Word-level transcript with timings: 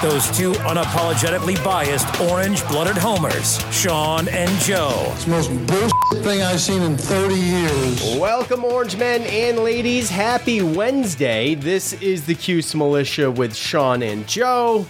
Those 0.00 0.30
two 0.36 0.52
unapologetically 0.52 1.62
biased 1.64 2.20
orange-blooded 2.20 2.96
homers, 2.96 3.58
Sean 3.72 4.28
and 4.28 4.50
Joe. 4.60 5.12
It's 5.14 5.24
the 5.24 5.30
most 5.30 5.48
bullshit 5.66 6.24
thing 6.24 6.42
I've 6.42 6.60
seen 6.60 6.82
in 6.82 6.96
30 6.96 7.34
years. 7.34 8.16
Welcome, 8.18 8.64
Orange 8.64 8.96
Men 8.96 9.22
and 9.22 9.58
ladies. 9.58 10.08
Happy 10.08 10.62
Wednesday. 10.62 11.56
This 11.56 11.94
is 11.94 12.26
the 12.26 12.34
Cuse 12.34 12.74
Militia 12.74 13.30
with 13.30 13.56
Sean 13.56 14.02
and 14.02 14.26
Joe. 14.28 14.86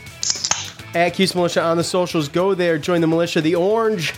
At 0.95 1.15
Cuse 1.15 1.35
Militia 1.35 1.63
on 1.63 1.79
the 1.79 1.85
socials. 1.85 2.29
Go 2.29 2.55
there, 2.55 2.77
join 2.77 3.01
the 3.01 3.07
militia. 3.07 3.41
The 3.41 3.55
Orange, 3.55 4.13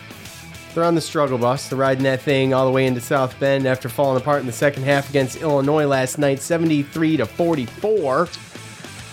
they're 0.75 0.85
on 0.85 0.97
the 0.97 1.01
struggle 1.01 1.39
bus. 1.39 1.69
They're 1.69 1.79
riding 1.79 2.05
that 2.05 2.21
thing 2.23 2.53
all 2.53 2.67
the 2.67 2.73
way 2.73 2.87
into 2.87 3.01
South 3.01 3.39
Bend 3.39 3.67
after 3.67 3.89
falling 3.89 4.21
apart 4.21 4.41
in 4.41 4.47
the 4.47 4.53
second 4.53 4.83
half 4.83 5.09
against 5.09 5.41
Illinois 5.41 5.87
last 5.87 6.19
night, 6.19 6.41
73 6.41 7.19
to 7.19 7.27
44. 7.27 8.29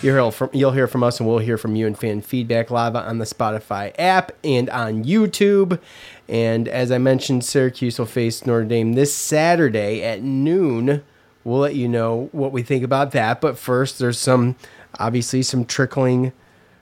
You'll 0.00 0.14
hear, 0.14 0.30
from, 0.30 0.50
you'll 0.52 0.72
hear 0.72 0.86
from 0.86 1.02
us 1.02 1.18
and 1.18 1.28
we'll 1.28 1.38
hear 1.38 1.58
from 1.58 1.74
you 1.74 1.84
and 1.84 1.98
fan 1.98 2.20
feedback 2.20 2.70
live 2.70 2.94
on 2.94 3.18
the 3.18 3.24
Spotify 3.24 3.92
app 3.98 4.30
and 4.44 4.70
on 4.70 5.04
YouTube. 5.04 5.80
And 6.28 6.68
as 6.68 6.92
I 6.92 6.98
mentioned, 6.98 7.44
Syracuse 7.44 7.98
will 7.98 8.06
face 8.06 8.46
Notre 8.46 8.64
Dame 8.64 8.92
this 8.92 9.12
Saturday 9.12 10.04
at 10.04 10.22
noon. 10.22 11.02
We'll 11.42 11.58
let 11.58 11.74
you 11.74 11.88
know 11.88 12.28
what 12.30 12.52
we 12.52 12.62
think 12.62 12.84
about 12.84 13.10
that. 13.10 13.40
But 13.40 13.58
first, 13.58 13.98
there's 13.98 14.18
some, 14.18 14.54
obviously, 15.00 15.42
some 15.42 15.64
trickling 15.64 16.32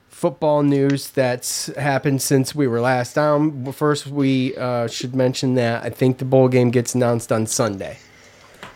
football 0.09 0.61
news 0.61 1.09
that's 1.09 1.67
happened 1.75 2.21
since 2.21 2.53
we 2.53 2.67
were 2.67 2.81
last 2.81 3.15
down. 3.15 3.71
First, 3.71 4.05
we 4.05 4.55
uh, 4.57 4.87
should 4.87 5.15
mention 5.15 5.55
that 5.55 5.83
I 5.83 5.89
think 5.89 6.19
the 6.19 6.25
bowl 6.25 6.49
game 6.49 6.69
gets 6.69 6.93
announced 6.93 7.31
on 7.31 7.47
Sunday. 7.47 7.97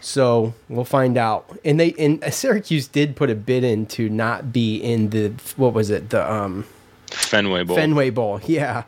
So 0.01 0.53
we'll 0.67 0.83
find 0.83 1.17
out. 1.17 1.57
And 1.63 1.79
they 1.79 1.93
and 1.97 2.23
Syracuse 2.33 2.87
did 2.87 3.15
put 3.15 3.29
a 3.29 3.35
bid 3.35 3.63
in 3.63 3.85
to 3.87 4.09
not 4.09 4.51
be 4.51 4.77
in 4.77 5.11
the 5.11 5.33
what 5.55 5.73
was 5.73 5.89
it 5.89 6.09
the 6.09 6.31
um 6.31 6.65
Fenway 7.07 7.63
Bowl. 7.63 7.75
Fenway 7.75 8.09
Bowl. 8.09 8.41
Yeah, 8.45 8.83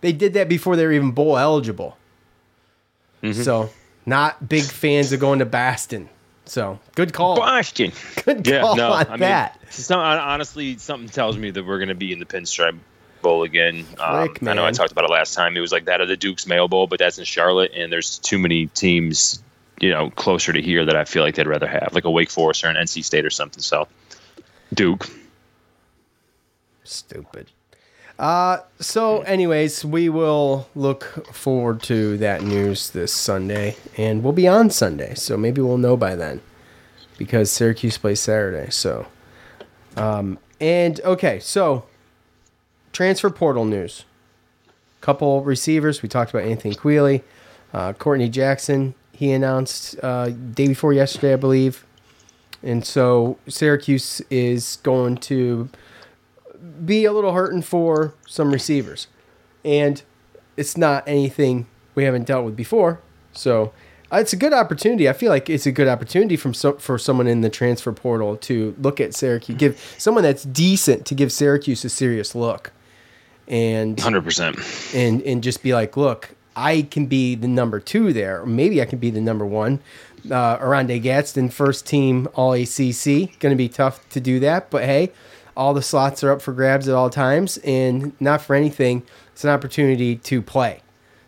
they 0.00 0.12
did 0.12 0.32
that 0.34 0.48
before 0.48 0.76
they 0.76 0.84
were 0.84 0.92
even 0.92 1.12
bowl 1.12 1.38
eligible. 1.38 1.96
So 3.32 3.70
not 4.04 4.50
big 4.50 4.64
fans 4.64 5.10
of 5.12 5.20
going 5.20 5.38
to 5.38 5.46
Baston. 5.46 6.10
So 6.44 6.78
good 6.94 7.14
call. 7.14 7.36
Boston. 7.36 7.92
Good 8.24 8.46
Yeah, 8.46 8.60
call 8.60 8.76
no, 8.76 8.92
on 8.92 9.06
I 9.06 9.10
mean, 9.12 9.20
that. 9.20 9.58
Some, 9.70 9.98
honestly, 9.98 10.76
something 10.76 11.08
tells 11.08 11.38
me 11.38 11.50
that 11.50 11.64
we're 11.64 11.78
going 11.78 11.88
to 11.88 11.94
be 11.94 12.12
in 12.12 12.18
the 12.18 12.26
Pinstripe 12.26 12.78
Bowl 13.22 13.44
again. 13.44 13.86
Um, 13.98 14.36
I 14.46 14.52
know 14.52 14.66
I 14.66 14.72
talked 14.72 14.92
about 14.92 15.04
it 15.04 15.10
last 15.10 15.32
time. 15.32 15.56
It 15.56 15.60
was 15.60 15.72
like 15.72 15.86
that 15.86 16.02
of 16.02 16.08
the 16.08 16.18
Duke's 16.18 16.46
Mayo 16.46 16.68
Bowl, 16.68 16.86
but 16.86 16.98
that's 16.98 17.18
in 17.18 17.24
Charlotte, 17.24 17.72
and 17.74 17.90
there's 17.90 18.18
too 18.18 18.38
many 18.38 18.66
teams, 18.66 19.42
you 19.84 19.90
know, 19.90 20.08
closer 20.08 20.50
to 20.50 20.62
here 20.62 20.82
that 20.86 20.96
I 20.96 21.04
feel 21.04 21.22
like 21.22 21.34
they'd 21.34 21.46
rather 21.46 21.66
have, 21.66 21.90
like 21.92 22.06
a 22.06 22.10
Wake 22.10 22.30
Forest 22.30 22.64
or 22.64 22.68
an 22.68 22.76
NC 22.76 23.04
State 23.04 23.26
or 23.26 23.30
something. 23.30 23.60
So, 23.62 23.86
Duke. 24.72 25.10
Stupid. 26.84 27.50
Uh, 28.18 28.60
so, 28.80 29.20
anyways, 29.22 29.84
we 29.84 30.08
will 30.08 30.66
look 30.74 31.04
forward 31.34 31.82
to 31.82 32.16
that 32.16 32.42
news 32.42 32.90
this 32.90 33.12
Sunday, 33.12 33.76
and 33.98 34.24
we'll 34.24 34.32
be 34.32 34.48
on 34.48 34.70
Sunday, 34.70 35.14
so 35.14 35.36
maybe 35.36 35.60
we'll 35.60 35.76
know 35.76 35.98
by 35.98 36.14
then, 36.14 36.40
because 37.18 37.50
Syracuse 37.50 37.98
plays 37.98 38.20
Saturday. 38.20 38.70
So, 38.70 39.06
um, 39.98 40.38
and 40.60 40.98
okay, 41.00 41.40
so 41.40 41.84
transfer 42.92 43.28
portal 43.28 43.66
news. 43.66 44.06
Couple 45.02 45.44
receivers. 45.44 46.00
We 46.00 46.08
talked 46.08 46.30
about 46.30 46.44
Anthony 46.44 46.74
Queeley, 46.74 47.22
uh, 47.74 47.92
Courtney 47.92 48.30
Jackson. 48.30 48.94
He 49.14 49.30
announced 49.32 49.96
uh, 50.02 50.30
day 50.30 50.68
before 50.68 50.92
yesterday, 50.92 51.34
I 51.34 51.36
believe, 51.36 51.86
and 52.62 52.84
so 52.84 53.38
Syracuse 53.46 54.20
is 54.30 54.78
going 54.82 55.16
to 55.18 55.68
be 56.84 57.04
a 57.04 57.12
little 57.12 57.32
hurting 57.32 57.62
for 57.62 58.14
some 58.26 58.50
receivers. 58.50 59.06
And 59.64 60.02
it's 60.56 60.76
not 60.76 61.04
anything 61.06 61.66
we 61.94 62.04
haven't 62.04 62.26
dealt 62.26 62.44
with 62.44 62.56
before. 62.56 63.00
So 63.32 63.72
uh, 64.12 64.18
it's 64.18 64.32
a 64.32 64.36
good 64.36 64.52
opportunity. 64.52 65.08
I 65.08 65.12
feel 65.12 65.30
like 65.30 65.50
it's 65.50 65.66
a 65.66 65.72
good 65.72 65.88
opportunity 65.88 66.36
from 66.36 66.54
so, 66.54 66.74
for 66.74 66.98
someone 66.98 67.26
in 67.26 67.40
the 67.40 67.50
transfer 67.50 67.92
portal 67.92 68.36
to 68.38 68.74
look 68.78 69.00
at 69.00 69.14
Syracuse, 69.14 69.58
give 69.58 69.94
someone 69.98 70.22
that's 70.22 70.44
decent 70.44 71.06
to 71.06 71.14
give 71.14 71.32
Syracuse 71.32 71.84
a 71.84 71.88
serious 71.88 72.34
look. 72.34 72.72
And 73.46 73.98
100%. 73.98 74.94
and 74.94 75.20
and 75.22 75.42
just 75.42 75.62
be 75.62 75.74
like, 75.74 75.98
look, 75.98 76.34
I 76.56 76.82
can 76.82 77.06
be 77.06 77.34
the 77.34 77.48
number 77.48 77.80
two 77.80 78.12
there, 78.12 78.42
or 78.42 78.46
maybe 78.46 78.80
I 78.80 78.84
can 78.84 78.98
be 78.98 79.10
the 79.10 79.20
number 79.20 79.44
one. 79.44 79.80
Uh, 80.30 80.56
Oronde 80.60 81.02
Gadsden, 81.02 81.50
first 81.50 81.86
team 81.86 82.28
All 82.34 82.52
ACC, 82.52 83.38
going 83.38 83.50
to 83.52 83.56
be 83.56 83.68
tough 83.68 84.08
to 84.10 84.20
do 84.20 84.40
that, 84.40 84.70
but 84.70 84.84
hey, 84.84 85.12
all 85.56 85.74
the 85.74 85.82
slots 85.82 86.24
are 86.24 86.30
up 86.30 86.42
for 86.42 86.52
grabs 86.52 86.88
at 86.88 86.94
all 86.94 87.10
times, 87.10 87.58
and 87.58 88.12
not 88.20 88.40
for 88.40 88.54
anything, 88.54 89.02
it's 89.32 89.44
an 89.44 89.50
opportunity 89.50 90.16
to 90.16 90.42
play. 90.42 90.80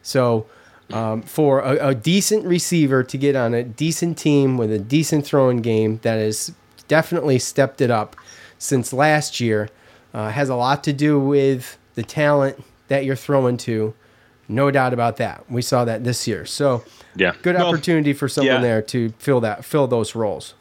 So, 0.02 0.46
um, 0.92 1.22
for 1.22 1.60
a, 1.60 1.88
a 1.88 1.94
decent 1.94 2.44
receiver 2.44 3.02
to 3.02 3.18
get 3.18 3.34
on 3.34 3.54
a 3.54 3.64
decent 3.64 4.16
team 4.18 4.56
with 4.56 4.70
a 4.70 4.78
decent 4.78 5.26
throwing 5.26 5.60
game 5.60 5.98
that 6.02 6.16
has 6.16 6.54
definitely 6.86 7.40
stepped 7.40 7.80
it 7.80 7.90
up 7.90 8.14
since 8.58 8.92
last 8.92 9.40
year, 9.40 9.68
uh, 10.14 10.30
has 10.30 10.48
a 10.48 10.54
lot 10.54 10.84
to 10.84 10.92
do 10.92 11.18
with 11.18 11.76
the 11.94 12.02
talent 12.02 12.62
that 12.88 13.04
you're 13.04 13.16
throwing 13.16 13.56
to. 13.56 13.94
No 14.48 14.70
doubt 14.70 14.92
about 14.92 15.16
that. 15.16 15.44
We 15.50 15.62
saw 15.62 15.84
that 15.84 16.04
this 16.04 16.26
year. 16.28 16.46
So, 16.46 16.84
Yeah. 17.16 17.32
good 17.42 17.56
Well, 17.56 17.68
opportunity 17.68 18.12
for 18.12 18.28
someone 18.28 18.54
yeah. 18.56 18.60
there 18.60 18.82
to 18.82 19.10
fill 19.18 19.40
that 19.40 19.64
fill 19.64 19.86
those 19.86 20.14
roles. 20.14 20.54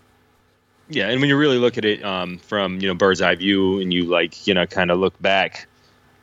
Yeah, 0.90 1.10
and 1.10 1.20
when 1.20 1.30
you 1.30 1.38
really 1.38 1.58
look 1.58 1.78
at 1.78 1.86
it 1.86 2.04
um, 2.04 2.38
from 2.38 2.80
you 2.80 2.88
know 2.88 2.94
bird's 2.94 3.22
eye 3.22 3.36
view, 3.36 3.80
and 3.80 3.92
you 3.94 4.04
like 4.06 4.46
you 4.48 4.54
know 4.54 4.66
kind 4.68 4.92
of 4.92 5.00
look 5.00 5.20
back, 5.22 5.68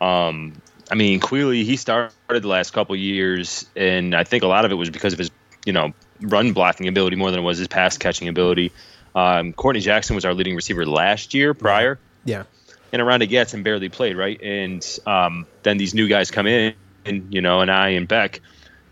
um, 0.00 0.53
I 0.91 0.95
mean 0.95 1.21
Queeley 1.21 1.65
he 1.65 1.77
started 1.77 2.12
the 2.28 2.47
last 2.49 2.73
couple 2.73 2.95
years, 2.97 3.67
and 3.77 4.15
I 4.15 4.25
think 4.25 4.43
a 4.43 4.47
lot 4.47 4.65
of 4.65 4.71
it 4.71 4.75
was 4.75 4.91
because 4.91 5.12
of 5.12 5.19
his 5.19 5.31
you 5.67 5.73
know 5.73 5.93
run 6.21 6.53
blocking 6.53 6.87
ability 6.89 7.17
more 7.17 7.31
than 7.31 7.41
it 7.41 7.43
was 7.43 7.59
his 7.59 7.69
pass 7.69 7.99
catching 7.99 8.29
ability. 8.29 8.71
Um, 9.15 9.53
Courtney 9.53 9.81
Jackson 9.81 10.15
was 10.15 10.25
our 10.25 10.33
leading 10.33 10.55
receiver 10.55 10.87
last 10.87 11.34
year 11.34 11.53
prior, 11.55 11.99
Yeah. 12.25 12.44
and 12.93 13.03
Oronde 13.03 13.29
Gadsden 13.29 13.62
barely 13.65 13.89
played 13.89 14.17
right, 14.17 14.41
and 14.41 14.87
um, 15.06 15.44
then 15.64 15.76
these 15.76 15.93
new 15.93 16.06
guys 16.09 16.31
come 16.31 16.47
in, 16.47 16.61
and 16.69 16.75
you 17.06 17.40
know, 17.40 17.60
and 17.60 17.70
I 17.70 17.90
and 17.90 18.06
Beck, 18.06 18.40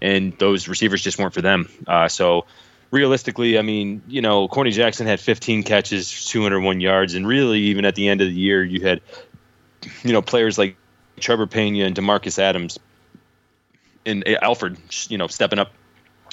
and 0.00 0.36
those 0.38 0.68
receivers 0.68 1.02
just 1.02 1.18
weren't 1.18 1.34
for 1.34 1.42
them. 1.42 1.68
Uh, 1.86 2.08
so 2.08 2.46
realistically, 2.90 3.58
I 3.58 3.62
mean, 3.62 4.02
you 4.08 4.20
know, 4.20 4.48
Courtney 4.48 4.72
Jackson 4.72 5.06
had 5.06 5.20
15 5.20 5.62
catches, 5.62 6.26
201 6.26 6.80
yards, 6.80 7.14
and 7.14 7.26
really, 7.26 7.60
even 7.60 7.84
at 7.84 7.94
the 7.94 8.08
end 8.08 8.20
of 8.20 8.28
the 8.28 8.34
year, 8.34 8.64
you 8.64 8.80
had, 8.86 9.00
you 10.02 10.12
know, 10.12 10.22
players 10.22 10.58
like 10.58 10.76
Trebor 11.18 11.50
Pena 11.50 11.84
and 11.84 11.94
D'Marcus 11.94 12.38
Adams 12.38 12.78
and 14.06 14.26
Alford, 14.42 14.76
you 15.08 15.18
know, 15.18 15.26
stepping 15.26 15.58
up 15.58 15.72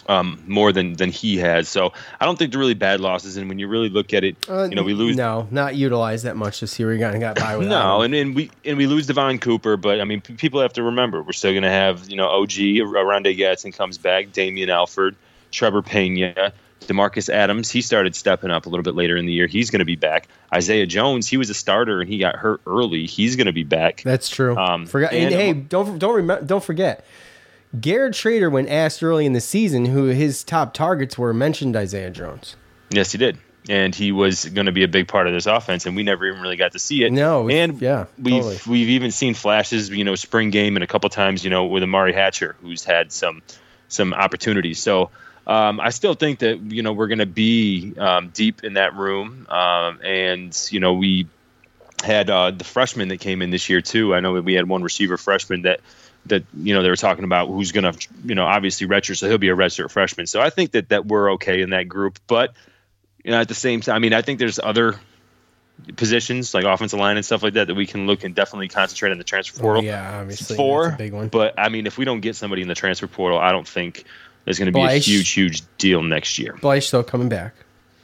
um, 0.08 0.42
more 0.48 0.72
than 0.72 0.94
than 0.94 1.12
he 1.12 1.38
has. 1.38 1.68
So 1.70 1.94
I 2.20 2.26
don't 2.26 2.38
think 2.38 2.52
they're 2.52 2.60
really 2.60 2.74
bad 2.74 3.00
losses. 3.02 3.38
And 3.38 3.50
when 3.50 3.60
you 3.60 3.68
really 3.68 3.90
look 3.90 4.14
at 4.14 4.24
it, 4.24 4.36
Uh, 4.50 4.64
you 4.64 4.76
know, 4.76 4.84
we 4.84 4.94
lose. 4.94 5.16
No, 5.16 5.48
not 5.52 5.76
utilized 5.76 6.26
that 6.26 6.36
much 6.36 6.60
this 6.60 6.80
year. 6.80 6.90
We 6.90 6.98
got 6.98 7.20
got 7.20 7.36
by 7.38 7.58
with 7.58 7.68
No, 7.68 8.02
and, 8.02 8.14
and 8.14 8.36
we 8.36 8.52
and 8.66 8.78
we 8.78 8.88
lose 8.88 9.08
Devon 9.08 9.40
Cooper, 9.40 9.78
but 9.78 10.00
I 10.02 10.04
mean, 10.04 10.22
p- 10.22 10.34
people 10.34 10.62
have 10.62 10.74
to 10.74 10.84
remember 10.84 11.22
we're 11.22 11.32
still 11.34 11.52
going 11.52 11.64
to 11.64 11.70
have 11.70 12.10
you 12.10 12.16
know 12.16 12.28
OG 12.28 12.54
Oronde 12.82 13.36
Gadsden 13.36 13.72
comes 13.72 13.98
back, 13.98 14.32
Damien 14.32 14.70
Alford, 14.70 15.16
Trebor 15.52 15.86
Pena, 15.86 16.54
D'Marcus 16.88 17.30
Adams, 17.30 17.70
he 17.70 17.82
started 17.82 18.16
stepping 18.16 18.52
up 18.52 18.66
a 18.66 18.70
little 18.70 18.84
bit 18.84 18.96
later 18.96 19.18
in 19.18 19.26
the 19.26 19.34
year. 19.34 19.48
He's 19.48 19.70
going 19.72 19.80
to 19.80 19.86
be 19.86 19.96
back. 19.96 20.28
Isaiah 20.54 20.86
Jones, 20.86 21.28
he 21.28 21.36
was 21.36 21.50
a 21.50 21.54
starter 21.54 22.00
and 22.02 22.10
he 22.10 22.18
got 22.18 22.36
hurt 22.36 22.62
early. 22.66 23.06
He's 23.08 23.36
going 23.36 23.48
to 23.48 23.54
be 23.54 23.64
back. 23.64 24.02
That's 24.04 24.30
true. 24.30 24.56
Um, 24.56 24.86
Forgot. 24.86 25.12
And, 25.14 25.34
and- 25.34 25.34
hey, 25.34 25.54
don't 25.54 25.98
don't 26.00 26.16
remember, 26.16 26.46
don't 26.46 26.64
forget. 26.64 27.04
Garrett 27.80 28.14
Shrader, 28.14 28.52
when 28.52 28.68
asked 28.68 29.04
early 29.04 29.26
in 29.26 29.34
the 29.34 29.42
season 29.42 29.86
who 29.86 30.06
his 30.06 30.44
top 30.44 30.74
targets 30.74 31.18
were, 31.18 31.34
mentioned 31.34 31.76
Isaiah 31.76 32.10
Jones. 32.10 32.56
Yes, 32.90 33.12
he 33.12 33.18
did. 33.18 33.38
And 33.70 33.94
he 33.94 34.14
was 34.14 34.46
going 34.46 34.68
to 34.68 34.72
be 34.72 34.84
a 34.84 34.88
big 34.88 35.10
part 35.10 35.28
of 35.28 35.34
this 35.34 35.46
offense, 35.46 35.86
and 35.86 35.96
we 35.96 36.04
never 36.04 36.26
even 36.26 36.42
really 36.42 36.56
got 36.56 36.72
to 36.72 36.80
see 36.80 37.04
it. 37.04 37.12
No, 37.12 37.50
and 37.50 37.82
yeah, 37.82 38.06
we've 38.18 38.36
totally. 38.36 38.60
we've 38.66 38.90
even 38.90 39.12
seen 39.12 39.34
flashes, 39.34 39.90
you 39.90 40.06
know, 40.06 40.16
spring 40.16 40.52
game 40.52 40.78
and 40.78 40.84
a 40.84 40.88
couple 40.88 41.10
times, 41.10 41.44
you 41.44 41.50
know, 41.50 41.66
with 41.66 41.84
Umari 41.84 42.14
Hatcher, 42.14 42.56
who's 42.62 42.86
had 42.86 43.12
some 43.12 43.42
some 43.90 44.14
opportunities. 44.14 44.80
So 44.80 45.10
um, 45.48 45.80
I 45.80 45.90
still 45.90 46.14
think 46.14 46.40
that 46.40 46.60
you 46.60 46.82
know 46.82 46.94
we're 46.94 47.08
going 47.08 47.20
to 47.20 47.26
be 47.26 47.94
um, 47.98 48.30
deep 48.30 48.64
in 48.64 48.74
that 48.74 48.96
room, 48.96 49.48
um, 49.50 50.00
and 50.02 50.68
you 50.70 50.80
know 50.80 50.94
we 50.94 51.28
had 52.04 52.30
uh, 52.30 52.52
the 52.52 52.64
freshman 52.64 53.08
that 53.08 53.20
came 53.20 53.42
in 53.42 53.50
this 53.50 53.70
year 53.70 53.82
too. 53.82 54.14
I 54.14 54.20
know 54.20 54.36
that 54.36 54.44
we 54.44 54.54
had 54.54 54.68
one 54.68 54.84
receiver 54.84 55.18
freshman 55.18 55.64
that 55.64 55.80
that 56.30 56.44
you 56.56 56.74
know 56.74 56.82
they 56.84 56.90
were 56.90 56.96
talking 56.96 57.24
about 57.24 57.48
who's 57.48 57.72
going 57.72 57.92
to 57.92 58.08
you 58.26 58.36
know 58.36 58.46
obviously 58.46 58.88
redshirt, 58.88 59.18
so 59.18 59.28
he'll 59.28 59.38
be 59.38 59.50
a 59.50 59.56
redshirt 59.56 59.92
freshman. 59.92 60.28
So 60.28 60.42
I 60.42 60.50
think 60.50 60.72
that 60.72 60.90
that 60.90 61.06
we're 61.06 61.34
okay 61.34 61.62
in 61.62 61.72
that 61.72 61.88
group, 61.88 62.20
but 62.28 62.54
you 63.24 63.32
know 63.32 63.40
at 63.42 63.48
the 63.48 63.56
same 63.56 63.82
time, 63.82 63.96
I 63.96 64.00
mean 64.00 64.14
I 64.14 64.22
think 64.22 64.40
there's 64.40 64.60
other 64.60 64.96
positions 65.96 66.54
like 66.54 66.64
offensive 66.66 67.00
line 67.00 67.18
and 67.18 67.26
stuff 67.26 67.44
like 67.44 67.54
that 67.54 67.68
that 67.68 67.76
we 67.76 67.86
can 67.86 68.08
look 68.08 68.24
and 68.24 68.34
definitely 68.36 68.68
concentrate 68.68 69.12
on 69.12 69.18
the 69.18 69.24
transfer 69.24 69.60
portal. 69.60 69.84
yeah, 69.84 70.20
obviously, 70.22 70.56
four, 70.56 70.92
big 70.98 71.14
one. 71.14 71.28
But 71.28 71.54
I 71.58 71.70
mean, 71.70 71.86
if 71.86 71.98
we 71.98 72.06
don't 72.06 72.22
get 72.22 72.36
somebody 72.36 72.62
in 72.62 72.68
the 72.68 72.76
transfer 72.76 73.08
portal, 73.08 73.38
I 73.40 73.52
don't 73.52 73.68
think 73.68 74.04
there's 74.46 74.58
going 74.60 74.68
to 74.68 74.72
be 74.72 74.82
a 74.82 74.98
huge, 74.98 75.30
huge 75.32 75.62
deal 75.78 76.02
next 76.02 76.40
year. 76.40 76.54
Bleich 76.54 76.84
still 76.84 77.04
coming 77.04 77.30
back. 77.30 77.54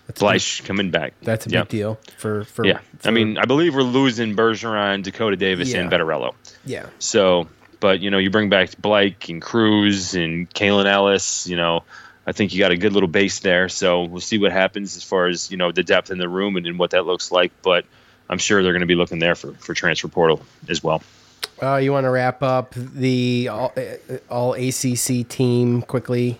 That's 0.07 0.59
big, 0.59 0.67
coming 0.67 0.91
back. 0.91 1.13
that's 1.21 1.47
a 1.47 1.49
Yeah. 1.49 1.61
big 1.61 1.69
deal 1.69 1.99
for 2.17 2.43
for. 2.43 2.65
Yeah, 2.65 2.79
for- 2.99 3.07
I 3.07 3.11
mean, 3.11 3.37
I 3.37 3.45
believe 3.45 3.73
we're 3.73 3.83
losing 3.83 4.35
Bergeron, 4.35 5.01
Dakota 5.01 5.37
Davis, 5.37 5.71
Yeah. 5.71 5.79
and 5.79 5.89
Vettorello. 5.91 6.33
yeah, 6.65 6.87
So, 6.99 7.47
but 7.83 7.99
you 7.99 8.09
know, 8.09 8.17
you 8.17 8.29
bring 8.29 8.47
back 8.47 8.77
Blake 8.77 9.27
and 9.27 9.41
Cruz 9.41 10.15
and 10.15 10.49
Kalen 10.49 10.85
Ellis. 10.85 11.45
You 11.47 11.57
know, 11.57 11.83
I 12.25 12.31
think 12.31 12.53
you 12.53 12.59
got 12.59 12.71
a 12.71 12.77
good 12.77 12.93
little 12.93 13.09
base 13.09 13.41
there. 13.41 13.67
So 13.67 14.05
we'll 14.05 14.21
see 14.21 14.37
what 14.37 14.53
happens 14.53 14.95
as 14.95 15.03
far 15.03 15.27
as 15.27 15.51
you 15.51 15.57
know 15.57 15.73
the 15.73 15.83
depth 15.83 16.09
in 16.09 16.17
the 16.17 16.29
room 16.29 16.55
and, 16.55 16.65
and 16.65 16.79
what 16.79 16.91
that 16.91 17.05
looks 17.05 17.29
like. 17.29 17.51
But 17.61 17.83
I'm 18.29 18.37
sure 18.37 18.63
they're 18.63 18.71
going 18.71 18.79
to 18.79 18.85
be 18.87 18.95
looking 18.95 19.19
there 19.19 19.35
for 19.35 19.51
for 19.55 19.73
transfer 19.73 20.07
portal 20.07 20.41
as 20.69 20.81
well. 20.81 21.03
Uh, 21.61 21.75
you 21.75 21.91
want 21.91 22.05
to 22.05 22.09
wrap 22.09 22.41
up 22.41 22.73
the 22.73 23.49
all, 23.49 23.73
uh, 23.75 24.17
all 24.29 24.53
ACC 24.53 25.27
team 25.27 25.81
quickly? 25.81 26.39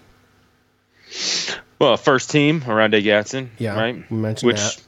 Well, 1.78 1.98
first 1.98 2.32
team, 2.32 2.64
Oronde 2.66 3.04
Gadsden. 3.04 3.52
Yeah, 3.58 3.76
right. 3.76 4.10
we 4.10 4.16
mentioned 4.16 4.48
Which, 4.48 4.62
that. 4.62 4.82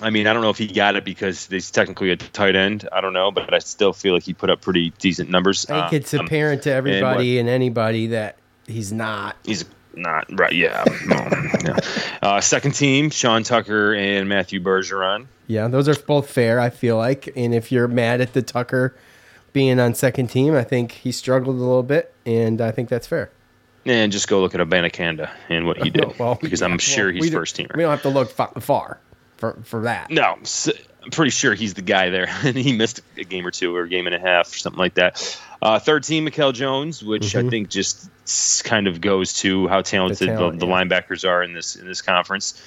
I 0.00 0.10
mean, 0.10 0.26
I 0.26 0.32
don't 0.32 0.42
know 0.42 0.50
if 0.50 0.58
he 0.58 0.66
got 0.66 0.96
it 0.96 1.04
because 1.04 1.46
he's 1.46 1.70
technically 1.70 2.10
a 2.10 2.16
tight 2.16 2.56
end. 2.56 2.88
I 2.90 3.00
don't 3.00 3.12
know, 3.12 3.30
but 3.30 3.54
I 3.54 3.60
still 3.60 3.92
feel 3.92 4.14
like 4.14 4.24
he 4.24 4.34
put 4.34 4.50
up 4.50 4.60
pretty 4.60 4.90
decent 4.98 5.30
numbers. 5.30 5.66
I 5.70 5.88
think 5.88 6.02
it's 6.02 6.14
Um, 6.14 6.26
apparent 6.26 6.62
to 6.62 6.72
everybody 6.72 7.38
and, 7.38 7.48
anybody 7.48 8.08
that 8.08 8.36
he's 8.66 8.92
not. 8.92 9.36
He's 9.44 9.64
not 9.94 10.26
right. 10.36 10.52
Yeah. 10.52 10.84
no. 11.06 11.76
Uh, 12.22 12.40
second 12.40 12.72
team, 12.72 13.10
Sean 13.10 13.44
Tucker 13.44 13.94
and 13.94 14.28
Matthew 14.28 14.60
Bergeron. 14.60 15.26
Yeah, 15.46 15.68
those 15.68 15.88
are 15.88 15.94
both 15.94 16.28
fair. 16.28 16.58
I 16.58 16.70
feel 16.70 16.96
like, 16.96 17.32
and 17.36 17.54
if 17.54 17.70
you're 17.70 17.86
mad 17.86 18.20
at 18.20 18.32
the 18.32 18.42
Tucker 18.42 18.96
being 19.52 19.78
on 19.78 19.94
second 19.94 20.28
team, 20.28 20.54
I 20.56 20.64
think 20.64 20.90
he 20.92 21.12
struggled 21.12 21.54
a 21.54 21.58
little 21.58 21.82
bit, 21.84 22.12
and 22.26 22.60
I 22.60 22.72
think 22.72 22.88
that's 22.88 23.06
fair. 23.06 23.30
And 23.86 24.10
just 24.10 24.26
go 24.26 24.40
look 24.40 24.54
at 24.54 24.60
Abanikanda 24.60 25.30
and 25.48 25.66
what 25.66 25.82
he 25.82 25.90
did, 25.90 26.18
Well, 26.18 26.38
because 26.40 26.62
I'm 26.62 26.78
sure 26.78 27.06
well, 27.06 27.14
he's 27.14 27.22
we 27.22 27.30
first 27.30 27.56
teamer. 27.56 27.76
We 27.76 27.82
don't 27.82 27.90
have 27.90 28.02
to 28.02 28.08
look 28.08 28.30
far 28.30 28.98
for 29.36 29.54
for 29.64 29.82
that. 29.82 30.10
No, 30.10 30.36
I'm 31.02 31.10
pretty 31.10 31.30
sure 31.30 31.54
he's 31.54 31.74
the 31.74 31.82
guy 31.82 32.10
there, 32.10 32.28
and 32.44 32.56
he 32.56 32.72
missed 32.72 33.00
a 33.16 33.24
game 33.24 33.46
or 33.46 33.50
two 33.50 33.74
or 33.74 33.82
a 33.82 33.88
game 33.88 34.06
and 34.06 34.14
a 34.14 34.20
half 34.20 34.52
or 34.54 34.58
something 34.58 34.78
like 34.78 34.94
that. 34.94 35.40
Uh, 35.62 35.78
third 35.78 36.04
team, 36.04 36.24
Mikel 36.24 36.52
Jones, 36.52 37.02
which 37.02 37.34
I 37.36 37.48
think 37.48 37.70
just 37.70 38.10
kind 38.64 38.86
of 38.86 39.00
goes 39.00 39.32
to 39.34 39.66
how 39.68 39.80
talented 39.82 40.18
the, 40.18 40.26
Mm-hmm. 40.26 40.36
talent, 40.38 40.60
the, 40.60 40.66
yeah. 40.66 40.72
linebackers 40.84 41.26
are 41.28 41.42
in 41.42 41.52
this 41.54 41.76
in 41.76 41.86
this 41.86 42.02
conference. 42.02 42.60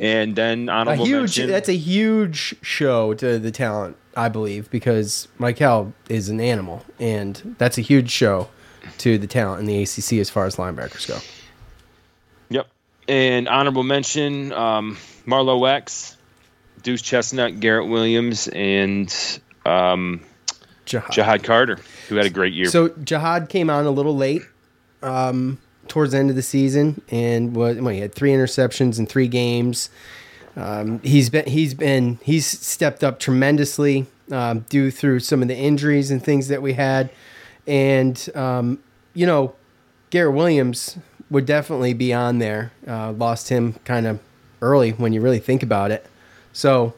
And 0.00 0.34
then 0.34 0.68
on 0.70 0.88
A 0.88 0.96
huge. 0.96 1.38
mention, 1.38 1.50
That's 1.50 1.68
a 1.68 1.76
huge 1.76 2.56
show 2.62 3.12
to 3.14 3.38
the 3.38 3.50
talent, 3.50 3.96
I 4.16 4.28
believe, 4.30 4.70
because 4.70 5.28
Michael 5.38 5.92
is 6.08 6.30
an 6.30 6.40
animal, 6.40 6.84
and 6.98 7.56
that's 7.58 7.76
a 7.76 7.82
huge 7.82 8.10
show 8.10 8.48
to 8.98 9.18
the 9.18 9.26
talent 9.26 9.60
in 9.60 9.66
the 9.66 9.82
ACC 9.82 10.14
as 10.14 10.30
far 10.30 10.46
as 10.46 10.56
linebackers 10.56 11.06
go. 11.06 11.18
And 13.08 13.48
honorable 13.48 13.82
mention, 13.82 14.52
um, 14.52 14.96
Marlowe 15.26 15.58
Wax, 15.58 16.16
Deuce 16.82 17.02
Chestnut, 17.02 17.60
Garrett 17.60 17.88
Williams, 17.88 18.48
and 18.48 19.08
um, 19.66 20.20
Ja'Had. 20.86 21.10
Ja'Had 21.10 21.44
Carter, 21.44 21.78
who 22.08 22.16
had 22.16 22.26
a 22.26 22.30
great 22.30 22.52
year. 22.52 22.66
So 22.66 22.90
Ja'Had 22.90 23.48
came 23.48 23.70
on 23.70 23.86
a 23.86 23.90
little 23.90 24.16
late, 24.16 24.42
um, 25.02 25.58
towards 25.88 26.12
the 26.12 26.18
end 26.18 26.30
of 26.30 26.36
the 26.36 26.42
season, 26.42 27.02
and 27.10 27.54
was 27.54 27.76
well, 27.78 27.92
he 27.92 28.00
had 28.00 28.14
three 28.14 28.30
interceptions 28.30 28.98
in 28.98 29.06
three 29.06 29.28
games. 29.28 29.90
Um, 30.56 31.00
he's 31.00 31.30
been 31.30 31.46
he's 31.46 31.74
been 31.74 32.18
he's 32.22 32.46
stepped 32.46 33.02
up 33.02 33.18
tremendously 33.18 34.06
um, 34.30 34.60
due 34.68 34.90
through 34.90 35.20
some 35.20 35.42
of 35.42 35.48
the 35.48 35.56
injuries 35.56 36.10
and 36.10 36.22
things 36.22 36.48
that 36.48 36.62
we 36.62 36.74
had, 36.74 37.10
and 37.66 38.28
um, 38.34 38.78
you 39.14 39.26
know, 39.26 39.54
Garrett 40.10 40.34
Williams 40.34 40.98
would 41.32 41.46
definitely 41.46 41.94
be 41.94 42.12
on 42.12 42.38
there. 42.38 42.70
Uh, 42.86 43.10
lost 43.12 43.48
him 43.48 43.74
kind 43.84 44.06
of 44.06 44.20
early 44.60 44.90
when 44.92 45.12
you 45.12 45.20
really 45.20 45.40
think 45.40 45.62
about 45.62 45.90
it. 45.90 46.06
So, 46.52 46.94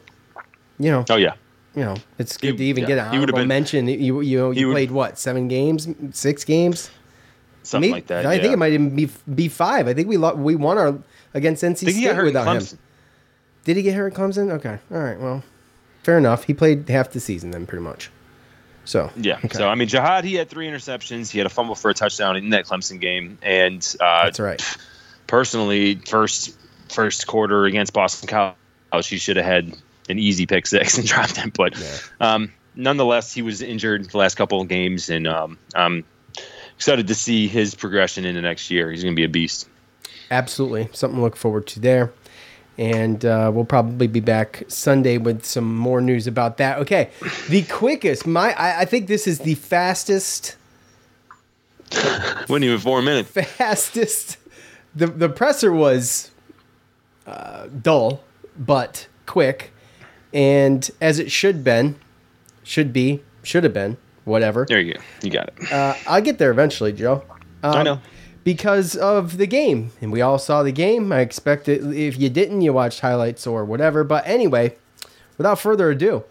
you 0.77 0.91
know, 0.91 1.05
oh, 1.09 1.15
yeah. 1.15 1.33
you 1.75 1.83
know, 1.83 1.95
it's 2.19 2.37
good 2.37 2.51
He- 2.51 2.57
to 2.57 2.63
even 2.65 2.81
yeah, 2.83 2.87
get 2.87 2.97
an 2.99 3.11
he 3.11 3.17
honorable 3.17 3.39
been- 3.39 3.47
mention. 3.47 3.87
You 3.87 4.21
you 4.21 4.37
know, 4.37 4.51
he 4.51 4.59
you 4.59 4.67
would- 4.67 4.73
played 4.73 4.91
what 4.91 5.17
seven 5.17 5.47
games, 5.47 5.87
six 6.11 6.43
games. 6.43 6.91
Something 7.63 7.89
Maybe- 7.89 7.93
like 7.93 8.07
that. 8.07 8.25
I 8.27 8.33
yeah. 8.35 8.41
think 8.41 8.53
it 8.53 8.57
might 8.57 8.73
even 8.73 8.95
be 8.95 9.09
be 9.33 9.47
five. 9.47 9.87
I 9.87 9.93
think 9.95 10.07
we 10.07 10.17
lo- 10.17 10.35
we 10.35 10.55
won 10.55 10.77
our 10.77 10.99
against 11.33 11.63
NC 11.63 11.87
he 11.87 11.91
State 12.03 12.11
in 12.17 12.23
without 12.25 12.55
him. 12.55 12.79
Did 13.63 13.77
he 13.77 13.81
get 13.83 13.95
hurt 13.95 14.13
at 14.13 14.19
Clemson? 14.19 14.51
Okay, 14.51 14.77
all 14.91 14.99
right. 14.99 15.19
Well, 15.19 15.41
fair 16.03 16.19
enough. 16.19 16.43
He 16.43 16.53
played 16.53 16.87
half 16.89 17.09
the 17.09 17.19
season 17.19 17.49
then, 17.49 17.65
pretty 17.65 17.83
much. 17.83 18.11
So 18.85 19.11
Yeah. 19.15 19.37
okay. 19.43 19.57
So 19.57 19.67
I 19.67 19.75
mean, 19.75 19.87
Ja'Had, 19.87 20.23
he 20.23 20.35
had 20.35 20.49
three 20.49 20.67
interceptions. 20.67 21.29
He 21.29 21.39
had 21.39 21.47
a 21.47 21.49
fumble 21.49 21.75
for 21.75 21.89
a 21.89 21.93
touchdown 21.93 22.37
in 22.37 22.51
that 22.51 22.65
Clemson 22.65 22.99
game, 22.99 23.37
and 23.41 23.95
uh, 23.99 24.25
that's 24.25 24.39
right. 24.39 24.77
personally, 25.27 25.95
first 25.95 26.55
first 26.89 27.27
quarter 27.27 27.65
against 27.65 27.93
Boston 27.93 28.27
College, 28.29 29.07
he 29.07 29.17
should 29.17 29.37
have 29.37 29.45
had 29.45 29.75
an 30.07 30.19
easy 30.19 30.45
pick 30.45 30.67
six 30.67 30.97
and 30.97 31.07
dropped 31.07 31.37
it. 31.37 31.53
But 31.53 31.75
um, 32.19 32.53
nonetheless, 32.75 33.33
he 33.33 33.41
was 33.41 33.61
injured 33.61 34.09
the 34.09 34.17
last 34.17 34.35
couple 34.35 34.61
of 34.61 34.67
games, 34.67 35.09
and 35.09 35.27
um, 35.27 35.57
I'm 35.73 36.05
excited 36.75 37.07
to 37.07 37.15
see 37.15 37.47
his 37.47 37.75
progression 37.75 38.25
in 38.25 38.35
the 38.35 38.41
next 38.41 38.69
year. 38.69 38.91
He's 38.91 39.03
going 39.03 39.15
to 39.15 39.19
be 39.19 39.25
a 39.25 39.29
beast. 39.29 39.67
Absolutely, 40.31 40.89
something 40.93 41.17
to 41.17 41.23
look 41.23 41.35
forward 41.35 41.67
to 41.67 41.79
there. 41.79 42.13
And 42.77 43.23
uh, 43.23 43.51
we'll 43.53 43.63
probably 43.65 44.07
be 44.07 44.19
back 44.19 44.63
Sunday 44.67 45.17
with 45.17 45.45
some 45.45 45.75
more 45.77 46.01
news 46.01 46.27
about 46.27 46.57
that. 46.57 46.79
Okay, 46.79 47.09
the 47.49 47.63
quickest. 47.63 48.27
My, 48.27 48.53
I, 48.53 48.81
I 48.81 48.85
think 48.85 49.07
this 49.07 49.27
is 49.27 49.39
the 49.39 49.55
fastest 49.55 50.57
Wouldn't 52.49 52.63
even 52.63 52.79
four 52.79 53.01
minutes. 53.01 53.29
fastest. 53.29 54.37
The 54.95 55.07
the 55.07 55.29
presser 55.29 55.71
was 55.71 56.31
uh, 57.27 57.67
dull, 57.67 58.23
but 58.57 59.07
quick, 59.25 59.71
and 60.33 60.89
as 61.01 61.19
it 61.19 61.31
should 61.31 61.63
been, 61.63 61.95
should 62.63 62.93
be, 62.93 63.23
should 63.43 63.63
have 63.63 63.73
been, 63.73 63.97
whatever. 64.23 64.65
There 64.67 64.79
you 64.79 64.93
go. 64.95 64.99
You 65.21 65.31
got 65.31 65.49
it. 65.49 65.71
Uh, 65.71 65.95
I'll 66.07 66.21
get 66.21 66.37
there 66.37 66.51
eventually, 66.51 66.93
Joe. 66.93 67.23
I 67.63 67.83
know. 67.83 67.99
Because 68.45 68.95
of 68.95 69.37
the 69.37 69.47
game, 69.47 69.91
and 69.99 70.11
we 70.11 70.21
all 70.21 70.37
saw 70.37 70.63
the 70.63 70.71
game. 70.71 71.11
I 71.11 71.19
expect 71.19 71.67
it. 71.67 71.81
If 71.83 72.17
you 72.17 72.29
didn't, 72.29 72.61
you 72.61 72.71
watched 72.71 73.01
highlights 73.01 73.45
or 73.45 73.65
whatever. 73.65 74.05
But 74.05 74.25
anyway, 74.25 74.75
without 75.37 75.59
further 75.59 75.89
ado, 75.89 76.23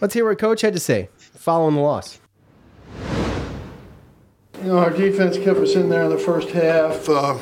let's 0.00 0.14
hear 0.14 0.28
what 0.28 0.38
Coach 0.38 0.60
had 0.60 0.74
to 0.74 0.78
say 0.78 1.08
following 1.16 1.74
the 1.74 1.80
loss. 1.80 2.20
You 4.62 4.66
know, 4.66 4.78
our 4.78 4.90
defense 4.90 5.38
kept 5.38 5.58
us 5.58 5.74
in 5.74 5.88
there 5.88 6.04
in 6.04 6.10
the 6.10 6.18
first 6.18 6.50
half. 6.50 7.08
Uh, 7.08 7.38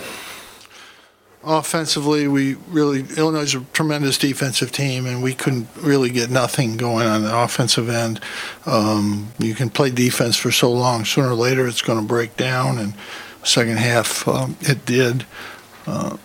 offensively, 1.43 2.29
we 2.29 2.55
really 2.69 3.05
Illinois 3.17 3.41
is 3.41 3.57
a 3.57 3.65
tremendous 3.73 4.17
defensive 4.17 4.71
team, 4.71 5.07
and 5.07 5.25
we 5.25 5.35
couldn't 5.35 5.67
really 5.77 6.11
get 6.11 6.31
nothing 6.31 6.77
going 6.77 7.09
on 7.09 7.25
the 7.25 7.37
offensive 7.37 7.89
end. 7.89 8.21
Um, 8.65 9.33
you 9.41 9.57
can 9.57 9.71
play 9.71 9.91
defense 9.91 10.37
for 10.37 10.53
so 10.53 10.71
long; 10.71 11.05
sooner 11.05 11.31
or 11.31 11.35
later, 11.35 11.67
it's 11.67 11.83
going 11.83 11.99
to 11.99 12.07
break 12.07 12.37
down. 12.37 12.79
And 12.79 12.95
second 13.49 13.79
half, 13.79 14.27
um, 14.29 14.57
it 14.61 14.85
did. 14.85 15.27
Uh, 15.87 16.17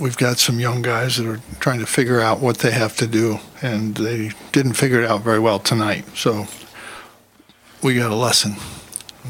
we've 0.00 0.16
got 0.16 0.38
some 0.38 0.60
young 0.60 0.82
guys 0.82 1.16
that 1.16 1.26
are 1.26 1.40
trying 1.58 1.80
to 1.80 1.86
figure 1.86 2.20
out 2.20 2.40
what 2.40 2.58
they 2.58 2.70
have 2.70 2.96
to 2.98 3.06
do, 3.06 3.38
and 3.62 3.96
they 3.96 4.32
didn't 4.52 4.74
figure 4.74 5.02
it 5.02 5.10
out 5.10 5.22
very 5.22 5.38
well 5.38 5.58
tonight. 5.58 6.04
So 6.16 6.46
we 7.82 7.94
got 7.94 8.10
a 8.10 8.14
lesson. 8.14 8.56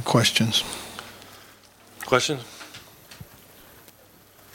Questions? 0.04 0.64
Questions? 2.04 2.42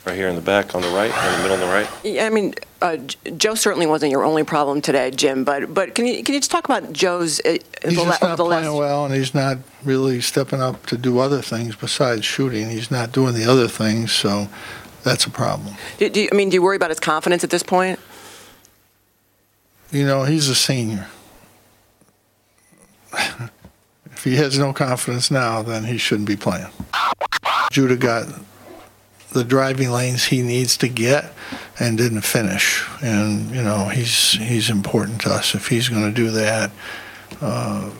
Right 0.05 0.15
here 0.15 0.27
in 0.27 0.35
the 0.35 0.41
back 0.41 0.75
on 0.75 0.81
the 0.81 0.89
right, 0.89 1.09
in 1.09 1.31
the 1.33 1.37
middle 1.39 1.53
on 1.53 1.59
the 1.59 1.65
right. 1.65 1.89
Yeah, 2.03 2.25
I 2.25 2.29
mean, 2.29 2.53
uh, 2.81 2.97
Joe 3.37 3.55
certainly 3.55 3.87
wasn't 3.87 4.11
your 4.11 4.23
only 4.23 4.43
problem 4.43 4.81
today, 4.81 5.11
Jim. 5.11 5.43
But 5.43 5.73
but 5.73 5.95
can 5.95 6.05
you 6.05 6.23
can 6.23 6.35
you 6.35 6.39
just 6.39 6.51
talk 6.51 6.65
about 6.65 6.93
Joe's? 6.93 7.39
Uh, 7.39 7.57
he's 7.83 7.95
just 7.95 8.21
not 8.21 8.37
playing 8.37 8.65
last... 8.65 8.77
well, 8.77 9.05
and 9.05 9.13
he's 9.13 9.33
not 9.33 9.57
really 9.83 10.21
stepping 10.21 10.61
up 10.61 10.85
to 10.87 10.97
do 10.97 11.19
other 11.19 11.41
things 11.41 11.75
besides 11.75 12.25
shooting. 12.25 12.69
He's 12.69 12.91
not 12.91 13.11
doing 13.11 13.33
the 13.33 13.45
other 13.45 13.67
things, 13.67 14.11
so 14.11 14.47
that's 15.03 15.25
a 15.25 15.31
problem. 15.31 15.75
Do, 15.97 16.09
do 16.09 16.21
you, 16.21 16.29
I 16.31 16.35
mean, 16.35 16.49
do 16.49 16.55
you 16.55 16.61
worry 16.61 16.75
about 16.75 16.89
his 16.89 16.99
confidence 16.99 17.43
at 17.43 17.49
this 17.49 17.63
point? 17.63 17.99
You 19.91 20.05
know, 20.05 20.23
he's 20.23 20.49
a 20.49 20.55
senior. 20.55 21.07
if 24.11 24.23
he 24.23 24.35
has 24.35 24.59
no 24.59 24.73
confidence 24.73 25.31
now, 25.31 25.61
then 25.61 25.85
he 25.85 25.97
shouldn't 25.97 26.27
be 26.27 26.35
playing. 26.35 26.67
Judah 27.71 27.95
got 27.95 28.27
the 29.35 29.43
driving 29.43 29.91
lanes 29.91 30.25
he 30.25 30.41
needs 30.41 30.77
to 30.77 30.87
get 30.87 31.31
and 31.77 31.97
didn't 31.97 32.21
finish. 32.21 32.87
And 33.03 33.51
you 33.53 33.61
know 33.61 33.89
he's 33.89 34.31
he's 34.31 34.69
important 34.69 35.21
to 35.21 35.29
us. 35.29 35.53
If 35.53 35.67
he's 35.67 35.89
going 35.89 36.05
to 36.05 36.11
do 36.11 36.31
that, 36.31 36.71
uh, 37.41 37.91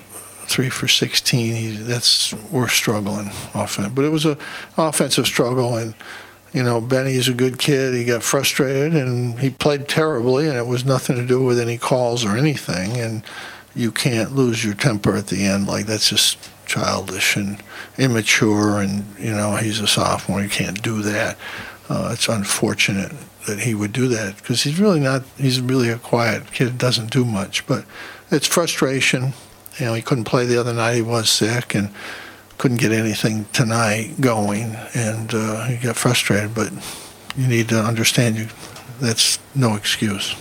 three 0.47 0.69
for 0.69 0.87
16, 0.87 1.55
he, 1.55 1.71
that's 1.75 2.33
we're 2.49 2.69
struggling 2.69 3.27
offense. 3.53 3.93
But 3.93 4.05
it 4.05 4.09
was 4.09 4.25
a 4.25 4.37
offensive 4.77 5.27
struggle, 5.27 5.75
and 5.75 5.93
you 6.53 6.63
know 6.63 6.79
Benny's 6.79 7.27
a 7.27 7.33
good 7.33 7.59
kid. 7.59 7.93
He 7.93 8.05
got 8.05 8.23
frustrated 8.23 8.95
and 8.95 9.39
he 9.39 9.49
played 9.49 9.87
terribly, 9.89 10.47
and 10.47 10.57
it 10.57 10.67
was 10.67 10.85
nothing 10.85 11.17
to 11.17 11.27
do 11.27 11.43
with 11.43 11.59
any 11.59 11.77
calls 11.77 12.23
or 12.23 12.37
anything. 12.37 12.97
And 12.97 13.23
you 13.75 13.91
can't 13.91 14.33
lose 14.33 14.63
your 14.63 14.73
temper 14.73 15.17
at 15.17 15.27
the 15.27 15.43
end 15.43 15.67
like 15.67 15.85
that's 15.85 16.09
just 16.09 16.49
childish 16.65 17.35
and 17.35 17.61
immature, 17.97 18.79
and 18.79 19.05
you 19.19 19.31
know 19.31 19.55
he's 19.55 19.79
a 19.79 19.87
sophomore. 19.87 20.41
He 20.41 20.49
can't 20.49 20.81
do 20.81 21.01
that. 21.01 21.37
Uh, 21.89 22.09
it's 22.13 22.27
unfortunate 22.27 23.11
that 23.47 23.59
he 23.59 23.75
would 23.75 23.93
do 23.93 24.07
that 24.07 24.37
because 24.37 24.63
he's 24.63 24.79
really 24.79 24.99
not. 24.99 25.23
He's 25.37 25.61
really 25.61 25.89
a 25.89 25.97
quiet 25.97 26.51
kid. 26.51 26.77
Doesn't 26.77 27.11
do 27.11 27.25
much, 27.25 27.65
but 27.67 27.85
it's 28.31 28.47
frustration. 28.47 29.33
You 29.79 29.87
know, 29.87 29.93
he 29.93 30.01
couldn't 30.01 30.23
play 30.23 30.45
the 30.45 30.59
other 30.59 30.73
night. 30.73 30.95
He 30.95 31.01
was 31.01 31.29
sick 31.29 31.75
and 31.75 31.89
couldn't 32.57 32.79
get 32.79 32.91
anything 32.91 33.45
tonight 33.53 34.15
going, 34.19 34.75
and 34.93 35.33
uh, 35.33 35.65
he 35.65 35.77
got 35.77 35.95
frustrated. 35.95 36.55
But 36.55 36.71
you 37.37 37.47
need 37.47 37.69
to 37.69 37.79
understand 37.79 38.37
you. 38.37 38.47
That's 38.99 39.39
no 39.53 39.75
excuse. 39.75 40.35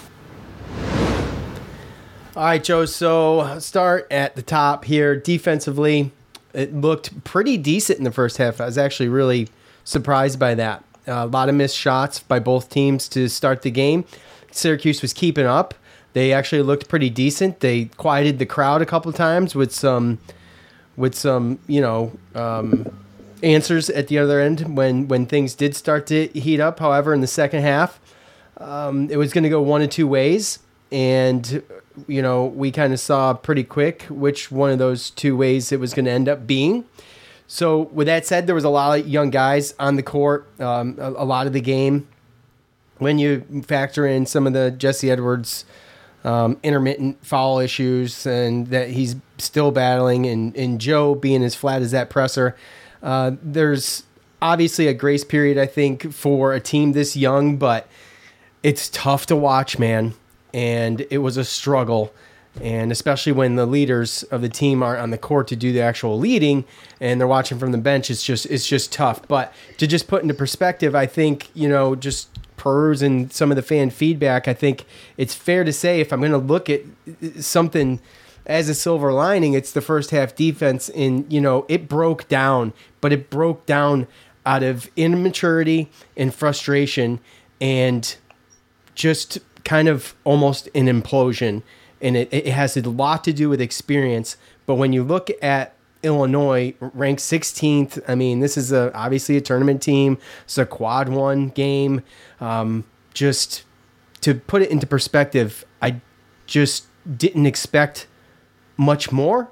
All 2.37 2.43
right, 2.43 2.65
Joe. 2.65 2.85
So 2.85 3.61
start 3.61 4.09
at 4.11 4.35
the 4.35 4.43
top 4.43 4.87
here. 4.87 5.15
Defensively, 5.15 6.11
it 6.53 6.75
looked 6.75 7.23
pretty 7.23 7.57
decent 7.57 7.99
in 7.99 8.05
the 8.05 8.11
first 8.11 8.39
half. 8.39 8.61
I 8.61 8.67
was 8.67 8.77
actually 8.77 9.09
really 9.09 9.49
surprised 9.85 10.41
by 10.41 10.57
that. 10.57 10.83
Uh, 11.07 11.13
a 11.13 11.27
lot 11.27 11.49
of 11.49 11.55
missed 11.55 11.77
shots 11.77 12.19
by 12.19 12.41
both 12.41 12.71
teams 12.71 13.07
to 13.11 13.29
start 13.29 13.63
the 13.63 13.71
game. 13.71 14.05
Syracuse 14.51 15.01
was 15.01 15.13
keeping 15.13 15.47
up. 15.47 15.75
They 16.13 16.33
actually 16.33 16.63
looked 16.63 16.89
pretty 16.89 17.09
decent. 17.09 17.61
They 17.61 17.85
quieted 17.85 18.41
the 18.41 18.47
crowd 18.47 18.83
a 18.83 18.87
couple 18.87 19.13
times 19.13 19.55
with 19.55 19.73
some, 19.73 20.19
with 20.97 21.15
some, 21.15 21.61
you 21.69 21.81
know, 21.81 22.19
um, 22.35 22.99
answers 23.45 23.91
at 23.91 24.09
the 24.09 24.19
other 24.19 24.41
end 24.41 24.77
when 24.77 25.07
when 25.07 25.27
things 25.27 25.55
did 25.55 25.77
start 25.77 26.09
to 26.09 26.27
heat 26.29 26.59
up. 26.59 26.81
However, 26.81 27.15
in 27.15 27.21
the 27.21 27.29
second 27.29 27.63
half, 27.63 28.01
um, 28.57 29.09
it 29.09 29.19
was 29.19 29.33
going 29.33 29.45
to 29.45 29.51
go 29.51 29.63
one 29.63 29.83
of 29.83 29.91
two 29.91 30.09
ways, 30.09 30.59
and 30.91 31.63
you 32.07 32.23
know, 32.23 32.47
we 32.47 32.71
kind 32.71 32.93
of 32.93 33.01
saw 33.01 33.35
pretty 33.35 33.65
quick 33.65 34.03
which 34.05 34.51
one 34.51 34.71
of 34.71 34.79
those 34.79 35.11
two 35.11 35.37
ways 35.37 35.73
it 35.73 35.81
was 35.81 35.95
going 35.95 36.05
to 36.05 36.11
end 36.11 36.29
up 36.29 36.47
being. 36.47 36.85
So, 37.47 37.83
with 37.93 38.07
that 38.07 38.27
said, 38.27 38.47
there 38.47 38.55
was 38.55 38.65
a 38.65 38.71
lot 38.71 38.99
of 38.99 39.07
young 39.07 39.31
guys 39.31 39.75
on 39.79 39.97
the 39.97 40.03
court, 40.03 40.49
um, 40.61 40.97
a, 40.99 41.11
a, 41.11 41.25
lot 41.25 41.47
of 41.47 41.53
the 41.53 41.61
game. 41.61 42.09
When 42.99 43.19
you 43.19 43.45
factor 43.67 44.07
in 44.07 44.25
some 44.25 44.47
of 44.47 44.55
the 44.55 44.71
Jesse 44.71 45.11
Edwards 45.11 45.65
um, 46.25 46.59
intermittent 46.63 47.25
foul 47.25 47.59
issues 47.59 48.25
and 48.25 48.69
that 48.69 48.91
he's 48.91 49.17
still 49.39 49.71
battling, 49.71 50.27
and, 50.27 50.57
and 50.57 50.81
Joe 50.81 51.15
being 51.15 51.45
as 51.45 51.55
flat 51.55 51.83
as 51.83 51.91
that 51.91 52.09
presser, 52.09 52.57
uh, 53.03 53.33
there's 53.43 54.05
obviously 54.41 54.87
a 54.87 54.95
grace 54.95 55.25
period, 55.25 55.59
I 55.59 55.67
think, 55.67 56.13
for 56.13 56.55
a 56.55 56.61
team 56.61 56.93
this 56.93 57.15
young, 57.15 57.59
but 57.59 57.89
it's 58.63 58.89
tough 58.89 59.27
to 59.27 59.37
watch, 59.37 59.79
man 59.79 60.15
and 60.55 61.05
it 61.11 61.19
was 61.19 61.37
a 61.37 61.45
struggle. 61.45 62.15
And 62.63 62.93
especially 62.93 63.33
when 63.33 63.57
the 63.57 63.67
leaders 63.67 64.23
of 64.25 64.41
the 64.41 64.49
team 64.49 64.81
aren't 64.81 65.01
on 65.01 65.11
the 65.11 65.19
court 65.19 65.49
to 65.49 65.57
do 65.57 65.73
the 65.73 65.81
actual 65.81 66.17
leading, 66.17 66.65
and 67.01 67.21
they're 67.21 67.27
watching 67.27 67.59
from 67.59 67.73
the 67.73 67.79
bench, 67.79 68.11
it's 68.11 68.23
just 68.23 68.47
it's 68.47 68.67
just 68.67 68.93
tough. 68.93 69.27
But 69.27 69.53
to 69.79 69.89
just 69.89 70.07
put 70.07 70.23
into 70.23 70.35
perspective, 70.35 70.95
I 70.95 71.07
think 71.07 71.51
you 71.53 71.69
know 71.69 71.97
just 71.97 72.29
perusing 72.57 73.29
some 73.29 73.51
of 73.51 73.57
the 73.57 73.63
fan 73.63 73.91
feedback, 73.91 74.47
I 74.47 74.55
think 74.55 74.87
it's 75.17 75.35
fair 75.35 75.65
to 75.65 75.73
say 75.73 76.01
if 76.01 76.13
I'm 76.13 76.21
going 76.21 76.31
to 76.31 76.39
look 76.39 76.71
at 76.71 76.83
uh, 77.09 77.41
something 77.41 78.01
as 78.47 78.69
a 78.69 78.75
silver 78.75 79.13
lining, 79.13 79.55
it's 79.55 79.73
the 79.73 79.81
first 79.81 80.13
half 80.13 80.37
defense. 80.37 80.89
In 80.89 81.27
you 81.29 81.41
know, 81.41 81.67
it 81.69 81.89
broke 81.89 82.29
down, 82.29 82.73
but 83.01 83.13
it 83.13 83.31
broke 83.31 83.67
down 83.67 84.07
out 84.47 84.63
of 84.63 84.89
immaturity 84.95 85.91
and 86.17 86.33
frustration, 86.33 87.19
and 87.61 88.15
just 88.95 89.41
kind 89.65 89.89
of 89.89 90.15
almost 90.25 90.69
an 90.75 90.87
implosion, 90.87 91.63
and 92.01 92.17
it, 92.17 92.29
it 92.33 92.49
has 92.49 92.77
a 92.77 92.89
lot 92.89 93.25
to 93.25 93.33
do 93.33 93.49
with 93.49 93.61
experience. 93.61 94.37
But 94.67 94.77
when 94.77 94.93
you 94.93 95.03
look 95.03 95.31
at 95.43 95.75
Illinois 96.05 96.75
ranked 96.81 97.23
16th. 97.23 98.03
I 98.07 98.15
mean, 98.15 98.41
this 98.41 98.57
is 98.57 98.71
a 98.71 98.95
obviously 98.95 99.37
a 99.37 99.41
tournament 99.41 99.83
team. 99.83 100.19
It's 100.45 100.59
a 100.59 100.67
quad 100.67 101.09
one 101.09 101.49
game. 101.49 102.03
Um, 102.41 102.85
just 103.15 103.65
to 104.21 104.35
put 104.35 104.63
it 104.63 104.71
into 104.71 104.87
perspective, 104.87 105.65
I 105.81 106.01
just 106.47 106.87
didn't 107.17 107.47
expect 107.47 108.07
much 108.77 109.11
more. 109.11 109.51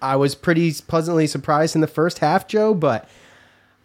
I 0.00 0.16
was 0.16 0.34
pretty 0.34 0.72
pleasantly 0.72 1.26
surprised 1.26 1.74
in 1.74 1.80
the 1.80 1.86
first 1.86 2.18
half, 2.18 2.46
Joe, 2.46 2.74
but 2.74 3.08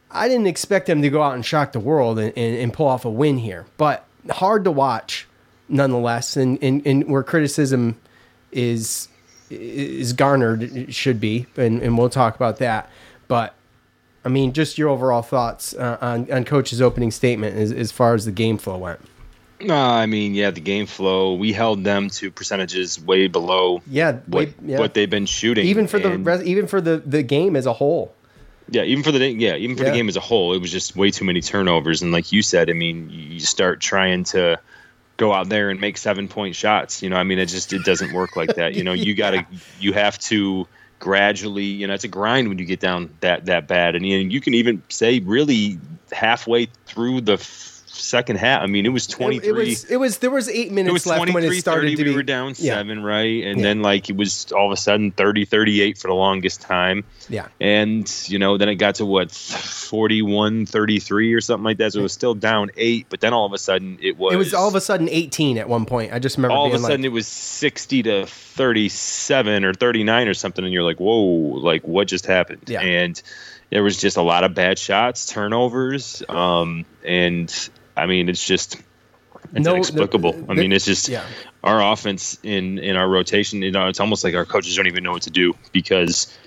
I 0.10 0.28
didn't 0.28 0.48
expect 0.48 0.88
them 0.88 1.02
to 1.02 1.10
go 1.10 1.22
out 1.22 1.36
and 1.36 1.46
shock 1.46 1.72
the 1.72 1.80
world 1.80 2.20
and, 2.20 2.34
and, 2.38 2.58
and 2.58 2.74
pull 2.74 2.88
off 2.88 3.06
a 3.06 3.10
win 3.10 3.38
here. 3.38 3.66
But 3.78 4.06
hard 4.30 4.64
to 4.66 4.72
watch 4.72 5.28
nonetheless, 5.70 6.38
and, 6.38 6.62
and, 6.62 6.86
and 6.86 7.10
where 7.10 7.24
criticism 7.24 8.00
is 8.52 9.08
is 9.50 10.14
garnered 10.14 10.64
it 10.64 10.94
should 10.94 11.20
be, 11.20 11.46
and, 11.58 11.82
and 11.82 11.98
we'll 11.98 12.10
talk 12.10 12.36
about 12.36 12.58
that. 12.58 12.90
But 13.28 13.54
I 14.24 14.30
mean, 14.30 14.54
just 14.54 14.78
your 14.78 14.90
overall 14.90 15.22
thoughts 15.22 15.74
uh, 15.74 15.98
on 16.02 16.32
on 16.32 16.46
coach's 16.46 16.82
opening 16.82 17.12
statement 17.12 17.58
as, 17.58 17.72
as 17.72 17.92
far 17.92 18.14
as 18.14 18.26
the 18.26 18.32
game 18.32 18.58
flow 18.58 18.78
went. 18.78 19.00
Uh, 19.70 19.76
I 19.76 20.06
mean, 20.06 20.34
yeah, 20.34 20.52
the 20.52 20.62
game 20.62 20.86
flow. 20.86 21.36
We 21.36 21.54
held 21.54 21.84
them 21.84 22.10
to 22.12 22.32
percentages 22.32 23.00
way 23.00 23.28
below. 23.28 23.82
Yeah, 23.88 24.14
what, 24.26 24.48
way, 24.48 24.54
yeah. 24.66 24.80
what 24.80 24.94
they've 24.94 25.10
been 25.10 25.26
shooting, 25.26 25.66
even 25.66 25.88
for 25.88 26.00
the 26.00 26.44
even 26.44 26.68
for 26.68 26.82
the 26.82 26.98
the 26.98 27.24
game 27.24 27.56
as 27.56 27.66
a 27.66 27.74
whole. 27.74 28.14
Yeah, 28.72 28.84
even 28.84 29.04
for 29.04 29.12
the 29.12 29.20
yeah, 29.28 29.56
even 29.56 29.76
for 29.76 29.84
yeah. 29.84 29.90
the 29.90 29.96
game 29.98 30.08
as 30.08 30.16
a 30.16 30.22
whole, 30.22 30.54
it 30.54 30.62
was 30.62 30.72
just 30.72 30.96
way 30.96 31.12
too 31.12 31.26
many 31.26 31.42
turnovers. 31.42 32.02
And 32.02 32.14
like 32.14 32.32
you 32.32 32.42
said, 32.42 32.70
I 32.70 32.74
mean, 32.74 33.10
you 33.10 33.42
start 33.42 33.82
trying 33.82 34.24
to 34.26 34.60
go 35.18 35.34
out 35.34 35.50
there 35.50 35.70
and 35.70 35.82
make 35.82 35.98
seven 35.98 36.30
point 36.30 36.56
shots. 36.56 37.04
You 37.04 37.10
know, 37.10 37.18
I 37.18 37.24
mean, 37.24 37.38
it 37.38 37.48
just 37.48 37.74
it 37.74 37.84
doesn't 37.84 38.14
work 38.14 38.38
like 38.38 38.56
that. 38.56 38.74
You 38.74 38.86
know, 38.86 38.94
you 38.94 39.14
gotta 39.14 39.38
yeah. 39.52 39.60
you 39.80 39.92
have 39.94 40.18
to 40.20 40.68
gradually. 41.00 41.66
You 41.66 41.88
know, 41.88 41.94
it's 41.94 42.06
a 42.06 42.08
grind 42.08 42.48
when 42.48 42.60
you 42.60 42.66
get 42.66 42.80
down 42.80 43.14
that 43.20 43.46
that 43.48 43.68
bad. 43.68 43.96
And 43.96 44.06
know, 44.06 44.16
you 44.18 44.40
can 44.40 44.54
even 44.54 44.82
say 44.88 45.20
really 45.20 45.78
halfway 46.10 46.68
through 46.86 47.22
the 47.22 47.38
second 48.02 48.38
half. 48.38 48.62
I 48.62 48.66
mean, 48.68 48.86
it 48.86 48.90
was 48.90 49.08
twenty 49.08 49.40
three. 49.40 49.50
It, 49.50 49.70
was. 49.70 49.84
It 49.86 49.98
was. 49.98 50.18
There 50.20 50.32
was 50.32 50.50
eight 50.50 50.72
minutes 50.72 50.94
was 50.94 51.06
left 51.06 51.34
when 51.34 51.44
it 51.44 51.54
started 51.60 51.92
30, 51.92 51.96
to 51.96 52.04
be. 52.04 52.10
We 52.10 52.16
were 52.16 52.24
down 52.24 52.56
seven, 52.56 53.04
right? 53.04 53.44
And 53.44 53.60
yeah. 53.60 53.64
then 53.64 53.82
like 53.82 54.10
it 54.10 54.18
was 54.18 54.52
all 54.52 54.68
of 54.68 54.72
a 54.72 54.78
sudden 54.78 55.12
30, 55.12 55.46
38 55.46 55.98
for 55.98 56.08
the 56.08 56.14
longest 56.14 56.62
time. 56.62 57.04
Yeah. 57.30 57.48
And 57.60 58.12
you 58.28 58.40
know, 58.40 58.58
then 58.58 58.70
it 58.70 58.76
got 58.76 58.96
to 58.96 59.06
what 59.06 59.32
41, 59.32 60.66
33 60.66 61.34
or 61.34 61.42
something 61.42 61.64
like 61.64 61.78
that. 61.78 61.94
So 61.94 62.00
it 62.00 62.04
was 62.04 62.14
still 62.14 62.36
down 62.36 62.72
eight, 62.78 63.08
but 63.10 63.22
then 63.22 63.34
all 63.34 63.46
of 63.46 63.54
a 63.54 63.58
sudden 63.58 64.00
it 64.02 64.18
was. 64.18 64.34
It 64.34 64.38
was 64.38 64.54
all 64.54 64.68
of 64.68 64.76
a 64.76 64.82
sudden 64.82 65.10
eighteen 65.10 65.58
at 65.58 65.70
one 65.70 65.86
point. 65.86 66.14
I 66.14 66.20
just 66.20 66.38
remember. 66.38 66.56
All 66.56 66.68
of 66.68 66.74
a 66.74 66.80
sudden 66.80 67.02
like, 67.02 67.06
it 67.06 67.14
was 67.14 67.28
sixty 67.28 68.04
to 68.04 68.26
thirty 68.26 68.90
seven 68.90 69.64
or 69.64 69.74
thirty 69.74 70.04
nine 70.04 70.28
or 70.28 70.34
something, 70.34 70.64
and 70.64 70.74
you're 70.74 70.84
like, 70.84 71.00
whoa, 71.00 71.22
like 71.22 71.88
what 71.88 72.08
just 72.08 72.26
happened? 72.26 72.64
Yeah. 72.68 72.82
And 72.82 73.22
there 73.72 73.84
was 73.84 73.98
just 73.98 74.18
a 74.18 74.22
lot 74.22 74.44
of 74.44 74.54
bad 74.54 74.78
shots, 74.78 75.26
turnovers, 75.26 76.22
um, 76.30 76.86
and 77.04 77.70
I 77.96 78.06
mean, 78.06 78.30
it's 78.30 78.46
just 78.46 78.82
it's 79.54 79.66
no, 79.66 79.74
inexplicable. 79.74 80.34
The, 80.34 80.42
the, 80.44 80.52
I 80.52 80.56
mean, 80.56 80.72
it's 80.72 80.86
just 80.86 81.10
yeah. 81.10 81.26
our 81.64 81.82
offense 81.92 82.38
in 82.44 82.80
in 82.80 82.96
our 82.96 83.08
rotation. 83.08 83.62
You 83.62 83.72
know, 83.72 83.88
it's 83.88 84.00
almost 84.00 84.24
like 84.24 84.36
our 84.36 84.46
coaches 84.46 84.76
don't 84.76 84.88
even 84.88 85.04
know 85.04 85.12
what 85.12 85.24
to 85.24 85.32
do 85.32 85.54
because 85.72 86.38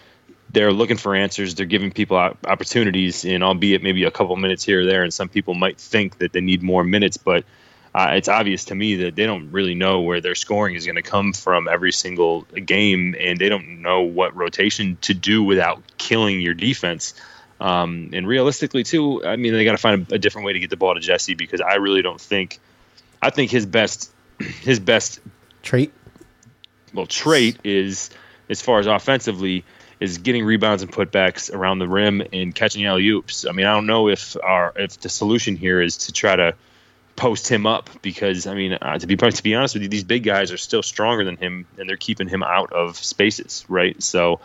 they're 0.50 0.72
looking 0.72 0.96
for 0.96 1.14
answers. 1.14 1.54
They're 1.54 1.66
giving 1.66 1.90
people 1.90 2.16
opportunities, 2.16 3.24
and 3.24 3.42
albeit 3.42 3.82
maybe 3.82 4.04
a 4.04 4.10
couple 4.10 4.36
minutes 4.36 4.64
here 4.64 4.80
or 4.80 4.86
there, 4.86 5.02
and 5.02 5.12
some 5.12 5.28
people 5.28 5.54
might 5.54 5.78
think 5.78 6.18
that 6.18 6.32
they 6.32 6.40
need 6.40 6.62
more 6.62 6.84
minutes, 6.84 7.16
but. 7.16 7.44
Uh, 7.96 8.14
it's 8.14 8.28
obvious 8.28 8.64
to 8.64 8.74
me 8.74 8.96
that 8.96 9.14
they 9.14 9.24
don't 9.24 9.52
really 9.52 9.76
know 9.76 10.00
where 10.00 10.20
their 10.20 10.34
scoring 10.34 10.74
is 10.74 10.84
going 10.84 10.96
to 10.96 11.02
come 11.02 11.32
from 11.32 11.68
every 11.68 11.92
single 11.92 12.42
game, 12.66 13.14
and 13.20 13.38
they 13.38 13.48
don't 13.48 13.80
know 13.82 14.02
what 14.02 14.34
rotation 14.34 14.98
to 15.00 15.14
do 15.14 15.44
without 15.44 15.80
killing 15.96 16.40
your 16.40 16.54
defense. 16.54 17.14
Um, 17.64 18.11
and 18.12 18.28
realistically, 18.28 18.85
too, 18.85 19.25
I 19.25 19.37
mean, 19.37 19.54
they 19.54 19.64
got 19.64 19.73
to 19.73 19.78
find 19.78 20.06
a, 20.11 20.16
a 20.16 20.18
different 20.18 20.44
way 20.44 20.52
to 20.52 20.61
get 20.61 20.68
the 20.68 20.76
ball 20.76 20.92
to 20.92 21.00
Jesse 21.00 21.35
because 21.35 21.62
I 21.62 21.76
really 21.76 22.02
don't 22.02 22.21
think. 22.21 22.61
I 23.23 23.30
think 23.30 23.50
his 23.50 23.64
best, 23.64 24.12
his 24.38 24.78
best 24.78 25.18
Trait. 25.62 25.90
well 26.92 27.06
trait 27.06 27.59
is 27.64 28.11
as 28.50 28.61
far 28.61 28.80
as 28.80 28.87
offensively 28.87 29.64
is 29.99 30.18
getting 30.18 30.44
rebounds 30.44 30.83
and 30.83 30.92
putbacks 30.92 31.50
around 31.50 31.78
the 31.78 31.88
rim 31.88 32.23
and 32.35 32.54
catching 32.54 32.85
alley 32.85 33.09
oops. 33.09 33.47
I 33.47 33.52
mean, 33.52 33.64
I 33.64 33.73
don't 33.73 33.87
know 33.87 34.11
if 34.11 34.37
our 34.42 34.75
if 34.76 35.00
the 35.00 35.09
solution 35.09 35.56
here 35.56 35.80
is 35.80 35.97
to 35.97 36.12
try 36.12 36.37
to 36.37 36.54
post 37.16 37.49
him 37.49 37.66
up 37.66 37.88
because 38.02 38.47
I 38.47 38.54
mean, 38.54 38.75
uh, 38.75 38.99
to 38.99 39.06
be 39.06 39.16
to 39.16 39.42
be 39.42 39.54
honest 39.54 39.75
with 39.75 39.85
you, 39.85 39.88
these 39.88 40.04
big 40.04 40.23
guys 40.23 40.52
are 40.52 40.59
still 40.59 40.83
stronger 40.83 41.25
than 41.25 41.38
him 41.38 41.64
and 41.78 41.88
they're 41.88 41.97
keeping 41.97 42.28
him 42.28 42.42
out 42.42 42.75
of 42.75 42.99
spaces, 42.99 43.64
right? 43.71 44.02
So 44.02 44.40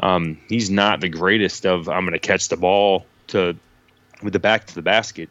um, 0.00 0.38
he's 0.48 0.70
not 0.70 1.00
the 1.00 1.08
greatest 1.08 1.66
of 1.66 1.88
I'm 1.88 2.02
going 2.04 2.12
to 2.12 2.18
catch 2.18 2.48
the 2.48 2.56
ball 2.56 3.06
to 3.28 3.56
with 4.22 4.32
the 4.32 4.38
back 4.38 4.66
to 4.66 4.74
the 4.74 4.82
basket 4.82 5.28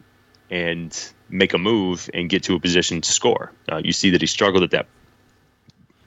and 0.50 1.12
make 1.28 1.54
a 1.54 1.58
move 1.58 2.10
and 2.12 2.28
get 2.28 2.42
to 2.44 2.54
a 2.54 2.60
position 2.60 3.00
to 3.00 3.10
score. 3.10 3.52
Uh, 3.70 3.80
you 3.82 3.92
see 3.92 4.10
that 4.10 4.20
he 4.20 4.26
struggled 4.26 4.62
at 4.62 4.70
that 4.70 4.86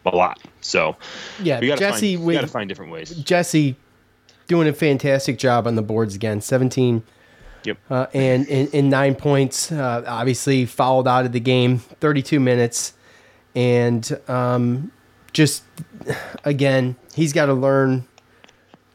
a 0.06 0.16
lot. 0.16 0.40
So 0.62 0.96
Yeah, 1.42 1.60
we 1.60 1.68
got 1.68 1.76
to 1.76 1.80
Jesse 1.80 2.16
find, 2.16 2.28
we 2.28 2.34
gotta 2.34 2.48
find 2.48 2.70
different 2.70 2.92
ways. 2.92 3.10
Jesse 3.10 3.76
doing 4.48 4.68
a 4.68 4.74
fantastic 4.74 5.38
job 5.40 5.66
on 5.66 5.76
the 5.76 5.82
boards 5.82 6.16
again. 6.16 6.42
17 6.42 7.04
Yep. 7.64 7.78
uh, 7.90 8.06
and 8.14 8.48
in, 8.48 8.68
in 8.68 8.90
nine 8.90 9.16
points. 9.16 9.72
Uh, 9.72 10.04
obviously 10.06 10.68
fouled 10.68 11.08
out 11.08 11.26
of 11.26 11.32
the 11.32 11.40
game, 11.40 11.80
32 11.80 12.40
minutes, 12.40 12.94
and 13.56 14.20
um, 14.28 14.92
just 15.34 15.64
again, 16.44 16.96
he's 17.16 17.34
got 17.34 17.48
to 17.48 17.56
learn 17.56 18.06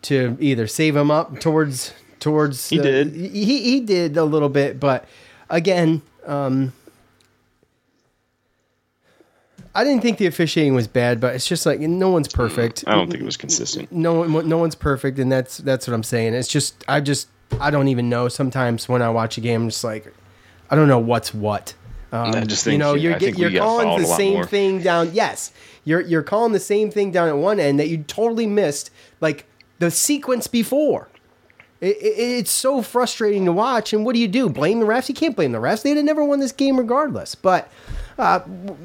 to 0.03 0.37
either 0.41 0.67
save 0.67 0.97
him 0.97 1.11
up 1.11 1.41
towards 1.41 1.93
towards. 2.19 2.69
He 2.69 2.79
uh, 2.79 2.83
did. 2.83 3.15
He 3.15 3.63
he 3.63 3.81
did 3.81 4.17
a 4.17 4.25
little 4.25 4.49
bit, 4.49 4.81
but 4.81 5.07
again. 5.49 6.03
Um, 6.27 6.73
I 9.73 9.85
didn't 9.85 10.03
think 10.03 10.19
the 10.19 10.27
officiating 10.27 10.75
was 10.75 10.89
bad, 10.89 11.21
but 11.21 11.35
it's 11.35 11.47
just 11.47 11.65
like 11.65 11.79
no 11.79 12.11
one's 12.11 12.29
perfect. 12.29 12.83
I 12.87 12.93
don't 12.93 13.09
think 13.09 13.23
it 13.23 13.25
was 13.25 13.37
consistent. 13.37 13.91
no 13.93 14.15
one 14.15 14.49
no 14.49 14.59
one's 14.59 14.75
perfect 14.75 15.19
and 15.19 15.31
that's 15.31 15.59
that's 15.59 15.87
what 15.87 15.95
i'm 15.95 16.03
saying 16.03 16.35
it's 16.35 16.49
just 16.49 16.85
i 16.89 17.01
just 17.01 17.29
i 17.61 17.71
don't 17.71 17.89
even 17.89 18.09
know 18.09 18.29
sometimes 18.29 18.89
when 18.89 19.01
i 19.03 19.09
watch 19.09 19.39
a 19.39 19.41
game 19.41 19.63
i'm 19.63 19.69
just 19.69 19.85
like 19.85 20.13
i 20.71 20.77
don't 20.77 20.89
know 20.89 20.99
what's 20.99 21.33
what 21.33 21.75
um, 22.13 22.35
I 22.35 22.41
just 22.45 22.67
you 22.67 22.79
know 22.79 22.95
you're 22.95 23.13
get, 23.13 23.37
think 23.37 23.39
you're 23.39 23.63
calling 23.63 24.03
the 24.03 24.07
same 24.09 24.35
more. 24.35 24.47
thing 24.47 24.83
down 24.83 25.11
yes 25.13 25.53
you're 25.85 26.01
you're 26.01 26.25
calling 26.25 26.53
the 26.53 26.61
same 26.61 26.91
thing 26.91 27.13
down 27.13 27.29
at 27.29 27.37
one 27.37 27.61
end 27.61 27.79
that 27.79 27.89
you 27.89 27.99
totally 27.99 28.47
missed 28.47 28.91
like 29.21 29.47
the 29.81 29.91
sequence 29.91 30.47
before 30.47 31.09
it, 31.81 31.97
it, 31.97 32.19
it's 32.19 32.51
so 32.53 32.81
frustrating 32.83 33.45
to 33.47 33.53
watch 33.53 33.93
and 33.93 34.05
what 34.07 34.15
do 34.15 34.21
you 34.21 34.29
do 34.29 34.49
blame 34.49 34.79
the 34.81 34.87
refs 34.87 35.09
you 35.09 35.15
can't 35.15 35.35
blame 35.35 35.51
the 35.51 35.59
refs 35.59 35.83
they'd 35.83 35.97
have 35.97 36.05
never 36.05 36.25
won 36.25 36.39
this 36.39 36.53
game 36.53 36.79
regardless 36.79 37.35
but 37.35 37.71
uh, 38.21 38.41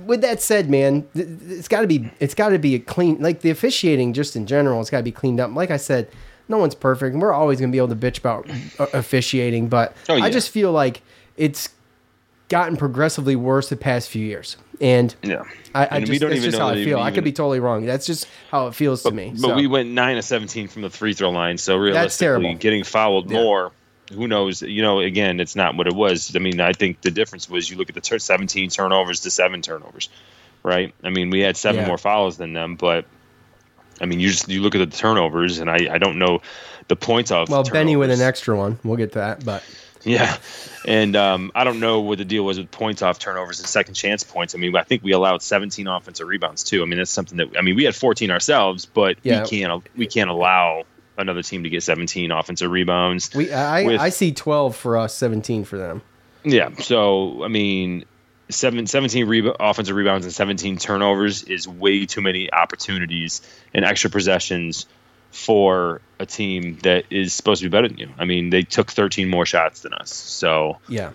with 0.06 0.22
that 0.22 0.42
said, 0.42 0.70
man, 0.70 1.06
it's 1.14 1.68
got 1.68 1.82
to 1.82 1.88
be 1.88 2.10
it's 2.22 2.34
got 2.34 2.50
to 2.50 2.58
be 2.58 2.74
a 2.76 2.80
clean 2.80 3.22
like 3.22 3.42
the 3.42 3.50
officiating 3.50 4.14
just 4.14 4.34
in 4.38 4.46
general. 4.48 4.80
It's 4.80 4.90
got 4.90 5.00
to 5.00 5.04
be 5.04 5.12
cleaned 5.12 5.42
up. 5.42 5.54
Like 5.54 5.72
I 5.72 5.78
said, 5.78 6.10
no 6.48 6.58
one's 6.58 6.74
perfect, 6.74 7.12
and 7.14 7.22
we're 7.22 7.34
always 7.34 7.60
gonna 7.60 7.72
be 7.72 7.78
able 7.78 7.90
to 7.90 7.98
bitch 7.98 8.20
about 8.20 8.48
officiating. 8.94 9.68
But 9.68 9.94
Oh, 10.08 10.16
yeah. 10.16 10.24
I 10.24 10.30
just 10.30 10.52
feel 10.52 10.72
like 10.72 11.02
it's 11.36 11.68
gotten 12.50 12.78
progressively 12.78 13.36
worse 13.36 13.70
the 13.70 13.76
past 13.76 14.10
few 14.10 14.26
years, 14.26 14.58
and 14.80 15.16
Yeah. 15.24 15.44
I, 15.74 15.82
I 15.82 15.86
And 15.98 16.06
just, 16.06 16.22
that's 16.22 16.42
just 16.44 16.58
how 16.58 16.70
I 16.70 16.76
feel. 16.84 17.00
I 17.00 17.12
could 17.12 17.24
be 17.24 17.32
totally 17.34 17.60
wrong. 17.60 17.86
That's 17.86 18.06
just 18.06 18.28
how 18.52 18.68
it 18.68 18.76
feels 18.76 19.04
to 19.04 19.12
me. 19.12 19.32
But 19.32 19.40
so. 19.40 19.56
we 19.56 19.68
went 19.68 19.90
nine 19.90 20.18
of 20.18 20.24
seventeen 20.24 20.68
from 20.68 20.84
the 20.84 20.90
free 20.90 21.14
throw 21.14 21.30
line, 21.32 21.58
so 21.58 21.76
realistically, 21.76 22.54
getting 22.56 22.84
fouled 22.84 23.30
Yeah. 23.32 23.42
more. 23.42 23.72
Who 24.14 24.28
knows? 24.28 24.62
You 24.62 24.84
know, 24.84 25.00
again, 25.00 25.40
it's 25.40 25.56
not 25.56 25.76
what 25.76 25.88
it 25.88 25.96
was. 25.96 26.36
I 26.36 26.40
mean, 26.40 26.60
I 26.62 26.74
think 26.74 27.02
the 27.02 27.10
difference 27.12 27.50
was 27.50 27.70
you 27.70 27.76
look 27.78 27.90
at 27.90 27.96
the 27.96 28.02
tur 28.02 28.20
17 28.20 28.70
turnovers 28.70 29.22
to 29.22 29.32
seven 29.32 29.64
turnovers, 29.64 30.10
right? 30.62 30.94
I 31.04 31.10
mean, 31.10 31.32
we 31.32 31.40
had 31.40 31.58
seven 31.58 31.82
Yeah. 31.82 31.88
more 31.88 31.98
fouls 31.98 32.38
than 32.38 32.54
them, 32.54 32.76
but 32.76 33.06
I 34.00 34.06
mean, 34.06 34.20
you 34.20 34.30
just 34.30 34.48
you 34.48 34.62
look 34.62 34.76
at 34.76 34.90
the 34.90 34.96
turnovers, 34.98 35.58
and 35.60 35.70
I 35.72 35.88
I 35.92 35.98
don't 35.98 36.20
know 36.20 36.42
the 36.88 36.96
points 36.96 37.32
of 37.32 37.50
well, 37.50 37.64
Benny 37.64 37.96
with 37.96 38.12
an 38.12 38.22
extra 38.22 38.56
one. 38.56 38.78
We'll 38.84 38.98
get 38.98 39.14
to 39.14 39.20
that, 39.20 39.44
but 39.44 39.64
Yeah, 40.06 40.38
and 40.88 41.16
um, 41.16 41.52
I 41.56 41.64
don't 41.64 41.80
know 41.80 42.00
what 42.02 42.20
the 42.20 42.26
deal 42.26 42.44
was 42.46 42.58
with 42.60 42.70
points 42.72 43.02
off 43.02 43.18
turnovers 43.20 43.60
and 43.60 43.68
second 43.68 43.96
chance 43.96 44.24
points. 44.24 44.54
I 44.56 44.60
mean, 44.60 44.76
I 44.76 44.84
think 44.84 45.04
we 45.04 45.12
allowed 45.14 45.42
17 45.42 45.88
offensive 45.88 46.28
rebounds 46.28 46.64
too. 46.64 46.84
I 46.84 46.86
mean, 46.86 47.00
that's 47.00 47.12
something 47.12 47.38
that 47.40 47.50
I 47.58 47.62
mean 47.62 47.76
we 47.76 47.84
had 47.86 47.96
14 47.96 48.30
ourselves, 48.32 48.86
but 48.86 49.18
Yeah. 49.24 49.42
we 49.44 49.50
can't 49.50 49.84
we 49.98 50.08
can't 50.08 50.30
allow 50.30 50.84
another 51.18 51.42
team 51.42 51.64
to 51.64 51.70
get 51.70 51.82
17 51.82 52.30
offensive 52.32 52.70
rebounds. 52.70 53.34
we 53.34 53.52
I, 53.52 53.84
With- 53.84 54.00
I 54.02 54.10
see 54.10 54.32
twelve 54.32 54.76
for 54.76 54.98
us, 54.98 55.16
seventeen 55.16 55.64
for 55.64 55.78
them. 55.78 56.02
Yeah, 56.44 56.70
so 56.78 57.44
I 57.44 57.48
mean, 57.48 58.06
seven, 58.50 58.86
17 58.86 59.26
reba- 59.28 59.56
offensive 59.60 59.96
rebounds 59.96 60.26
and 60.28 60.34
17 60.34 60.78
turnovers 60.78 61.42
is 61.44 61.68
way 61.68 62.06
too 62.06 62.22
many 62.22 62.54
opportunities 62.54 63.42
and 63.74 63.84
extra 63.84 64.12
possessions 64.12 64.86
for 65.36 66.02
a 66.20 66.26
team 66.26 66.78
that 66.84 67.04
is 67.10 67.34
supposed 67.34 67.62
to 67.62 67.70
be 67.70 67.72
better 67.72 67.90
than 67.90 67.98
you. 67.98 68.10
I 68.18 68.24
mean, 68.26 68.50
they 68.50 68.62
took 68.62 68.90
13 68.90 69.30
more 69.30 69.46
shots 69.46 69.82
than 69.82 69.94
us, 69.94 70.12
so. 70.14 70.78
Yeah. 70.88 71.12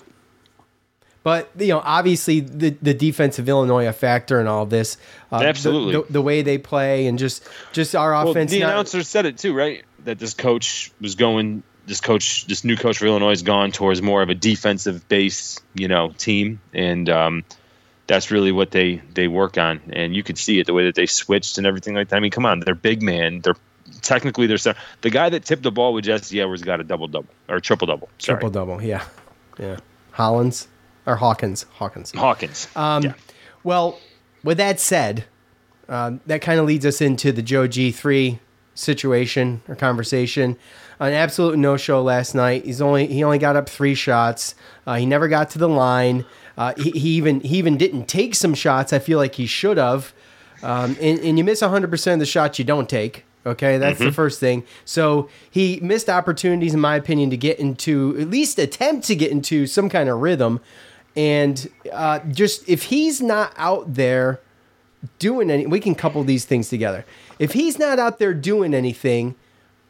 But 1.23 1.51
you 1.59 1.69
know, 1.69 1.81
obviously, 1.85 2.41
the 2.41 2.71
the 2.81 2.95
defense 2.95 3.39
of 3.39 3.49
Illinois 3.49 3.87
a 3.87 3.93
factor 3.93 4.41
in 4.41 4.47
all 4.47 4.65
this. 4.65 4.97
Uh, 5.31 5.41
the- 5.41 5.47
Absolutely. 5.47 5.93
the, 5.93 6.13
the 6.13 6.23
way 6.23 6.41
they 6.43 6.57
play 6.57 7.07
and 7.07 7.19
just 7.19 7.47
just 7.73 7.95
our 7.95 8.13
Well, 8.13 8.31
offense. 8.31 8.51
the 8.51 8.61
not- 8.61 8.71
announcer 8.73 9.03
said 9.03 9.27
it 9.27 9.37
too, 9.37 9.55
right? 9.55 9.85
That 10.05 10.19
this 10.19 10.35
coach 10.35 10.91
was 11.01 11.15
going. 11.15 11.63
This 11.87 12.01
coach, 12.01 12.47
this 12.47 12.63
new 12.65 12.77
coach 12.77 12.99
for 12.99 13.07
Illinois, 13.07 13.31
has 13.31 13.43
gone 13.43 13.73
towards 13.73 14.01
more 14.01 14.23
of 14.23 14.29
a 14.29 14.35
defensive 14.35 15.09
base, 15.09 15.59
you 15.75 15.89
know, 15.89 16.13
team, 16.17 16.61
and 16.73 17.09
um, 17.11 17.45
that's 18.07 18.31
really 18.31 18.53
what 18.53 18.71
they 18.71 19.03
they 19.13 19.29
work 19.29 19.59
on. 19.59 19.81
And 19.93 20.15
you 20.15 20.23
could 20.23 20.39
see 20.39 20.59
it 20.61 20.67
the 20.67 20.73
way 20.73 20.85
that 20.85 20.95
they 20.95 21.07
switched 21.07 21.59
and 21.59 21.67
everything 21.67 21.95
like 21.95 22.09
that. 22.09 22.17
I 22.17 22.21
mean, 22.21 22.31
come 22.31 22.47
on, 22.47 22.61
they're 22.61 22.75
big 22.75 23.03
man. 23.03 23.41
They're 23.41 23.57
technically 24.01 24.57
center- 24.59 24.79
the 25.01 25.11
guy 25.11 25.29
that 25.29 25.45
tipped 25.45 25.63
the 25.63 25.71
ball 25.71 25.93
with 25.93 26.05
Jesse 26.05 26.41
Edwards 26.41 26.63
got 26.63 26.81
a 26.81 26.85
double 26.85 27.09
double 27.09 27.29
or 27.49 27.61
triple 27.61 27.87
double. 27.87 28.09
Triple 28.19 28.51
double. 28.51 28.83
Yeah, 28.83 29.05
yeah. 29.59 29.79
Hollins 30.13 30.69
or 31.07 31.17
Hawkins. 31.17 31.65
Hawkins. 31.73 32.13
Hawkins. 32.13 32.69
Um, 32.77 33.03
yeah. 33.03 33.15
Well, 33.63 33.99
with 34.43 34.59
that 34.59 34.81
said, 34.81 35.25
um, 35.89 36.21
that 36.27 36.41
kind 36.43 36.61
of 36.61 36.67
leads 36.67 36.87
us 36.87 37.01
into 37.01 37.33
the 37.33 37.43
Joe 37.43 37.67
G 37.67 37.91
three 37.91 38.39
situation 38.75 39.63
or 39.69 39.77
conversation. 39.77 40.57
An 40.99 41.13
absolute 41.13 41.59
no 41.59 41.77
show 41.77 42.03
last 42.03 42.35
night. 42.35 42.65
He's 42.65 42.83
only 42.83 43.07
he 43.07 43.25
only 43.25 43.39
got 43.39 43.57
up 43.57 43.69
three 43.69 43.95
shots. 43.95 44.55
Uh, 44.87 44.97
he 44.97 45.07
never 45.07 45.29
got 45.29 45.51
to 45.51 45.59
the 45.59 45.69
line. 45.69 46.25
Uh, 46.59 46.75
he, 46.77 46.91
he 46.91 47.09
even 47.11 47.41
he 47.41 47.57
even 47.57 47.79
didn't 47.79 48.07
take 48.07 48.35
some 48.35 48.55
shots. 48.55 48.93
I 48.93 48.99
feel 48.99 49.19
like 49.19 49.37
he 49.37 49.47
should 49.47 49.79
have. 49.79 50.13
Um, 50.63 50.97
and, 51.01 51.19
and 51.21 51.39
you 51.39 51.45
miss 51.45 51.63
100% 51.63 52.13
of 52.13 52.19
the 52.19 52.27
shots 52.27 52.59
you 52.59 52.67
don't 52.67 52.89
take. 52.89 53.25
Okay, 53.47 53.79
that's 53.79 53.99
the 53.99 54.13
first 54.13 54.39
thing. 54.39 54.65
So 54.85 55.31
he 55.51 55.81
missed 55.81 56.11
opportunities, 56.11 56.75
in 56.75 56.81
my 56.81 56.97
opinion, 56.97 57.31
to 57.31 57.37
get 57.37 57.59
into 57.59 58.17
at 58.21 58.29
least 58.29 58.59
attempt 58.59 59.07
to 59.07 59.17
get 59.17 59.31
into 59.31 59.67
some 59.67 59.89
kind 59.89 60.09
of 60.09 60.19
rhythm. 60.19 60.61
And 61.17 61.71
uh, 61.93 62.21
just 62.31 62.69
if 62.69 62.85
he's 62.85 63.23
not 63.23 63.55
out 63.57 63.95
there 63.95 64.41
doing 65.19 65.51
any, 65.51 65.67
we 65.67 65.81
can 65.81 65.95
couple 65.95 66.23
these 66.25 66.45
things 66.45 66.69
together. 66.69 67.07
If 67.39 67.53
he's 67.53 67.79
not 67.79 67.99
out 67.99 68.19
there 68.19 68.35
doing 68.35 68.75
anything, 68.75 69.35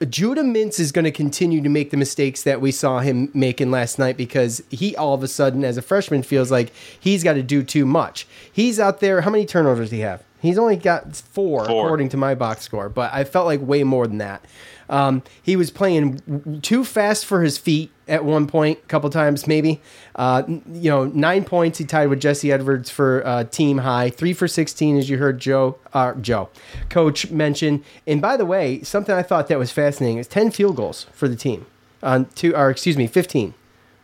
Judah 0.08 0.42
Mintz 0.42 0.80
is 0.80 0.92
going 0.92 1.04
to 1.04 1.10
continue 1.10 1.60
to 1.60 1.68
make 1.68 1.90
the 1.90 1.96
mistakes 1.96 2.44
that 2.44 2.60
we 2.60 2.70
saw 2.70 3.00
him 3.00 3.30
making 3.34 3.70
last 3.70 3.98
night 3.98 4.16
because 4.16 4.62
he 4.70 4.96
all 4.96 5.12
of 5.12 5.22
a 5.22 5.28
sudden, 5.28 5.64
as 5.64 5.76
a 5.76 5.82
freshman, 5.82 6.22
feels 6.22 6.50
like 6.50 6.72
he's 6.98 7.22
got 7.22 7.34
to 7.34 7.42
do 7.42 7.62
too 7.62 7.84
much. 7.84 8.26
He's 8.50 8.80
out 8.80 9.00
there. 9.00 9.22
How 9.22 9.30
many 9.30 9.44
turnovers 9.44 9.88
does 9.88 9.92
he 9.92 10.00
have? 10.00 10.24
He's 10.40 10.58
only 10.58 10.76
got 10.76 11.14
four, 11.16 11.66
Four. 11.66 11.84
according 11.86 12.08
to 12.10 12.16
my 12.16 12.34
box 12.34 12.62
score, 12.62 12.88
but 12.88 13.12
I 13.12 13.24
felt 13.24 13.46
like 13.46 13.60
way 13.60 13.84
more 13.84 14.06
than 14.06 14.18
that. 14.18 14.44
Um, 14.88 15.22
he 15.40 15.54
was 15.54 15.70
playing 15.70 16.60
too 16.62 16.84
fast 16.84 17.24
for 17.24 17.42
his 17.42 17.58
feet 17.58 17.92
at 18.08 18.24
one 18.24 18.48
point, 18.48 18.78
a 18.82 18.86
couple 18.88 19.08
times 19.08 19.46
maybe. 19.46 19.80
Uh, 20.16 20.42
you 20.48 20.90
know, 20.90 21.04
nine 21.04 21.44
points 21.44 21.78
he 21.78 21.84
tied 21.84 22.08
with 22.08 22.20
Jesse 22.20 22.50
Edwards 22.50 22.90
for 22.90 23.24
uh, 23.24 23.44
team 23.44 23.78
high. 23.78 24.10
Three 24.10 24.32
for 24.32 24.48
sixteen, 24.48 24.96
as 24.98 25.08
you 25.08 25.18
heard 25.18 25.38
Joe, 25.38 25.78
uh, 25.92 26.14
Joe, 26.14 26.48
coach 26.88 27.30
mention. 27.30 27.84
And 28.06 28.20
by 28.20 28.36
the 28.36 28.44
way, 28.44 28.82
something 28.82 29.14
I 29.14 29.22
thought 29.22 29.46
that 29.46 29.58
was 29.60 29.70
fascinating 29.70 30.18
is 30.18 30.26
ten 30.26 30.50
field 30.50 30.74
goals 30.74 31.06
for 31.12 31.28
the 31.28 31.36
team. 31.36 31.66
On 32.02 32.24
two, 32.34 32.56
or 32.56 32.68
excuse 32.70 32.96
me, 32.96 33.06
fifteen, 33.06 33.54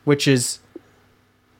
which 0.05 0.29
is 0.29 0.61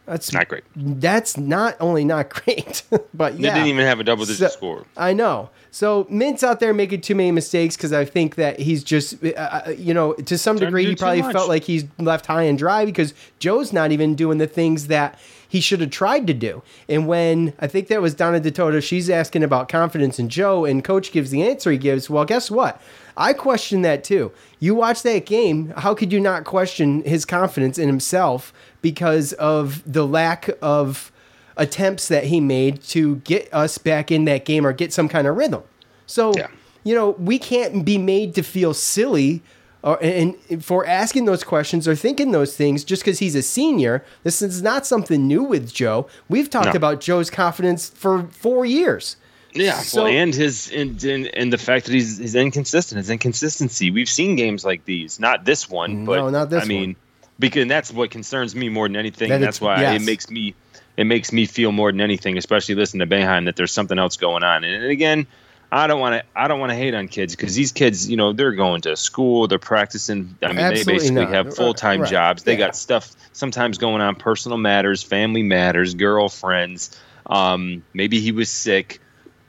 that's 0.07 0.33
Not 0.33 0.49
great. 0.49 0.65
that's 0.75 1.37
not 1.37 1.77
only 1.81 2.05
not 2.05 2.29
great, 2.45 2.83
but 3.13 3.39
yeah. 3.39 3.51
They 3.53 3.59
didn't 3.59 3.69
even 3.75 3.85
have 3.87 4.01
a 4.01 4.05
double 4.05 4.25
digit 4.25 4.39
So- 4.53 4.57
score. 4.57 4.87
I 4.97 5.13
know. 5.13 5.51
So 5.73 6.07
Mint's 6.09 6.43
out 6.43 6.59
there 6.61 6.73
making 6.73 7.03
too 7.03 7.15
many 7.15 7.31
mistakes 7.33 7.77
because 7.77 7.93
I 7.93 8.07
think 8.07 8.37
that 8.37 8.59
he's 8.59 8.83
just, 8.83 9.23
uh, 9.23 9.29
uh, 9.37 9.75
you 9.77 9.93
know, 9.93 10.15
to 10.15 10.39
some 10.39 10.57
degree, 10.57 10.87
he 10.87 10.95
probably 10.97 11.21
felt 11.21 11.51
like 11.51 11.65
he's 11.65 11.85
left 11.99 12.25
high 12.25 12.45
and 12.45 12.59
dry 12.59 12.87
because 12.87 13.13
Joe's 13.41 13.75
not 13.75 13.93
even 13.93 14.15
doing 14.15 14.39
the 14.39 14.47
things 14.47 14.87
that 14.87 15.19
he 15.19 15.27
he 15.49 15.61
should 15.61 15.81
have 15.81 15.91
tried 15.91 16.27
to 16.27 16.35
do. 16.35 16.61
And 16.89 17.07
when 17.07 17.55
I 17.61 17.67
think 17.69 17.87
that 17.89 18.03
was 18.03 18.15
Donna 18.15 18.41
Ditota, 18.41 18.83
she's 18.83 19.09
asking 19.09 19.43
about 19.45 19.69
confidence 19.71 20.19
in 20.19 20.29
Joe, 20.29 20.65
and 20.67 20.83
coach 20.85 21.13
gives 21.13 21.31
the 21.31 21.43
answer 21.45 21.71
he 21.71 21.79
gives. 21.79 22.11
Well, 22.11 22.25
guess 22.27 22.51
what? 22.51 22.83
I 23.17 23.33
question 23.33 23.81
that 23.83 24.03
too. 24.05 24.33
You 24.59 24.75
watch 24.75 25.03
that 25.05 25.25
game, 25.25 25.73
how 25.77 25.95
could 25.95 26.13
you 26.13 26.19
not 26.21 26.45
question 26.45 27.03
his 27.05 27.25
confidence 27.25 27.79
in 27.79 27.87
himself 27.89 28.53
because 28.91 29.33
of 29.35 29.83
the 29.91 30.07
lack 30.07 30.49
of 30.63 31.11
attempts 31.57 32.07
that 32.09 32.25
he 32.25 32.39
made 32.41 32.83
to 32.83 33.17
get 33.17 33.53
us 33.53 33.79
back 33.79 34.13
in 34.13 34.25
that 34.27 34.45
game 34.45 34.65
or 34.67 34.73
get 34.73 34.93
some 34.93 35.09
kind 35.09 35.27
of 35.27 35.37
rhythm? 35.37 35.63
So, 36.07 36.33
Yeah. 36.37 36.47
you 36.85 36.95
know, 36.95 37.11
we 37.19 37.39
can't 37.39 37.85
be 37.85 37.99
made 37.99 38.35
to 38.37 38.43
feel 38.43 38.75
silly 38.75 39.43
uh, 39.83 39.91
or, 39.93 39.99
and 40.03 40.35
for 40.65 40.87
asking 40.87 41.25
those 41.25 41.43
questions 41.45 41.89
or 41.89 41.95
thinking 41.97 42.31
those 42.33 42.57
things 42.57 42.85
just 42.85 43.03
because 43.03 43.19
he's 43.19 43.35
a 43.35 43.43
senior. 43.43 44.05
This 44.23 44.41
is 44.43 44.63
not 44.63 44.87
something 44.87 45.27
new 45.27 45.43
with 45.43 45.73
Joe. 45.73 46.07
We've 46.29 46.49
talked 46.51 46.67
No. 46.75 46.79
about 46.83 47.01
Joe's 47.01 47.31
confidence 47.31 47.89
for 47.89 48.29
four 48.31 48.65
years. 48.65 49.17
Yeah, 49.53 49.79
So- 49.79 50.05
well, 50.05 50.13
and 50.13 50.35
his 50.35 50.71
and, 50.71 51.03
and 51.03 51.27
and 51.35 51.53
the 51.53 51.59
fact 51.59 51.87
that 51.87 51.93
he's 51.95 52.19
he's 52.19 52.35
inconsistent, 52.35 52.99
his 52.99 53.09
inconsistency. 53.11 53.91
We've 53.91 54.09
seen 54.09 54.37
games 54.37 54.65
like 54.67 54.85
these, 54.85 55.19
not 55.19 55.45
this 55.45 55.69
one, 55.71 56.05
but 56.05 56.17
No, 56.17 56.29
not 56.31 56.51
this 56.51 56.63
I 56.63 56.67
mean, 56.67 56.91
one. 56.91 56.97
Because 57.39 57.63
and 57.63 57.71
that's 57.71 57.93
what 57.93 58.11
concerns 58.11 58.55
me 58.57 58.69
more 58.69 58.89
than 58.89 58.97
anything. 58.97 59.29
That 59.29 59.41
that's 59.41 59.61
why 59.61 59.81
yes. 59.81 60.03
it 60.03 60.05
makes 60.07 60.31
me 60.31 60.55
it 60.97 61.05
makes 61.05 61.33
me 61.33 61.45
feel 61.47 61.73
more 61.73 61.93
than 61.93 62.01
anything, 62.01 62.39
especially 62.39 62.75
listening 62.75 63.07
to 63.09 63.15
Boeheim, 63.15 63.45
that 63.45 63.57
there's 63.57 63.73
something 63.73 63.99
else 63.99 64.17
going 64.17 64.43
on. 64.43 64.65
And, 64.65 64.83
and 64.83 64.91
again, 64.91 65.27
I 65.71 65.87
don't 65.87 66.01
want 66.01 66.15
to 66.15 66.25
I 66.35 66.49
don't 66.49 66.61
want 66.61 66.71
to 66.71 66.77
hate 66.77 66.95
on 66.95 67.09
kids 67.09 67.37
because 67.37 67.55
these 67.55 67.73
kids, 67.73 68.09
you 68.09 68.17
know, 68.17 68.33
they're 68.33 68.53
going 68.53 68.81
to 68.83 68.97
school, 68.97 69.49
they're 69.49 69.59
practicing. 69.59 70.39
I 70.43 70.49
mean, 70.49 70.59
Absolutely 70.59 70.85
they 70.85 70.99
basically 70.99 71.25
not. 71.27 71.35
have 71.35 71.57
full 71.57 71.75
time 71.75 72.01
Right. 72.03 72.11
jobs. 72.11 72.45
They 72.45 72.53
Yeah. 72.53 72.59
got 72.67 72.77
stuff 72.77 73.11
sometimes 73.33 73.77
going 73.77 74.01
on, 74.01 74.15
personal 74.15 74.59
matters, 74.59 75.03
family 75.03 75.43
matters, 75.43 75.95
girlfriends. 75.95 76.99
Um, 77.27 77.83
maybe 77.93 78.21
he 78.21 78.33
was 78.33 78.49
sick. 78.49 79.01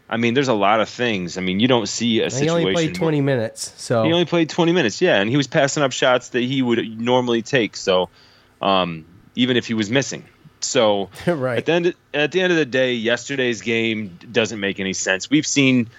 I 0.10 0.18
mean, 0.18 0.34
there's 0.34 0.48
a 0.48 0.54
lot 0.54 0.80
of 0.80 0.88
things. 0.88 1.38
I 1.38 1.42
mean, 1.42 1.60
you 1.60 1.68
don't 1.68 1.88
see 1.88 2.20
a 2.20 2.26
And 2.26 2.32
he 2.32 2.40
situation. 2.40 2.60
only 2.62 2.74
played 2.74 2.88
where- 2.92 2.94
20 2.96 3.22
minutes. 3.22 3.74
So 3.78 4.04
He 4.04 4.12
only 4.14 4.26
played 4.26 4.50
20 4.50 4.72
minutes, 4.72 5.02
yeah, 5.02 5.20
and 5.20 5.30
he 5.30 5.36
was 5.38 5.48
passing 5.48 5.84
up 5.84 5.92
shots 5.92 6.30
that 6.30 6.42
he 6.42 6.62
would 6.62 7.00
normally 7.00 7.42
take. 7.42 7.76
So, 7.76 8.10
um, 8.62 9.06
even 9.36 9.58
if 9.58 9.68
he 9.68 9.74
was 9.74 9.90
missing, 9.90 10.24
so 10.62 11.10
Right. 11.28 11.58
at 11.58 11.66
the 11.66 11.72
end 11.74 11.94
at 12.14 12.32
the 12.32 12.42
end 12.42 12.52
of 12.54 12.58
the 12.58 12.66
day, 12.66 12.94
yesterday's 12.94 13.62
game 13.62 14.18
doesn't 14.32 14.60
make 14.60 14.80
any 14.80 14.94
sense. 14.94 15.30
We've 15.30 15.46
seen 15.46 15.90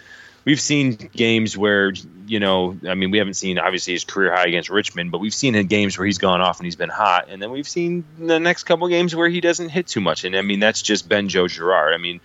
we've 0.45 0.61
seen 0.61 0.93
games 1.15 1.57
where 1.59 1.93
you 2.27 2.41
know, 2.41 2.77
I 2.87 2.95
mean, 2.95 3.11
we 3.11 3.17
haven't 3.19 3.35
seen 3.35 3.59
obviously 3.59 3.95
his 3.95 4.05
career 4.05 4.35
high 4.35 4.45
against 4.47 4.69
Richmond, 4.71 5.11
but 5.11 5.19
we've 5.19 5.33
seen 5.35 5.55
in 5.55 5.67
games 5.67 5.97
where 5.99 6.05
he's 6.07 6.19
gone 6.19 6.41
off 6.43 6.59
and 6.59 6.67
he's 6.67 6.77
been 6.77 6.91
hot, 6.91 7.29
and 7.31 7.41
then 7.43 7.51
we've 7.51 7.69
seen 7.69 8.05
the 8.19 8.39
next 8.41 8.65
couple 8.65 8.87
games 8.89 9.15
where 9.15 9.29
he 9.29 9.41
doesn't 9.41 9.69
hit 9.71 9.87
too 9.87 10.01
much. 10.01 10.25
And 10.25 10.35
I 10.37 10.43
mean, 10.43 10.61
that's 10.61 10.83
just 10.83 11.09
Ben 11.09 11.29
Joe 11.29 11.47
Girard. 11.49 11.95
I 11.95 11.99
mean, 11.99 12.21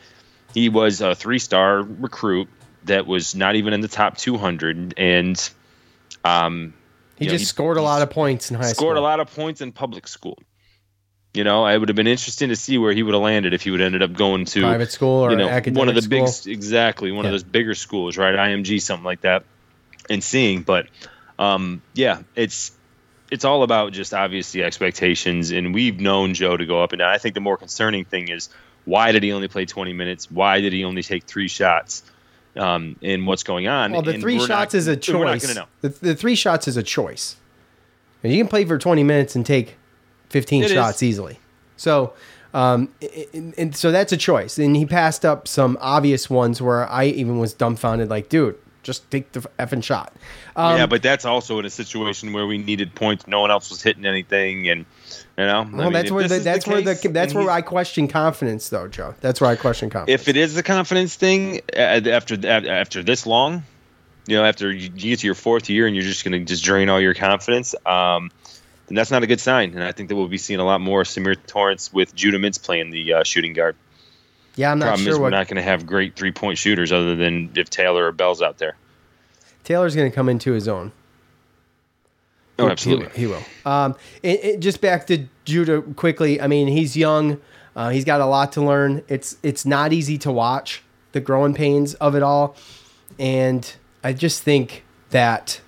he 0.53 0.69
was 0.69 1.01
a 1.01 1.15
three 1.15 1.39
star 1.39 1.81
recruit 1.81 2.47
that 2.85 3.07
was 3.07 3.35
not 3.35 3.55
even 3.55 3.73
in 3.73 3.81
the 3.81 3.87
top 3.87 4.17
200, 4.17 4.93
and 4.97 5.49
um, 6.23 6.73
he 7.15 7.25
you 7.25 7.31
know, 7.31 7.37
just 7.37 7.49
scored 7.49 7.77
a 7.77 7.81
lot 7.81 8.01
of 8.01 8.09
points 8.09 8.49
in 8.49 8.57
high 8.57 8.63
school. 8.63 8.73
scored 8.73 8.97
a 8.97 9.01
lot 9.01 9.19
of 9.19 9.33
points 9.33 9.61
in 9.61 9.71
public 9.71 10.07
school. 10.07 10.37
You 11.33 11.43
know, 11.43 11.65
it 11.65 11.77
would 11.79 11.89
have 11.89 11.95
been 11.95 12.05
interesting 12.07 12.49
to 12.49 12.55
see 12.55 12.77
where 12.77 12.93
he 12.93 13.01
would 13.01 13.15
have 13.15 13.23
landed 13.23 13.53
if 13.53 13.63
he 13.63 13.71
would 13.71 13.79
have 13.79 13.87
ended 13.87 14.03
up 14.03 14.13
going 14.13 14.45
to 14.45 14.61
Private 14.61 14.91
school 14.91 15.25
or 15.25 15.31
you 15.31 15.37
know, 15.37 15.49
academic 15.49 15.79
one 15.79 15.89
of 15.89 15.95
the 15.95 16.07
big 16.07 16.27
exactly 16.45 17.11
one 17.11 17.25
Yeah. 17.25 17.29
of 17.29 17.33
those 17.33 17.43
bigger 17.43 17.73
schools, 17.73 18.17
right? 18.17 18.35
IMG, 18.35 18.79
something 18.79 19.03
like 19.03 19.21
that, 19.21 19.43
and 20.11 20.23
seeing. 20.23 20.61
But 20.61 20.87
um, 21.39 21.81
yeah, 21.95 22.21
it's 22.35 22.71
it's 23.31 23.45
all 23.45 23.63
about 23.63 23.93
just 23.93 24.13
obviously 24.13 24.61
expectations, 24.61 25.49
and 25.49 25.73
we've 25.73 25.99
known 25.99 26.35
Joe 26.35 26.55
to 26.55 26.67
go 26.67 26.83
up 26.83 26.91
and 26.91 26.99
down. 26.99 27.09
I 27.09 27.17
think 27.17 27.33
the 27.33 27.41
more 27.41 27.57
concerning 27.57 28.05
thing 28.05 28.29
is 28.29 28.49
why 28.85 29.11
did 29.11 29.23
he 29.23 29.31
only 29.31 29.47
play 29.47 29.65
20 29.65 29.93
minutes? 29.93 30.29
Why 30.31 30.61
did 30.61 30.73
he 30.73 30.83
only 30.83 31.03
take 31.03 31.23
three 31.25 31.47
shots? 31.47 32.03
Um, 32.55 32.97
and 33.01 33.25
what's 33.25 33.43
going 33.43 33.67
on? 33.67 33.91
Well, 33.93 34.01
the 34.03 34.11
And 34.11 34.21
three 34.21 34.37
shots 34.39 34.49
not- 34.49 34.73
is 34.75 34.87
a 34.87 34.91
We're 34.91 34.95
not 34.95 35.01
choice. 35.01 35.43
going 35.43 35.55
to 35.55 35.61
know. 35.61 35.67
The, 35.81 35.89
the 35.89 36.15
three 36.15 36.35
shots 36.35 36.67
is 36.67 36.77
a 36.77 36.83
choice. 36.83 37.37
And 38.23 38.31
you 38.31 38.39
can 38.39 38.47
play 38.47 38.63
for 38.65 38.77
20 38.77 39.03
minutes 39.03 39.35
and 39.35 39.45
take 39.45 39.75
15 40.29 40.63
It 40.63 40.65
is. 40.67 40.71
shots 40.71 41.01
easily. 41.03 41.39
So, 41.77 42.13
um, 42.53 42.89
i- 43.01 43.27
and 43.57 43.75
so 43.75 43.91
that's 43.91 44.11
a 44.13 44.17
choice. 44.17 44.59
And 44.59 44.75
he 44.77 44.85
passed 44.85 45.25
up 45.25 45.47
some 45.47 45.77
obvious 45.81 46.29
ones 46.29 46.61
where 46.61 46.87
I 46.89 47.05
even 47.05 47.39
was 47.39 47.53
dumbfounded, 47.53 48.09
like, 48.09 48.29
dude, 48.29 48.55
just 48.83 49.09
take 49.09 49.31
the 49.31 49.41
effing 49.57 49.83
shot. 49.83 50.13
Um, 50.55 50.77
yeah, 50.77 50.85
but 50.85 51.01
that's 51.01 51.25
also 51.25 51.59
in 51.59 51.65
a 51.65 51.69
situation 51.69 52.33
where 52.33 52.45
we 52.45 52.57
needed 52.57 52.93
points. 52.93 53.27
No 53.27 53.41
one 53.41 53.51
else 53.51 53.69
was 53.69 53.81
hitting 53.81 54.05
anything, 54.05 54.69
and 54.69 54.85
you 55.37 55.45
know, 55.45 55.61
I 55.61 55.63
mean, 55.63 55.93
that's 55.93 56.11
where 56.11 56.27
the, 56.27 56.39
that's 56.39 56.67
where 56.67 56.83
case, 56.83 57.01
the 57.01 57.09
that's 57.09 57.33
where 57.33 57.49
I 57.49 57.61
question 57.61 58.07
confidence, 58.07 58.69
though, 58.69 58.87
Joe. 58.87 59.15
That's 59.21 59.41
where 59.41 59.49
I 59.49 59.55
question 59.55 59.89
confidence. 59.89 60.21
if 60.21 60.27
it 60.27 60.37
is 60.37 60.53
the 60.53 60.63
confidence 60.63 61.15
thing 61.15 61.61
after 61.75 62.37
after 62.47 63.01
this 63.01 63.25
long, 63.25 63.63
you 64.27 64.37
know, 64.37 64.45
after 64.45 64.71
you 64.71 64.89
get 64.89 65.19
to 65.19 65.25
your 65.25 65.35
fourth 65.35 65.69
year 65.69 65.87
and 65.87 65.95
you're 65.95 66.05
just 66.05 66.23
going 66.23 66.39
to 66.39 66.45
just 66.45 66.63
drain 66.63 66.89
all 66.89 67.01
your 67.01 67.13
confidence, 67.13 67.73
um, 67.85 68.31
then 68.87 68.95
that's 68.95 69.11
not 69.11 69.23
a 69.23 69.27
good 69.27 69.39
sign. 69.39 69.71
And 69.71 69.83
I 69.83 69.91
think 69.91 70.09
that 70.09 70.15
we'll 70.15 70.27
be 70.27 70.37
seeing 70.37 70.59
a 70.59 70.65
lot 70.65 70.81
more 70.81 71.03
Symir 71.03 71.35
Torrence 71.47 71.91
with 71.91 72.13
Judah 72.13 72.37
Mintz 72.37 72.61
playing 72.61 72.91
the 72.91 73.13
uh, 73.13 73.23
shooting 73.23 73.53
guard. 73.53 73.75
Yeah, 74.55 74.71
I'm 74.71 74.79
not 74.79 74.85
Problem 74.85 75.03
sure 75.03 75.13
is, 75.13 75.19
we're 75.19 75.29
not 75.29 75.47
going 75.47 75.57
to 75.57 75.63
have 75.63 75.85
great 75.85 76.15
three 76.15 76.31
point 76.31 76.57
shooters 76.57 76.91
other 76.91 77.15
than 77.15 77.51
if 77.55 77.69
Taylor 77.69 78.07
or 78.07 78.11
Bell's 78.11 78.41
out 78.41 78.57
there. 78.57 78.75
Taylor's 79.63 79.95
going 79.95 80.09
to 80.09 80.15
come 80.15 80.29
into 80.29 80.51
his 80.51 80.67
own. 80.67 80.91
Oh, 82.59 82.65
He- 82.65 82.71
absolutely. 82.71 83.09
He, 83.19 83.27
will. 83.27 83.41
Um, 83.65 83.95
it, 84.21 84.43
it- 84.43 84.59
just 84.59 84.81
back 84.81 85.07
to 85.07 85.25
Judah 85.45 85.81
quickly. 85.81 86.39
I 86.39 86.47
mean, 86.47 86.67
he's 86.67 86.95
young. 86.95 87.39
Uh, 87.75 87.89
he's 87.89 88.05
got 88.05 88.21
a 88.21 88.25
lot 88.25 88.51
to 88.53 88.61
learn. 88.61 89.03
It's 89.07 89.37
it's 89.41 89.65
not 89.65 89.91
easy 89.93 90.17
to 90.19 90.31
watch 90.31 90.83
the 91.11 91.19
growing 91.19 91.55
pains 91.55 91.95
of 91.95 92.15
it 92.15 92.21
all, 92.21 92.55
and 93.17 93.73
I 94.03 94.13
just 94.13 94.43
think 94.43 94.83
that 95.09 95.59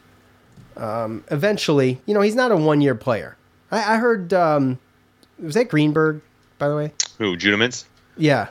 um, 0.78 1.24
eventually, 1.32 2.00
you 2.06 2.14
know, 2.14 2.22
he's 2.22 2.36
not 2.36 2.52
a 2.52 2.56
one 2.58 2.82
year 2.82 2.94
player. 2.94 3.38
I, 3.72 3.96
I 3.96 3.98
heard 3.98 4.34
um, 4.34 4.78
was 5.40 5.56
that 5.56 5.68
Greenberg, 5.68 6.22
by 6.60 6.70
the 6.70 6.76
way. 6.76 6.94
Who 7.18 7.36
Judah 7.36 7.58
Mintz? 7.58 7.86
Yeah, 8.18 8.50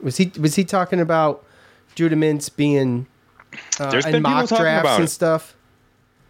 was 0.00 0.16
he 0.16 0.32
was 0.38 0.54
he 0.54 0.64
talking 0.64 1.00
about 1.00 1.44
Judah 1.94 2.16
Mintz 2.16 2.54
being 2.54 3.06
uh, 3.78 3.90
There's 3.90 4.06
in 4.06 4.12
been 4.12 4.22
people 4.22 4.30
mock 4.30 4.48
talking 4.48 4.64
drafts 4.64 4.86
about 4.86 5.00
and 5.00 5.10
stuff? 5.10 5.56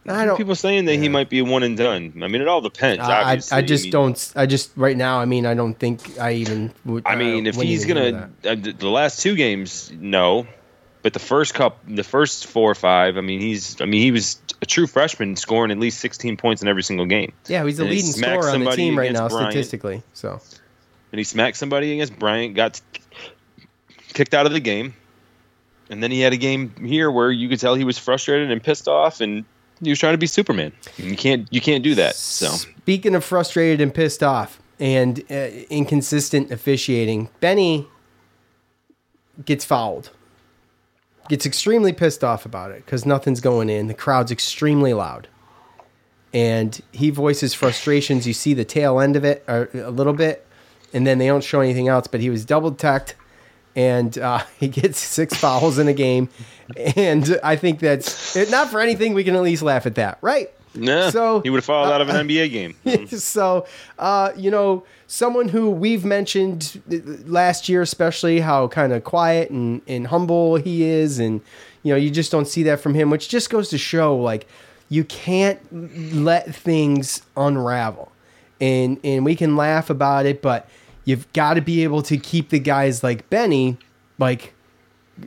I 0.08 0.24
don't. 0.24 0.36
People 0.36 0.54
saying 0.54 0.84
that 0.84 0.96
he 0.96 1.08
might 1.08 1.28
be 1.28 1.42
one 1.42 1.64
and 1.64 1.76
done. 1.76 2.12
I 2.22 2.28
mean, 2.28 2.40
it 2.40 2.46
all 2.46 2.60
depends. 2.60 3.00
I, 3.02 3.10
I, 3.10 3.22
obviously. 3.22 3.58
I 3.58 3.62
just 3.62 3.84
mean, 3.84 3.92
don't. 3.92 4.32
I 4.36 4.46
just 4.46 4.70
right 4.76 4.96
now. 4.96 5.18
I 5.18 5.24
mean, 5.24 5.46
I 5.46 5.54
don't 5.54 5.74
think 5.74 6.20
I 6.20 6.34
even. 6.34 6.72
Would, 6.84 7.04
I 7.06 7.16
mean, 7.16 7.46
if 7.46 7.56
he's 7.56 7.86
gonna 7.86 8.30
uh, 8.44 8.54
the 8.54 8.88
last 8.88 9.20
two 9.20 9.34
games, 9.34 9.90
no, 9.92 10.46
but 11.06 11.12
the 11.12 11.20
first 11.20 11.54
cup, 11.54 11.78
the 11.86 12.02
first 12.02 12.46
four 12.46 12.68
or 12.68 12.74
five, 12.74 13.16
I 13.16 13.20
mean, 13.20 13.40
he's, 13.40 13.80
I 13.80 13.84
mean, 13.84 14.00
he 14.00 14.10
was 14.10 14.40
a 14.60 14.66
true 14.66 14.88
freshman, 14.88 15.36
scoring 15.36 15.70
at 15.70 15.78
least 15.78 16.00
16 16.00 16.36
points 16.36 16.62
in 16.62 16.68
every 16.68 16.82
single 16.82 17.06
game. 17.06 17.32
yeah, 17.46 17.64
he's 17.64 17.76
the 17.76 17.84
and 17.84 17.90
leading 17.90 18.10
smacked 18.10 18.42
scorer 18.42 18.54
on 18.54 18.64
the 18.64 18.70
team 18.72 18.98
right 18.98 19.12
now 19.12 19.28
Bryant. 19.28 19.52
statistically. 19.52 20.02
So 20.14 20.40
And 21.12 21.18
he 21.18 21.22
smacked 21.22 21.58
somebody 21.58 21.92
against 21.92 22.18
Bryant, 22.18 22.56
got 22.56 22.80
kicked 24.16 24.34
out 24.34 24.46
of 24.46 24.52
the 24.52 24.60
game, 24.60 24.94
and 25.88 26.02
then 26.02 26.10
he 26.10 26.20
had 26.20 26.32
a 26.32 26.36
game 26.36 26.74
here 26.84 27.10
where 27.10 27.30
you 27.30 27.48
could 27.48 27.60
tell 27.60 27.76
he 27.76 27.84
was 27.84 27.98
frustrated 27.98 28.50
and 28.50 28.60
pissed 28.60 28.88
off, 28.88 29.20
and 29.20 29.44
he 29.80 29.90
was 29.90 29.98
trying 30.00 30.14
to 30.14 30.18
be 30.18 30.26
Superman. 30.26 30.72
You 30.96 31.16
can't, 31.16 31.46
you 31.52 31.60
can't 31.60 31.84
do 31.84 31.94
that. 31.94 32.16
So 32.16 32.48
speaking 32.48 33.14
of 33.14 33.22
frustrated 33.24 33.80
and 33.80 33.94
pissed 33.94 34.22
off 34.22 34.60
and 34.80 35.22
uh, 35.30 35.48
inconsistent 35.70 36.50
officiating, 36.50 37.28
Benny 37.40 37.86
gets 39.44 39.64
fouled. 39.64 40.10
Gets 41.28 41.44
extremely 41.44 41.92
pissed 41.92 42.24
off 42.24 42.46
about 42.46 42.70
it 42.70 42.84
because 42.84 43.04
nothing's 43.04 43.40
going 43.40 43.68
in. 43.68 43.86
The 43.88 43.94
crowd's 43.94 44.32
extremely 44.32 44.94
loud. 44.94 45.28
And 46.32 46.80
he 46.92 47.10
voices 47.10 47.52
frustrations. 47.52 48.26
You 48.26 48.32
see 48.32 48.54
the 48.54 48.64
tail 48.64 49.00
end 49.00 49.16
of 49.16 49.24
it 49.24 49.44
a 49.48 49.90
little 49.90 50.12
bit, 50.12 50.46
and 50.92 51.06
then 51.06 51.18
they 51.18 51.26
don't 51.26 51.42
show 51.42 51.60
anything 51.60 51.88
else. 51.88 52.06
But 52.06 52.20
he 52.20 52.30
was 52.30 52.44
double 52.44 52.72
teched, 52.72 53.14
and 53.76 54.16
uh, 54.18 54.42
he 54.58 54.66
gets 54.66 54.98
six 54.98 55.36
fouls 55.36 55.78
in 55.78 55.86
a 55.86 55.92
game. 55.92 56.28
And 56.96 57.38
I 57.44 57.54
think 57.54 57.78
that's 57.78 58.34
not 58.50 58.70
for 58.70 58.80
anything. 58.80 59.14
We 59.14 59.22
can 59.22 59.36
at 59.36 59.42
least 59.42 59.62
laugh 59.62 59.86
at 59.86 59.94
that, 59.94 60.18
right? 60.22 60.50
yeah, 60.74 61.10
So, 61.10 61.40
he 61.40 61.50
would 61.50 61.58
have 61.58 61.64
fouled 61.64 61.92
out 61.92 62.00
of 62.00 62.08
an 62.08 62.26
NBA 62.26 62.50
game. 62.50 63.06
so, 63.06 63.66
uh, 63.98 64.32
you 64.36 64.50
know, 64.50 64.84
someone 65.06 65.48
who 65.48 65.70
we've 65.70 66.04
mentioned 66.04 66.82
last 67.26 67.68
year, 67.68 67.82
especially 67.82 68.40
how 68.40 68.68
kind 68.68 68.92
of 68.92 69.04
quiet 69.04 69.50
and, 69.50 69.80
and 69.86 70.08
humble 70.08 70.56
he 70.56 70.84
is. 70.84 71.18
And, 71.18 71.40
you 71.82 71.92
know, 71.92 71.96
you 71.96 72.10
just 72.10 72.32
don't 72.32 72.48
see 72.48 72.62
that 72.64 72.80
from 72.80 72.94
him, 72.94 73.10
which 73.10 73.28
just 73.28 73.48
goes 73.50 73.68
to 73.70 73.78
show 73.78 74.16
like 74.16 74.46
you 74.88 75.04
can't 75.04 75.60
let 76.14 76.54
things 76.54 77.22
unravel. 77.36 78.12
And, 78.60 78.98
and 79.04 79.24
we 79.24 79.36
can 79.36 79.56
laugh 79.56 79.90
about 79.90 80.26
it, 80.26 80.40
but 80.40 80.68
you've 81.06 81.32
got 81.32 81.54
to 81.54 81.62
be 81.62 81.82
able 81.82 82.02
to 82.02 82.18
keep 82.18 82.50
the 82.50 82.58
guys 82.58 83.02
like 83.02 83.30
Benny, 83.30 83.78
like, 84.18 84.52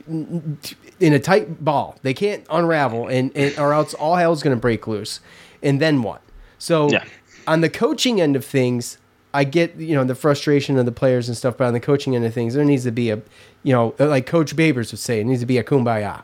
in 0.06 1.12
a 1.12 1.18
tight 1.18 1.64
ball. 1.64 1.98
They 2.02 2.14
can't 2.14 2.46
unravel, 2.48 3.08
and, 3.08 3.36
and 3.36 3.58
or 3.58 3.72
else 3.72 3.92
all 3.94 4.14
hell's 4.14 4.42
going 4.42 4.56
to 4.56 4.60
break 4.60 4.86
loose. 4.86 5.18
And 5.62 5.80
then 5.80 6.02
what? 6.02 6.22
So, 6.58 6.88
Yeah. 6.90 7.04
on 7.48 7.60
the 7.60 7.68
coaching 7.68 8.20
end 8.20 8.36
of 8.36 8.44
things, 8.44 8.98
I 9.32 9.44
get 9.44 9.76
you 9.76 9.94
know 9.94 10.04
the 10.04 10.14
frustration 10.14 10.78
of 10.78 10.86
the 10.86 10.92
players 10.92 11.28
and 11.28 11.36
stuff, 11.36 11.56
but 11.56 11.66
on 11.66 11.72
the 11.72 11.80
coaching 11.80 12.14
end 12.16 12.24
of 12.24 12.34
things, 12.34 12.54
there 12.54 12.64
needs 12.64 12.84
to 12.84 12.90
be 12.92 13.10
a, 13.10 13.20
you 13.62 13.72
know, 13.72 13.94
like 13.98 14.26
Coach 14.26 14.54
Babers 14.56 14.92
would 14.92 14.98
say, 15.00 15.20
it 15.20 15.24
needs 15.24 15.40
to 15.40 15.46
be 15.46 15.58
a 15.58 15.64
kumbaya. 15.64 16.22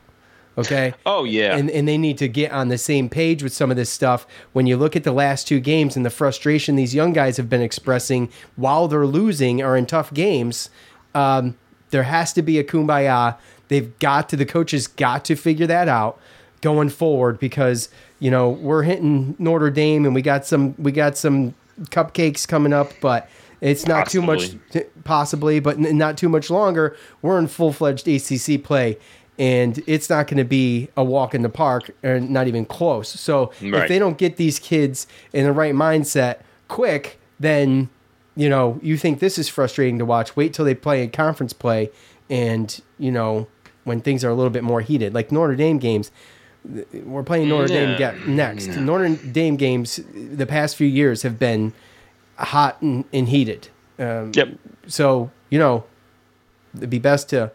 Okay. 0.59 0.95
Oh 1.07 1.25
yeah. 1.25 1.57
And 1.57 1.71
and 1.71 1.87
they 1.87 1.99
need 1.99 2.19
to 2.19 2.29
get 2.29 2.51
on 2.53 2.69
the 2.69 2.79
same 2.79 3.09
page 3.09 3.42
with 3.42 3.53
some 3.53 3.71
of 3.71 3.77
this 3.77 3.90
stuff. 3.90 4.27
When 4.53 4.66
you 4.66 4.77
look 4.77 4.97
at 4.97 5.05
the 5.05 5.12
last 5.12 5.47
two 5.47 5.61
games 5.61 5.97
and 5.97 6.05
the 6.05 6.11
frustration 6.11 6.77
these 6.77 6.95
young 6.95 7.12
guys 7.12 7.37
have 7.37 7.49
been 7.49 7.62
expressing 7.62 8.29
while 8.57 8.88
they're 8.88 9.07
losing 9.07 9.62
or 9.62 9.77
in 9.77 9.87
tough 9.87 10.12
games, 10.12 10.69
um, 11.14 11.57
there 11.90 12.03
has 12.05 12.33
to 12.35 12.42
be 12.42 12.59
a 12.59 12.64
kumbaya. 12.64 13.37
They've 13.69 13.97
got 13.99 14.29
to 14.31 14.37
the 14.37 14.47
coaches 14.47 14.87
got 14.87 15.25
to 15.27 15.37
figure 15.37 15.66
that 15.66 15.88
out 15.88 16.19
going 16.61 16.88
forward 16.88 17.38
because 17.38 17.88
you 18.19 18.31
know 18.31 18.51
we're 18.51 18.83
hitting 18.83 19.37
Notre 19.38 19.71
Dame 19.71 20.05
and 20.05 20.14
we 20.14 20.23
got 20.23 20.45
some 20.47 20.75
we 20.79 20.92
got 20.92 21.16
some 21.16 21.55
cupcakes 21.90 22.47
coming 22.47 22.73
up, 22.73 22.92
but 23.01 23.29
it's 23.61 23.87
not 23.87 24.09
too 24.11 24.23
much 24.23 24.57
possibly, 25.05 25.61
but 25.61 25.79
not 25.79 26.19
too 26.19 26.29
much 26.29 26.51
longer. 26.51 26.97
We're 27.23 27.38
in 27.38 27.47
full 27.47 27.73
fledged 27.73 28.07
ACC 28.09 28.62
play. 28.62 28.99
And 29.38 29.83
it's 29.87 30.09
not 30.09 30.27
going 30.29 30.38
to 30.38 30.44
be 30.44 30.88
a 30.96 31.05
walk 31.05 31.35
in 31.35 31.42
the 31.42 31.49
park, 31.51 31.90
or 32.03 32.18
not 32.20 32.46
even 32.49 32.64
close. 32.64 33.09
So 33.09 33.53
if 33.83 33.88
they 33.88 33.99
don't 33.99 34.16
get 34.16 34.37
these 34.38 34.59
kids 34.59 35.07
in 35.33 35.44
the 35.44 35.53
right 35.53 35.75
mindset 35.75 36.40
quick, 36.68 37.20
then 37.38 37.90
you 38.35 38.49
know 38.49 38.79
you 38.83 38.96
think 38.96 39.18
this 39.20 39.38
is 39.38 39.49
frustrating 39.49 39.99
to 39.99 40.05
watch. 40.07 40.37
Wait 40.37 40.55
till 40.55 40.64
they 40.64 40.75
play 40.75 41.03
in 41.03 41.11
conference 41.11 41.53
play, 41.53 41.90
and 42.31 42.81
you 42.99 43.11
know 43.12 43.46
when 43.85 44.01
things 44.01 44.25
are 44.25 44.31
a 44.31 44.35
little 44.35 44.51
bit 44.51 44.64
more 44.64 44.81
heated, 44.81 45.12
like 45.14 45.31
Notre 45.31 45.55
Dame 45.55 45.79
games. 45.79 46.11
We're 47.05 47.22
playing 47.22 47.49
Notre 47.49 47.68
Dame 47.68 47.90
Yeah. 47.90 47.96
get 47.99 48.27
next. 48.27 48.68
Notre 48.77 49.11
Dame 49.11 49.55
games 49.57 50.01
the 50.14 50.46
past 50.46 50.75
few 50.75 50.88
years 50.88 51.22
have 51.22 51.38
been 51.38 51.72
hot 52.38 52.83
and, 52.83 53.05
and 53.12 53.29
heated. 53.29 53.68
Um, 54.01 54.33
Yep. 54.35 54.49
So 54.88 55.31
you 55.51 55.59
know, 55.61 55.85
it'd 56.77 56.90
be 56.90 56.99
best 56.99 57.29
to 57.31 57.53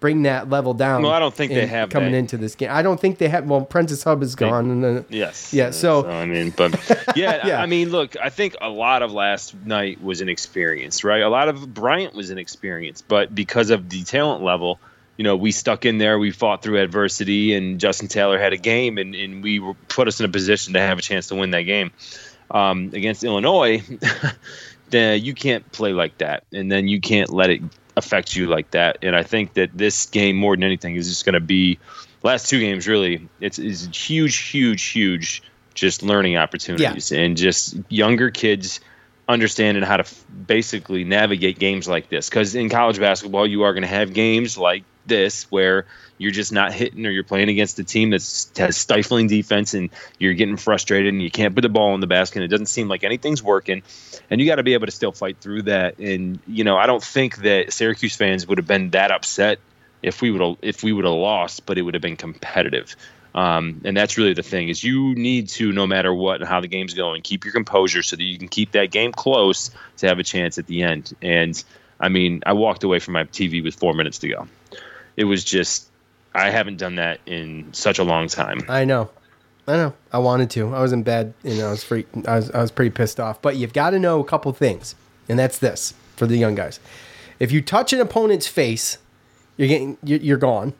bring 0.00 0.22
that 0.22 0.48
level 0.48 0.74
down. 0.74 1.02
Well, 1.02 1.12
I 1.12 1.18
don't 1.18 1.34
think 1.34 1.52
they 1.52 1.66
have 1.66 1.90
coming 1.90 2.12
that. 2.12 2.18
into 2.18 2.36
this 2.36 2.54
game. 2.54 2.70
I 2.70 2.82
don't 2.82 3.00
think 3.00 3.18
they 3.18 3.28
have. 3.28 3.46
Well, 3.46 3.62
Prentiss 3.62 4.04
Hubb 4.04 4.22
is 4.22 4.34
gone, 4.34 4.70
and 4.70 4.84
then 4.84 5.04
Yes. 5.08 5.52
Yeah, 5.52 5.70
so- 5.70 6.06
I 6.08 6.26
mean, 6.26 6.50
but 6.50 6.72
yeah, 7.16 7.40
Yeah. 7.46 7.60
I 7.62 7.66
mean, 7.66 7.90
look, 7.90 8.16
I 8.16 8.30
think 8.30 8.56
a 8.60 8.68
lot 8.68 9.02
of 9.02 9.12
last 9.12 9.54
night 9.64 10.02
was 10.02 10.20
an 10.20 10.28
experience, 10.28 11.04
right? 11.04 11.22
A 11.22 11.28
lot 11.28 11.48
of 11.48 11.74
Bryant 11.74 12.14
was 12.14 12.30
an 12.30 12.38
experience, 12.38 13.02
but 13.02 13.34
because 13.34 13.70
of 13.70 13.88
the 13.88 14.02
talent 14.04 14.42
level, 14.42 14.78
you 15.16 15.24
know, 15.24 15.36
we 15.36 15.50
stuck 15.50 15.84
in 15.84 15.98
there, 15.98 16.18
we 16.18 16.30
fought 16.30 16.62
through 16.62 16.80
adversity, 16.80 17.52
and 17.54 17.80
Justin 17.80 18.06
Taylor 18.06 18.38
had 18.38 18.52
a 18.52 18.56
game, 18.56 18.98
and, 18.98 19.14
and 19.16 19.42
we 19.42 19.58
were, 19.58 19.74
put 19.88 20.06
us 20.06 20.20
in 20.20 20.26
a 20.26 20.28
position 20.28 20.74
to 20.74 20.80
have 20.80 20.98
a 20.98 21.02
chance 21.02 21.26
to 21.28 21.34
win 21.34 21.50
that 21.50 21.62
game 21.62 21.90
um, 22.52 22.90
against 22.92 23.24
Illinois. 23.24 23.82
then 24.90 25.22
you 25.22 25.34
can't 25.34 25.70
play 25.72 25.92
like 25.92 26.16
that, 26.18 26.44
and 26.52 26.70
then 26.70 26.86
you 26.86 27.00
can't 27.00 27.30
let 27.30 27.50
it 27.50 27.60
affect 27.98 28.34
you 28.34 28.46
like 28.46 28.70
that. 28.72 28.98
And 29.02 29.14
I 29.14 29.22
think 29.22 29.54
that 29.54 29.70
this 29.76 30.06
game, 30.06 30.36
more 30.36 30.56
than 30.56 30.64
anything, 30.64 30.96
is 30.96 31.08
just 31.08 31.24
going 31.24 31.34
to 31.34 31.40
be 31.40 31.78
last 32.22 32.48
two 32.48 32.60
games. 32.60 32.88
Really, 32.88 33.28
it's 33.40 33.58
is 33.58 33.88
huge, 33.92 34.36
huge, 34.36 34.82
huge, 34.84 35.42
just 35.74 36.02
learning 36.02 36.36
opportunities 36.36 37.12
and 37.12 37.36
just 37.36 37.76
younger 37.88 38.30
kids 38.30 38.80
understanding 39.28 39.82
how 39.82 39.98
to 39.98 40.04
f- 40.04 40.24
basically 40.46 41.04
navigate 41.04 41.58
games 41.58 41.86
like 41.86 42.08
this. 42.08 42.28
Because 42.28 42.54
in 42.54 42.68
college 42.70 42.98
basketball, 42.98 43.46
you 43.46 43.62
are 43.62 43.72
going 43.72 43.82
to 43.82 43.88
have 43.88 44.14
games 44.14 44.56
like 44.56 44.84
this 45.06 45.44
where 45.50 45.86
you're 46.18 46.32
just 46.32 46.52
not 46.52 46.72
hitting 46.72 47.06
or 47.06 47.10
you're 47.10 47.24
playing 47.24 47.48
against 47.48 47.78
a 47.78 47.84
team 47.84 48.10
that's 48.10 48.50
has 48.58 48.76
stifling 48.76 49.28
defense 49.28 49.72
and 49.72 49.88
you're 50.18 50.34
getting 50.34 50.56
frustrated 50.56 51.14
and 51.14 51.22
you 51.22 51.30
can't 51.30 51.54
put 51.54 51.62
the 51.62 51.68
ball 51.68 51.94
in 51.94 52.00
the 52.00 52.06
basket 52.06 52.36
and 52.36 52.44
it 52.44 52.48
doesn't 52.48 52.66
seem 52.66 52.88
like 52.88 53.04
anything's 53.04 53.42
working. 53.42 53.82
And 54.28 54.40
you 54.40 54.46
got 54.46 54.56
to 54.56 54.62
be 54.62 54.74
able 54.74 54.86
to 54.86 54.92
still 54.92 55.12
fight 55.12 55.38
through 55.40 55.62
that. 55.62 55.98
And 55.98 56.40
you 56.46 56.64
know 56.64 56.76
I 56.76 56.86
don't 56.86 57.02
think 57.02 57.38
that 57.38 57.72
Syracuse 57.72 58.16
fans 58.16 58.46
would 58.46 58.58
have 58.58 58.66
been 58.66 58.90
that 58.90 59.10
upset 59.10 59.58
if 60.02 60.20
we 60.20 60.30
would 60.30 60.58
if 60.60 60.82
we 60.82 60.92
would 60.92 61.04
have 61.04 61.14
lost 61.14 61.66
but 61.66 61.78
it 61.78 61.82
would 61.82 61.94
have 61.94 62.02
been 62.02 62.16
competitive. 62.16 62.94
Um, 63.34 63.82
and 63.84 63.96
that's 63.96 64.18
really 64.18 64.32
the 64.32 64.42
thing 64.42 64.68
is 64.68 64.82
you 64.82 65.14
need 65.14 65.48
to 65.50 65.70
no 65.70 65.86
matter 65.86 66.12
what 66.12 66.40
and 66.40 66.48
how 66.48 66.60
the 66.60 66.66
game's 66.66 66.94
going 66.94 67.22
keep 67.22 67.44
your 67.44 67.52
composure 67.52 68.02
so 68.02 68.16
that 68.16 68.22
you 68.22 68.38
can 68.38 68.48
keep 68.48 68.72
that 68.72 68.90
game 68.90 69.12
close 69.12 69.70
to 69.98 70.08
have 70.08 70.18
a 70.18 70.24
chance 70.24 70.58
at 70.58 70.66
the 70.66 70.82
end. 70.82 71.14
And 71.22 71.62
I 72.00 72.08
mean 72.08 72.42
I 72.44 72.54
walked 72.54 72.82
away 72.82 72.98
from 72.98 73.14
my 73.14 73.24
TV 73.24 73.62
with 73.62 73.76
four 73.76 73.94
minutes 73.94 74.18
to 74.18 74.28
go. 74.28 74.48
It 75.16 75.24
was 75.24 75.44
just 75.44 75.88
I 76.34 76.50
haven't 76.50 76.76
done 76.76 76.96
that 76.96 77.20
in 77.26 77.72
such 77.72 77.98
a 77.98 78.04
long 78.04 78.28
time. 78.28 78.60
I 78.68 78.84
know. 78.84 79.10
I 79.66 79.76
know. 79.76 79.94
I 80.12 80.18
wanted 80.18 80.50
to. 80.50 80.74
I 80.74 80.80
was 80.80 80.92
in 80.92 81.02
bed 81.02 81.34
and 81.44 81.60
I 81.60 81.70
was 81.70 81.84
free. 81.84 82.06
I 82.26 82.36
was, 82.36 82.50
I 82.52 82.60
was 82.60 82.70
pretty 82.70 82.90
pissed 82.90 83.20
off. 83.20 83.42
But 83.42 83.56
you've 83.56 83.72
got 83.74 83.90
to 83.90 83.98
know 83.98 84.20
a 84.20 84.24
couple 84.24 84.52
things, 84.52 84.94
and 85.28 85.38
that's 85.38 85.58
this 85.58 85.94
for 86.16 86.26
the 86.26 86.36
young 86.36 86.54
guys. 86.54 86.80
If 87.38 87.52
you 87.52 87.60
touch 87.60 87.92
an 87.92 88.00
opponent's 88.00 88.46
face, 88.46 88.98
you're 89.56 89.68
getting 89.68 89.98
you're, 90.02 90.38
gone. 90.38 90.72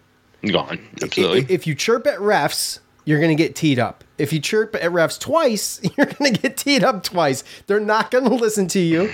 Gone, 0.46 0.80
absolutely. 1.02 1.54
If 1.54 1.66
you 1.66 1.74
chirp 1.74 2.06
at 2.06 2.18
refs, 2.18 2.78
you're 3.04 3.18
going 3.20 3.37
to 3.37 3.42
get 3.42 3.54
teed 3.54 3.78
up. 3.78 4.04
If 4.16 4.32
you 4.32 4.40
chirp 4.40 4.74
at 4.76 4.90
refs 4.90 5.18
twice, 5.18 5.80
you're 5.96 6.06
going 6.06 6.34
to 6.34 6.40
get 6.40 6.56
teed 6.56 6.82
up 6.82 7.02
twice. 7.02 7.44
They're 7.66 7.80
not 7.80 8.11
going 8.11 8.24
to 8.28 8.34
listen 8.34 8.68
to 8.68 8.80
you, 8.80 9.12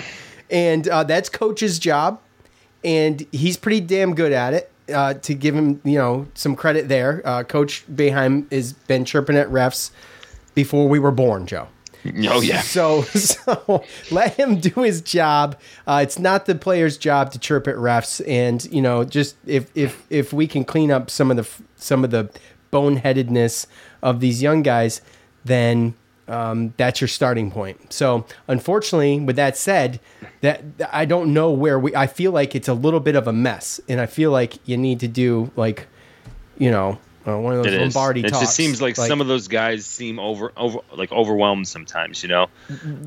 and 0.51 0.87
uh, 0.87 1.05
that's 1.05 1.29
coach's 1.29 1.79
job, 1.79 2.21
and 2.85 3.27
he's 3.33 3.57
pretty 3.57 3.81
damn 3.81 4.15
good 4.15 4.33
at 4.33 4.55
it. 4.55 4.71
Uh, 4.93 5.15
to 5.15 5.35
give 5.35 5.55
him, 5.55 5.81
you 5.83 5.97
know, 5.99 6.27
some 6.35 6.55
credit 6.55 6.89
there, 6.89 7.23
uh, 7.25 7.43
Coach 7.43 7.85
Boeheim 7.91 8.51
has 8.53 8.75
been 8.75 9.05
chirping 9.07 9.37
at 9.37 9.49
refs 9.49 9.91
before 10.55 10.89
we 10.89 10.99
were 10.99 11.11
born, 11.11 11.47
Joe. 11.47 11.69
oh 12.07 12.43
yeah, 12.43 12.61
So, 12.61 13.03
so 13.03 13.83
let 14.11 14.35
him 14.35 14.61
do 14.61 14.83
his 14.83 15.01
job. 15.01 15.59
Uh, 15.87 16.01
it's 16.03 16.19
not 16.19 16.45
the 16.45 16.55
player's 16.55 16.99
job 16.99 17.33
to 17.33 17.39
chirp 17.39 17.67
at 17.67 17.77
refs, 17.77 18.21
and 18.29 18.63
you 18.67 18.83
know, 18.83 19.05
just 19.05 19.37
if 19.47 19.71
if 19.75 20.05
if 20.11 20.35
we 20.35 20.47
can 20.47 20.65
clean 20.65 20.91
up 20.91 21.09
some 21.09 21.31
of 21.31 21.39
the 21.39 21.49
some 21.77 22.05
of 22.05 22.11
the 22.11 22.31
boneheadedness 22.71 23.67
of 24.03 24.21
these 24.21 24.43
young 24.43 24.63
guys, 24.63 25.01
then 25.47 25.95
um, 26.29 26.73
that's 26.77 27.01
your 27.01 27.09
starting 27.09 27.51
point. 27.51 27.93
So, 27.93 28.25
unfortunately, 28.49 29.21
with 29.21 29.37
that 29.37 29.57
said, 29.57 30.01
that 30.41 30.63
I 30.93 31.05
don't 31.05 31.33
know 31.35 31.51
where 31.51 31.79
we. 31.79 31.95
I 31.95 32.07
feel 32.07 32.33
like 32.33 32.55
it's 32.55 32.69
a 32.69 32.75
little 32.75 33.01
bit 33.01 33.15
of 33.17 33.27
a 33.29 33.33
mess, 33.33 33.81
and 33.89 34.01
I 34.01 34.07
feel 34.07 34.31
like 34.31 34.59
you 34.67 34.77
need 34.77 35.01
to 35.01 35.09
do 35.09 35.51
like, 35.57 35.87
you 36.59 36.71
know, 36.71 36.99
uh, 37.27 37.39
one 37.39 37.55
of 37.57 37.65
those 37.65 37.73
it 37.73 37.81
is. 37.81 37.95
Lombardi 37.95 38.21
It 38.21 38.29
talks. 38.29 38.41
just 38.41 38.55
seems 38.57 38.83
like, 38.83 38.97
some 38.97 39.21
of 39.21 39.27
those 39.27 39.49
guys 39.49 39.87
seem 39.87 40.19
over, 40.19 40.53
over, 40.57 40.81
like 40.95 41.11
overwhelmed 41.13 41.67
sometimes. 41.69 42.23
You 42.23 42.29
know, 42.29 42.47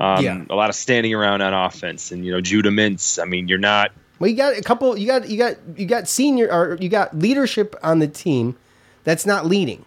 um, 0.00 0.24
Yeah. 0.24 0.44
a 0.50 0.54
lot 0.54 0.70
of 0.70 0.76
standing 0.76 1.14
around 1.14 1.40
on 1.42 1.54
offense, 1.54 2.10
and 2.12 2.24
you 2.24 2.32
know, 2.32 2.40
Judah 2.40 2.70
Mintz. 2.70 3.20
I 3.22 3.24
mean, 3.26 3.48
you're 3.48 3.58
not. 3.58 3.92
Well, 4.18 4.28
you 4.28 4.36
got 4.36 4.56
a 4.58 4.62
couple. 4.62 4.96
You 4.98 5.06
got 5.06 5.28
you 5.28 5.38
got 5.38 5.54
you 5.76 5.86
got 5.86 6.08
senior 6.08 6.48
or 6.52 6.76
you 6.80 6.88
got 6.88 7.16
leadership 7.16 7.76
on 7.82 8.00
the 8.00 8.08
team 8.08 8.56
that's 9.04 9.24
not 9.24 9.46
leading, 9.46 9.84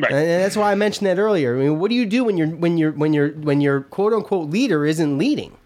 Right. 0.00 0.12
and 0.12 0.42
that's 0.42 0.56
why 0.56 0.70
I 0.70 0.74
mentioned 0.76 1.06
that 1.08 1.18
earlier. 1.18 1.56
I 1.56 1.60
mean, 1.60 1.78
what 1.78 1.88
do 1.88 1.94
you 1.96 2.06
do 2.06 2.24
when 2.24 2.36
you're 2.36 2.48
when 2.48 2.78
you're 2.78 2.92
when 2.92 3.12
you're 3.12 3.30
when 3.30 3.60
your 3.60 3.80
quote 3.82 4.12
unquote 4.12 4.48
leader 4.48 4.86
isn't 4.86 5.18
leading? 5.18 5.56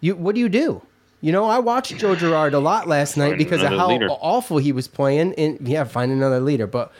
You 0.00 0.16
what 0.16 0.34
do 0.34 0.40
you 0.40 0.48
do? 0.48 0.82
You 1.20 1.32
know, 1.32 1.46
I 1.46 1.58
watched 1.58 1.96
Joe 1.96 2.14
Girard 2.14 2.54
a 2.54 2.60
lot 2.60 2.86
last 2.86 3.16
night 3.16 3.30
Find 3.30 3.38
because 3.38 3.62
of 3.62 3.70
how 3.70 3.88
leader. 3.88 4.08
awful 4.08 4.58
he 4.58 4.70
was 4.70 4.86
playing, 4.86 5.34
and 5.34 5.66
yeah, 5.66 5.84
find 5.84 6.12
another 6.12 6.38
leader. 6.40 6.66
But 6.66 6.92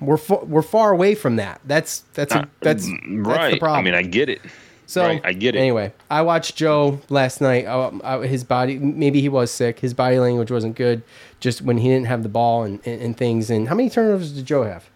we're 0.00 0.18
we're 0.42 0.62
far 0.62 0.92
away 0.92 1.14
from 1.14 1.36
that. 1.36 1.60
That's 1.64 2.00
that's 2.14 2.34
a, 2.34 2.48
that's 2.60 2.86
that's 2.86 3.52
the 3.52 3.58
problem. 3.58 3.78
I 3.78 3.82
mean, 3.82 3.94
I 3.94 4.02
get 4.02 4.28
it. 4.28 4.40
So 4.86 5.06
Right, 5.06 5.20
I 5.24 5.32
get 5.34 5.54
it. 5.54 5.60
Anyway, 5.60 5.92
I 6.10 6.22
watched 6.22 6.56
Joe 6.56 6.98
last 7.08 7.40
night. 7.40 7.64
Uh, 7.64 7.92
uh, 8.02 8.20
his 8.22 8.42
body, 8.42 8.76
maybe 8.76 9.20
he 9.20 9.28
was 9.28 9.52
sick. 9.52 9.78
His 9.78 9.94
body 9.94 10.18
language 10.18 10.50
wasn't 10.50 10.74
good. 10.74 11.04
Just 11.38 11.62
when 11.62 11.78
he 11.78 11.88
didn't 11.88 12.08
have 12.08 12.24
the 12.24 12.28
ball 12.28 12.64
and, 12.64 12.80
and, 12.84 13.00
and 13.00 13.16
things. 13.16 13.50
And 13.50 13.68
how 13.68 13.76
many 13.76 13.88
turnovers 13.88 14.32
did 14.32 14.46
Joe 14.46 14.64
have? 14.64 14.89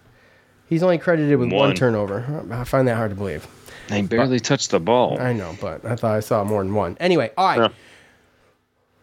He's 0.75 0.83
only 0.83 0.99
credited 0.99 1.39
with 1.39 1.53
one, 1.53 1.69
One. 1.69 1.75
turnover. 1.77 2.45
I 2.51 2.65
find 2.65 2.89
that 2.89 2.97
hard 2.97 3.11
to 3.13 3.15
believe. 3.17 3.47
They 3.87 4.03
barely 4.03 4.41
touched 4.41 4.73
the 4.73 4.81
ball. 4.81 5.21
I 5.21 5.33
know, 5.33 5.57
but 5.61 5.85
I 5.85 5.95
thought 5.95 6.17
I 6.17 6.19
saw 6.19 6.43
more 6.43 6.65
than 6.65 6.75
one. 6.75 6.97
Anyway, 6.99 7.31
all 7.39 7.47
right. 7.47 7.61
Yeah. 7.61 7.69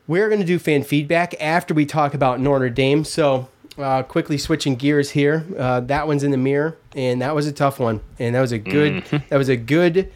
We're 0.06 0.28
going 0.28 0.42
to 0.42 0.46
do 0.46 0.60
fan 0.60 0.84
feedback 0.84 1.34
after 1.40 1.74
we 1.74 1.86
talk 1.86 2.14
about 2.14 2.42
Notre 2.42 2.70
Dame. 2.70 3.06
So, 3.06 3.48
uh, 3.78 4.04
quickly 4.04 4.38
switching 4.38 4.76
gears 4.76 5.12
here. 5.12 5.46
Uh, 5.58 5.80
that 5.80 6.08
one's 6.08 6.24
in 6.24 6.32
the 6.32 6.38
mirror, 6.38 6.76
and 6.94 7.22
that 7.22 7.34
was 7.34 7.48
a 7.48 7.54
tough 7.54 7.80
one. 7.80 8.02
And 8.20 8.36
that 8.36 8.42
was 8.42 8.52
a 8.52 8.58
good. 8.60 9.06
That 9.30 9.38
was 9.38 9.48
a 9.48 9.56
good 9.56 10.12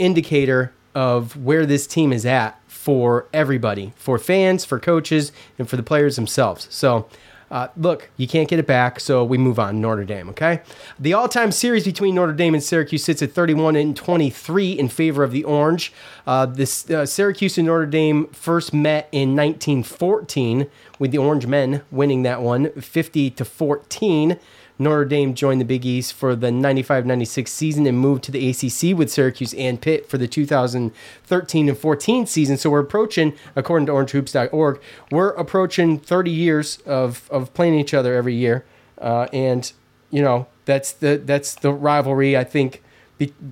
indicator 0.00 0.72
of 0.96 1.36
where 1.36 1.64
this 1.64 1.86
team 1.86 2.12
is 2.12 2.26
at 2.26 2.58
for 2.66 3.28
everybody, 3.32 3.92
for 3.94 4.18
fans, 4.18 4.64
for 4.64 4.80
coaches, 4.80 5.30
and 5.60 5.68
for 5.68 5.76
the 5.76 5.82
players 5.84 6.16
themselves. 6.16 6.66
So, 6.70 7.08
uh, 7.50 7.68
look, 7.76 8.10
you 8.16 8.28
can't 8.28 8.48
get 8.48 8.58
it 8.58 8.66
back, 8.66 9.00
so 9.00 9.24
we 9.24 9.38
move 9.38 9.58
on. 9.58 9.80
Notre 9.80 10.04
Dame, 10.04 10.28
okay? 10.30 10.60
The 10.98 11.14
all-time 11.14 11.52
series 11.52 11.84
between 11.84 12.14
Notre 12.14 12.32
Dame 12.32 12.54
and 12.54 12.62
Syracuse 12.62 13.04
sits 13.04 13.22
at 13.22 13.32
31 13.32 13.76
and 13.76 13.96
23 13.96 14.72
in 14.72 14.88
favor 14.88 15.22
of 15.24 15.32
the 15.32 15.44
Orange. 15.44 15.92
Uh, 16.26 16.46
this 16.46 16.90
uh, 16.90 17.06
Syracuse 17.06 17.56
and 17.56 17.66
Notre 17.66 17.86
Dame 17.86 18.26
first 18.28 18.74
met 18.74 19.08
in 19.12 19.34
1914, 19.34 20.66
with 20.98 21.10
the 21.10 21.18
Orange 21.18 21.46
men 21.46 21.82
winning 21.90 22.22
that 22.22 22.42
one, 22.42 22.70
50 22.72 23.30
to 23.30 23.44
14. 23.44 24.38
Notre 24.78 25.04
Dame 25.04 25.34
joined 25.34 25.60
the 25.60 25.64
Big 25.64 25.84
East 25.84 26.12
for 26.12 26.36
the 26.36 26.50
95 26.52 27.04
96 27.04 27.50
season 27.50 27.86
and 27.86 27.98
moved 27.98 28.24
to 28.24 28.32
the 28.32 28.48
ACC 28.48 28.96
with 28.96 29.10
Syracuse 29.10 29.54
and 29.54 29.80
Pitt 29.80 30.08
for 30.08 30.18
the 30.18 30.28
2013 30.28 31.68
and 31.68 31.78
14 31.78 32.26
season. 32.26 32.56
So 32.56 32.70
we're 32.70 32.80
approaching, 32.80 33.34
according 33.56 33.86
to 33.86 33.92
orangehoops.org, 33.92 34.80
we're 35.10 35.30
approaching 35.30 35.98
30 35.98 36.30
years 36.30 36.78
of, 36.86 37.28
of 37.30 37.52
playing 37.54 37.74
each 37.74 37.94
other 37.94 38.14
every 38.14 38.34
year. 38.34 38.64
Uh, 39.00 39.28
and, 39.32 39.72
you 40.10 40.22
know, 40.22 40.46
that's 40.64 40.92
the, 40.92 41.20
that's 41.24 41.54
the 41.54 41.72
rivalry, 41.72 42.36
I 42.36 42.44
think. 42.44 42.82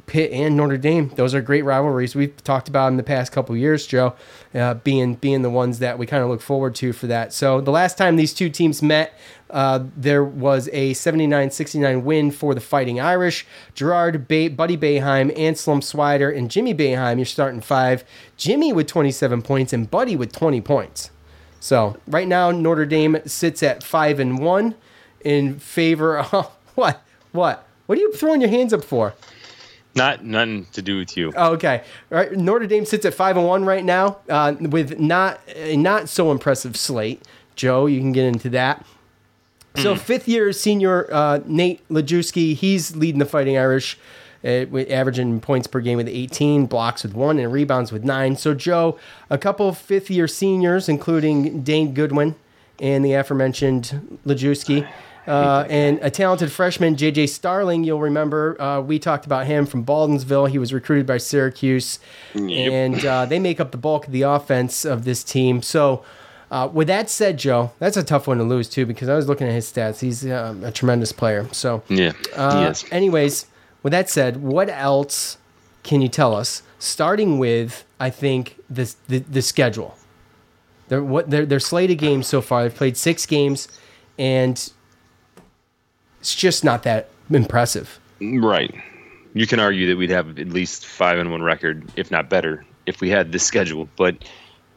Pitt 0.06 0.30
and 0.32 0.56
Notre 0.56 0.76
Dame. 0.76 1.08
Those 1.16 1.34
are 1.34 1.42
great 1.42 1.64
rivalries. 1.64 2.14
We've 2.14 2.36
talked 2.44 2.68
about 2.68 2.88
in 2.88 2.96
the 2.96 3.02
past 3.02 3.32
couple 3.32 3.56
years, 3.56 3.86
Joe, 3.86 4.14
uh, 4.54 4.74
being 4.74 5.14
being 5.14 5.42
the 5.42 5.50
ones 5.50 5.80
that 5.80 5.98
we 5.98 6.06
kind 6.06 6.22
of 6.22 6.28
look 6.28 6.40
forward 6.40 6.74
to 6.76 6.92
for 6.92 7.08
that. 7.08 7.32
So 7.32 7.60
the 7.60 7.72
last 7.72 7.98
time 7.98 8.16
these 8.16 8.32
two 8.32 8.48
teams 8.48 8.80
met, 8.80 9.18
uh, 9.50 9.84
there 9.96 10.22
was 10.24 10.68
a 10.72 10.92
79-69 10.92 12.02
win 12.02 12.30
for 12.30 12.54
the 12.54 12.60
Fighting 12.60 13.00
Irish. 13.00 13.46
Girard, 13.74 14.28
ba- 14.28 14.50
Buddy 14.50 14.76
Boeheim, 14.76 15.36
Anselm 15.36 15.80
Swider, 15.80 16.36
and 16.36 16.50
Jimmy 16.50 16.74
Boeheim. 16.74 17.16
You're 17.16 17.24
starting 17.24 17.60
five. 17.60 18.04
Jimmy 18.36 18.72
with 18.72 18.86
27 18.86 19.42
points 19.42 19.72
and 19.72 19.90
Buddy 19.90 20.16
with 20.16 20.32
20 20.32 20.60
points. 20.60 21.10
So 21.58 21.96
right 22.06 22.28
now 22.28 22.52
Notre 22.52 22.86
Dame 22.86 23.18
sits 23.26 23.62
at 23.62 23.82
five 23.82 24.20
and 24.20 24.38
one 24.38 24.76
in 25.22 25.58
favor. 25.58 26.18
Of, 26.18 26.46
what? 26.76 27.02
What? 27.32 27.66
What 27.86 27.98
are 27.98 28.00
you 28.00 28.12
throwing 28.12 28.40
your 28.40 28.50
hands 28.50 28.72
up 28.72 28.84
for? 28.84 29.14
Not 29.96 30.24
nothing 30.24 30.66
to 30.72 30.82
do 30.82 30.98
with 30.98 31.16
you. 31.16 31.32
Oh, 31.36 31.52
okay. 31.54 31.82
All 32.12 32.18
right. 32.18 32.32
Notre 32.32 32.66
Dame 32.66 32.84
sits 32.84 33.04
at 33.06 33.14
five 33.14 33.36
and 33.36 33.46
one 33.46 33.64
right 33.64 33.84
now, 33.84 34.18
uh, 34.28 34.54
with 34.60 34.98
not 35.00 35.40
a 35.54 35.76
not 35.76 36.08
so 36.08 36.30
impressive 36.30 36.76
slate. 36.76 37.22
Joe, 37.54 37.86
you 37.86 38.00
can 38.00 38.12
get 38.12 38.24
into 38.24 38.50
that. 38.50 38.84
So 39.76 39.94
Mm. 39.94 39.98
fifth 39.98 40.28
year 40.28 40.52
senior 40.52 41.08
uh, 41.12 41.40
Nate 41.46 41.86
Laszewski, 41.88 42.54
he's 42.54 42.94
leading 42.96 43.18
the 43.18 43.26
Fighting 43.26 43.56
Irish, 43.58 43.98
uh, 44.44 44.64
with 44.70 44.90
averaging 44.90 45.40
points 45.40 45.66
per 45.66 45.80
game 45.80 45.96
with 45.98 46.08
18, 46.08 46.66
blocks 46.66 47.02
with 47.02 47.14
one, 47.14 47.38
and 47.38 47.52
rebounds 47.52 47.92
with 47.92 48.04
nine. 48.04 48.36
So 48.36 48.54
Joe, 48.54 48.98
a 49.30 49.38
couple 49.38 49.72
fifth 49.72 50.10
year 50.10 50.28
seniors, 50.28 50.88
including 50.88 51.62
Dane 51.62 51.92
Goodwin 51.94 52.34
and 52.78 53.04
the 53.04 53.14
aforementioned 53.14 54.18
Laszewski. 54.26 54.86
Uh, 55.26 55.66
and 55.68 55.98
a 56.02 56.10
talented 56.10 56.52
freshman, 56.52 56.96
JJ 56.96 57.28
Starling. 57.28 57.84
You'll 57.84 58.00
remember 58.00 58.60
uh, 58.60 58.80
we 58.80 58.98
talked 58.98 59.26
about 59.26 59.46
him 59.46 59.66
from 59.66 59.84
Baldwinsville. 59.84 60.48
He 60.48 60.58
was 60.58 60.72
recruited 60.72 61.06
by 61.06 61.18
Syracuse, 61.18 61.98
and 62.34 63.04
uh, 63.04 63.26
they 63.26 63.38
make 63.38 63.58
up 63.60 63.72
the 63.72 63.78
bulk 63.78 64.06
of 64.06 64.12
the 64.12 64.22
offense 64.22 64.84
of 64.84 65.04
this 65.04 65.24
team. 65.24 65.62
So, 65.62 66.04
uh, 66.50 66.68
with 66.72 66.86
that 66.88 67.10
said, 67.10 67.38
Joe, 67.38 67.72
that's 67.80 67.96
a 67.96 68.04
tough 68.04 68.28
one 68.28 68.38
to 68.38 68.44
lose 68.44 68.68
too 68.68 68.86
because 68.86 69.08
I 69.08 69.16
was 69.16 69.26
looking 69.28 69.48
at 69.48 69.52
his 69.52 69.70
stats. 69.70 70.00
He's 70.00 70.24
um, 70.30 70.62
a 70.62 70.70
tremendous 70.70 71.10
player. 71.10 71.48
So, 71.52 71.82
Yeah, 71.88 72.12
uh, 72.36 72.72
he. 72.72 72.92
Anyways, 72.92 73.46
with 73.82 73.90
that 73.92 74.08
said, 74.08 74.36
what 74.36 74.68
else 74.68 75.38
can 75.82 76.00
you 76.00 76.08
tell 76.08 76.34
us? 76.34 76.62
Starting 76.78 77.38
with, 77.38 77.84
I 77.98 78.10
think 78.10 78.58
this 78.70 78.96
the, 79.08 79.18
the 79.18 79.42
schedule. 79.42 79.96
Their 80.88 81.02
what 81.02 81.30
their 81.30 81.44
their 81.44 81.58
slate 81.58 81.90
of 81.90 81.98
games 81.98 82.28
so 82.28 82.40
far. 82.40 82.62
They've 82.62 82.74
played 82.74 82.96
six 82.96 83.26
games, 83.26 83.66
and 84.18 84.72
it's 86.26 86.34
just 86.34 86.64
not 86.64 86.82
that 86.82 87.08
impressive. 87.30 88.00
Right. 88.20 88.74
You 89.32 89.46
can 89.46 89.60
argue 89.60 89.86
that 89.86 89.96
we'd 89.96 90.10
have 90.10 90.40
at 90.40 90.48
least 90.48 90.84
five 90.84 91.20
and 91.20 91.30
one 91.30 91.40
record, 91.40 91.84
if 91.94 92.10
not 92.10 92.28
better, 92.28 92.64
if 92.84 93.00
we 93.00 93.10
had 93.10 93.30
this 93.30 93.44
schedule. 93.44 93.88
But 93.94 94.16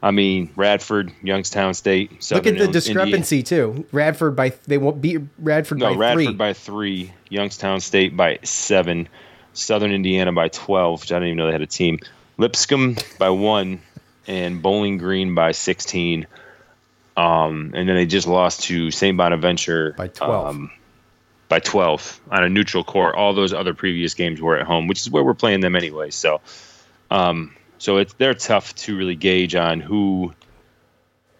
I 0.00 0.12
mean, 0.12 0.48
Radford, 0.54 1.12
Youngstown 1.24 1.74
State. 1.74 2.30
Look 2.30 2.46
at 2.46 2.56
the 2.56 2.68
discrepancy 2.68 3.42
too. 3.42 3.84
Radford 3.90 4.36
by 4.36 4.50
they 4.68 4.78
won't 4.78 5.02
beat 5.02 5.22
Radford 5.40 5.78
Indiana. 5.78 5.94
No, 5.94 5.98
by 5.98 6.06
Radford 6.06 6.24
three. 6.26 6.34
by 6.34 6.52
three, 6.52 7.12
Youngstown 7.30 7.80
State 7.80 8.16
by 8.16 8.38
seven, 8.44 9.08
Southern 9.52 9.90
Indiana 9.90 10.32
by 10.32 10.46
twelve. 10.50 11.00
Which 11.00 11.10
I 11.10 11.16
didn't 11.16 11.30
even 11.30 11.38
know 11.38 11.46
they 11.46 11.52
had 11.52 11.62
a 11.62 11.66
team. 11.66 11.98
Lipscomb 12.36 12.96
by 13.18 13.30
one, 13.30 13.80
and 14.28 14.62
Bowling 14.62 14.98
Green 14.98 15.34
by 15.34 15.50
sixteen. 15.50 16.28
Um, 17.16 17.72
and 17.74 17.88
then 17.88 17.96
they 17.96 18.06
just 18.06 18.28
lost 18.28 18.62
to 18.64 18.92
St. 18.92 19.16
Bonaventure 19.16 19.94
By 19.98 20.06
12. 20.06 20.46
Um, 20.46 20.70
by 21.50 21.58
12 21.58 22.20
on 22.30 22.44
a 22.44 22.48
neutral 22.48 22.84
court. 22.84 23.16
All 23.16 23.34
those 23.34 23.52
other 23.52 23.74
previous 23.74 24.14
games 24.14 24.40
were 24.40 24.56
at 24.56 24.66
home, 24.66 24.86
which 24.86 25.00
is 25.00 25.10
where 25.10 25.24
we're 25.24 25.34
playing 25.34 25.60
them 25.60 25.76
anyway. 25.76 26.10
So, 26.10 26.40
um, 27.10 27.54
so 27.76 27.98
it's 27.98 28.14
they're 28.14 28.34
tough 28.34 28.74
to 28.76 28.96
really 28.96 29.16
gauge 29.16 29.54
on 29.56 29.80
who 29.80 30.32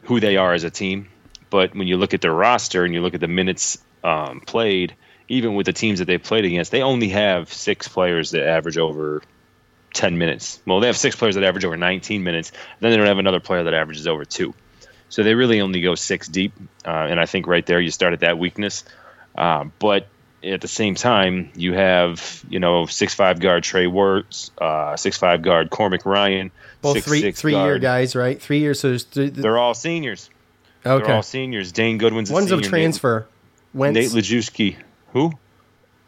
who 0.03 0.21
they 0.21 0.37
are 0.37 0.53
as 0.53 0.65
a 0.65 0.71
team. 0.71 1.09
But 1.49 1.75
when 1.75 1.87
you 1.87 1.97
look 1.97 2.13
at 2.13 2.21
their 2.21 2.35
roster 2.35 2.85
and 2.85 2.93
you 2.93 3.01
look 3.01 3.15
at 3.15 3.21
the 3.21 3.29
minutes 3.29 3.79
um, 4.03 4.41
played, 4.41 4.95
even 5.29 5.55
with 5.55 5.67
the 5.67 5.73
teams 5.73 6.01
that 6.01 6.07
they 6.07 6.19
played 6.19 6.45
against, 6.45 6.73
they 6.73 6.83
only 6.83 7.09
have 7.11 7.53
six 7.53 7.87
players 7.87 8.33
that 8.33 8.47
average 8.47 8.79
over 8.79 9.23
10 9.95 10.19
minutes. 10.19 10.61
Well, 10.67 10.81
they 10.81 10.89
have 10.89 10.97
six 10.97 11.15
players 11.15 11.37
that 11.37 11.45
average 11.45 11.65
over 11.65 11.77
19 11.77 12.23
minutes. 12.25 12.51
Then 12.81 12.91
they 12.91 12.97
don't 12.97 13.07
have 13.07 13.19
another 13.19 13.41
player 13.41 13.65
that 13.65 13.75
averages 13.75 14.07
over 14.07 14.25
two. 14.25 14.55
So 15.09 15.25
they 15.25 15.35
really 15.35 15.61
only 15.61 15.81
go 15.81 15.97
six 15.97 16.29
deep. 16.29 16.53
Uh, 16.85 17.07
and 17.11 17.21
I 17.21 17.27
think 17.27 17.47
right 17.47 17.67
there 17.67 17.81
you 17.81 17.91
start 17.91 18.13
at 18.13 18.21
that 18.21 18.39
weakness. 18.39 18.85
Uh, 19.41 19.65
but 19.79 20.07
at 20.45 20.61
the 20.61 20.69
same 20.69 20.95
time, 20.95 21.51
you 21.55 21.73
have, 21.73 22.45
you 22.49 22.59
know, 22.61 22.85
six 22.87 23.15
five 23.15 23.41
guard 23.41 23.63
Trey 23.63 23.87
Wertz, 23.87 24.51
uh, 24.61 24.97
six 24.97 25.17
five 25.17 25.41
guard 25.43 25.71
Cormac 25.71 26.05
Ryan, 26.05 26.51
Both 26.83 26.95
six, 26.97 27.07
three 27.07 27.21
six 27.23 27.41
three 27.41 27.55
year 27.57 27.79
guys, 27.79 28.15
right? 28.15 28.41
Three 28.41 28.59
years. 28.61 28.81
So 28.81 28.89
there's 28.91 29.05
three, 29.05 29.31
They're 29.31 29.59
all 29.59 29.75
seniors. 29.75 30.29
Okay, 30.85 31.05
They're 31.07 31.17
all 31.17 31.23
seniors. 31.23 31.73
Dane 31.73 31.99
Goodwin's 31.99 32.31
a 32.31 32.35
One's 32.35 32.49
senior. 32.51 32.63
of 32.65 32.69
transfer. 32.69 33.27
Nate, 33.73 33.79
Wentz, 33.81 34.15
Nate 34.15 34.25
Laszewski. 34.25 34.77
Who? 35.13 35.33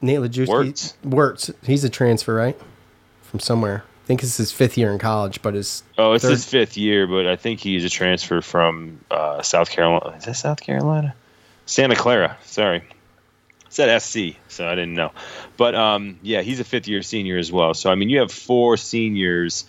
Nate 0.00 0.18
Laszewski. 0.20 0.48
Wertz. 0.48 0.94
Wertz. 1.04 1.50
He's 1.64 1.84
a 1.84 1.90
transfer, 1.90 2.34
right? 2.34 2.58
From 3.22 3.40
somewhere. 3.40 3.84
I 4.04 4.06
think 4.06 4.22
it's 4.22 4.36
his 4.36 4.50
fifth 4.52 4.76
year 4.76 4.90
in 4.92 4.98
college, 4.98 5.40
but 5.42 5.54
his 5.54 5.84
Oh, 5.96 6.12
it's 6.12 6.24
third- 6.24 6.32
his 6.32 6.44
fifth 6.44 6.76
year, 6.76 7.06
but 7.06 7.26
I 7.26 7.36
think 7.36 7.60
he's 7.60 7.84
a 7.84 7.88
transfer 7.88 8.40
from 8.42 9.00
uh, 9.10 9.42
South 9.42 9.70
Carolina. 9.70 10.16
Is 10.16 10.24
that 10.24 10.34
South 10.36 10.60
Carolina? 10.60 11.14
Santa 11.66 11.94
Clara. 11.94 12.36
Sorry. 12.44 12.82
Said 13.72 14.02
SC, 14.02 14.36
so 14.48 14.68
I 14.68 14.74
didn't 14.74 14.92
know. 14.92 15.12
But 15.56 15.74
um, 15.74 16.18
yeah, 16.20 16.42
he's 16.42 16.60
a 16.60 16.64
fifth 16.64 16.86
year 16.88 17.00
senior 17.00 17.38
as 17.38 17.50
well. 17.50 17.72
So, 17.72 17.90
I 17.90 17.94
mean, 17.94 18.10
you 18.10 18.18
have 18.18 18.30
four 18.30 18.76
seniors, 18.76 19.64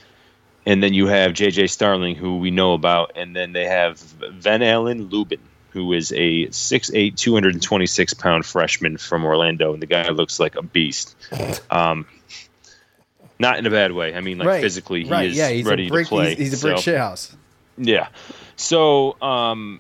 and 0.66 0.84
then 0.84 0.94
you 0.94 1.08
have 1.08 1.32
JJ 1.32 1.70
Starling, 1.70 2.16
who 2.18 2.38
we 2.38 2.52
know 2.52 2.74
about, 2.74 3.14
and 3.16 3.34
then 3.34 3.54
they 3.54 3.64
have 3.64 3.98
Ven-Allen 4.00 5.06
Lubin, 5.08 5.40
who 5.70 5.94
is 5.94 6.12
a 6.12 6.48
6'8, 6.48 7.16
226 7.16 8.14
pound 8.16 8.46
freshman 8.46 8.98
from 8.98 9.24
Orlando, 9.24 9.72
and 9.72 9.82
the 9.82 9.86
guy 9.86 10.10
looks 10.10 10.38
like 10.38 10.58
a 10.58 10.62
beast. 10.62 11.16
Um, 11.72 12.06
not 13.40 13.58
in 13.58 13.66
a 13.66 13.72
bad 13.72 13.94
way. 13.94 14.14
I 14.14 14.20
mean, 14.20 14.38
like 14.38 14.50
right. 14.50 14.62
physically, 14.62 15.06
he 15.06 15.10
right. 15.10 15.30
is 15.30 15.38
yeah, 15.38 15.48
he's 15.48 15.66
ready 15.66 15.88
brick, 15.88 16.08
to 16.08 16.10
play. 16.10 16.36
He's, 16.36 16.52
he's 16.52 16.62
a 16.62 16.68
brick 16.68 16.78
So- 16.80 16.82
shit 16.82 16.98
house. 16.98 17.34
yeah. 17.78 18.10
So, 18.58 19.16
um, 19.22 19.80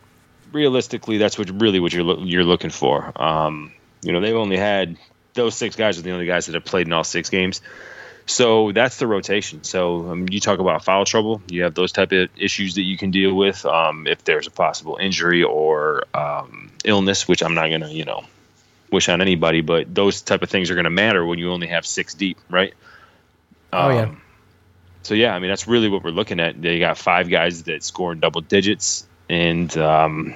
realistically, 0.53 1.17
that's 1.17 1.37
what 1.37 1.49
really 1.61 1.81
what 1.81 1.91
you're 1.91 2.03
loo- 2.03 2.23
you're 2.25 2.45
looking 2.45 2.69
for. 2.69 3.11
Um, 3.21 3.72
you 4.03 4.11
know, 4.13 4.19
they've 4.21 4.35
only 4.35 4.57
had 4.57 4.97
those 5.33 5.55
six 5.55 5.75
guys 5.75 5.97
are 5.97 6.01
the 6.01 6.11
only 6.11 6.25
guys 6.25 6.45
that 6.47 6.55
have 6.55 6.65
played 6.65 6.87
in 6.87 6.93
all 6.93 7.03
six 7.03 7.29
games. 7.29 7.61
So 8.25 8.71
that's 8.71 8.97
the 8.97 9.07
rotation. 9.07 9.63
So 9.63 10.09
um, 10.11 10.27
you 10.29 10.39
talk 10.39 10.59
about 10.59 10.83
foul 10.85 11.05
trouble. 11.05 11.41
You 11.49 11.63
have 11.63 11.73
those 11.75 11.91
type 11.91 12.11
of 12.13 12.29
issues 12.37 12.75
that 12.75 12.83
you 12.83 12.97
can 12.97 13.11
deal 13.11 13.33
with 13.35 13.65
um, 13.65 14.07
if 14.07 14.23
there's 14.23 14.47
a 14.47 14.51
possible 14.51 14.97
injury 15.01 15.43
or 15.43 16.05
um, 16.13 16.71
illness, 16.85 17.27
which 17.27 17.43
I'm 17.43 17.53
not 17.55 17.69
gonna 17.69 17.89
you 17.89 18.05
know 18.05 18.23
wish 18.91 19.09
on 19.09 19.21
anybody, 19.21 19.61
but 19.61 19.93
those 19.93 20.21
type 20.21 20.41
of 20.43 20.49
things 20.49 20.69
are 20.71 20.75
gonna 20.75 20.89
matter 20.89 21.25
when 21.25 21.39
you 21.39 21.51
only 21.51 21.67
have 21.67 21.85
six 21.85 22.13
deep, 22.13 22.37
right? 22.49 22.73
Oh, 23.73 23.89
yeah. 23.89 24.03
Um, 24.03 24.21
So 25.03 25.15
yeah, 25.15 25.35
I 25.35 25.39
mean 25.39 25.49
that's 25.49 25.67
really 25.67 25.89
what 25.89 26.03
we're 26.03 26.11
looking 26.11 26.39
at. 26.39 26.61
They 26.61 26.79
got 26.79 26.97
five 26.97 27.29
guys 27.29 27.63
that 27.63 27.83
score 27.83 28.13
in 28.13 28.19
double 28.19 28.41
digits, 28.41 29.05
and 29.29 29.75
um, 29.77 30.33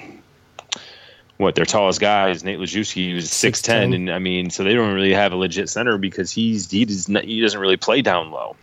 what 1.38 1.56
their 1.56 1.66
tallest 1.66 2.00
guy 2.00 2.30
is 2.32 2.44
Nate 2.44 2.60
Laszewski, 2.60 3.12
who's 3.12 3.30
six 3.30 3.62
6'10". 3.62 3.96
and 3.96 4.10
I 4.12 4.20
mean, 4.20 4.50
so 4.50 4.64
they 4.64 4.74
don't 4.74 4.94
really 4.94 5.14
have 5.14 5.32
a 5.32 5.36
legit 5.36 5.70
center 5.70 5.98
because 5.98 6.32
he's 6.32 6.70
he 6.70 6.86
does 6.86 7.08
not, 7.08 7.24
he 7.24 7.42
doesn't 7.42 7.60
really 7.60 7.78
play 7.78 8.02
down 8.02 8.32
low. 8.32 8.56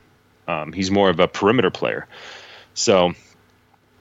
Um, 0.46 0.72
he's 0.72 0.90
more 0.90 1.08
of 1.08 1.20
a 1.20 1.28
perimeter 1.28 1.70
player. 1.70 2.06
So 2.74 3.14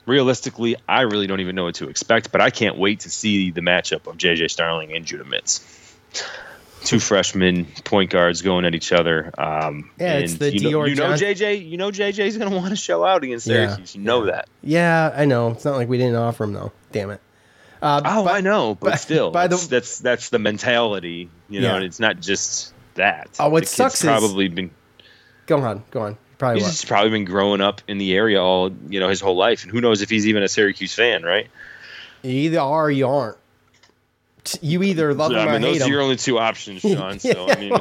realistically, 0.05 0.75
I 0.87 1.01
really 1.01 1.27
don't 1.27 1.39
even 1.39 1.55
know 1.55 1.65
what 1.65 1.75
to 1.75 1.89
expect, 1.89 2.31
but 2.31 2.41
I 2.41 2.49
can't 2.49 2.77
wait 2.77 3.01
to 3.01 3.09
see 3.09 3.51
the 3.51 3.61
matchup 3.61 4.07
of 4.07 4.17
JJ 4.17 4.49
Starling 4.49 4.93
and 4.93 5.05
Judah 5.05 5.23
Mintz. 5.23 5.61
Two 6.83 6.99
freshmen 6.99 7.65
point 7.85 8.09
guards 8.09 8.41
going 8.41 8.65
at 8.65 8.75
each 8.75 8.91
other. 8.91 9.31
Um, 9.37 9.91
Yeah, 9.97 10.17
it's 10.17 10.33
the 10.33 10.53
you 10.53 10.69
know, 10.69 10.83
you 10.83 10.95
know 10.95 11.13
JJ. 11.13 11.69
You 11.69 11.77
know 11.77 11.91
JJ's 11.91 12.37
going 12.37 12.51
to 12.51 12.57
want 12.57 12.71
to 12.71 12.75
show 12.75 13.05
out 13.05 13.23
against 13.23 13.47
Yeah, 13.47 13.67
Syracuse. 13.67 13.95
You 13.95 14.01
know 14.01 14.25
that. 14.25 14.49
Yeah, 14.61 15.13
I 15.15 15.23
know. 15.23 15.51
It's 15.51 15.63
not 15.63 15.77
like 15.77 15.87
we 15.87 15.97
didn't 15.97 16.17
offer 16.17 16.43
him 16.43 16.51
though. 16.51 16.73
Damn 16.91 17.11
it. 17.11 17.21
Uh, 17.83 18.01
Oh, 18.05 18.23
but- 18.23 18.33
I 18.35 18.41
know, 18.41 18.75
but 18.75 18.91
by- 18.91 18.95
still, 18.95 19.29
by 19.31 19.47
the- 19.47 19.57
that's, 19.69 19.99
that's 19.99 20.29
the 20.29 20.39
mentality. 20.39 21.29
You 21.49 21.61
know, 21.61 21.67
Yeah. 21.67 21.75
and 21.75 21.83
it's 21.83 21.99
not 21.99 22.19
just 22.21 22.73
that. 22.95 23.29
Oh, 23.39 23.49
what 23.49 23.63
The 23.63 23.67
sucks 23.69 23.95
is- 23.95 24.07
probably 24.07 24.47
been 24.47 24.71
Go 25.45 25.59
on, 25.59 25.83
go 25.91 26.01
on. 26.03 26.17
Probably 26.37 26.59
he's 26.59 26.63
what? 26.63 26.71
just 26.71 26.87
probably 26.87 27.09
been 27.11 27.25
growing 27.25 27.59
up 27.61 27.81
in 27.87 27.97
the 27.97 28.15
area 28.15 28.41
all 28.41 28.71
you 28.89 28.99
know 29.01 29.09
his 29.09 29.19
whole 29.21 29.35
life, 29.35 29.63
and 29.63 29.71
who 29.71 29.81
knows 29.81 30.01
if 30.01 30.09
he's 30.09 30.25
even 30.27 30.41
a 30.43 30.47
Syracuse 30.47 30.93
fan, 30.93 31.23
right? 31.23 31.47
You 32.21 32.31
either 32.31 32.59
are 32.61 32.85
or 32.85 32.91
you 32.91 33.07
aren't. 33.07 33.37
you 34.61 34.81
either 34.83 35.13
love 35.13 35.31
I 35.31 35.35
them 35.35 35.47
or 35.47 35.51
mean, 35.53 35.61
hate 35.61 35.67
those 35.67 35.75
are 35.75 35.79
them. 35.85 35.91
your 35.91 36.01
only 36.01 36.15
two 36.15 36.39
options, 36.39 36.81
Sean. 36.81 37.19
So 37.19 37.49
I 37.49 37.55
mean, 37.59 37.73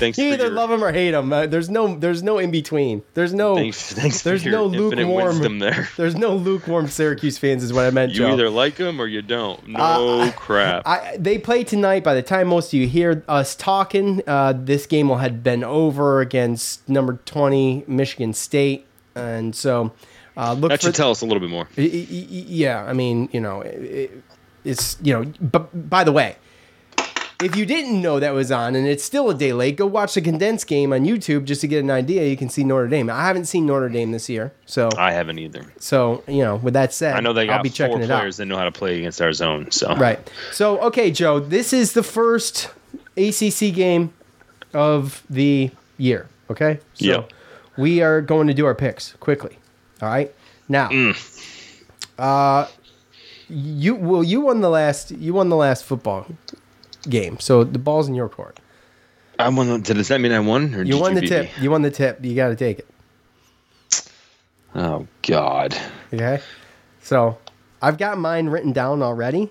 thanks 0.00 0.18
you 0.18 0.32
either 0.32 0.46
your, 0.46 0.52
love 0.52 0.70
them 0.70 0.82
or 0.82 0.90
hate 0.92 1.12
them. 1.12 1.32
Uh, 1.32 1.46
there's 1.46 1.70
no, 1.70 1.96
there's 1.96 2.22
no 2.22 2.38
in 2.38 2.50
between. 2.50 3.02
There's 3.14 3.32
no, 3.32 3.54
thanks, 3.54 3.92
thanks 3.92 4.22
there's 4.22 4.44
no 4.44 4.66
lukewarm. 4.66 5.60
there. 5.60 5.88
There's 5.96 6.16
no 6.16 6.34
lukewarm 6.34 6.88
Syracuse 6.88 7.38
fans, 7.38 7.62
is 7.62 7.72
what 7.72 7.84
I 7.84 7.90
meant. 7.90 8.12
You 8.12 8.18
Joe. 8.18 8.32
either 8.32 8.50
like 8.50 8.76
them 8.76 9.00
or 9.00 9.06
you 9.06 9.22
don't. 9.22 9.68
No 9.68 10.32
crap. 10.34 10.82
I, 10.86 11.16
they 11.18 11.38
play 11.38 11.62
tonight. 11.62 12.02
By 12.02 12.14
the 12.14 12.22
time 12.22 12.48
most 12.48 12.68
of 12.68 12.80
you 12.80 12.88
hear 12.88 13.22
us 13.28 13.54
talking, 13.54 14.22
uh, 14.26 14.54
this 14.56 14.86
game 14.86 15.08
will 15.08 15.18
have 15.18 15.42
been 15.42 15.62
over 15.62 16.20
against 16.20 16.88
number 16.88 17.14
20 17.24 17.84
Michigan 17.86 18.32
State, 18.32 18.86
and 19.14 19.54
so 19.54 19.92
uh, 20.36 20.54
look 20.54 20.70
that 20.70 20.80
for 20.80 20.86
should 20.86 20.94
tell 20.94 21.10
us 21.10 21.20
a 21.20 21.26
little 21.26 21.40
bit 21.40 21.50
more. 21.50 21.68
Yeah, 21.76 22.84
I 22.84 22.92
mean, 22.92 23.28
you 23.32 23.40
know, 23.40 23.60
it, 23.60 24.22
it's 24.64 24.96
you 25.02 25.12
know. 25.12 25.32
But 25.40 25.90
by 25.90 26.04
the 26.04 26.12
way, 26.12 26.36
if 27.42 27.56
you 27.56 27.64
didn't 27.66 28.00
know 28.02 28.20
that 28.20 28.32
was 28.34 28.50
on, 28.52 28.74
and 28.74 28.86
it's 28.86 29.02
still 29.04 29.30
a 29.30 29.34
day 29.34 29.52
late, 29.52 29.76
go 29.76 29.86
watch 29.86 30.14
the 30.14 30.20
condensed 30.20 30.66
game 30.66 30.92
on 30.92 31.04
YouTube 31.04 31.44
just 31.44 31.60
to 31.62 31.68
get 31.68 31.82
an 31.82 31.90
idea. 31.90 32.26
You 32.28 32.36
can 32.36 32.48
see 32.48 32.64
Notre 32.64 32.88
Dame. 32.88 33.08
I 33.10 33.26
haven't 33.26 33.46
seen 33.46 33.66
Notre 33.66 33.88
Dame 33.88 34.12
this 34.12 34.28
year, 34.28 34.52
so 34.66 34.88
I 34.96 35.12
haven't 35.12 35.38
either. 35.38 35.64
so 35.78 36.22
you 36.28 36.42
know. 36.42 36.56
With 36.56 36.74
that 36.74 36.92
said, 36.92 37.14
I 37.14 37.20
know 37.20 37.32
they 37.32 37.46
got 37.46 37.58
I'll 37.58 37.62
be 37.62 37.68
four 37.70 37.74
checking 37.74 38.02
it 38.02 38.06
players 38.06 38.36
out. 38.38 38.42
that 38.42 38.46
know 38.46 38.56
how 38.56 38.64
to 38.64 38.72
play 38.72 38.98
against 38.98 39.20
our 39.22 39.32
zone. 39.32 39.70
So 39.70 39.94
Right. 39.96 40.18
So 40.52 40.78
okay, 40.82 41.10
Joe, 41.10 41.40
this 41.40 41.72
is 41.72 41.92
the 41.94 42.02
first 42.02 42.70
ACC 43.16 43.72
game 43.74 44.12
of 44.74 45.22
the 45.30 45.70
year. 45.98 46.28
Okay. 46.50 46.80
So 46.94 47.04
Yep. 47.06 47.32
we 47.76 48.02
are 48.02 48.20
going 48.20 48.46
to 48.48 48.54
do 48.54 48.66
our 48.66 48.74
picks 48.74 49.12
quickly. 49.14 49.58
All 50.02 50.08
right. 50.08 50.32
Now, 50.68 50.88
uh, 52.18 52.66
you 53.48 53.94
well, 53.94 54.22
you 54.22 54.40
won 54.42 54.60
the 54.60 54.70
last. 54.70 55.10
You 55.10 55.34
won 55.34 55.48
the 55.48 55.56
last 55.56 55.84
football 55.84 56.26
game, 57.08 57.38
so 57.40 57.64
the 57.64 57.78
ball's 57.78 58.08
in 58.08 58.14
your 58.14 58.28
court. 58.28 58.58
I 59.38 59.48
won. 59.48 59.82
The, 59.82 59.94
does 59.94 60.08
that 60.08 60.20
mean 60.20 60.32
I 60.32 60.40
won? 60.40 60.74
Or 60.74 60.82
You 60.82 60.98
won 60.98 61.14
the 61.14 61.22
tip. 61.22 61.44
me? 61.56 61.62
You 61.62 61.70
won 61.70 61.82
the 61.82 61.90
tip. 61.90 62.24
You 62.24 62.34
got 62.34 62.48
to 62.48 62.56
take 62.56 62.80
it. 62.80 62.86
Oh 64.74 65.06
God. 65.22 65.76
Okay. 66.12 66.40
So 67.02 67.38
I've 67.80 67.98
got 67.98 68.18
mine 68.18 68.48
written 68.48 68.72
down 68.72 69.02
already. 69.02 69.50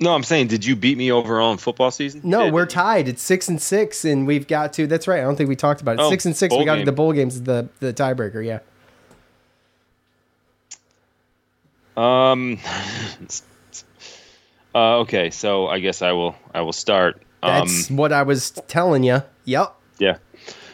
No, 0.00 0.14
I'm 0.14 0.22
saying, 0.22 0.46
did 0.46 0.64
you 0.64 0.74
beat 0.76 0.96
me 0.96 1.12
overall 1.12 1.52
in 1.52 1.58
football 1.58 1.90
season? 1.90 2.22
No, 2.24 2.44
Did- 2.44 2.54
we're 2.54 2.66
tied. 2.66 3.08
It's 3.08 3.22
six 3.22 3.48
and 3.48 3.60
six, 3.60 4.04
and 4.04 4.26
we've 4.26 4.46
got 4.46 4.72
to. 4.74 4.86
That's 4.86 5.06
right. 5.06 5.20
I 5.20 5.22
don't 5.22 5.36
think 5.36 5.48
we 5.48 5.56
talked 5.56 5.80
about 5.82 5.96
it. 5.96 6.00
Oh, 6.00 6.10
six 6.10 6.24
and 6.24 6.36
six. 6.36 6.54
We 6.54 6.64
got 6.64 6.76
game. 6.76 6.84
the 6.86 6.92
bowl 6.92 7.12
games. 7.12 7.42
The 7.42 7.68
the 7.80 7.92
tiebreaker. 7.92 8.44
Yeah. 8.44 8.60
Um. 11.96 12.58
Uh, 14.74 14.98
okay, 14.98 15.30
so 15.30 15.68
I 15.68 15.78
guess 15.78 16.02
I 16.02 16.12
will. 16.12 16.34
I 16.52 16.62
will 16.62 16.72
start. 16.72 17.22
Um, 17.42 17.66
That's 17.66 17.90
what 17.90 18.12
I 18.12 18.22
was 18.22 18.50
telling 18.66 19.04
you. 19.04 19.22
Yep. 19.44 19.74
Yeah. 19.98 20.18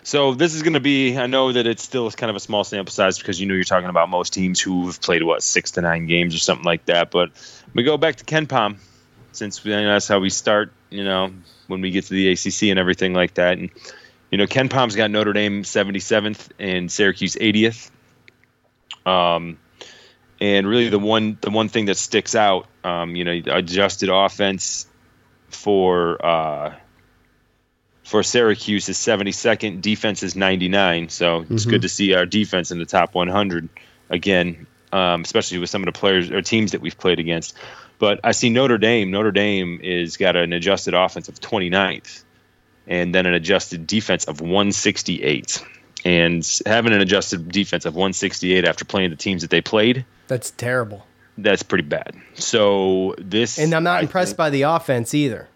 So 0.02 0.34
this 0.34 0.54
is 0.54 0.62
going 0.62 0.74
to 0.74 0.80
be. 0.80 1.16
I 1.16 1.26
know 1.26 1.52
that 1.52 1.66
it's 1.66 1.82
still 1.82 2.10
kind 2.10 2.30
of 2.30 2.36
a 2.36 2.40
small 2.40 2.64
sample 2.64 2.92
size 2.92 3.18
because 3.18 3.40
you 3.40 3.46
know 3.46 3.54
you're 3.54 3.64
talking 3.64 3.90
about 3.90 4.08
most 4.08 4.32
teams 4.32 4.60
who've 4.60 4.98
played 5.00 5.22
what 5.22 5.42
six 5.42 5.72
to 5.72 5.82
nine 5.82 6.06
games 6.06 6.34
or 6.34 6.38
something 6.38 6.64
like 6.64 6.86
that. 6.86 7.10
But 7.10 7.30
we 7.74 7.82
go 7.82 7.98
back 7.98 8.16
to 8.16 8.24
KenPom, 8.24 8.78
since 9.32 9.62
we, 9.62 9.70
know 9.72 9.92
that's 9.92 10.08
how 10.08 10.18
we 10.18 10.30
start. 10.30 10.72
You 10.88 11.04
know, 11.04 11.32
when 11.66 11.80
we 11.80 11.90
get 11.90 12.06
to 12.06 12.14
the 12.14 12.30
ACC 12.30 12.70
and 12.70 12.78
everything 12.78 13.12
like 13.12 13.34
that, 13.34 13.58
and 13.58 13.70
you 14.30 14.38
know 14.38 14.46
KenPom's 14.46 14.96
got 14.96 15.10
Notre 15.10 15.34
Dame 15.34 15.62
77th 15.62 16.48
and 16.58 16.90
Syracuse 16.90 17.36
80th. 17.36 17.90
Um, 19.04 19.58
and 20.40 20.66
really 20.66 20.88
the 20.88 20.98
one 20.98 21.36
the 21.40 21.50
one 21.50 21.68
thing 21.68 21.86
that 21.86 21.98
sticks 21.98 22.34
out, 22.34 22.66
um, 22.84 23.16
you 23.16 23.24
know, 23.24 23.40
adjusted 23.46 24.08
offense 24.08 24.86
for. 25.48 26.24
Uh, 26.24 26.74
for 28.02 28.24
Syracuse 28.24 28.88
is 28.88 28.96
72nd, 28.96 29.82
defense 29.82 30.24
is 30.24 30.34
99. 30.34 31.10
So 31.10 31.46
it's 31.48 31.64
good 31.64 31.82
to 31.82 31.88
see 31.88 32.12
our 32.12 32.26
defense 32.26 32.72
in 32.72 32.80
the 32.80 32.84
top 32.84 33.14
100 33.14 33.68
again, 34.08 34.66
um, 34.90 35.20
especially 35.20 35.58
with 35.58 35.70
some 35.70 35.82
of 35.82 35.86
the 35.86 35.96
players 35.96 36.28
or 36.28 36.42
teams 36.42 36.72
that 36.72 36.80
we've 36.80 36.98
played 36.98 37.20
against. 37.20 37.56
But 38.00 38.18
I 38.24 38.32
see 38.32 38.50
Notre 38.50 38.78
Dame. 38.78 39.12
Notre 39.12 39.30
Dame 39.30 39.78
is 39.80 40.16
got 40.16 40.34
an 40.34 40.52
adjusted 40.52 40.92
offense 40.92 41.28
of 41.28 41.38
29th, 41.38 42.24
and 42.88 43.14
then 43.14 43.26
an 43.26 43.34
adjusted 43.34 43.86
defense 43.86 44.24
of 44.24 44.40
168. 44.40 45.64
And 46.04 46.60
having 46.66 46.92
an 46.92 47.00
adjusted 47.00 47.48
defense 47.48 47.84
of 47.84 47.94
168 47.94 48.64
after 48.64 48.84
playing 48.84 49.10
the 49.10 49.16
teams 49.16 49.42
that 49.42 49.50
they 49.50 49.60
played, 49.60 50.04
That's 50.26 50.50
terrible. 50.50 51.06
That's 51.42 51.62
pretty 51.62 51.84
bad. 51.84 52.14
So 52.34 53.14
this, 53.18 53.58
And 53.58 53.74
I'm 53.74 53.82
not 53.84 53.98
I 53.98 54.02
impressed 54.02 54.30
think- 54.30 54.38
by 54.38 54.50
the 54.50 54.62
offense 54.62 55.14
either. 55.14 55.48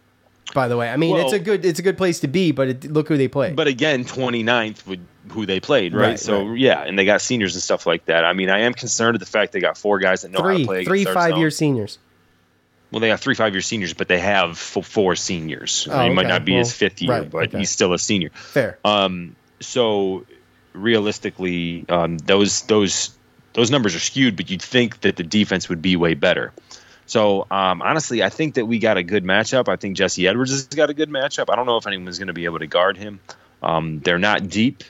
By 0.53 0.68
the 0.68 0.76
way, 0.76 0.89
I 0.89 0.97
mean 0.97 1.16
it's 1.16 1.32
a 1.32 1.39
good 1.41 1.64
it's 1.64 1.80
a 1.80 1.82
good 1.82 1.97
place 1.97 2.20
to 2.20 2.28
be, 2.28 2.53
but 2.53 2.68
it, 2.68 2.93
look 2.93 3.09
who 3.09 3.16
they 3.16 3.26
play. 3.26 3.53
But 3.53 3.66
again, 3.66 4.05
29th 4.05 4.87
with 4.87 5.01
who 5.30 5.47
they 5.47 5.59
played, 5.59 5.95
right? 5.95 6.11
Right, 6.11 6.20
so 6.20 6.47
right. 6.49 6.59
yeah, 6.59 6.82
and 6.82 6.97
they 6.97 7.05
got 7.05 7.22
seniors 7.22 7.55
and 7.55 7.62
stuff 7.62 7.87
like 7.87 8.05
that. 8.05 8.24
I 8.24 8.35
mean, 8.35 8.51
I 8.51 8.61
am 8.61 8.72
concerned 8.72 9.16
at 9.16 9.20
the 9.20 9.26
fact 9.26 9.53
they 9.53 9.59
got 9.59 9.76
four 9.76 9.99
guys 9.99 10.22
that 10.22 10.30
know 10.30 10.43
how 10.43 10.57
to 10.57 10.64
play. 10.64 10.85
three 10.85 11.05
five 11.07 11.39
year 11.39 11.51
seniors. 11.51 11.99
Well, 12.93 13.01
they 13.01 13.09
got 13.09 13.18
three 13.18 13.35
five 13.35 13.53
year 13.53 13.62
seniors, 13.62 13.95
but 13.95 14.07
they 14.07 14.20
have 14.20 14.57
four 14.57 15.16
seniors. 15.16 15.89
Oh, 15.91 16.05
he 16.05 16.11
might 16.11 16.28
not 16.28 16.45
be 16.45 16.53
Well, 16.53 16.61
his 16.61 16.72
fifth 16.72 17.03
year, 17.03 17.11
right, 17.11 17.28
but 17.30 17.49
okay. 17.49 17.59
he's 17.59 17.70
still 17.70 17.93
a 17.93 17.99
senior. 17.99 18.30
Fair. 18.35 18.78
Um, 18.85 19.35
so 19.59 20.24
realistically, 20.72 21.85
um, 21.89 22.18
those 22.18 22.62
those 22.62 23.11
those 23.55 23.71
numbers 23.71 23.95
are 23.95 24.01
skewed, 24.01 24.37
but 24.37 24.51
you'd 24.51 24.63
think 24.63 25.01
that 25.01 25.17
the 25.17 25.23
defense 25.23 25.69
would 25.69 25.81
be 25.81 25.97
way 25.97 26.15
better. 26.15 26.53
So 27.07 27.47
um, 27.51 27.83
honestly, 27.83 28.23
I 28.23 28.29
think 28.29 28.55
that 28.55 28.67
we 28.67 28.79
got 28.79 28.97
a 28.97 29.03
good 29.03 29.25
matchup. 29.25 29.69
I 29.69 29.77
think 29.77 29.97
Jesse 29.97 30.27
Edwards 30.27 30.51
has 30.51 30.67
got 30.67 30.91
a 30.91 30.95
good 30.95 31.11
matchup. 31.11 31.51
I 31.51 31.57
don't 31.57 31.67
know 31.67 31.77
if 31.77 31.87
anyone's 31.87 32.19
going 32.19 32.29
to 32.29 32.35
be 32.35 32.45
able 32.45 32.59
to 32.59 32.67
guard 32.67 32.97
him. 32.97 33.21
Um, 33.63 34.01
they're 34.01 34.19
not 34.19 34.49
deep, 34.49 34.85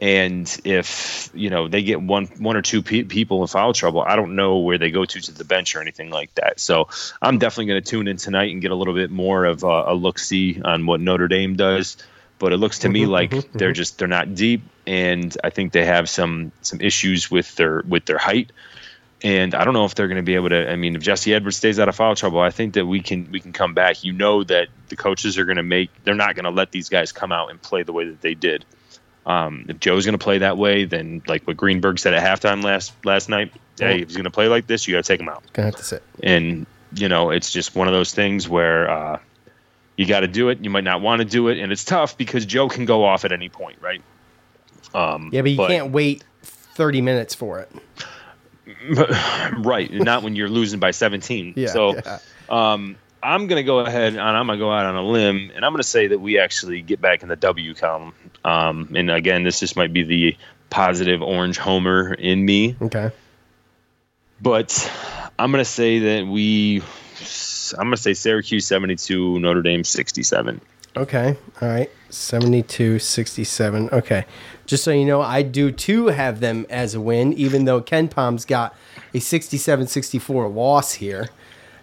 and 0.00 0.60
if 0.64 1.30
you 1.32 1.48
know 1.50 1.68
they 1.68 1.82
get 1.82 2.02
one 2.02 2.26
one 2.38 2.56
or 2.56 2.62
two 2.62 2.82
pe- 2.82 3.04
people 3.04 3.42
in 3.42 3.48
foul 3.48 3.72
trouble, 3.72 4.02
I 4.02 4.16
don't 4.16 4.34
know 4.34 4.58
where 4.58 4.78
they 4.78 4.90
go 4.90 5.04
to 5.04 5.20
to 5.20 5.32
the 5.32 5.44
bench 5.44 5.76
or 5.76 5.80
anything 5.80 6.10
like 6.10 6.34
that. 6.34 6.58
So 6.58 6.88
I'm 7.22 7.38
definitely 7.38 7.66
going 7.66 7.82
to 7.82 7.88
tune 7.88 8.08
in 8.08 8.16
tonight 8.16 8.50
and 8.50 8.60
get 8.60 8.72
a 8.72 8.74
little 8.74 8.94
bit 8.94 9.10
more 9.10 9.44
of 9.44 9.62
a, 9.62 9.84
a 9.88 9.94
look 9.94 10.18
see 10.18 10.60
on 10.60 10.86
what 10.86 11.00
Notre 11.00 11.28
Dame 11.28 11.54
does. 11.54 11.96
But 12.38 12.52
it 12.52 12.56
looks 12.56 12.80
to 12.80 12.88
me 12.88 13.06
like 13.06 13.52
they're 13.52 13.72
just 13.72 13.98
they're 13.98 14.08
not 14.08 14.34
deep, 14.34 14.62
and 14.86 15.36
I 15.42 15.50
think 15.50 15.72
they 15.72 15.84
have 15.84 16.08
some 16.08 16.52
some 16.62 16.80
issues 16.80 17.30
with 17.30 17.54
their 17.56 17.82
with 17.86 18.04
their 18.06 18.18
height. 18.18 18.50
And 19.22 19.54
I 19.54 19.64
don't 19.64 19.72
know 19.72 19.86
if 19.86 19.94
they're 19.94 20.08
going 20.08 20.16
to 20.16 20.22
be 20.22 20.34
able 20.34 20.50
to. 20.50 20.70
I 20.70 20.76
mean, 20.76 20.96
if 20.96 21.02
Jesse 21.02 21.32
Edwards 21.32 21.56
stays 21.56 21.78
out 21.78 21.88
of 21.88 21.96
foul 21.96 22.14
trouble, 22.14 22.40
I 22.40 22.50
think 22.50 22.74
that 22.74 22.84
we 22.84 23.00
can 23.00 23.30
we 23.30 23.40
can 23.40 23.52
come 23.52 23.72
back. 23.72 24.04
You 24.04 24.12
know 24.12 24.44
that 24.44 24.68
the 24.88 24.96
coaches 24.96 25.38
are 25.38 25.44
going 25.44 25.56
to 25.56 25.62
make. 25.62 25.90
They're 26.04 26.14
not 26.14 26.34
going 26.34 26.44
to 26.44 26.50
let 26.50 26.72
these 26.72 26.88
guys 26.88 27.12
come 27.12 27.32
out 27.32 27.50
and 27.50 27.62
play 27.62 27.84
the 27.84 27.92
way 27.92 28.06
that 28.06 28.20
they 28.20 28.34
did. 28.34 28.64
Um, 29.26 29.64
if 29.68 29.80
Joe's 29.80 30.04
going 30.04 30.18
to 30.18 30.22
play 30.22 30.38
that 30.38 30.58
way, 30.58 30.84
then 30.84 31.22
like 31.26 31.46
what 31.46 31.56
Greenberg 31.56 31.98
said 31.98 32.12
at 32.12 32.22
halftime 32.22 32.62
last 32.62 32.92
last 33.04 33.28
night, 33.28 33.52
hey, 33.78 34.00
if 34.02 34.08
he's 34.08 34.16
going 34.16 34.24
to 34.24 34.30
play 34.30 34.48
like 34.48 34.66
this, 34.66 34.86
you 34.86 34.94
got 34.94 35.04
to 35.04 35.08
take 35.08 35.20
him 35.20 35.28
out. 35.28 35.42
Gonna 35.52 35.66
have 35.66 35.76
to 35.76 35.84
sit. 35.84 36.02
And 36.22 36.66
you 36.94 37.08
know, 37.08 37.30
it's 37.30 37.50
just 37.50 37.74
one 37.74 37.88
of 37.88 37.94
those 37.94 38.12
things 38.12 38.48
where 38.48 38.90
uh, 38.90 39.18
you 39.96 40.06
got 40.06 40.20
to 40.20 40.28
do 40.28 40.48
it. 40.48 40.62
You 40.64 40.70
might 40.70 40.84
not 40.84 41.00
want 41.00 41.20
to 41.20 41.24
do 41.24 41.48
it, 41.48 41.58
and 41.58 41.70
it's 41.72 41.84
tough 41.84 42.16
because 42.16 42.44
Joe 42.46 42.68
can 42.68 42.84
go 42.84 43.04
off 43.04 43.24
at 43.24 43.32
any 43.32 43.48
point, 43.48 43.78
right? 43.80 44.02
Um, 44.94 45.30
Yeah, 45.32 45.42
but 45.42 45.50
you 45.50 45.66
can't 45.66 45.92
wait 45.92 46.24
thirty 46.42 47.00
minutes 47.00 47.34
for 47.34 47.60
it. 47.60 47.70
right. 49.58 49.92
Not 49.92 50.22
when 50.22 50.36
you're 50.36 50.48
losing 50.48 50.80
by 50.80 50.90
17. 50.90 51.54
Yeah. 51.56 51.68
So 51.68 51.94
yeah. 51.94 52.18
um, 52.48 52.96
I'm 53.22 53.46
going 53.46 53.56
to 53.58 53.62
go 53.62 53.80
ahead 53.80 54.12
and 54.14 54.20
I'm 54.20 54.46
going 54.46 54.58
to 54.58 54.64
go 54.64 54.70
out 54.72 54.86
on 54.86 54.96
a 54.96 55.02
limb 55.02 55.50
and 55.54 55.64
I'm 55.64 55.72
going 55.72 55.82
to 55.82 55.88
say 55.88 56.06
that 56.08 56.18
we 56.18 56.38
actually 56.38 56.82
get 56.82 57.00
back 57.00 57.22
in 57.22 57.28
the 57.28 57.36
W 57.36 57.74
column. 57.74 58.14
Um, 58.44 58.92
and 58.94 59.10
again, 59.10 59.42
this 59.42 59.60
just 59.60 59.76
might 59.76 59.92
be 59.92 60.02
the 60.02 60.36
positive 60.70 61.22
orange 61.22 61.56
homer 61.58 62.14
in 62.14 62.44
me, 62.44 62.76
Okay. 62.80 63.10
but 64.40 64.92
I'm 65.38 65.50
going 65.50 65.64
to 65.64 65.70
say 65.70 65.98
that 66.00 66.26
we, 66.26 66.82
I'm 67.72 67.90
to 67.90 67.96
say 67.96 68.14
Syracuse 68.14 68.66
72, 68.66 69.38
Notre 69.40 69.62
Dame 69.62 69.84
67. 69.84 70.60
Okay. 70.96 71.36
All 71.60 71.68
right. 71.68 71.90
72 72.10 72.98
67. 73.00 73.88
Okay. 73.90 74.24
Just 74.66 74.84
so 74.84 74.92
you 74.92 75.04
know, 75.04 75.20
I 75.20 75.42
do 75.42 75.72
too 75.72 76.08
have 76.08 76.40
them 76.40 76.66
as 76.70 76.94
a 76.94 77.00
win, 77.00 77.32
even 77.32 77.64
though 77.64 77.80
KenPom's 77.80 78.44
got 78.44 78.76
a 79.12 79.18
67 79.18 79.88
64 79.88 80.48
loss 80.48 80.94
here. 80.94 81.30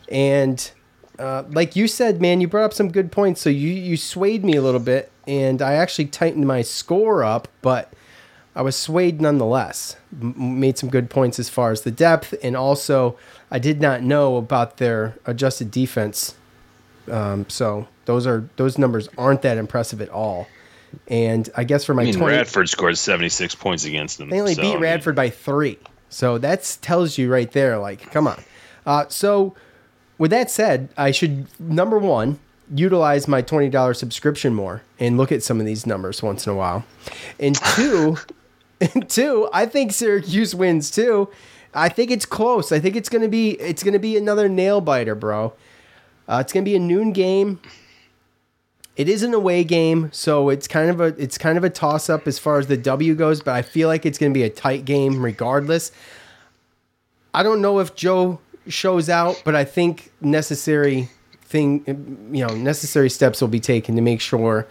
And 0.10 0.72
uh, 1.20 1.44
like 1.50 1.76
you 1.76 1.88
said, 1.88 2.22
man, 2.22 2.42
you 2.42 2.48
brought 2.48 2.66
up 2.66 2.74
some 2.74 2.92
good 2.92 3.12
points. 3.12 3.42
So 3.42 3.50
you, 3.50 3.70
you 3.70 3.98
swayed 3.98 4.46
me 4.46 4.56
a 4.56 4.62
little 4.62 4.80
bit, 4.80 5.12
and 5.28 5.62
I 5.62 5.74
actually 5.74 6.06
tightened 6.06 6.48
my 6.48 6.62
score 6.62 7.24
up, 7.24 7.48
but 7.62 7.94
I 8.56 8.62
was 8.62 8.76
swayed 8.76 9.22
nonetheless. 9.22 9.96
M- 10.22 10.60
made 10.60 10.78
some 10.78 10.90
good 10.90 11.10
points 11.10 11.40
as 11.40 11.50
far 11.50 11.72
as 11.72 11.82
the 11.82 11.92
depth, 11.92 12.34
and 12.44 12.58
also 12.58 13.18
I 13.50 13.60
did 13.60 13.82
not 13.82 14.02
know 14.02 14.38
about 14.38 14.78
their 14.78 15.16
adjusted 15.26 15.72
defense 15.72 16.36
um, 17.10 17.46
so 17.50 17.88
those 18.06 18.28
are 18.28 18.48
those 18.58 18.78
numbers 18.78 19.10
aren't 19.18 19.42
that 19.44 19.58
impressive 19.58 20.02
at 20.02 20.10
all. 20.10 20.48
And 21.08 21.50
I 21.56 21.64
guess 21.64 21.86
for 21.86 21.94
my 21.94 22.02
I 22.02 22.06
mean, 22.06 22.16
20, 22.16 22.36
Radford 22.36 22.70
scored 22.70 22.98
76 22.98 23.56
points 23.56 23.86
against 23.86 24.18
them. 24.18 24.30
they 24.30 24.42
only 24.42 24.56
so, 24.56 24.62
beat 24.62 24.70
I 24.70 24.74
mean, 24.74 24.84
Radford 24.84 25.16
by 25.16 25.30
three. 25.30 25.80
So 26.10 26.38
that 26.40 26.78
tells 26.82 27.18
you 27.18 27.32
right 27.32 27.50
there, 27.52 27.78
like, 27.78 28.12
come 28.12 28.28
on. 28.28 28.44
Uh, 28.86 29.06
so 29.08 29.56
with 30.18 30.32
that 30.32 30.52
said, 30.52 30.90
I 30.98 31.12
should 31.12 31.48
number 31.60 31.98
one 31.98 32.40
utilize 32.74 33.28
my 33.28 33.42
twenty 33.42 33.70
dollars 33.70 34.00
subscription 34.00 34.54
more 34.54 34.82
and 35.00 35.18
look 35.18 35.32
at 35.32 35.44
some 35.44 35.60
of 35.60 35.66
these 35.66 35.86
numbers 35.86 36.22
once 36.22 36.46
in 36.46 36.54
a 36.54 36.56
while, 36.56 36.86
and 37.40 37.56
two, 37.76 38.18
two, 39.08 39.50
I 39.54 39.66
think 39.66 39.92
Syracuse 39.92 40.56
wins 40.56 40.92
too. 40.92 41.30
I 41.74 41.90
think 41.90 42.12
it's 42.12 42.26
close. 42.26 42.72
I 42.72 42.80
think 42.80 42.96
it's 42.96 43.10
gonna 43.10 43.30
be 43.30 43.52
it's 43.52 43.84
gonna 43.84 44.00
be 44.00 44.18
another 44.18 44.50
nail 44.50 44.82
biter, 44.82 45.16
bro. 45.16 45.54
Uh, 46.28 46.40
it's 46.42 46.52
gonna 46.54 46.66
be 46.66 46.76
a 46.76 46.80
noon 46.80 47.12
game. 47.12 47.60
It 48.98 49.08
is 49.08 49.24
an 49.24 49.34
away 49.34 49.64
game, 49.64 50.10
so 50.12 50.50
it's 50.50 50.68
kind 50.68 50.90
of 50.90 51.00
a 51.00 51.06
it's 51.18 51.38
kind 51.38 51.58
of 51.58 51.64
a 51.64 51.70
toss 51.70 52.10
up 52.10 52.28
as 52.28 52.38
far 52.40 52.60
as 52.60 52.68
the 52.68 52.78
W 52.78 53.16
goes. 53.16 53.42
But 53.42 53.56
I 53.56 53.62
feel 53.62 53.88
like 53.88 54.06
it's 54.06 54.18
gonna 54.18 54.34
be 54.34 54.44
a 54.44 54.50
tight 54.50 54.86
game 54.86 55.24
regardless. 55.24 55.92
I 57.34 57.44
don't 57.44 57.62
know 57.62 57.80
if 57.80 57.96
Joe 57.96 58.40
shows 58.68 59.10
out, 59.10 59.42
but 59.46 59.56
I 59.56 59.64
think 59.64 60.12
necessary 60.20 61.10
thing, 61.44 62.30
you 62.34 62.46
know, 62.46 62.54
necessary 62.56 63.10
steps 63.10 63.42
will 63.42 63.48
be 63.48 63.60
taken 63.60 63.96
to 63.96 64.02
make 64.02 64.20
sure 64.20 64.68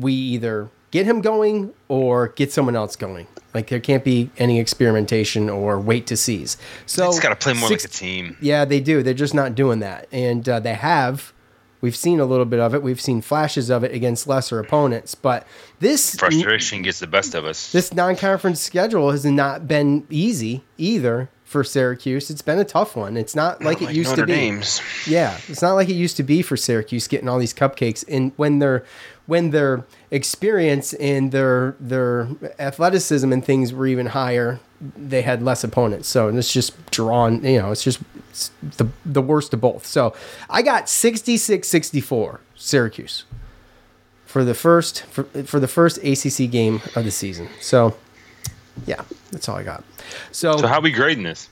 we 0.00 0.12
either 0.12 0.70
get 0.92 1.04
him 1.06 1.20
going 1.20 1.72
or 1.88 2.28
get 2.28 2.52
someone 2.52 2.76
else 2.76 2.94
going. 2.94 3.26
Like 3.52 3.68
there 3.68 3.80
can't 3.80 4.04
be 4.04 4.30
any 4.38 4.60
experimentation 4.60 5.50
or 5.50 5.78
wait 5.80 6.06
to 6.06 6.16
seize. 6.16 6.56
So 6.86 7.08
It's 7.08 7.18
got 7.20 7.30
to 7.30 7.36
play 7.36 7.52
more 7.54 7.68
six- 7.68 7.84
like 7.84 7.90
a 7.92 7.94
team. 7.94 8.36
yeah, 8.40 8.64
they 8.64 8.78
do. 8.80 9.02
They're 9.02 9.12
just 9.12 9.34
not 9.34 9.54
doing 9.56 9.80
that, 9.80 10.06
and 10.12 10.48
uh, 10.48 10.60
they 10.60 10.74
have. 10.74 11.32
We've 11.80 11.96
seen 11.96 12.20
a 12.20 12.24
little 12.24 12.44
bit 12.44 12.60
of 12.60 12.74
it. 12.76 12.82
We've 12.84 13.00
seen 13.00 13.20
flashes 13.22 13.68
of 13.68 13.82
it 13.82 13.92
against 13.92 14.28
lesser 14.28 14.60
opponents, 14.60 15.16
but 15.16 15.44
this 15.80 16.14
Frustration 16.14 16.82
gets 16.82 17.00
the 17.00 17.08
best 17.08 17.34
of 17.34 17.44
us. 17.44 17.72
this 17.72 17.92
non-conference 17.92 18.60
schedule 18.60 19.10
has 19.10 19.24
not 19.24 19.66
been 19.66 20.06
easy 20.08 20.62
either 20.78 21.28
for 21.44 21.64
Syracuse. 21.64 22.30
It's 22.30 22.40
been 22.40 22.60
a 22.60 22.64
tough 22.64 22.94
one. 22.94 23.16
It's 23.16 23.34
not 23.34 23.64
like 23.64 23.82
it 23.82 23.86
Like 23.86 23.96
used 23.96 24.10
Notre 24.10 24.22
to 24.22 24.26
be. 24.26 24.32
Dame's. 24.32 24.80
Yeah, 25.08 25.36
it's 25.48 25.60
not 25.60 25.72
like 25.72 25.88
it 25.88 25.94
used 25.94 26.16
to 26.18 26.22
be 26.22 26.40
for 26.40 26.56
Syracuse 26.56 27.08
getting 27.08 27.28
all 27.28 27.40
these 27.40 27.52
cupcakes. 27.52 28.04
And 28.08 28.30
when 28.36 28.60
their 28.60 28.84
when 29.26 29.50
their 29.50 29.84
experience 30.10 30.94
and 30.94 31.32
their 31.32 31.76
their 31.78 32.28
athleticism 32.58 33.32
and 33.32 33.44
things 33.44 33.72
were 33.72 33.86
even 33.86 34.06
higher, 34.06 34.60
they 34.80 35.22
had 35.22 35.42
less 35.42 35.62
opponents. 35.64 36.08
So 36.08 36.28
it's 36.28 36.52
just 36.52 36.90
drawn. 36.90 37.44
You 37.44 37.62
know, 37.62 37.72
it's 37.72 37.84
just 37.84 38.00
it's 38.30 38.50
the 38.62 38.88
the 39.04 39.22
worst 39.22 39.54
of 39.54 39.60
both. 39.60 39.86
So 39.86 40.14
I 40.50 40.62
got 40.62 40.86
66-64 40.86 42.38
Syracuse 42.54 43.24
for 44.26 44.44
the 44.44 44.54
first 44.54 45.04
for, 45.06 45.24
for 45.24 45.60
the 45.60 45.68
first 45.68 45.98
ACC 45.98 46.50
game 46.50 46.80
of 46.96 47.04
the 47.04 47.10
season. 47.10 47.48
So 47.60 47.96
yeah, 48.86 49.02
that's 49.30 49.48
all 49.48 49.56
I 49.56 49.62
got. 49.62 49.84
So, 50.30 50.56
So 50.56 50.66
how 50.66 50.80
we 50.80 50.90
grading 50.90 51.24
this? 51.24 51.48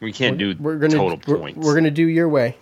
We 0.00 0.12
can't 0.12 0.38
do 0.38 0.54
we're 0.58 0.78
gonna 0.78 0.94
total 0.94 1.20
we're, 1.26 1.38
points. 1.38 1.58
We're 1.58 1.74
gonna 1.74 1.90
do 1.90 2.06
your 2.06 2.28
way, 2.28 2.56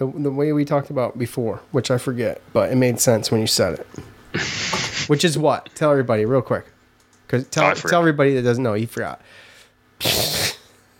the 0.00 0.06
the 0.06 0.30
way 0.32 0.52
we 0.52 0.64
talked 0.64 0.90
about 0.90 1.16
before, 1.18 1.60
which 1.70 1.90
I 1.90 1.98
forget, 1.98 2.40
but 2.52 2.72
it 2.72 2.76
made 2.76 2.98
sense 2.98 3.30
when 3.30 3.40
you 3.40 3.46
said 3.46 3.78
it. 3.78 3.86
which 5.08 5.24
is 5.24 5.36
what? 5.38 5.68
Tell 5.74 5.90
everybody 5.92 6.24
real 6.24 6.40
quick, 6.42 6.64
because 7.26 7.46
tell 7.48 7.66
Oh, 7.70 7.74
tell 7.74 8.00
everybody 8.00 8.34
that 8.34 8.42
doesn't 8.42 8.62
know. 8.64 8.74
You 8.74 8.86
forgot. 8.86 9.20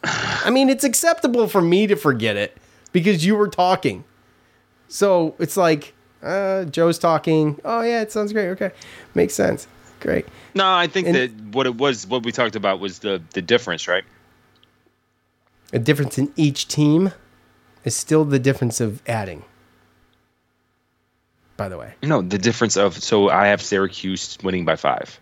I 0.05 0.51
mean, 0.51 0.69
it's 0.69 0.85
acceptable 0.85 1.49
for 1.49 1.61
me 1.63 1.87
to 1.87 1.97
forget 1.97 2.37
it 2.37 2.57
because 2.93 3.25
you 3.25 3.37
were 3.37 3.49
talking. 3.49 4.05
So 4.89 5.35
it's 5.39 5.57
like 5.57 5.95
uh, 6.23 6.65
Joe's 6.65 6.99
talking. 6.99 7.59
Oh 7.65 7.81
yeah, 7.83 8.03
it 8.03 8.13
sounds 8.13 8.33
great. 8.33 8.49
Okay, 8.51 8.71
makes 9.15 9.35
sense. 9.35 9.67
Great. 10.01 10.27
no, 10.55 10.65
I 10.71 10.87
think 10.87 11.07
And- 11.09 11.17
that 11.17 11.31
what 11.55 11.67
it 11.67 11.77
was, 11.77 12.07
what 12.07 12.23
we 12.23 12.33
talked 12.33 12.57
about 12.57 12.81
was 12.81 12.99
the 13.01 13.23
the 13.33 13.43
difference, 13.43 13.89
right? 13.89 14.05
A 15.73 15.79
difference 15.79 16.19
in 16.19 16.33
each 16.37 16.69
team 16.69 17.13
is 17.85 17.95
still 17.97 18.25
the 18.25 18.39
difference 18.39 18.81
of 18.81 19.01
adding. 19.09 19.45
By 21.57 21.69
the 21.69 21.77
way. 21.79 21.95
No, 22.03 22.23
the 22.23 22.39
difference 22.39 22.77
of 22.77 22.97
so 23.03 23.29
I 23.29 23.47
have 23.49 23.61
Syracuse 23.61 24.39
winning 24.43 24.65
by 24.65 24.77
five. 24.77 25.19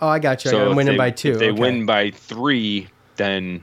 Oh, 0.00 0.08
I 0.08 0.18
got 0.18 0.44
you. 0.44 0.50
So 0.50 0.70
I'm 0.70 0.76
winning 0.76 0.94
they- 0.94 0.98
by 0.98 1.10
two. 1.10 1.32
If 1.32 1.38
they 1.38 1.50
Okay. 1.50 1.60
win 1.60 1.86
by 1.86 2.10
three, 2.10 2.88
then 3.16 3.62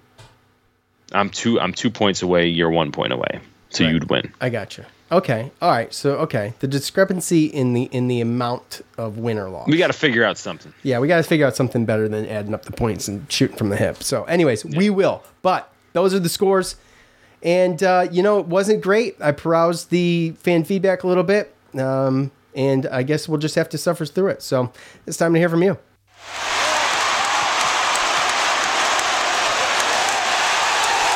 I'm 1.11 1.29
two. 1.29 1.59
I'm 1.59 1.73
two 1.73 1.89
points 1.91 2.21
away. 2.21 2.47
You're 2.47 2.69
one 2.71 2.91
point 2.91 3.11
away. 3.13 3.39
So 3.69 3.83
Right. 3.83 3.93
you'd 3.93 4.09
win. 4.09 4.31
I 4.39 4.49
got 4.49 4.77
you. 4.77 4.85
Okay. 5.11 5.51
All 5.61 5.69
right. 5.69 5.93
So 5.93 6.13
okay, 6.19 6.53
the 6.59 6.67
discrepancy 6.67 7.45
in 7.45 7.73
the 7.73 7.83
in 7.91 8.07
the 8.07 8.21
amount 8.21 8.81
of 8.97 9.17
win 9.17 9.37
or 9.37 9.49
loss. 9.49 9.67
We 9.67 9.77
got 9.77 9.87
to 9.87 9.93
figure 9.93 10.23
out 10.23 10.37
something. 10.37 10.73
yeah, 10.83 10.99
we 10.99 11.07
got 11.07 11.17
to 11.17 11.23
figure 11.23 11.45
out 11.45 11.55
something 11.55 11.83
better 11.85 12.07
than 12.07 12.25
adding 12.27 12.53
up 12.53 12.63
the 12.65 12.71
points 12.71 13.07
and 13.07 13.29
shooting 13.31 13.57
from 13.57 13.69
the 13.69 13.75
hip. 13.75 14.01
So, 14.03 14.23
anyways, 14.23 14.63
we 14.65 14.89
will. 14.89 15.21
But 15.43 15.69
those 15.91 16.13
are 16.15 16.19
the 16.19 16.29
scores, 16.29 16.77
and 17.43 17.83
uh, 17.83 18.07
you 18.11 18.23
know 18.23 18.39
it 18.39 18.47
wasn't 18.47 18.81
great. 18.81 19.15
I 19.21 19.31
perused 19.33 19.89
the 19.89 20.31
fan 20.31 20.63
feedback 20.63 21.03
a 21.03 21.07
little 21.07 21.23
bit, 21.23 21.53
um, 21.77 22.31
and 22.55 22.87
I 22.87 23.03
guess 23.03 23.29
we'll 23.29 23.39
just 23.39 23.55
have 23.55 23.69
to 23.69 23.77
suffer 23.77 24.05
through 24.05 24.29
it. 24.29 24.41
So 24.41 24.71
it's 25.05 25.17
time 25.17 25.33
to 25.33 25.39
hear 25.39 25.49
from 25.49 25.61
you. 25.61 25.77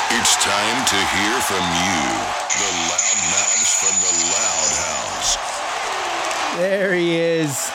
It's 0.10 0.36
time 0.44 0.86
to 0.86 0.96
hear 0.96 1.40
from 1.42 1.64
you, 1.86 2.02
the 2.58 2.72
loudmouths 2.90 3.72
from 3.80 3.96
the 4.02 4.14
Loud 4.32 4.72
House. 4.84 5.38
There 6.58 6.94
he 6.94 7.16
is. 7.16 7.72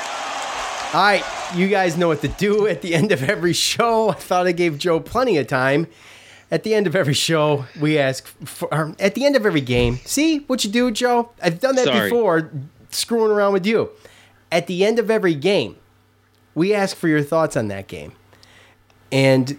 All 0.92 1.02
right, 1.02 1.24
you 1.54 1.68
guys 1.68 1.96
know 1.96 2.08
what 2.08 2.20
to 2.22 2.28
do 2.28 2.66
at 2.66 2.82
the 2.82 2.94
end 2.94 3.12
of 3.12 3.22
every 3.22 3.52
show. 3.52 4.10
I 4.10 4.14
thought 4.14 4.46
I 4.46 4.52
gave 4.52 4.76
Joe 4.78 5.00
plenty 5.00 5.38
of 5.38 5.46
time. 5.46 5.86
At 6.52 6.64
the 6.64 6.74
end 6.74 6.86
of 6.86 6.94
every 6.94 7.14
show, 7.14 7.64
we 7.80 7.98
ask 7.98 8.26
for, 8.46 8.68
or 8.72 8.84
um, 8.84 8.96
at 9.00 9.14
the 9.14 9.24
end 9.24 9.36
of 9.36 9.46
every 9.46 9.62
game. 9.62 9.98
See 10.04 10.40
what 10.40 10.62
you 10.64 10.70
do, 10.70 10.90
Joe? 10.90 11.30
I've 11.42 11.60
done 11.60 11.76
that 11.76 11.86
Sorry. 11.86 12.10
before, 12.10 12.50
screwing 12.90 13.30
around 13.30 13.54
with 13.54 13.64
you. 13.64 13.88
At 14.52 14.66
the 14.66 14.84
end 14.84 14.98
of 14.98 15.10
every 15.10 15.34
game, 15.34 15.76
we 16.54 16.74
ask 16.74 16.94
for 16.94 17.08
your 17.08 17.22
thoughts 17.22 17.56
on 17.56 17.68
that 17.68 17.88
game. 17.88 18.12
And 19.10 19.58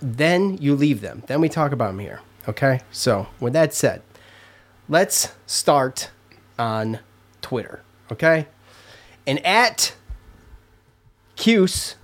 then 0.00 0.58
you 0.58 0.76
leave 0.76 1.00
them. 1.00 1.24
Then 1.26 1.40
we 1.40 1.48
talk 1.48 1.72
about 1.72 1.88
them 1.88 1.98
here. 1.98 2.20
Okay? 2.46 2.82
So, 2.92 3.26
with 3.40 3.52
that 3.54 3.74
said, 3.74 4.02
let's 4.88 5.32
start 5.44 6.10
on 6.56 7.00
Twitter. 7.42 7.82
Okay? 8.12 8.46
And 9.26 9.44
at 9.44 9.96
Cuse 11.34 11.96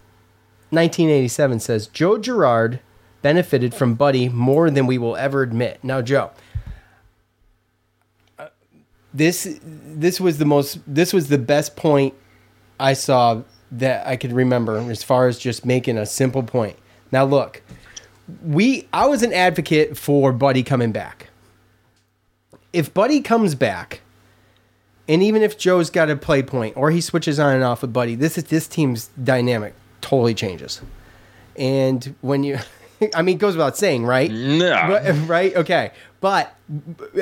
1987 0.70 1.61
says 1.61 1.87
Joe 1.87 2.18
Girard 2.18 2.80
benefited 3.25 3.75
from 3.75 3.95
Buddy 3.95 4.29
more 4.29 4.70
than 4.70 4.87
we 4.87 4.99
will 4.99 5.16
ever 5.16 5.41
admit. 5.41 5.83
Now, 5.83 6.03
Joe, 6.03 6.31
uh, 8.39 8.49
this 9.14 9.59
this 9.62 10.20
was 10.20 10.37
the 10.37 10.45
most 10.45 10.79
this 10.87 11.14
was 11.14 11.29
the 11.29 11.39
best 11.39 11.75
point 11.75 12.12
I 12.79 12.93
saw 12.93 13.41
that 13.72 14.07
I 14.07 14.16
could 14.16 14.33
remember 14.33 14.77
as 14.91 15.03
far 15.03 15.27
as 15.27 15.39
just 15.39 15.64
making 15.64 15.97
a 15.97 16.05
simple 16.05 16.43
point. 16.43 16.77
Now, 17.11 17.25
look, 17.25 17.62
we 18.45 18.87
I 18.93 19.07
was 19.07 19.22
an 19.22 19.33
advocate 19.33 19.97
for 19.97 20.31
Buddy 20.31 20.62
coming 20.62 20.93
back. 20.93 21.31
If 22.75 22.93
Buddy 22.93 23.22
comes 23.22 23.55
back, 23.55 24.03
and 25.09 25.22
even 25.22 25.41
if 25.41 25.57
Joe's 25.57 25.89
got 25.89 26.11
a 26.11 26.16
play 26.16 26.43
point 26.43 26.77
or 26.77 26.91
he 26.91 27.01
switches 27.01 27.41
on 27.41 27.55
and 27.55 27.64
off 27.64 27.81
with 27.81 27.95
Buddy, 27.95 28.16
this 28.16 28.37
is 28.37 28.45
this 28.45 28.68
team's 28.68 29.09
dynamic 29.22 29.72
totally 30.03 30.35
changes. 30.35 30.83
And 31.57 32.14
when 32.20 32.45
you, 32.45 32.59
I 33.14 33.22
mean, 33.22 33.36
it 33.36 33.40
goes 33.40 33.55
without 33.57 33.76
saying, 33.76 34.05
right? 34.05 34.30
No. 34.30 34.74
But- 34.88 35.12
right? 35.28 35.55
Okay. 35.57 35.90
But 36.20 36.55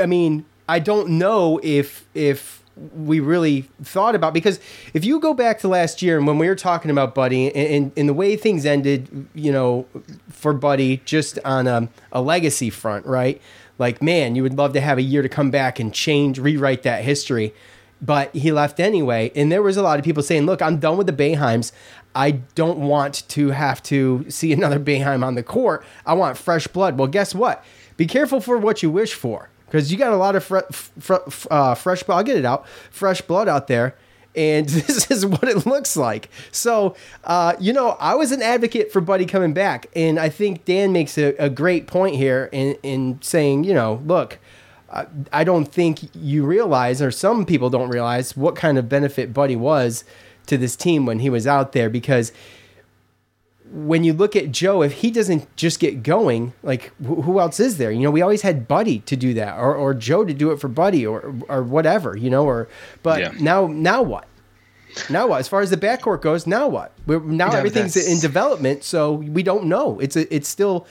I 0.00 0.06
mean, 0.06 0.44
I 0.68 0.78
don't 0.78 1.10
know 1.10 1.60
if 1.62 2.06
if 2.14 2.62
we 2.96 3.20
really 3.20 3.68
thought 3.82 4.14
about 4.14 4.32
because 4.32 4.58
if 4.94 5.04
you 5.04 5.20
go 5.20 5.34
back 5.34 5.58
to 5.58 5.68
last 5.68 6.00
year 6.00 6.16
and 6.16 6.26
when 6.26 6.38
we 6.38 6.48
were 6.48 6.54
talking 6.54 6.90
about 6.90 7.14
Buddy 7.14 7.48
and, 7.54 7.68
and, 7.68 7.92
and 7.96 8.08
the 8.08 8.14
way 8.14 8.34
things 8.36 8.64
ended, 8.64 9.26
you 9.34 9.52
know, 9.52 9.86
for 10.30 10.54
Buddy 10.54 11.02
just 11.04 11.38
on 11.44 11.66
a, 11.66 11.88
a 12.12 12.22
legacy 12.22 12.70
front, 12.70 13.04
right? 13.04 13.40
Like, 13.78 14.00
man, 14.00 14.36
you 14.36 14.42
would 14.42 14.56
love 14.56 14.72
to 14.72 14.80
have 14.80 14.96
a 14.96 15.02
year 15.02 15.22
to 15.22 15.28
come 15.28 15.50
back 15.50 15.80
and 15.80 15.92
change, 15.92 16.38
rewrite 16.38 16.82
that 16.84 17.04
history. 17.04 17.52
But 18.04 18.34
he 18.34 18.50
left 18.50 18.80
anyway. 18.80 19.30
And 19.36 19.50
there 19.52 19.62
was 19.62 19.76
a 19.76 19.82
lot 19.82 19.98
of 20.00 20.04
people 20.04 20.24
saying, 20.24 20.44
look, 20.44 20.60
I'm 20.60 20.78
done 20.78 20.96
with 20.96 21.06
the 21.06 21.12
Boeheims. 21.12 21.70
I 22.14 22.32
don't 22.54 22.80
want 22.80 23.26
to 23.28 23.50
have 23.50 23.82
to 23.84 24.28
see 24.28 24.52
another 24.52 24.80
Boeheim 24.80 25.24
on 25.24 25.34
the 25.34 25.42
court. 25.42 25.84
I 26.04 26.14
want 26.14 26.36
fresh 26.36 26.66
blood. 26.66 26.98
Well, 26.98 27.08
guess 27.08 27.34
what? 27.34 27.64
Be 27.96 28.06
careful 28.06 28.40
for 28.40 28.58
what 28.58 28.82
you 28.82 28.90
wish 28.90 29.14
for 29.14 29.48
because 29.66 29.90
you 29.90 29.98
got 29.98 30.12
a 30.12 30.16
lot 30.16 30.36
of 30.36 30.44
fre- 30.44 31.14
uh, 31.50 31.74
fresh 31.74 32.02
blood. 32.02 32.16
I'll 32.16 32.24
get 32.24 32.36
it 32.36 32.44
out. 32.44 32.66
Fresh 32.90 33.22
blood 33.22 33.48
out 33.48 33.68
there. 33.68 33.96
And 34.34 34.68
this 34.68 35.10
is 35.10 35.24
what 35.24 35.44
it 35.44 35.66
looks 35.66 35.96
like. 35.96 36.28
So, 36.50 36.96
uh, 37.24 37.54
you 37.60 37.72
know, 37.72 37.96
I 38.00 38.14
was 38.14 38.32
an 38.32 38.42
advocate 38.42 38.92
for 38.92 39.00
Buddy 39.00 39.26
coming 39.26 39.52
back. 39.52 39.86
And 39.94 40.18
I 40.18 40.28
think 40.28 40.64
Dan 40.64 40.92
makes 40.92 41.16
a, 41.16 41.34
a 41.36 41.48
great 41.48 41.86
point 41.86 42.16
here 42.16 42.48
in, 42.52 42.74
in 42.82 43.18
saying, 43.22 43.64
you 43.64 43.74
know, 43.74 44.02
look, 44.04 44.38
I- 44.92 45.06
I 45.32 45.44
don't 45.44 45.66
think 45.66 46.00
you 46.14 46.44
realize, 46.44 47.00
or 47.00 47.10
some 47.10 47.44
people 47.46 47.70
don't 47.70 47.88
realize, 47.88 48.36
what 48.36 48.54
kind 48.56 48.76
of 48.78 48.88
benefit 48.88 49.32
Buddy 49.32 49.56
was 49.56 50.04
to 50.46 50.58
this 50.58 50.76
team 50.76 51.06
when 51.06 51.20
he 51.20 51.30
was 51.30 51.46
out 51.46 51.72
there 51.72 51.88
because 51.88 52.32
when 53.72 54.04
you 54.04 54.12
look 54.12 54.36
at 54.36 54.52
Joe, 54.52 54.82
if 54.82 54.92
he 54.92 55.10
doesn't 55.10 55.54
just 55.56 55.80
get 55.80 56.02
going, 56.02 56.52
like 56.62 56.92
who 57.02 57.40
else 57.40 57.58
is 57.58 57.78
there? 57.78 57.90
You 57.90 58.00
know, 58.00 58.10
we 58.10 58.20
always 58.20 58.42
had 58.42 58.68
Buddy 58.68 58.98
to 59.00 59.16
do 59.16 59.32
that, 59.34 59.56
or, 59.58 59.74
or 59.74 59.94
Joe 59.94 60.24
to 60.26 60.34
do 60.34 60.50
it 60.50 60.60
for 60.60 60.68
Buddy, 60.68 61.06
or 61.06 61.34
or 61.48 61.62
whatever. 61.62 62.14
You 62.16 62.28
know, 62.28 62.44
or 62.44 62.68
but 63.02 63.20
Yeah. 63.20 63.32
now 63.40 63.66
now 63.68 64.02
what? 64.02 64.26
Now 65.08 65.26
what? 65.28 65.40
As 65.40 65.48
far 65.48 65.62
as 65.62 65.70
the 65.70 65.78
backcourt 65.78 66.20
goes, 66.20 66.46
now 66.46 66.68
what? 66.68 66.92
We're, 67.06 67.20
now 67.20 67.52
Yeah, 67.52 67.58
everything's 67.58 67.96
in 67.96 68.20
development, 68.20 68.84
so 68.84 69.12
we 69.14 69.42
don't 69.42 69.64
know. 69.64 69.98
It's 70.00 70.16
a, 70.16 70.34
it's 70.34 70.50
still, 70.50 70.86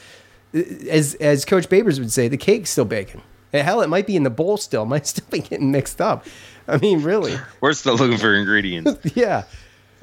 as 0.89 1.13
as 1.15 1.45
Coach 1.45 1.69
Babers 1.69 1.99
would 1.99 2.11
say, 2.11 2.27
the 2.27 2.37
cake's 2.37 2.71
still 2.71 2.85
baking. 2.85 3.21
Hell, 3.53 3.81
it 3.81 3.87
might 3.87 4.07
be 4.07 4.15
in 4.15 4.23
the 4.23 4.29
bowl 4.29 4.57
still. 4.57 4.85
Might 4.91 5.07
still 5.07 5.27
be 5.29 5.39
getting 5.39 5.71
mixed 5.71 6.01
up. 6.01 6.25
I 6.67 6.77
mean, 6.77 7.03
really? 7.03 7.35
We're 7.59 7.73
still 7.73 7.95
looking 7.95 8.17
for 8.17 8.33
ingredients. 8.33 8.99
yeah. 9.15 9.43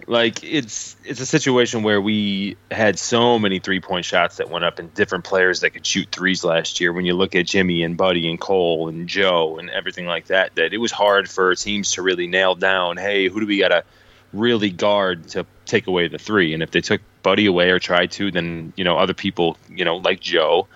like 0.07 0.42
it's 0.44 0.96
it's 1.05 1.20
a 1.20 1.26
situation 1.26 1.82
where 1.82 2.01
we 2.01 2.57
had 2.70 2.99
so 2.99 3.38
many 3.38 3.59
three 3.59 3.80
point 3.80 4.05
shots 4.05 4.36
that 4.36 4.51
went 4.51 4.64
up 4.64 4.78
and 4.78 4.92
different 4.94 5.24
players 5.24 5.61
that 5.61 5.70
could 5.70 5.86
shoot 5.86 6.09
threes 6.11 6.44
last 6.44 6.80
year. 6.80 6.92
When 6.92 7.05
you 7.05 7.14
look 7.14 7.34
at 7.34 7.46
Jimmy 7.46 7.82
and 7.82 7.96
Buddy 7.96 8.28
and 8.28 8.38
Cole 8.40 8.88
and 8.88 9.09
Joe 9.09 9.59
and 9.59 9.70
everything 9.70 10.07
like 10.07 10.26
that, 10.26 10.55
that 10.57 10.72
it 10.72 10.78
was 10.78 10.92
hard 10.92 11.28
for 11.28 11.55
teams 11.55 11.92
to 11.92 12.03
really 12.03 12.26
nail 12.26 12.55
down. 12.55 12.96
Hey, 12.96 13.28
who 13.28 13.40
do 13.40 13.46
we 13.46 13.59
got 13.59 13.68
to 13.68 13.84
really 14.32 14.70
guard 14.70 15.28
to 15.28 15.46
take 15.64 15.86
away 15.86 16.09
the 16.09 16.18
three? 16.18 16.53
And 16.55 16.62
if 16.62 16.70
they 16.70 16.80
took 16.80 17.01
Buddy 17.22 17.46
away 17.46 17.70
or 17.70 17.78
tried 17.78 18.11
to, 18.12 18.30
then 18.30 18.72
you 18.76 18.84
know 18.84 18.99
other 18.99 19.14
people, 19.14 19.57
you 19.70 19.84
know 19.84 19.96
like 19.96 20.20
Joe, 20.20 20.66